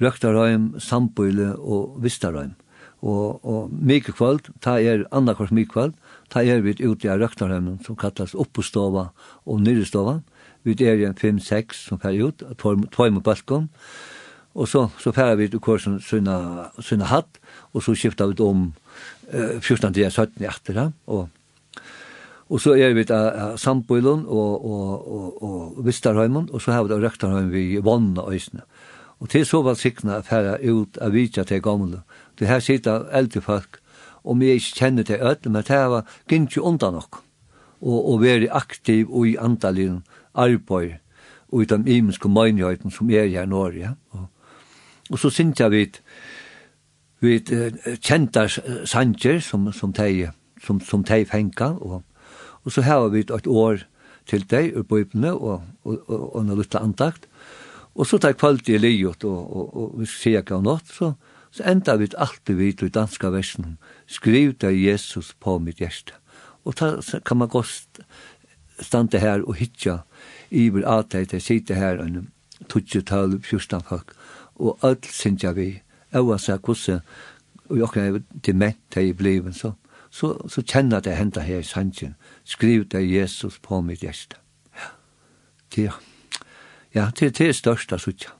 røktarheim, 0.00 0.78
sambøyle 0.80 1.52
og 1.60 1.98
vistarheim. 2.00 2.54
Og, 3.04 3.44
og 3.44 3.68
mykje 3.70 4.16
kvöld, 4.16 4.48
ta 4.64 4.78
er 4.80 5.04
andakvart 5.12 5.52
kvöld, 5.68 5.92
ta 6.32 6.40
er 6.40 6.64
vi 6.64 6.72
ut 6.80 7.04
ja 7.04 7.18
røktarheim 7.20 7.84
som 7.84 7.96
kallas 7.96 8.34
oppostova 8.34 9.10
og 9.44 9.60
nyrestova. 9.60 10.22
Vi 10.64 10.72
er 10.80 10.96
i 10.96 11.04
en 11.04 11.14
5-6 11.14 11.86
som 11.88 12.00
fer 12.00 12.16
ut, 12.16 12.42
tvoi 12.56 13.10
mot 13.10 13.22
balkon. 13.22 13.68
Og 14.56 14.68
så, 14.68 14.88
så 14.98 15.12
fer 15.12 15.36
vi 15.36 15.50
ut 15.52 15.60
kursen 15.60 16.00
sunna, 16.00 16.72
sunna 16.80 17.04
hatt, 17.12 17.38
og 17.74 17.84
så 17.84 17.92
skiftar 17.94 18.32
vi 18.32 18.40
om 18.42 18.72
eh, 19.28 19.60
14 19.60 19.92
til 19.92 20.08
17 20.10 20.40
i 20.40 20.48
etter, 20.48 20.92
og 21.06 21.28
Og 22.48 22.60
så 22.62 22.76
er 22.78 22.94
vi 22.94 23.04
til 23.04 23.58
Sandbøylen 23.58 24.24
og, 24.26 24.64
og, 24.64 25.12
og, 25.12 25.42
og 25.42 25.86
Vistarheimen, 25.86 26.48
og 26.52 26.62
så 26.62 26.72
har 26.72 26.84
vi 26.84 26.92
da 26.92 27.00
Rektarheimen 27.02 27.52
vi 27.52 27.80
vannet 27.82 28.22
øysene. 28.28 28.62
Og 29.20 29.28
til 29.28 29.46
så 29.46 29.62
var 29.62 29.74
sikna 29.74 30.20
færre 30.20 30.58
ut 30.62 30.98
av 31.02 31.12
vidja 31.12 31.44
til 31.44 31.62
gamle. 31.62 32.02
Det 32.38 32.48
her 32.48 32.60
sitter 32.60 33.08
eldre 33.10 33.40
folk, 33.40 33.80
og 34.24 34.40
vi 34.40 34.52
ikke 34.54 34.78
kjenner 34.78 35.02
til 35.02 35.22
ødel, 35.22 35.52
men 35.52 35.64
det 35.66 35.80
var 35.90 36.06
gint 36.28 36.56
jo 36.56 36.62
undan 36.62 36.92
nok. 36.92 37.22
Og, 37.80 38.12
og 38.12 38.22
være 38.22 38.52
aktiv 38.52 39.10
og 39.10 39.28
i 39.28 39.36
andalinn 39.36 40.02
arbeid, 40.34 40.98
og 41.48 41.62
i 41.62 41.66
de 41.66 41.96
imenske 41.96 42.28
møynjøyden 42.28 42.90
som 42.90 43.10
er 43.10 43.26
her 43.26 43.42
i 43.42 43.46
Norge. 43.46 43.80
Ja? 43.80 43.90
Og, 44.10 44.26
og 45.10 45.18
så 45.18 45.30
synes 45.30 45.60
jeg 45.60 45.70
vi 45.70 45.86
vi 47.20 47.36
uh, 47.52 47.96
sanger 48.84 49.40
som, 49.40 49.72
som 49.72 49.92
de 49.92 50.30
som, 50.66 50.80
som 50.80 51.04
de 51.04 51.24
fengar, 51.24 51.78
og 51.82 52.02
Og 52.66 52.74
så 52.74 52.82
har 52.82 53.08
vi 53.14 53.22
et 53.22 53.46
år 53.46 53.86
til 54.26 54.44
deg 54.50 54.74
ur 54.74 54.86
bøypene 54.90 55.32
og, 55.32 55.62
og, 55.86 56.02
og, 56.10 56.22
og 56.34 56.42
en 56.42 56.58
liten 56.58 56.82
antakt. 56.82 57.28
Og 57.94 58.08
så 58.10 58.18
tar 58.18 58.34
jeg 58.34 58.40
kvalitet 58.42 58.74
i 58.76 58.82
livet 58.82 59.24
og, 59.24 59.38
og, 59.38 59.66
og, 59.76 59.94
og 59.94 60.00
vi 60.02 60.10
ser 60.10 60.42
ikke 60.42 60.58
av 60.58 60.66
noe, 60.66 60.82
så, 60.90 61.14
så 61.54 61.64
enda 61.70 61.96
vi 61.96 62.10
alltid 62.12 62.58
vidt 62.58 62.84
i 62.84 62.92
danska 62.92 63.30
versen 63.32 63.76
skriv 64.10 64.56
deg 64.60 64.76
Jesus 64.76 65.32
på 65.40 65.56
mitt 65.62 65.80
hjerte. 65.80 66.18
Og 66.66 66.76
ta, 66.76 66.96
så 67.00 67.22
kan 67.24 67.38
man 67.40 67.52
godt 67.52 68.02
stande 68.82 69.22
her 69.22 69.46
og 69.46 69.56
hitja 69.56 70.02
i 70.50 70.66
iver 70.66 70.84
at 70.90 71.14
jeg 71.14 71.40
sitte 71.40 71.78
her 71.78 72.02
en 72.02 72.26
12-12, 72.68 73.40
14 73.46 73.86
folk 73.86 74.16
og 74.56 74.78
alt 74.82 75.06
synes 75.12 75.44
jeg 75.44 75.56
vi, 75.56 75.66
og 76.16 76.32
jeg 76.34 76.44
sier 76.44 76.62
hvordan 76.64 77.00
og 77.66 77.78
jeg 77.80 77.88
har 77.94 78.20
dement 78.46 78.78
til 78.94 79.08
i 79.08 79.12
bliven, 79.12 79.52
så 79.52 79.72
så, 80.16 80.32
så 80.48 80.62
kjenner 80.64 81.02
det 81.04 81.16
henda 81.18 81.42
her 81.44 81.60
i 81.60 81.66
sannsyn. 81.66 82.14
Skriv 82.48 82.86
det 82.92 83.04
Jesus 83.04 83.58
på 83.60 83.82
mitt 83.84 84.04
hjerte. 84.04 84.38
Ja, 84.72 84.88
det, 85.74 85.90
ja, 86.94 87.10
det, 87.18 87.34
det 87.36 87.48
er 87.50 87.56
største 87.56 87.98
suttja. 88.00 88.32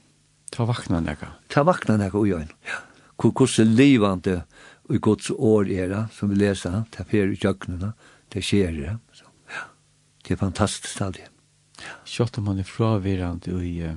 Ta 0.54 0.64
vakna 0.64 1.02
nega. 1.04 1.34
Ta 1.52 1.66
vakna 1.68 1.98
nega 2.00 2.16
ui 2.16 2.32
oin. 2.32 2.48
Ja. 2.64 2.80
Hvordan 3.20 3.74
livande 3.76 4.42
i 4.92 5.00
Guds 5.02 5.30
år 5.30 5.68
er 5.72 5.88
det, 5.92 6.02
som 6.16 6.30
vi 6.30 6.38
leser, 6.40 6.84
det 6.94 7.06
er 7.10 7.32
i 7.32 7.40
jøgnuna, 7.42 7.92
det 8.32 8.44
skjer 8.44 8.72
det. 8.76 8.96
Så, 9.12 9.28
ja. 9.52 9.66
Det 10.22 10.36
er 10.36 10.40
fantastisk 10.40 11.04
aldri. 11.04 11.28
Ja. 11.82 11.98
Kjøtt 12.08 12.40
om 12.40 12.48
man 12.48 12.62
er 12.62 12.68
fravirrande 12.68 13.52
fravirand 13.52 13.68
i 13.68 13.92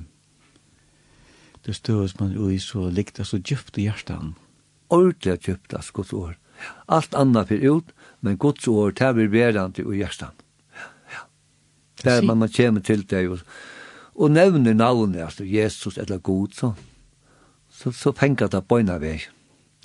det 1.64 1.76
støves 1.76 2.18
man 2.20 2.36
ui 2.36 2.58
så 2.60 2.88
likta 2.92 3.24
så 3.24 3.40
djupt 3.40 3.78
i 3.78 3.88
hjertan. 3.88 4.34
Ordelig 4.90 5.38
djupt, 5.46 5.74
av 5.76 5.88
Guds 5.94 6.12
år. 6.12 6.36
Ja 6.36 6.49
Alt 6.88 7.14
annet 7.14 7.48
fyrir 7.48 7.80
ut, 7.80 7.92
men 8.20 8.38
Guds 8.38 8.68
år 8.68 8.92
tar 8.92 9.12
vi 9.16 9.26
verande 9.30 9.82
i 9.82 10.00
hjertan. 10.00 10.34
Der 12.04 12.22
man 12.22 12.38
man 12.38 12.48
kommer 12.48 12.80
til 12.80 13.10
det, 13.10 13.28
og, 13.28 13.38
og 14.14 14.30
nevner 14.30 14.74
navnet, 14.74 15.20
altså 15.20 15.44
Jesus 15.44 15.98
eller 15.98 16.18
Gud, 16.18 16.48
så, 16.52 16.72
så, 17.68 17.90
så 17.92 18.12
penger 18.12 18.48
det 18.48 18.64
bøyna 18.68 18.98
vei. 18.98 19.20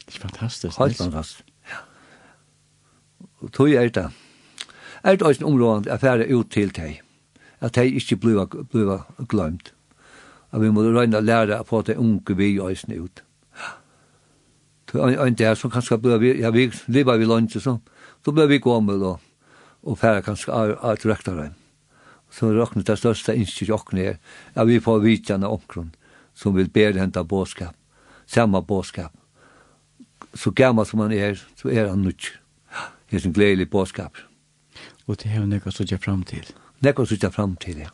Det 0.06 0.16
er 0.16 0.20
Fantastisk. 0.20 0.80
Helt 0.80 0.98
fantastisk. 0.98 1.44
Ja. 1.70 1.82
Og 3.42 3.52
tog 3.52 3.70
er 3.70 3.90
det. 3.90 4.10
Er 5.04 5.16
det 5.16 5.22
også 5.22 5.42
en 5.42 5.54
område 5.54 5.92
at 5.92 6.04
jeg 6.04 6.36
ut 6.36 6.52
til 6.52 6.72
deg, 6.76 7.02
at 7.60 7.78
jeg 7.78 7.96
ikke 7.96 8.16
blir 8.16 8.48
glemt. 9.28 9.74
At 10.52 10.62
vi 10.62 10.72
må 10.72 10.82
røyne 10.82 11.22
lære 11.22 11.64
på 11.64 11.82
det 11.82 11.98
unge 11.98 12.38
vi 12.38 12.60
også 12.60 12.88
ut 13.00 13.24
en 14.96 15.36
der 15.36 15.56
som 15.56 15.72
kanskje 15.72 15.98
ble 16.02 16.18
vi, 16.22 16.34
ja, 16.42 16.52
vi 16.52 16.70
lever 16.88 17.18
vi 17.18 17.26
landet, 17.26 17.62
så, 17.64 17.78
så 18.26 18.34
ble 18.34 18.48
vi 18.48 18.62
gammel 18.64 19.04
og, 19.04 19.20
og 19.84 20.00
færre 20.00 20.24
kanskje 20.26 20.54
av, 20.54 20.76
av 20.82 21.00
direktøren. 21.02 21.56
Så 22.32 22.52
råkne 22.52 22.84
det 22.84 22.98
største 23.00 23.36
innstyrt 23.36 23.74
åkne 23.76 24.02
er, 24.02 24.18
ja, 24.56 24.66
vi 24.68 24.80
får 24.84 25.04
vidtjene 25.04 25.48
omkron, 25.48 25.94
som 26.36 26.56
vil 26.56 26.72
bedre 26.72 27.04
hente 27.04 27.24
båskap, 27.24 27.76
samme 28.28 28.62
båskap. 28.62 29.14
Så 30.36 30.52
gammel 30.52 30.86
som 30.86 31.00
han 31.06 31.14
er, 31.16 31.40
så 31.56 31.70
er 31.72 31.88
han 31.90 32.04
nødt. 32.04 32.34
Det 33.10 33.22
er 33.22 33.28
en 33.28 33.36
gledelig 33.36 33.70
båskap. 33.70 34.18
Og 35.08 35.20
det 35.22 35.30
er 35.32 35.40
jo 35.40 35.48
nekka 35.48 35.72
sutja 35.72 36.00
fram 36.02 36.24
til. 36.28 36.48
Nekka 36.84 37.06
sutja 37.06 37.30
fram 37.32 37.56
til, 37.62 37.86
ja. 37.86 37.92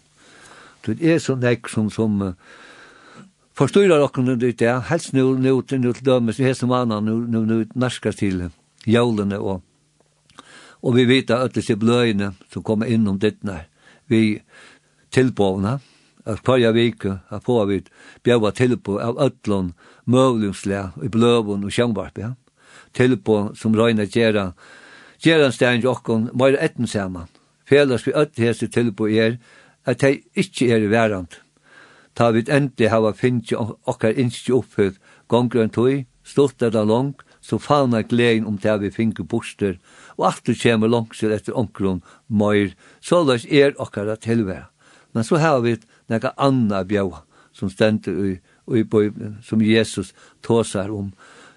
Det 0.86 0.98
er 1.06 1.20
så 1.22 1.36
nekka 1.38 1.70
som, 1.70 1.90
som, 1.94 2.18
som 2.22 2.38
forstyrrar 3.54 4.06
okkur 4.06 4.24
nu 4.24 4.36
det 4.36 4.62
ja 4.62 4.80
helst 4.80 5.14
nu 5.14 5.34
nu 5.38 5.62
nu 5.72 5.94
til 5.94 6.06
dømes 6.06 6.40
vi 6.40 6.44
hestum 6.44 6.72
annan 6.72 7.06
nu 7.06 7.20
nu 7.28 7.46
nu 7.46 7.66
narskar 7.76 8.12
til 8.12 8.50
jólene 8.88 9.40
og 9.40 9.62
og 10.82 10.96
vi 10.96 11.06
vita 11.06 11.44
at 11.44 11.56
det 11.56 11.70
er 11.70 11.76
bløyene 11.76 12.34
som 12.54 12.64
kommer 12.64 12.86
inn 12.86 13.08
om 13.08 13.20
dittna 13.20 13.66
vi 14.08 14.42
tilbovna 15.12 15.80
at 16.26 16.44
kvarja 16.44 16.72
vike 16.72 17.20
at 17.30 17.44
få 17.44 17.66
vi 17.66 17.82
bjøva 18.24 18.52
tilbo 18.52 18.98
av 19.00 19.18
ötlun 19.18 19.74
møvlungsle 20.06 20.84
i 21.04 21.10
bløvun 21.10 21.66
og 21.66 21.74
sjangbart 21.74 22.18
ja. 22.18 22.34
Tilbo 22.94 23.52
som 23.56 23.76
røyna 23.76 24.06
gjerra 24.06 24.52
gjerra 25.24 25.52
stein 25.52 25.82
jokkon 25.82 26.30
meir 26.34 26.58
etten 26.60 26.88
saman. 26.88 27.30
Felast 27.66 28.08
vi 28.08 28.14
öll 28.14 28.32
hese 28.38 28.68
tilbo 28.68 29.08
er 29.08 29.38
at 29.86 30.02
hei 30.02 30.22
ikkje 30.36 30.74
er 30.76 30.90
verand 30.90 31.41
ta 32.22 32.30
vi 32.30 32.44
endi 32.54 32.86
hava 32.86 33.16
finnst 33.18 33.50
okkar 33.90 34.14
innskje 34.22 34.54
oppfødd 34.54 34.98
gonger 35.32 35.64
en 35.64 35.72
tøy, 35.74 35.94
stort 36.22 36.62
er 36.62 36.70
da 36.70 36.84
lang, 36.86 37.16
så 37.42 37.58
fauna 37.58 38.04
glein 38.06 38.46
om 38.46 38.60
det 38.62 38.76
vi 38.84 38.92
finner 38.94 39.26
borster, 39.26 39.80
og 40.20 40.28
at 40.28 40.44
du 40.46 40.54
kommer 40.54 40.92
langsir 40.92 41.34
etter 41.34 41.58
omkron 41.58 42.04
møyr, 42.30 42.76
så 43.02 43.24
løs 43.26 43.48
er 43.50 43.74
okkar 43.82 44.12
at 44.14 44.28
helværa. 44.30 44.70
Men 45.14 45.26
så 45.26 45.42
har 45.42 45.64
vi 45.66 45.80
nekka 46.14 46.36
anna 46.38 46.84
bjaua, 46.86 47.24
som 47.58 47.74
stendur 47.74 48.22
i, 48.22 48.36
i 48.70 48.84
bøyblen, 48.86 49.40
som 49.42 49.66
Jesus 49.66 50.14
tåsar 50.46 50.94
om, 50.94 51.10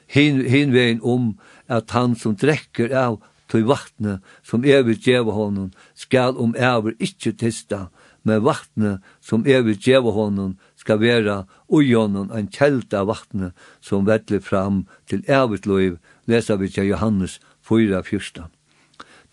hin, 0.09 0.41
hin 0.41 0.73
hinvein 0.73 1.05
om 1.05 1.35
at 1.69 1.93
han 1.93 2.17
som 2.17 2.39
drekker 2.41 2.97
av 2.97 3.21
tøy 3.53 3.67
vatne 3.69 4.17
som 4.41 4.65
evig 4.65 5.03
djeva 5.05 5.37
honom 5.37 5.75
skal 5.93 6.41
om 6.41 6.57
evig 6.57 6.97
ikkje 7.05 7.37
tista 7.45 7.85
med 8.25 8.43
vattnet 8.43 9.05
som 9.21 9.45
er 9.47 9.63
vid 9.67 9.85
djeva 9.85 10.13
honom 10.17 10.57
skal 10.81 11.01
vera 11.01 11.37
ui 11.69 11.93
honom 11.93 12.33
en 12.33 12.49
kjelt 12.49 12.95
av 12.97 13.09
vattnet 13.13 13.53
som 13.85 14.09
vettler 14.09 14.41
fram 14.41 14.85
til 15.09 15.25
evigt 15.29 15.69
loiv, 15.69 15.99
lesa 16.27 16.57
vi 16.57 16.71
til 16.73 16.89
Johannes 16.89 17.39
4.14. 17.69 18.49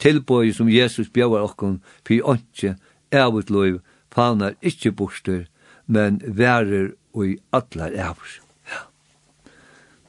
Tilbøy 0.01 0.51
som 0.53 0.69
Jesus 0.71 1.11
bjauar 1.13 1.45
okkon 1.45 1.79
fyr 2.07 2.25
åndsje, 2.27 2.75
evigt 3.11 3.51
loiv 3.53 3.81
fanar 4.11 4.57
ikkje 4.61 4.91
bostur, 4.91 5.43
men 5.85 6.19
verer 6.25 6.93
ui 7.15 7.37
atlar 7.51 7.95
evig. 7.95 8.39
Ja. 8.71 8.87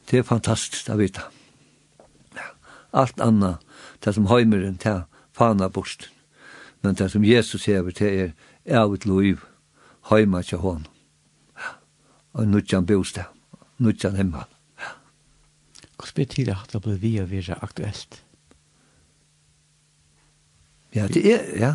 Det 0.08 0.22
er 0.22 0.26
fantastisk 0.26 0.90
å 0.90 0.98
vita. 0.98 1.28
Ja. 2.34 2.54
Alt 2.90 3.20
anna, 3.20 3.58
det 4.02 4.14
som 4.16 4.30
heimeren, 4.30 4.78
det 4.82 5.04
fanar 5.36 5.70
borsten. 5.70 6.10
Men 6.82 6.96
det 6.98 7.12
som 7.12 7.24
Jesus 7.24 7.68
hever, 7.70 7.94
det 7.94 8.10
er 8.10 8.32
av 8.70 8.94
et 8.94 9.06
liv 9.06 9.42
heima 10.10 10.42
til 10.42 10.62
hon. 10.62 10.86
Og 12.32 12.48
nutjan 12.48 12.86
bostad, 12.86 13.30
nudjan 13.78 14.16
hemma. 14.16 14.46
Hva 15.98 16.12
betyr 16.16 16.48
det 16.48 16.56
at 16.56 16.72
det 16.72 16.82
blir 16.82 16.98
vi 16.98 17.16
å 17.22 17.26
være 17.30 17.58
aktuelt? 17.62 18.22
Ja, 20.92 21.06
det 21.08 21.22
er, 21.24 21.44
ja, 21.56 21.74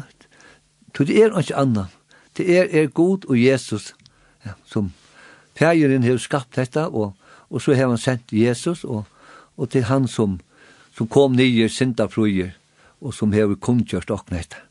det 0.98 1.10
er 1.10 1.38
ikke 1.40 1.58
annet. 1.58 1.94
Det 2.38 2.46
er, 2.54 2.68
er 2.70 2.92
god 2.94 3.26
og 3.26 3.40
Jesus 3.40 3.94
ja, 4.46 4.54
som 4.66 4.92
Fægeren 5.58 6.04
har 6.04 6.20
skapt 6.22 6.54
dette, 6.56 6.84
og, 6.86 7.16
og 7.50 7.62
så 7.62 7.74
har 7.74 7.88
han 7.90 7.98
sendt 7.98 8.30
Jesus, 8.30 8.84
og, 8.84 9.08
og 9.58 9.72
til 9.74 9.88
han 9.90 10.06
som, 10.08 10.36
som 10.94 11.10
kom 11.10 11.34
nye 11.34 11.66
syndafruer 11.70 12.52
og 13.02 13.14
som 13.14 13.34
har 13.34 13.56
kunnkjørt 13.62 14.14
åkne 14.14 14.38
dette 14.38 14.67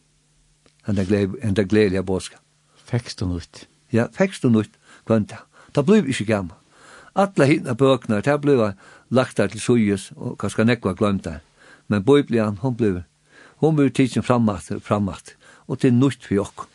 enn 0.86 1.54
det 1.56 1.68
gledelige 1.68 2.02
bådskap. 2.02 2.40
Fekst 2.86 3.20
du 3.20 3.26
nytt. 3.26 3.66
Ja, 3.92 4.06
fekst 4.12 4.44
og 4.44 4.52
nytt, 4.52 4.78
kvanta. 5.06 5.42
Det 5.74 5.86
vi 5.86 6.08
ikke 6.08 6.24
gammal. 6.24 6.56
Alla 7.14 7.44
hinna 7.44 7.74
bøkna, 7.74 8.20
det 8.20 8.40
blev 8.40 8.72
lagt 9.10 9.36
der 9.36 9.46
til 9.46 9.60
suyes, 9.60 10.12
og 10.16 10.38
kanskje 10.38 10.64
nekva 10.64 10.92
glemt 10.92 11.24
der. 11.24 11.38
Men 11.88 12.04
Biblian, 12.04 12.58
hon 12.58 12.76
blev, 12.76 13.02
hon 13.56 13.76
blev 13.76 13.90
tidsin 13.90 14.22
frammatt, 14.22 14.72
frammatt, 14.82 15.36
og 15.66 15.78
til 15.78 15.94
nytt 15.94 16.24
for 16.24 16.34
jokk. 16.34 16.66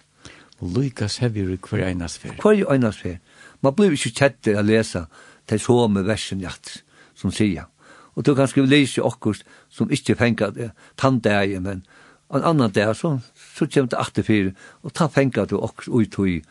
Og 0.59 0.69
Lukas 0.75 1.17
hever 1.17 1.53
i 1.53 1.57
hver 1.69 1.87
einasfer. 1.87 2.33
Hver 2.41 2.71
einasfer. 2.71 3.17
Man 3.61 3.75
blev 3.75 3.93
ikke 3.93 4.15
kjettir 4.17 4.57
a 4.57 4.61
lesa 4.61 5.05
til 5.47 5.59
somme 5.59 6.05
versen 6.07 6.41
jatt, 6.41 6.83
som 7.15 7.31
sier. 7.31 7.67
Og 8.15 8.25
du 8.25 8.33
kan 8.35 8.47
skrive 8.47 8.67
lese 8.67 9.03
okkur 9.03 9.37
som 9.69 9.91
ikke 9.91 10.15
fengar 10.15 10.51
det, 10.51 10.71
tandegi, 10.97 11.59
men 11.59 11.85
en 12.33 12.43
annan 12.43 12.71
dag, 12.71 12.95
så 12.95 13.19
så 13.51 13.67
kjem 13.67 13.89
det 13.91 13.99
atter 13.99 14.25
fyrir, 14.25 14.53
og 14.83 14.93
ta 14.95 15.07
fengar 15.11 15.49
du 15.49 15.57
okkur 15.59 16.01
ut 16.01 16.17
i 16.27 16.41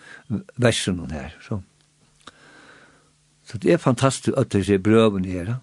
versen 0.60 1.00
her. 1.10 1.34
Så. 1.42 1.60
så 3.46 3.58
det 3.58 3.72
er 3.72 3.82
fantastisk 3.82 4.36
at 4.36 4.52
det 4.52 4.68
er 4.68 4.78
brøven 4.78 5.24
her. 5.24 5.56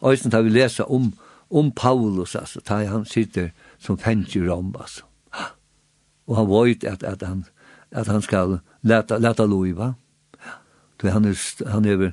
Og 0.00 0.18
sånn 0.18 0.32
tar 0.34 0.42
vi 0.42 0.54
lesa 0.54 0.84
om, 0.88 1.12
om 1.50 1.70
Paulus, 1.70 2.34
altså, 2.34 2.60
ta 2.60 2.80
han 2.88 3.04
sitter 3.06 3.52
som 3.78 3.98
fengt 3.98 4.36
i 4.36 4.42
Rom, 4.42 4.74
altså. 4.78 5.04
Og 6.26 6.36
han 6.38 6.48
vet 6.48 6.84
at, 6.84 7.02
at, 7.02 7.22
han, 7.26 7.44
at 7.90 8.06
han 8.06 8.22
skal 8.22 8.60
leta, 8.82 9.18
leta 9.18 9.44
loiva. 9.46 9.92
Så 11.00 11.10
han 11.10 11.24
er, 11.26 11.38
han 11.66 11.86
er 11.86 12.12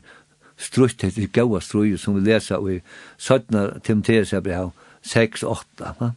strutt 0.57 1.03
etter 1.05 1.29
gaua 1.29 1.61
strøy 1.61 1.93
som 1.97 2.17
vi 2.17 2.25
lesa 2.25 2.57
i 2.57 2.79
17. 3.17 3.81
Timotheus 3.85 4.33
brev 4.43 4.71
6-8. 5.05 5.93
Ja 6.01 6.09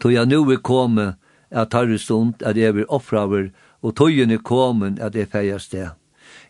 tog 0.00 0.12
jeg 0.12 0.26
nu 0.26 0.44
vil 0.44 0.58
komme 0.58 1.14
at 1.50 1.70
tarre 1.70 1.98
stund 1.98 2.42
at 2.42 2.56
jeg 2.56 2.74
vil 2.74 2.88
offraver, 2.88 3.50
og 3.82 3.96
tøyen 3.96 4.30
er 4.30 4.42
kommet 4.42 4.98
at 4.98 5.14
jeg 5.14 5.28
feir 5.28 5.58
sted. 5.58 5.92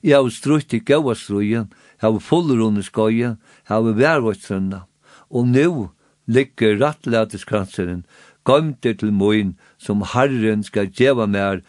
Jeg 0.03 0.17
har 0.17 0.31
strutt 0.31 0.73
i 0.73 0.79
gaua 0.79 1.15
strujen, 1.15 1.73
jeg 2.03 2.13
har 2.13 2.19
fuller 2.19 2.61
under 2.65 2.83
skøy, 2.83 3.19
jeg 3.19 3.37
har 3.65 3.81
værvartstrønda, 3.81 4.85
og 5.31 5.49
nu 5.49 5.91
ligger 6.27 6.79
rattlæteskranseren 6.81 8.05
gømte 8.45 8.95
til 8.95 9.13
moin, 9.13 9.57
som 9.79 10.05
Herren 10.15 10.63
skal 10.63 10.93
djeva 10.93 11.27
mer 11.27 11.63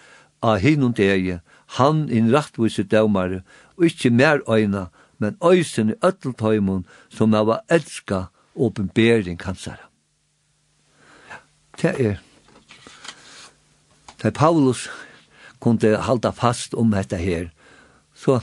av 0.43 0.59
hinund 0.59 0.99
eie, 0.99 1.39
han 1.79 2.05
in 2.09 2.31
rattvise 2.33 2.83
dømare, 2.83 3.41
og 3.77 3.89
ikkje 3.89 4.11
mer 4.11 4.43
øyna, 4.51 4.87
men 5.17 5.37
øysen 5.43 5.89
i 5.89 5.99
øtteltøymon 6.03 6.85
som 7.09 7.33
av 7.33 7.45
hava 7.45 7.59
elska 7.69 8.25
åpenbering 8.55 9.39
hansara 9.41 9.89
det 11.81 11.95
er 11.99 12.21
Da 14.23 14.31
Paulus 14.31 14.89
kunne 15.59 15.97
halda 16.01 16.31
fast 16.31 16.73
om 16.73 16.91
dette 16.91 17.17
her, 17.17 17.49
så 18.15 18.39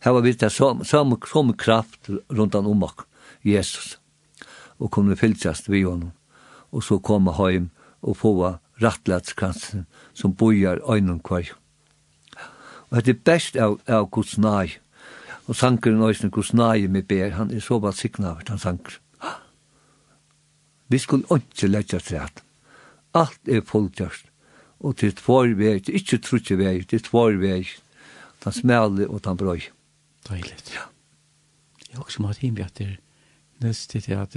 her 0.00 0.10
var 0.16 0.20
vi 0.20 0.32
det 0.32 0.52
som, 0.52 0.84
som, 0.84 1.14
som 1.28 1.52
kraft 1.52 2.08
han 2.08 2.66
om 2.66 2.84
Jesus 3.44 3.98
og 4.78 4.90
kunne 4.90 5.16
fylltjast 5.16 5.68
vi 5.68 5.82
honom 5.82 6.12
og 6.72 6.82
så 6.82 6.98
komme 6.98 7.34
heim 7.36 7.70
og 8.00 8.16
få 8.16 8.34
rattlatskransen 8.80 9.86
som 10.14 10.34
bojar 10.34 10.80
øynum 10.88 11.20
kvar. 11.20 11.50
Og 12.90 13.04
det 13.04 13.16
er 13.16 13.24
best 13.24 13.56
av, 13.56 13.78
av 13.86 14.08
Guds 14.10 14.38
nai. 14.38 14.78
Og 15.46 15.56
sankeren 15.56 16.02
øyne 16.02 16.30
Guds 16.30 16.54
nai 16.54 16.86
med 16.86 17.02
ber, 17.02 17.30
han 17.30 17.50
er 17.50 17.60
så 17.60 17.78
bare 17.78 17.92
sikna 17.92 18.30
av 18.30 18.48
han 18.48 18.58
sanker. 18.58 18.98
Vi 20.90 20.98
skulle 20.98 21.26
ikke 21.36 21.68
letja 21.68 21.98
til 21.98 22.22
at 22.22 22.42
Alt 23.14 23.48
er 23.48 23.64
fulltjørst. 23.66 24.26
Og 24.80 24.96
til 24.96 25.12
tvær 25.12 25.52
vei, 25.58 25.76
til 25.84 25.98
ikke 25.98 26.18
trutje 26.24 26.56
vei, 26.56 26.80
til 26.88 27.02
tvær 27.04 27.36
vei. 27.40 27.66
Den 28.44 28.56
smale 28.56 29.08
og 29.08 29.20
den 29.24 29.36
brøy. 29.36 29.66
Deilig. 30.28 30.56
Ja. 30.72 30.86
Jeg 31.90 31.98
har 31.98 32.06
også 32.06 32.22
måttet 32.22 32.46
innbjørn 32.46 32.74
til 32.74 32.96
nøst 33.60 33.90
til 33.90 34.12
at 34.16 34.36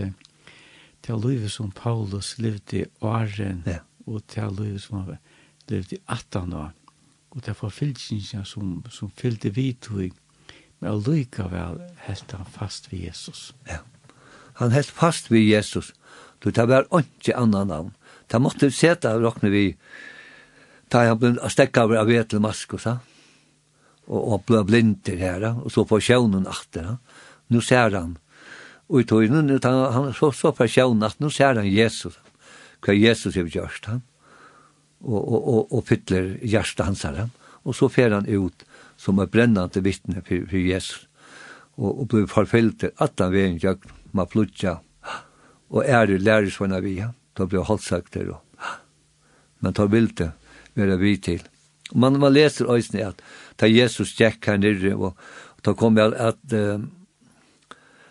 det 1.03 1.11
er 1.11 1.19
livet 1.19 1.51
som 1.51 1.71
Paulus 1.71 2.37
levde 2.39 2.79
i 2.79 2.85
åren, 3.01 3.63
ja. 3.67 3.79
og 4.07 4.23
det 4.31 4.39
er 4.39 4.51
livet 4.51 4.81
som 4.81 5.03
han 5.03 5.17
levde 5.69 5.95
i 5.95 5.99
18 6.07 6.53
år, 6.53 6.71
og 7.31 7.41
det 7.41 7.51
er 7.51 7.59
forfyllelsene 7.59 8.45
som, 8.45 8.85
som 8.89 9.11
fyllde 9.17 9.53
vidtog, 9.53 10.15
men 10.79 10.89
allikevel 10.91 11.81
helt 12.07 12.31
han 12.31 12.47
fast 12.51 12.91
ved 12.91 13.05
Jesus. 13.07 13.51
Ja. 13.67 13.81
Han 14.61 14.71
helt 14.71 14.91
fast 14.91 15.31
ved 15.31 15.43
Jesus. 15.43 15.93
Du 16.43 16.51
tar 16.51 16.65
bare 16.65 16.87
ikke 16.99 17.35
annan 17.35 17.67
navn. 17.67 17.91
Da 18.33 18.39
måtte 18.41 18.65
vi 18.65 18.73
seta 18.73 19.11
råkne 19.21 19.51
vi, 19.53 19.67
da 20.89 21.03
han 21.05 21.19
ble 21.21 21.49
stekka 21.53 21.83
over 21.85 21.99
av 22.01 22.09
vetel 22.09 22.41
mask 22.41 22.71
og 22.73 22.81
så, 22.81 22.95
og 24.09 24.31
han 24.31 24.41
ble 24.47 24.61
blind 24.65 24.95
til 25.05 25.21
her, 25.21 25.45
og 25.53 25.69
så 25.69 25.83
på 25.85 25.99
sjøvnen 26.01 26.49
atter. 26.49 26.95
Nå 27.53 27.61
ser 27.61 27.93
han, 27.93 28.15
og 28.89 29.03
i 29.03 29.05
tøynen, 29.05 29.53
han 29.53 30.09
så, 30.17 30.31
så 30.33 30.49
på 30.49 30.65
sjøvnen 30.65 31.05
atter, 31.05 31.21
nå 31.21 31.29
ser 31.29 31.61
han 31.61 31.69
Jesus, 31.69 32.17
hva 32.81 32.97
Jesus 32.97 33.37
har 33.37 33.53
gjort 33.53 33.91
han, 33.91 34.01
og, 35.05 35.21
og, 35.21 35.39
og, 35.39 35.63
og 35.69 35.85
fytler 35.85 36.33
hjertet 36.41 36.87
hans 36.89 37.05
her, 37.05 37.27
og 37.61 37.77
så 37.77 37.91
fer 37.93 38.17
han 38.17 38.25
ut 38.25 38.65
som 38.97 39.21
er 39.21 39.29
brennende 39.29 39.85
vittne 39.85 40.25
for, 40.25 40.49
for 40.49 40.57
Jesus, 40.73 41.05
og, 41.77 42.01
og 42.01 42.09
ble 42.09 42.25
til 42.81 42.97
at 42.97 43.21
han 43.21 43.35
ved 43.35 43.51
en 43.51 43.89
man 44.09 44.29
flutja, 44.29 44.79
og 45.69 45.85
ære 45.85 46.17
lærer 46.17 46.49
sånne 46.49 46.81
vi 46.81 47.03
han 47.03 47.13
Da 47.37 47.47
ble 47.47 47.59
jeg 47.59 47.69
halvsagt 47.69 48.13
der. 48.13 48.35
Men 49.63 49.73
ta 49.73 49.87
bildet, 49.87 50.33
være 50.75 50.97
vi 51.01 51.15
til. 51.17 51.43
Man, 51.93 52.19
man 52.19 52.33
leser 52.33 52.69
øyne 52.69 53.07
at 53.11 53.21
da 53.59 53.69
Jesus 53.69 54.15
gikk 54.17 54.45
her 54.49 54.57
nere, 54.57 54.95
og, 54.95 55.13
og 55.57 55.63
da 55.65 55.73
kom 55.77 55.97
jeg 55.97 56.13
at, 56.17 56.41
uh, 56.53 56.81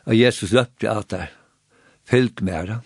at 0.06 0.18
Jesus 0.18 0.52
løpte 0.54 0.90
at 0.90 1.10
der, 1.10 1.28
fylg 2.08 2.42
med 2.42 2.52
her, 2.52 2.80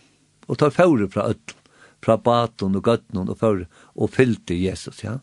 og 0.49 0.59
ta 0.59 0.71
føre 0.73 1.09
fra 1.13 1.29
øtlen, 1.33 1.63
fra 2.05 2.17
baten 2.17 2.77
og 2.79 2.85
gøtten 2.87 3.29
og 3.29 3.39
føre, 3.41 3.67
og 3.97 4.13
fylte 4.15 4.55
Jesus, 4.55 5.03
ja. 5.05 5.19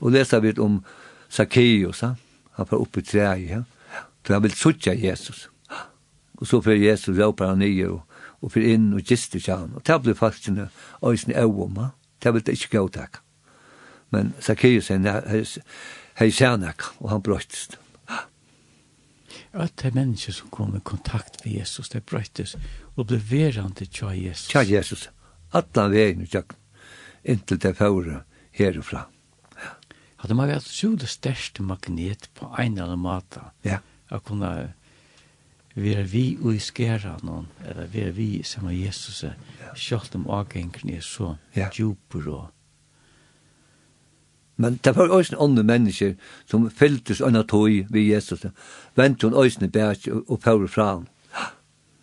Og 0.00 0.12
leser 0.14 0.42
vi 0.44 0.52
om 0.60 0.82
Zacchaeus, 1.30 2.02
ja. 2.02 2.14
han 2.58 2.68
får 2.70 2.84
opp 2.84 2.98
i 3.00 3.02
treet, 3.02 3.48
ja. 3.50 3.62
Så 4.24 4.32
han 4.32 4.44
vil 4.44 4.56
suttje 4.56 4.94
Jesus. 4.96 5.48
Og 6.40 6.46
så 6.48 6.60
får 6.62 6.80
Jesus 6.80 7.18
råper 7.18 7.50
han 7.50 7.60
nye, 7.60 7.90
og 7.90 8.13
og 8.44 8.52
fyrir 8.52 8.76
inn 8.76 8.90
og 8.92 9.06
gister 9.08 9.40
kjan, 9.40 9.72
og 9.74 9.84
det 9.86 10.00
blir 10.02 10.12
ble 10.12 10.18
falskene 10.18 10.68
øyne 11.02 11.38
øvoma, 11.40 11.92
det 12.22 12.34
vil 12.34 12.44
det 12.44 12.56
ikke 12.58 12.76
gå 12.76 12.82
gautak. 12.82 13.22
Men 14.12 14.34
Zacchaeus 14.40 14.90
er 14.90 15.46
hei 16.20 16.30
sjanak, 16.30 16.84
og 17.00 17.10
han 17.10 17.24
brøttist. 17.24 17.78
At 19.54 19.76
det 19.78 19.90
er 19.90 19.96
mennesker 19.96 20.34
som 20.34 20.50
kom 20.50 20.76
i 20.76 20.82
kontakt 20.82 21.44
med 21.44 21.54
Jesus, 21.54 21.88
det 21.88 22.04
brøttes, 22.06 22.56
og 22.96 23.08
ble 23.10 23.20
verande 23.30 23.86
tja 23.86 24.12
Jesus. 24.14 24.50
Tja 24.50 24.64
Jesus, 24.66 25.08
atlan 25.54 25.94
vegin 25.94 26.26
og 26.26 26.30
tjøkken, 26.30 26.60
inntil 27.24 27.60
det 27.62 27.76
fjore 27.78 28.22
herifra. 28.54 29.06
Hadde 30.22 30.36
man 30.38 30.48
vært 30.48 30.66
så 30.66 30.94
det 30.98 31.10
største 31.12 31.62
magnet 31.62 32.30
på 32.34 32.48
en 32.58 32.74
eller 32.74 32.94
annen 32.94 33.02
måte, 33.04 33.42
ja. 33.66 33.80
å 34.10 34.20
kunne 34.24 34.74
vi 35.74 35.94
er 35.94 36.04
vi 36.06 36.38
og 36.42 36.54
i 36.54 36.58
skæra 36.62 37.16
noen, 37.22 37.46
eller 37.66 37.88
vi 37.90 38.04
er 38.06 38.12
vi 38.14 38.28
som 38.46 38.68
er 38.70 38.76
Jesus, 38.76 39.24
selv 39.74 40.14
om 40.14 40.28
avgengene 40.30 40.98
er 40.98 41.02
så 41.02 41.34
ja. 41.56 41.68
djuper 41.74 42.28
og 42.30 42.50
Men 44.56 44.78
det 44.84 44.96
var 44.96 45.10
også 45.10 45.36
andre 45.40 45.62
mennesker 45.62 46.14
som 46.46 46.70
fylltes 46.70 47.20
anna 47.20 47.42
tog 47.42 47.68
ved 47.90 48.02
Jesus. 48.06 48.46
Vent 48.94 49.22
hun 49.22 49.34
også 49.34 49.68
bæk 49.68 50.08
og 50.28 50.40
pøver 50.40 50.66
fra 50.66 50.94
han. 50.94 51.08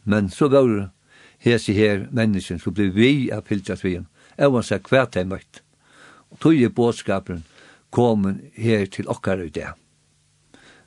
Men 0.03 0.29
så 0.29 0.47
var 0.47 0.67
det 0.67 0.89
hese 1.39 1.73
her 1.73 2.07
mennesker 2.11 2.57
som 2.57 2.73
ble 2.73 2.89
vi 2.91 3.31
av 3.31 3.45
fylltes 3.47 3.83
ved 3.83 3.95
han, 3.95 4.07
Jeg 4.37 4.53
var 4.53 4.61
seg 4.61 4.87
hver 4.89 5.07
jeg 5.15 5.27
møtt. 5.27 5.61
Og 6.31 6.39
tog 6.39 6.55
i 6.55 6.67
båtskapen 6.67 7.43
kom 7.89 8.39
her 8.55 8.85
til 8.85 9.07
okkar 9.07 9.43
i 9.43 9.49
det. 9.49 9.67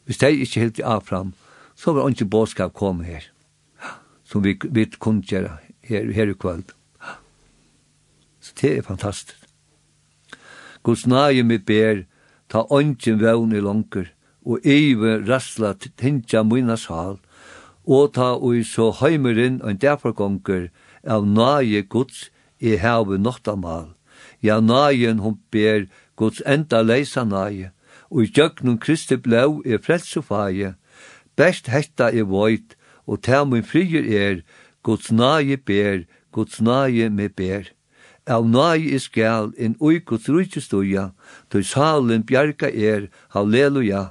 Hvis 0.04 0.18
de 0.18 0.30
ikke 0.32 0.60
helt 0.60 0.80
av 0.80 1.04
fram, 1.04 1.34
så 1.76 1.92
var 1.92 2.08
ikke 2.08 2.30
bådskap 2.30 2.74
kom 2.74 3.02
her, 3.04 3.26
som 4.24 4.44
vi, 4.44 4.56
vi 4.70 4.84
kunne 4.98 5.22
gjøre 5.22 5.56
her, 5.82 6.12
her 6.12 6.30
i 6.30 6.38
kveld. 6.38 6.70
Så 8.40 8.52
det 8.60 8.78
er 8.78 8.82
fantastisk. 8.82 9.40
Guds 10.82 11.06
nage 11.06 11.42
mi 11.42 11.58
ber, 11.58 12.04
ta 12.48 12.66
ongen 12.70 13.20
vevn 13.20 13.54
i 13.56 13.60
langer, 13.64 14.10
og 14.44 14.66
eive 14.68 15.16
rassla 15.24 15.72
tindja 15.80 16.42
mina 16.44 16.76
sal, 16.76 17.16
og 17.84 18.14
ta 18.16 18.34
ui 18.36 18.62
så 18.64 18.90
heimerin 19.00 19.60
og 19.62 19.80
derfor 19.80 20.12
gonger 20.12 20.68
av 21.04 21.24
nage 21.24 21.82
Guds 21.88 22.28
i 22.60 22.76
heve 22.80 23.18
nottamal. 23.18 23.94
Ja, 24.42 24.60
nagen 24.60 25.18
hon 25.24 25.38
ber 25.50 25.86
Guds 26.16 26.42
enda 26.46 26.82
leisa 26.82 27.24
nage, 27.24 27.72
og 28.10 28.24
i 28.24 28.32
djøgnum 28.32 28.78
Kristi 28.78 29.16
blau 29.16 29.62
i 29.64 29.78
frelsefage, 29.80 30.74
Best 31.36 31.68
hetta 31.68 32.10
er 32.12 32.26
voit, 32.30 32.76
og 33.06 33.22
ta 33.22 33.44
min 33.44 33.64
frier 33.66 34.06
er, 34.06 34.42
Guds 34.84 35.10
nage 35.12 35.56
ber, 35.56 36.04
Guds 36.32 36.60
nage 36.60 37.08
me 37.10 37.28
ber. 37.28 37.70
Av 38.26 38.46
nage 38.48 38.88
is 38.96 39.08
skal, 39.08 39.52
en 39.58 39.76
ui 39.80 39.98
Guds 40.00 40.28
rujtje 40.28 40.62
stuja, 40.64 41.10
tøy 41.52 41.64
salen 41.64 42.24
bjarga 42.24 42.70
er, 42.70 43.08
halleluja, 43.34 44.10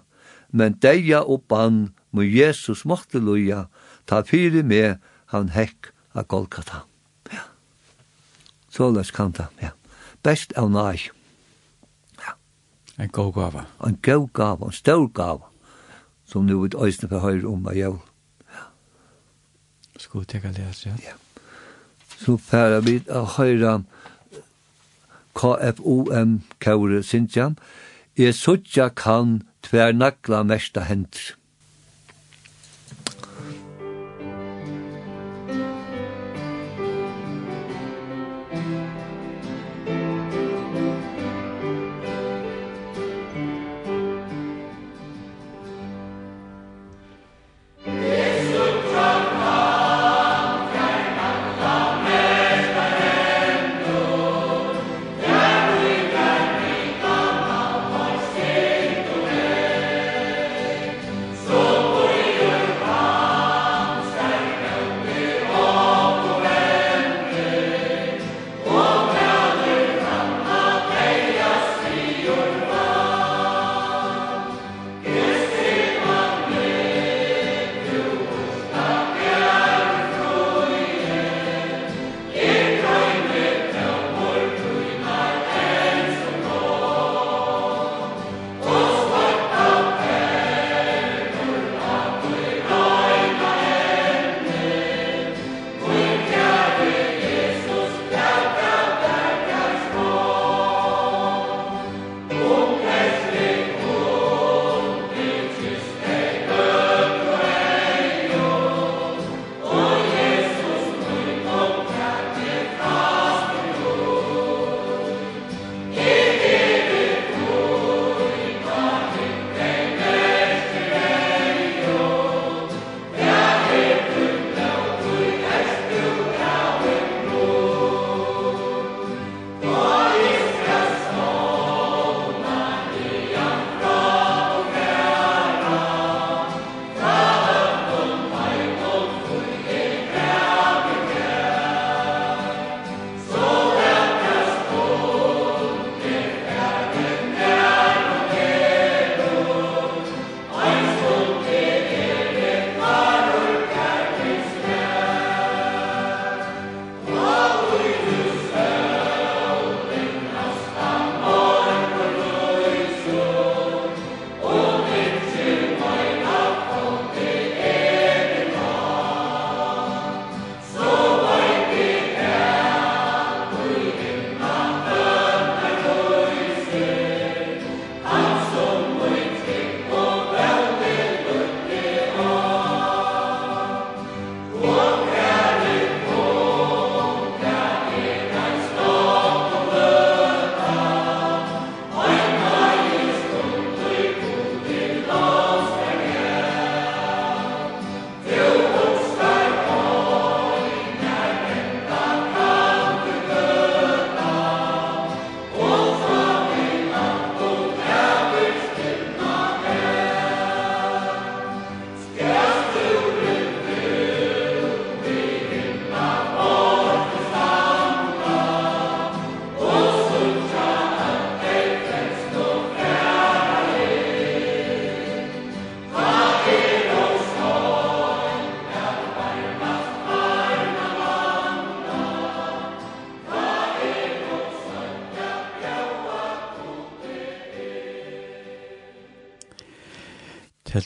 men 0.51 0.77
deia 0.81 1.23
og 1.23 1.47
bann, 1.49 1.93
må 2.13 2.21
Jesus 2.21 2.83
måtte 2.85 3.17
loja, 3.17 3.65
ta 4.05 4.21
fyri 4.21 4.61
me, 4.61 4.99
han 5.33 5.49
hekk 5.55 5.89
av 6.13 6.27
Golgata. 6.29 6.83
Ja. 7.33 7.47
Så 8.69 8.91
les 8.93 9.09
kanta, 9.11 9.49
ja. 9.61 9.73
Best 10.23 10.53
av 10.57 10.69
nage. 10.71 11.09
Ja. 12.21 12.37
En 13.01 13.09
god 13.09 13.33
gava. 13.33 13.65
En 13.81 13.97
god 14.05 14.29
gava, 14.33 14.69
en 14.69 14.77
stor 14.77 15.09
gava 15.09 15.52
som 16.33 16.45
nu 16.49 16.63
ut 16.65 16.75
øysene 16.75 17.09
på 17.09 17.19
høyre 17.21 17.47
om 17.47 17.67
av 17.69 17.77
jævl. 17.77 17.99
Ja. 18.49 18.63
Skal 20.01 20.23
vi 20.23 20.25
tenke 20.25 20.53
det, 20.55 20.65
ja? 20.85 20.95
Ja. 21.03 21.13
Så 22.17 22.39
pæra 22.49 22.79
vi 22.81 23.01
av 23.09 23.35
høyre 23.37 23.83
KFOM 25.37 26.41
Kaure 26.61 27.03
Sintjan, 27.03 27.57
jeg 28.17 28.33
suttja 28.37 28.89
kan 28.89 29.41
tver 29.65 29.93
nakla 29.93 30.43
mesta 30.43 30.85
hendt. 30.89 31.35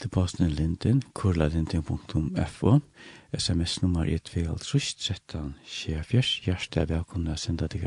Posten 0.08 0.44
er 0.44 0.50
Linden, 0.50 1.02
kurlalinden.fo, 1.14 2.78
sms-nummer 3.36 4.08
i 4.08 4.18
2.13, 4.18 5.54
sjefjers, 5.66 6.30
hjertet 6.46 6.92
å 6.92 7.36
sende 7.36 7.68
deg 7.68 7.86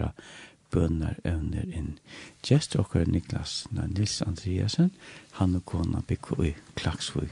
bønner 0.72 1.18
evner 1.28 1.68
inn. 1.68 1.98
Gjest 2.46 2.78
okker 2.80 3.10
Niklas 3.10 3.66
Nils 3.72 4.22
Andreasen, 4.26 4.92
han 5.40 5.58
og 5.60 5.66
kona 5.68 6.02
Bikko 6.08 6.40
i 6.46 6.54
Klagsvig. 6.80 7.30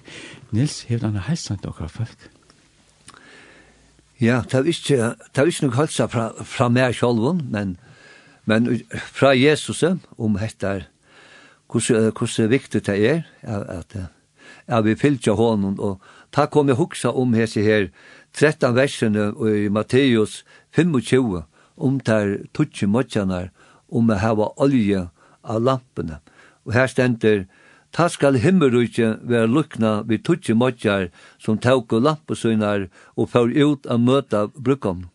Nils, 0.51 0.83
hevd 0.89 1.07
han 1.07 1.21
helsan 1.29 1.61
til 1.61 1.71
okkar 1.71 1.91
folk? 1.93 2.29
Ja, 4.19 4.41
det 4.43 4.59
er 4.59 4.67
ikke, 4.67 4.97
det 5.15 5.41
er 5.41 5.47
ikke 5.47 5.69
noe 5.69 5.79
helsa 5.79 6.09
fra, 6.11 6.29
fra 6.43 6.67
meg 6.73 6.97
selv, 6.99 7.39
men, 7.39 7.77
men 8.49 8.67
fra 8.91 9.31
Jesus 9.37 9.83
om 10.17 10.35
dette, 10.39 10.73
hvordan, 11.71 12.11
hvordan 12.11 12.51
viktig 12.51 12.83
det 12.89 12.97
er 12.99 13.21
at, 13.43 13.69
at 13.69 14.18
at 14.67 14.85
vi 14.85 14.95
fylgja 14.95 15.35
honom, 15.35 15.79
og 15.79 16.01
ta 16.31 16.45
kom 16.45 16.67
jeg 16.69 16.79
hugsa 16.79 17.11
om 17.11 17.33
hese 17.33 17.63
her 17.65 17.89
13 18.33 18.75
versene 18.75 19.31
i 19.49 19.69
Matteus 19.69 20.43
25, 20.75 21.43
om 21.77 21.99
der 21.99 22.37
tutsi 22.53 22.85
motjanar, 22.85 23.49
om 23.89 24.09
å 24.09 24.19
hava 24.19 24.51
olje 24.57 25.07
av 25.43 25.63
lampene. 25.63 26.19
Og 26.65 26.75
her 26.75 26.87
stender, 26.87 27.47
Ta 27.91 28.05
skal 28.09 28.37
himmelrykje 28.37 29.15
være 29.25 29.49
lukna 29.49 29.91
vi 30.05 30.19
tutsi 30.21 30.53
motjar 30.53 31.07
som 31.41 31.57
tauko 31.57 31.97
lampesynar 31.97 32.85
og 33.17 33.31
fyr 33.33 33.49
ut 33.49 33.87
av 33.89 33.99
møta 33.99 34.47
brukom. 34.53 35.07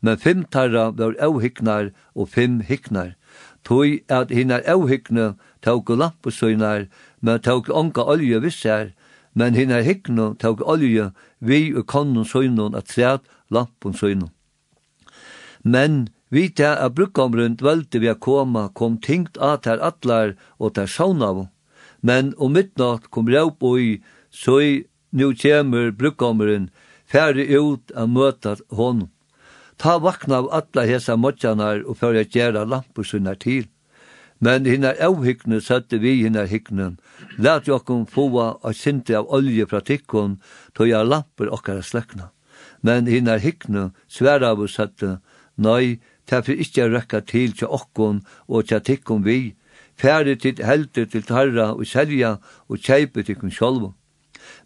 Men 0.00 0.16
fem 0.16 0.44
tarra 0.44 0.90
var 0.94 1.16
avhyggnar 1.18 1.90
og 2.14 2.30
fem 2.30 2.60
hiknar. 2.60 3.16
Tøy 3.66 4.00
at 4.08 4.30
hinar 4.30 4.62
tauk 5.60 5.90
og 5.90 5.98
lampesynar 5.98 6.86
men 7.20 7.40
tok 7.40 7.68
onka 7.68 8.04
olje 8.04 8.40
vissar, 8.40 8.92
men 9.34 9.54
hinna 9.54 9.82
hikkno 9.86 10.34
tok 10.38 10.60
olje 10.66 11.10
vi 11.38 11.60
og 11.74 11.86
konnun 11.86 12.24
søgnon 12.24 12.74
at 12.74 12.88
træt 12.92 13.22
lampun 13.50 13.94
søgnon. 13.94 14.30
Men 15.62 16.08
vi 16.30 16.48
ta 16.48 16.74
a 16.74 16.88
brukkomrund 16.88 17.60
völdi 17.60 17.98
vi 18.00 18.08
a 18.08 18.14
koma, 18.14 18.70
kom 18.74 18.98
tingt 18.98 19.36
at 19.38 19.66
her 19.66 19.80
atlar 19.82 20.36
og 20.58 20.74
ter 20.74 20.86
saunav, 20.86 21.48
Men 22.02 22.32
om 22.38 22.54
midnatt 22.56 23.10
kom 23.12 23.28
raup 23.28 23.62
oi, 23.62 24.00
søy 24.32 24.86
nu 25.12 25.32
kjemur 25.36 25.90
brukkomrund, 25.92 26.70
færre 27.04 27.44
ut 27.44 27.92
a 27.94 28.06
møta 28.06 28.56
honom. 28.72 29.10
Ta 29.76 29.98
vakna 29.98 30.40
av 30.40 30.48
atla 30.52 30.84
hesa 30.88 31.16
motjanar 31.16 31.84
og 31.84 31.98
fyrir 32.00 32.24
a 32.24 32.24
gjera 32.24 32.64
lampur 32.64 33.04
til. 33.38 33.68
Men 34.40 34.64
hinna 34.64 34.94
avhyggne 34.96 35.60
satte 35.60 35.98
vi 36.00 36.22
hinna 36.22 36.46
hyggnen. 36.48 36.98
Lat 37.38 37.68
jokkum 37.68 38.06
fåa 38.06 38.56
og 38.62 38.74
sinti 38.74 39.14
av 39.14 39.28
olje 39.28 39.66
fra 39.68 39.80
tikkun, 39.84 40.38
toja 40.74 41.02
lampur 41.04 41.52
okkara 41.52 41.82
slekna. 41.84 42.30
Men 42.82 43.06
hinna 43.06 43.36
hyggne 43.38 43.90
sværavu 44.08 44.68
satte, 44.68 45.18
nei, 45.56 46.00
tafir 46.26 46.56
ikkje 46.56 46.88
røkka 46.88 47.20
til 47.20 47.52
til 47.52 47.68
okkun 47.68 48.22
og 48.48 48.68
til 48.68 48.80
tikkun 48.80 49.24
vi, 49.24 49.54
færre 49.96 50.36
til 50.36 50.64
heldur 50.64 51.04
til 51.04 51.22
tarra 51.22 51.72
og 51.74 51.84
selja 51.86 52.38
og 52.68 52.80
kjeipi 52.80 53.22
tikkun 53.22 53.52
sjolvu. 53.52 53.92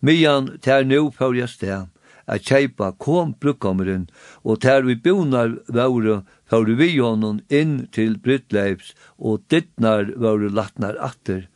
Mian 0.00 0.52
tær 0.62 0.84
nu 0.86 1.10
fyrir 1.10 1.50
sted, 1.50 1.90
at 2.26 2.46
kjeipa 2.46 2.92
kom 2.98 3.34
brukkommeren, 3.40 4.06
og 4.44 4.60
tær 4.60 4.86
vi 4.86 4.94
bonar 4.94 5.56
vore, 5.68 6.22
fyrir 6.50 6.78
vi 6.78 6.90
honom 6.98 7.40
inn 7.48 7.86
til 7.92 8.18
Brytleips, 8.18 8.94
og 9.18 9.42
dittnar 9.50 10.12
var 10.16 10.38
latnar 10.50 10.96
atter. 11.00 11.48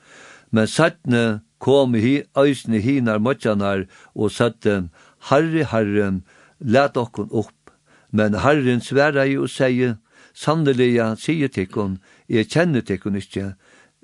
Men 0.50 0.66
sattne 0.66 1.42
kom 1.58 1.94
hi 1.94 2.22
æsne 2.36 2.80
hinar 2.80 3.18
motjanar, 3.18 3.86
og 4.14 4.32
satte, 4.32 4.88
Harri, 5.28 5.62
Harri, 5.62 6.22
let 6.60 6.96
okkon 6.96 7.30
opp. 7.32 7.70
Men 8.10 8.34
Herren 8.34 8.80
sværa 8.80 9.26
jo 9.28 9.44
og 9.44 9.52
sier, 9.52 9.98
sanneliga 10.34 11.14
sier 11.16 11.50
tikkun, 11.52 11.98
jeg 12.28 12.48
kjenner 12.48 12.84
tikkun 12.84 13.18
ikkje, 13.18 13.52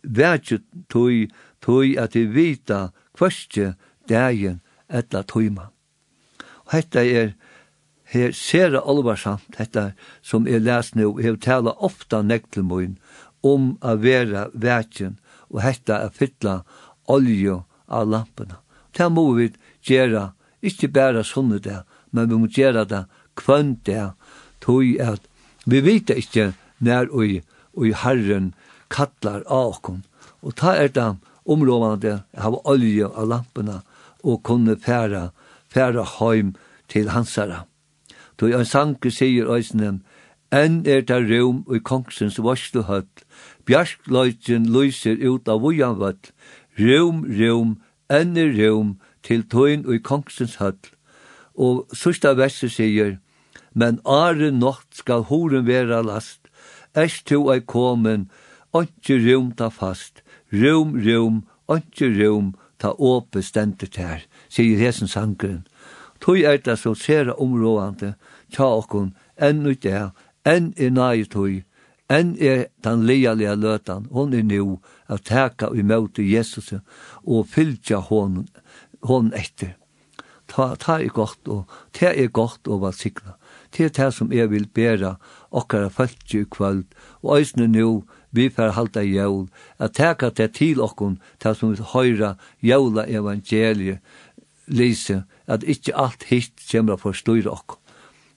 vært 0.04 0.52
tog, 0.92 1.30
tog 1.64 1.96
at 1.96 2.16
jeg 2.16 2.32
vita 2.34 2.90
kvørstje 3.16 3.74
dagen 4.10 4.60
etla 4.88 5.22
tøyma. 5.22 5.70
Og 6.66 6.76
hetta 6.76 7.04
er 7.04 7.34
her 8.12 8.32
sera 8.32 8.80
alvarsamt 8.80 9.58
dette 9.58 9.92
som 10.22 10.46
jeg 10.46 10.64
les 10.64 10.94
nå, 10.94 11.14
jeg 11.20 11.40
tala 11.40 11.74
ofta 11.78 12.22
nektelmoin 12.22 12.96
om 13.42 13.74
a 13.80 13.94
vera 14.00 14.48
vætjen 14.52 15.16
og 15.50 15.62
hetta 15.64 16.00
a 16.04 16.10
fytla 16.10 16.62
olje 17.10 17.60
av 17.88 18.08
lampene. 18.08 18.58
Det 18.94 19.08
må 19.10 19.26
vi 19.36 19.50
gjøre, 19.84 20.32
ikke 20.62 20.88
bare 20.88 21.24
sånne 21.26 21.60
det, 21.60 21.82
men 22.10 22.30
vi 22.30 22.38
må 22.40 22.48
gjøre 22.48 22.84
det 22.88 23.04
kvann 23.36 23.76
det, 23.84 24.12
tog 24.60 24.84
at 25.00 25.26
vi 25.66 25.80
vet 25.84 26.12
ikke 26.14 26.52
når 26.84 27.10
og, 27.12 27.40
og 27.74 27.92
Herren 28.04 28.52
kallar 28.92 29.44
av 29.50 29.74
oss. 29.74 30.02
Og 30.44 30.56
ta 30.56 30.74
er 30.76 30.92
det 30.92 31.14
områdene 31.44 32.22
av 32.36 32.60
olje 32.68 33.08
av 33.08 33.28
lampene 33.28 33.80
og 34.24 34.42
kunne 34.44 34.76
færa, 34.80 35.30
færa 35.68 36.04
heim 36.18 36.54
til 36.88 37.10
hansara. 37.12 37.64
Toi 38.44 38.52
en 38.52 38.66
sanke 38.68 39.08
sier 39.08 39.46
eisne, 39.54 39.86
enn 40.52 40.74
er 40.84 41.00
det 41.08 41.16
rum 41.30 41.62
i 41.72 41.78
kongsens 41.80 42.34
varslu 42.44 42.82
høll, 42.84 43.06
bjarkløytjen 43.64 44.66
lyser 44.74 45.16
ut 45.22 45.48
av 45.48 45.62
vujanvall, 45.62 46.18
rum, 46.76 47.22
rum, 47.38 47.70
enn 48.12 48.36
er 48.36 48.52
rum, 48.58 48.90
til 49.24 49.46
tøyn 49.48 49.88
i 49.88 49.96
kongsens 50.10 50.58
høtt. 50.60 50.90
Og 51.56 51.88
sørsta 51.96 52.34
verset 52.36 52.74
sier, 52.76 53.16
men 53.72 54.02
are 54.04 54.52
nott 54.52 54.92
skal 54.92 55.24
horen 55.32 55.64
vera 55.64 56.02
last, 56.04 56.52
erst 56.92 57.24
to 57.32 57.46
ei 57.48 57.64
komen, 57.64 58.28
ontsje 58.76 59.22
rum 59.24 59.54
ta 59.56 59.72
fast, 59.72 60.20
rum, 60.52 60.92
rum, 61.00 61.46
ontsje 61.64 62.12
rum, 62.20 62.52
ta 62.76 62.92
åpe 62.92 63.40
stendet 63.40 63.96
her, 63.96 64.28
sier 64.52 64.84
hesen 64.84 65.08
sangren. 65.08 65.64
Tøy 66.24 66.44
er 66.44 66.60
det 66.60 66.78
så 66.80 66.94
sere 66.96 67.34
områdande, 67.40 68.14
tja 68.54 68.70
okkun, 68.80 69.12
enn 69.36 69.66
ut 69.66 69.82
det, 69.82 70.10
enn 70.46 70.72
er 70.76 70.92
nai 70.94 71.24
tui, 71.30 71.62
enn 72.08 72.34
er 72.38 72.66
den 72.84 73.06
lialia 73.08 73.54
løtan, 73.58 74.08
hon 74.12 74.34
er 74.34 74.44
nu 74.46 74.78
av 75.08 75.24
teka 75.24 75.72
i 75.74 75.82
møte 75.82 76.22
Jesus 76.22 76.72
og 76.74 77.48
fylltja 77.50 78.02
hon, 78.10 78.44
hon 79.08 79.32
etter. 79.34 79.74
Ta, 80.46 80.74
ta 80.76 80.98
er 81.00 81.08
godt, 81.08 81.48
og 81.48 81.70
ta 81.96 82.12
er 82.12 82.28
godt 82.28 82.68
og 82.68 82.82
valsikna. 82.82 83.38
Ta 83.72 83.86
er 83.86 83.94
det 83.96 84.10
som 84.14 84.32
jeg 84.32 84.50
vil 84.52 84.68
bæra 84.68 85.16
okkara 85.50 85.88
fölkje 85.88 86.44
i 86.44 86.50
kvöld, 86.50 86.84
og 87.22 87.40
æsne 87.40 87.66
nu, 87.66 88.04
vi 88.30 88.50
får 88.50 88.74
halda 88.76 89.02
jævl, 89.02 89.48
at 89.78 89.94
teka 89.94 90.28
det 90.30 90.54
til 90.54 90.80
okkun, 90.80 91.20
det 91.42 91.56
som 91.56 91.72
vi 91.72 91.82
høyra 91.94 92.34
jævla 92.62 93.06
evangelie, 93.08 94.00
lise, 94.66 95.22
at 95.46 95.64
ikkje 95.64 95.96
alt 95.96 96.28
hitt 96.28 96.60
kjemra 96.68 96.96
for 97.00 97.12
styr 97.12 97.48
okkun. 97.48 97.83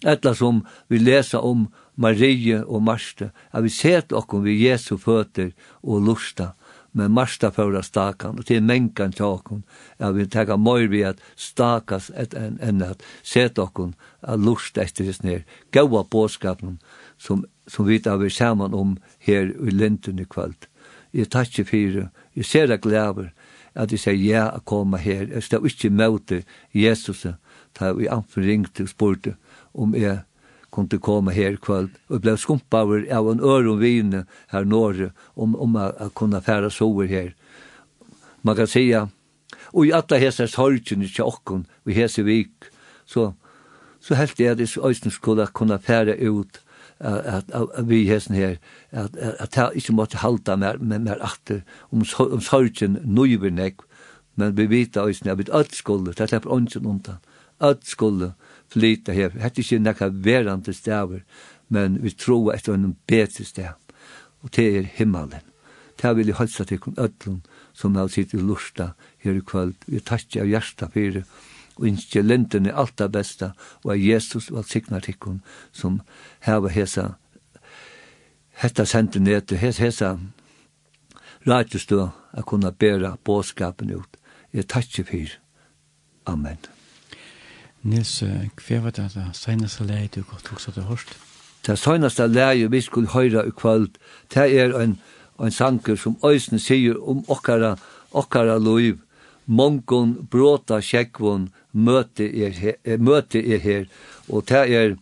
Etla 0.06 0.36
som 0.36 0.66
vi 0.88 1.00
lesa 1.00 1.40
om 1.40 1.68
Marie 1.96 2.60
og 2.66 2.84
Marste, 2.84 3.32
at 3.52 3.64
vi 3.64 3.70
set 3.74 4.14
okkom 4.14 4.44
vi 4.46 4.60
Jesu 4.68 4.98
føtter 4.98 5.52
og 5.82 6.06
lusta, 6.06 6.52
men 6.94 7.14
Marsta 7.14 7.50
føra 7.54 7.82
stakan, 7.82 8.38
og 8.40 8.46
til 8.46 8.64
mengan 8.64 9.14
tjokon, 9.14 9.64
okkom, 9.64 9.64
at 9.98 10.16
vi 10.16 10.26
teka 10.26 10.58
møyr 10.58 10.88
vi 10.90 11.04
at 11.06 11.22
stakas 11.36 12.12
et 12.16 12.34
enn 12.38 12.58
enn 12.62 12.82
at 12.86 13.04
set 13.24 13.58
okkom 13.58 13.94
a 14.22 14.38
lusta 14.38 14.86
etter 14.86 15.10
hans 15.10 15.24
nir, 15.24 15.44
gaua 15.72 16.04
båskapen 16.04 16.78
som, 17.18 17.46
som 17.68 17.86
vi 17.86 18.00
tar 18.00 18.18
vi 18.22 18.30
saman 18.30 18.74
om 18.74 18.98
her 19.20 19.50
i 19.50 19.74
linten 19.74 20.20
i 20.20 20.26
kvöld. 20.26 20.70
Jeg 21.14 21.30
takk 21.34 21.66
fyrir, 21.66 22.10
jeg 22.36 22.46
ser 22.46 22.68
deg 22.68 22.82
glæver, 22.82 23.32
at 23.78 23.92
jeg 23.92 24.02
sier 24.02 24.18
ja 24.18 24.46
a 24.50 24.60
koma 24.60 24.98
her, 24.98 25.28
jeg 25.30 25.44
står 25.44 25.66
ikke 25.70 25.94
møte 25.94 26.44
Jesus, 26.74 27.26
da 27.78 27.92
vi 27.94 28.10
anfor 28.10 28.42
ringte 28.42 28.86
og 28.86 28.90
spurte, 28.90 29.36
om 29.74 29.96
jeg 29.96 30.20
kunde 30.72 31.00
komme 31.00 31.32
her 31.32 31.56
kvöld. 31.56 31.90
Og 32.10 32.22
blev 32.22 32.38
skumpaver 32.38 33.06
av 33.12 33.32
en 33.32 33.40
øron 33.40 33.80
vine 33.80 34.26
her 34.52 34.64
norr 34.64 35.12
om, 35.36 35.56
om 35.56 35.76
å 35.76 36.10
kunne 36.16 36.42
færa 36.42 36.70
sover 36.70 37.08
her. 37.08 37.34
Man 38.44 38.56
kan 38.56 38.68
säga, 38.68 39.08
og 39.74 39.88
i 39.88 39.92
alla 39.92 40.20
hese 40.20 40.48
sorgen 40.48 41.02
i 41.02 41.08
tjokken 41.08 41.66
vi 41.86 41.94
hese 41.94 42.24
vik, 42.24 42.70
så, 43.06 43.32
så 44.00 44.16
helt 44.16 44.40
jeg 44.40 44.52
at 44.52 44.60
jeg 44.60 44.84
øyne 44.84 45.12
skulle 45.12 45.48
kunne 45.48 45.80
færa 45.80 46.16
ut 46.30 46.62
at 47.00 47.26
at, 47.26 47.44
at 47.54 47.90
vi 47.90 48.08
hesen 48.08 48.36
her 48.36 48.56
at 48.92 49.18
at 49.18 49.36
at 49.40 49.58
jeg 49.58 49.72
ikke 49.76 49.94
måtte 49.94 50.18
halda 50.18 50.56
mer 50.56 50.78
mer, 50.80 50.98
mer 50.98 51.18
atter 51.22 51.62
om 51.92 52.04
om 52.20 52.42
sorgen 52.42 52.98
nøyvernek 53.06 53.76
men 54.36 54.58
vi 54.58 54.66
vet 54.70 54.98
øyne 54.98 55.32
at 55.32 55.38
vi 55.38 55.44
alt 55.52 55.76
skulle 55.76 56.14
det 56.14 56.20
er 56.20 56.26
slipper 56.26 56.52
åndsjen 56.52 56.86
undan 56.86 57.16
at 57.60 57.86
skulle 57.86 58.34
flyta 58.70 59.14
her. 59.14 59.34
Hette 59.42 59.62
ikke 59.62 59.80
nekka 59.80 60.10
verande 60.12 60.74
stavar, 60.74 61.24
men 61.70 62.00
vi 62.04 62.12
tror 62.12 62.54
etter 62.54 62.74
en 62.74 62.96
bedre 63.08 63.46
stav. 63.46 63.78
Og 64.42 64.54
det 64.56 64.68
er 64.78 64.90
himmelen. 64.98 65.44
Det 66.02 66.16
vil 66.16 66.28
jeg 66.28 66.36
halsa 66.38 66.64
til 66.64 66.80
öllum 66.98 67.42
som 67.74 67.96
har 67.96 68.08
sitt 68.08 68.34
i 68.34 68.38
lusta 68.38 68.94
her 69.18 69.34
i 69.34 69.42
kvöld. 69.42 69.76
Vi 69.88 70.00
takkja 70.00 70.42
av 70.42 70.48
hjärsta 70.48 70.90
fyrir 70.94 71.26
og 71.78 71.88
innskje 71.88 72.22
lenten 72.22 72.66
er 72.66 72.78
alt 72.78 72.98
det 72.98 73.12
beste 73.14 73.52
og 73.84 73.92
er 73.94 74.02
Jesus 74.02 74.50
og 74.52 74.62
alt 74.62 74.72
signar 74.72 75.06
tikkun 75.06 75.42
som 75.72 76.02
heva 76.46 76.70
hesa 76.70 77.16
hetta 78.62 78.86
sendi 78.86 79.20
ned 79.20 79.48
til 79.48 79.58
hesa, 79.58 79.84
hesa 79.84 80.18
du 81.90 82.00
a 82.02 82.42
kunna 82.42 82.72
bera 82.72 83.18
båskapen 83.24 83.92
ut. 83.92 84.18
Jeg 84.54 84.68
takkje 84.68 85.04
fyrir. 85.04 85.40
Amen. 86.26 86.77
Nils, 87.88 88.20
hva 88.22 88.82
var 88.84 88.92
det 88.92 89.10
da 89.16 89.30
seneste 89.34 89.86
leie 89.88 90.10
du 90.12 90.22
godt 90.28 90.52
også 90.54 90.74
du 90.76 90.82
hørt? 90.90 91.16
Det 91.66 91.78
seneste 91.80 92.28
leie 92.28 92.68
vi 92.72 92.82
skulle 92.82 93.14
høre 93.14 93.46
i 93.48 93.54
kveld, 93.56 93.96
det 94.34 94.48
er 94.60 94.76
en, 94.76 94.98
en 95.40 95.52
sanger 95.52 95.96
som 95.96 96.18
Øysen 96.26 96.60
sier 96.60 97.00
om 97.00 97.24
okkara, 97.32 97.78
okkara 98.12 98.58
loiv, 98.60 99.00
mongon 99.46 100.16
bråta 100.32 100.82
sjekkvon 100.84 101.50
møte 101.72 102.28
er 102.28 102.52
her, 102.52 102.98
møte 103.00 103.40
er 103.40 103.60
her. 103.64 103.86
og 104.28 104.50
det 104.50 104.64
er 104.76 104.96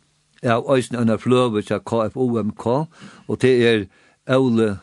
av 0.43 0.65
Øysen 0.69 0.95
under 0.95 1.17
Fløve 1.17 1.61
til 1.61 1.79
KFOMK, 1.79 2.65
og 3.27 3.41
det 3.41 3.67
er 3.67 3.85
Aule 4.27 4.77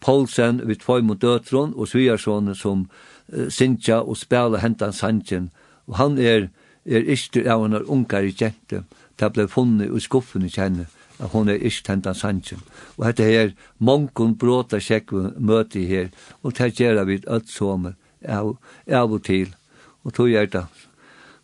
Poulsen 0.00 0.68
vid 0.68 0.76
Tvøym 0.76 1.18
Døtron 1.18 1.74
og 1.76 1.88
Sviarsson 1.88 2.54
som 2.54 2.88
uh, 3.32 3.48
Sintja 3.48 4.00
og 4.02 4.16
spela 4.16 4.58
hentan 4.58 4.92
sanjen. 4.92 5.50
Og 5.86 5.96
han 5.96 6.18
er 6.18 6.48
er 6.84 7.06
ikke 7.14 7.44
av 7.50 7.64
en 7.66 7.78
unger 7.82 8.26
i 8.26 8.34
kjente, 8.34 8.82
det 9.18 9.30
ble 9.34 9.46
funnet 9.48 9.92
i 9.92 10.02
skuffen 10.02 10.46
i 10.46 10.50
kjenne, 10.50 10.88
at 11.22 11.30
hun 11.32 11.50
er 11.52 11.62
ikke 11.62 11.86
tent 11.86 12.08
av 12.10 12.18
sannsyn. 12.18 12.62
Og 12.98 13.06
dette 13.06 13.26
her, 13.28 13.52
mongon 13.78 14.34
bråta 14.38 14.80
sjekkven 14.82 15.34
møte 15.38 15.84
her, 15.86 16.10
og 16.42 16.56
det 16.58 16.72
gjør 16.80 17.04
vi 17.06 17.20
alt 17.26 17.50
som 17.50 17.92
av, 17.92 18.56
av 18.88 19.12
og 19.12 19.22
til, 19.26 19.54
og 20.02 20.14
tog 20.16 20.30
gjør 20.32 20.50
det 20.50 20.66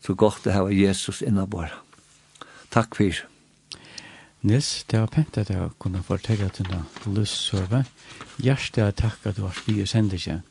så 0.04 0.14
godt 0.14 0.46
å 0.46 0.54
ha 0.54 0.68
Jesus 0.72 1.22
innabara. 1.22 1.82
Takk 2.70 2.98
for 2.98 3.24
Nils, 4.46 4.84
det 4.86 5.00
var 5.00 5.10
pent 5.10 5.38
at 5.40 5.48
jeg 5.50 5.70
kunne 5.82 6.02
fortelle 6.06 6.46
til 6.54 6.68
denne 6.68 6.84
løssøve. 7.10 7.82
Hjertet 8.38 9.00
takk 9.00 9.26
at 9.26 9.36
du 9.36 9.42
har 9.42 9.56
spyr 9.56 9.82
og 9.82 9.90
sender 9.90 10.20
seg. 10.22 10.44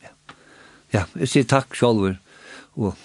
Ja, 0.00 0.12
ja 0.94 1.02
jeg 1.20 1.28
sier 1.28 1.48
takk 1.50 1.76
selv, 1.76 2.16
og 2.80 2.96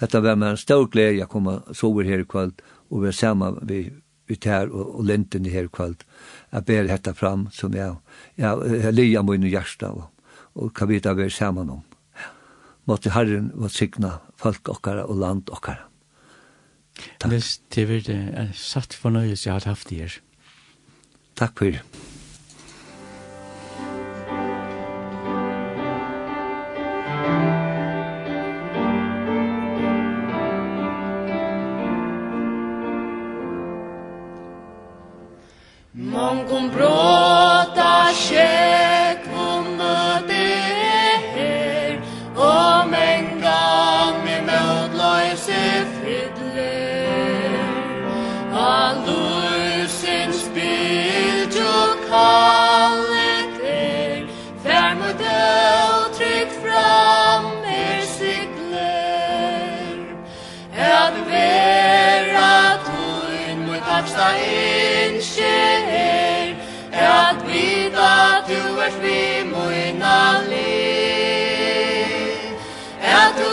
Detta 0.00 0.20
var 0.20 0.36
med 0.36 0.50
en 0.50 0.56
stor 0.56 0.86
glädje 0.86 1.24
att 1.24 1.30
komma 1.30 1.58
och 1.58 1.76
sova 1.76 2.02
här 2.02 2.18
i 2.18 2.24
kväll 2.24 2.52
och 2.88 3.00
vara 3.00 3.12
samma 3.12 3.58
vi 3.62 3.92
ut 4.26 4.44
här 4.44 4.68
och, 4.68 4.98
og 4.98 5.04
lenten 5.04 5.44
här 5.44 5.64
i 5.64 5.68
kväll. 5.68 5.94
Jag 6.50 6.64
ber 6.64 6.84
detta 6.84 7.14
fram 7.14 7.50
som 7.50 7.72
jag, 7.72 7.96
jag, 8.34 8.76
jag 8.84 8.94
liar 8.94 9.22
mig 9.22 9.52
i 9.52 9.56
og 9.86 10.02
och, 10.52 10.76
kan 10.76 10.88
vi 10.88 10.98
vad 10.98 11.20
jag 11.20 11.32
samman 11.32 11.70
om. 11.70 11.82
Måtte 12.84 13.10
Herren 13.10 13.50
vara 13.54 13.68
signa 13.68 14.18
folk 14.36 14.68
okkara 14.68 15.04
och 15.04 15.16
land 15.16 15.50
åkara. 15.50 15.78
Tack. 17.18 17.30
Det 17.68 17.82
är 17.82 18.52
satt 18.52 18.94
fornøyelse 18.94 19.48
jeg 19.48 19.54
har 19.54 19.64
haft 19.64 19.92
er. 19.92 20.20
Tack 21.34 21.58
för 21.58 21.70
det. 21.70 22.09
hon 36.60 36.70
bra 36.70 37.19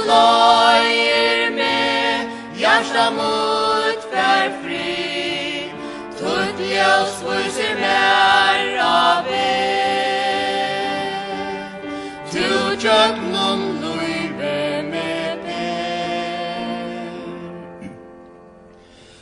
loir 0.10 1.52
me 1.60 1.78
Hjärsta 2.62 3.06
mot 3.20 4.02
fær 4.12 4.50
fri. 4.62 5.72
Tutt 6.20 6.60
ljus 6.72 7.14
vuser 7.28 7.76
mer 7.84 8.80
av 8.82 9.28
Tu 12.32 12.78
tjök 12.80 13.16
nun 13.34 13.62
luive 13.82 14.84
me 14.92 15.38
be 15.46 15.68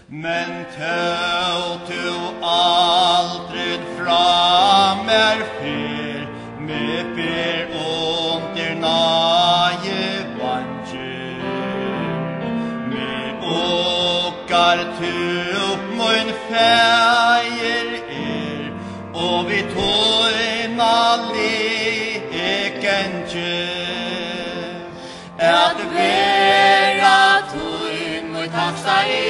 Men 0.10 0.66
tøv 0.76 1.64
tu 1.90 2.06
aldrid 2.42 3.82
fra 3.98 4.96
mer 5.08 5.38
eier 16.66 17.90
er, 18.18 18.62
og 19.14 19.40
vi 19.50 19.60
tøyna 19.74 20.98
lekenkje. 21.34 22.74
At 25.40 25.78
vera 25.94 27.20
tøyn, 27.54 28.26
mot 28.34 28.50
taksa 28.56 28.98
er, 29.04 29.25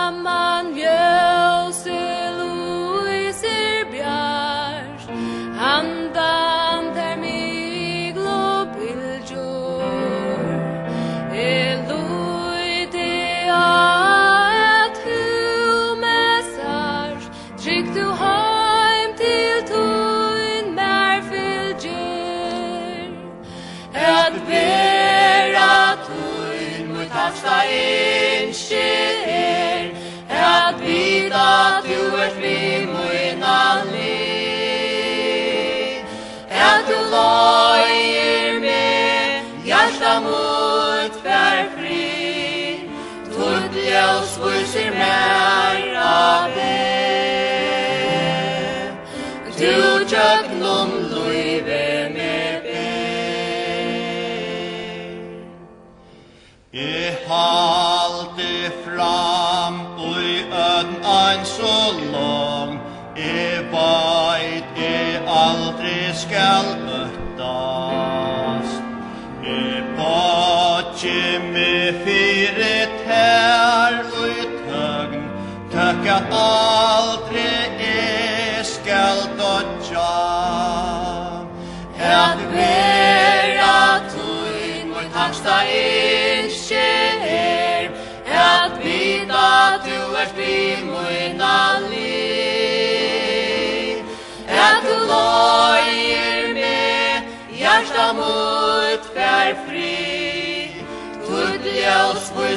Lord 32.22 32.40
be 32.40 32.61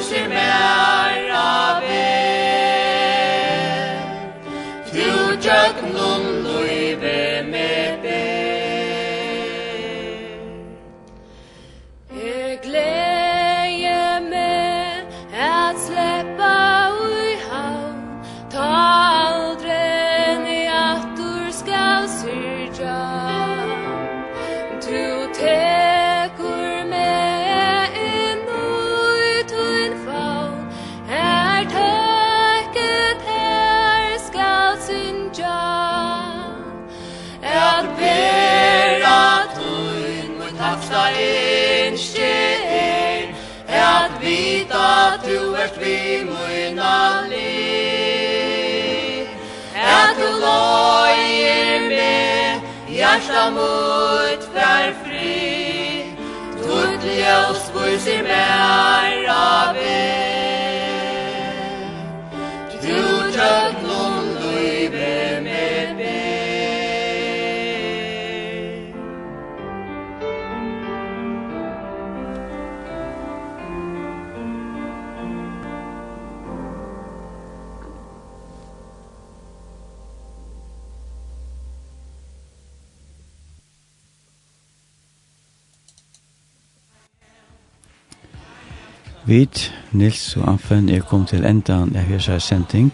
frelser 0.08 0.28
meg 0.28 0.95
hjarta 53.16 53.50
mot 53.50 54.42
fær 54.52 54.92
fri. 55.04 56.12
Tutt 56.60 57.04
ljus 57.08 57.64
vur 57.72 57.96
sir 58.04 58.22
bær 58.26 59.24
av 59.32 59.80
Vit, 89.26 89.74
Nils 89.92 90.36
og 90.36 90.52
Anfen 90.52 90.88
er 90.88 91.00
kom 91.02 91.26
til 91.26 91.44
endan 91.44 91.96
av 91.98 92.02
hesa 92.06 92.38
sending. 92.38 92.92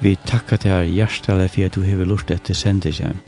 Vi 0.00 0.16
takkar 0.24 0.56
til 0.56 0.70
her 0.70 0.82
hjertelig 0.88 1.50
for 1.52 1.64
at 1.66 1.74
du 1.74 1.82
hever 1.84 2.04
lurt 2.08 2.30
etter 2.32 2.54
sendingen. 2.54 3.20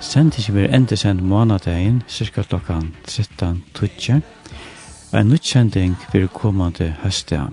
Sendingen 0.00 0.54
blir 0.54 0.74
enda 0.76 0.96
send 0.96 1.20
månadagen, 1.20 2.02
cirka 2.06 2.42
klokkan 2.42 2.94
13.20. 3.08 4.20
En 5.16 5.32
utsending 5.32 5.96
blir 6.12 6.26
kommande 6.26 6.94
høstdag. 7.02 7.48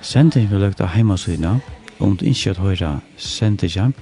Sendingen 0.00 0.48
blir 0.48 0.58
lagt 0.58 0.80
av 0.80 0.88
heimasina. 0.96 1.60
Om 2.00 2.16
du 2.16 2.24
ikke 2.24 2.54
har 2.54 2.64
høyra 2.64 2.98
sendingen, 3.16 3.94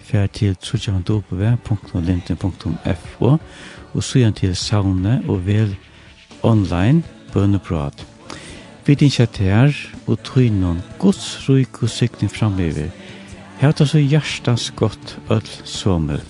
fer 0.00 0.26
til 0.26 0.56
trutjavandopev.linden.fo 0.56 3.38
og 3.94 4.02
søgjan 4.02 4.32
til 4.32 4.56
saune 4.56 5.22
og 5.28 5.46
vel 5.46 5.76
online 6.42 7.02
bønneprat. 7.32 8.13
Vi 8.84 8.92
dinkja 9.00 9.24
tær 9.32 9.72
og 10.04 10.18
tøynon 10.28 10.82
gods 11.00 11.48
ruik 11.48 11.80
og 11.82 11.88
sykning 11.88 12.28
framöver. 12.28 12.92
Hjata 13.62 13.86
så 13.88 13.98
hjertas 13.98 14.70
gott 14.76 15.16
öll 15.30 15.48
sommer. 15.64 16.20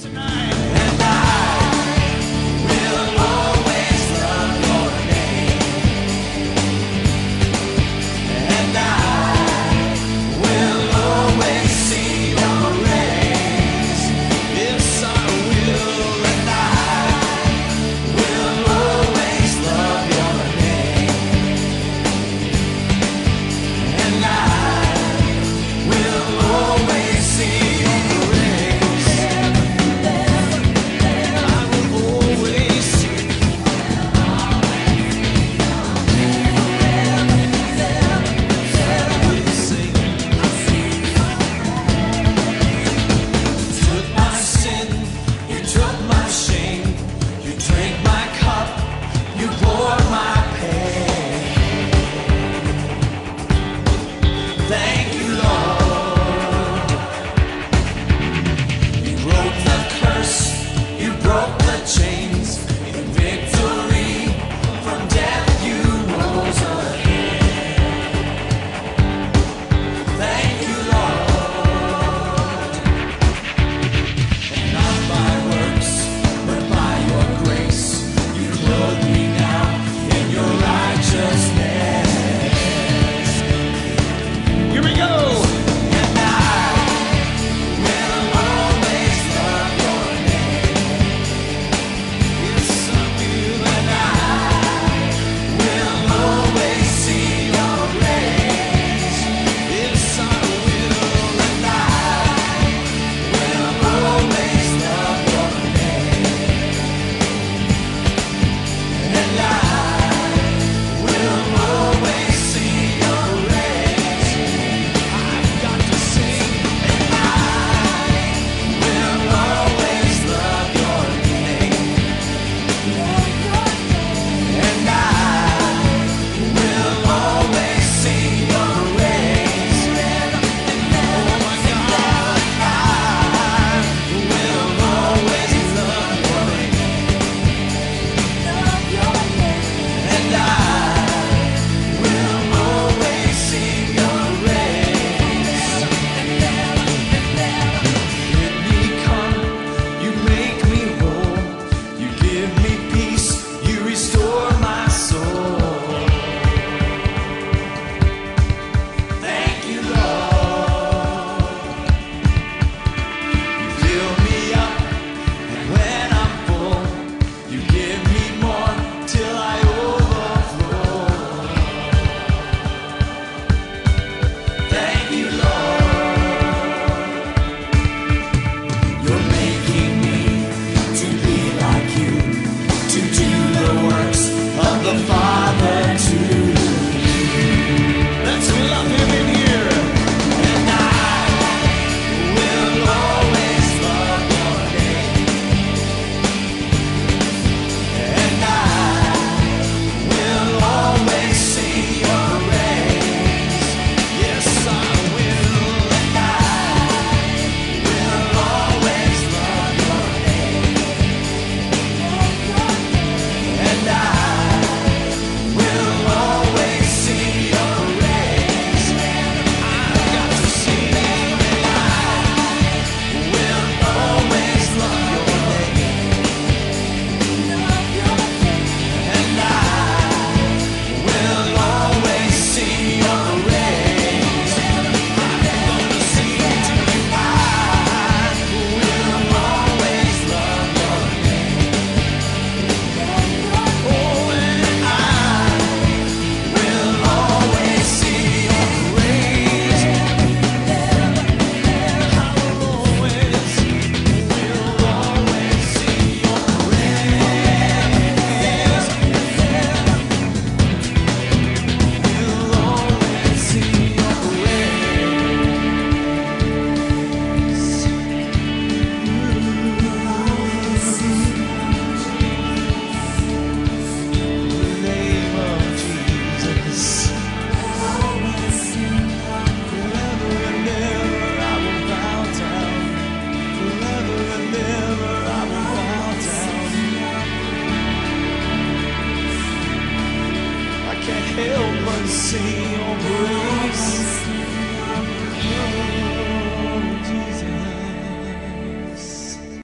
Tonight. 0.00 0.61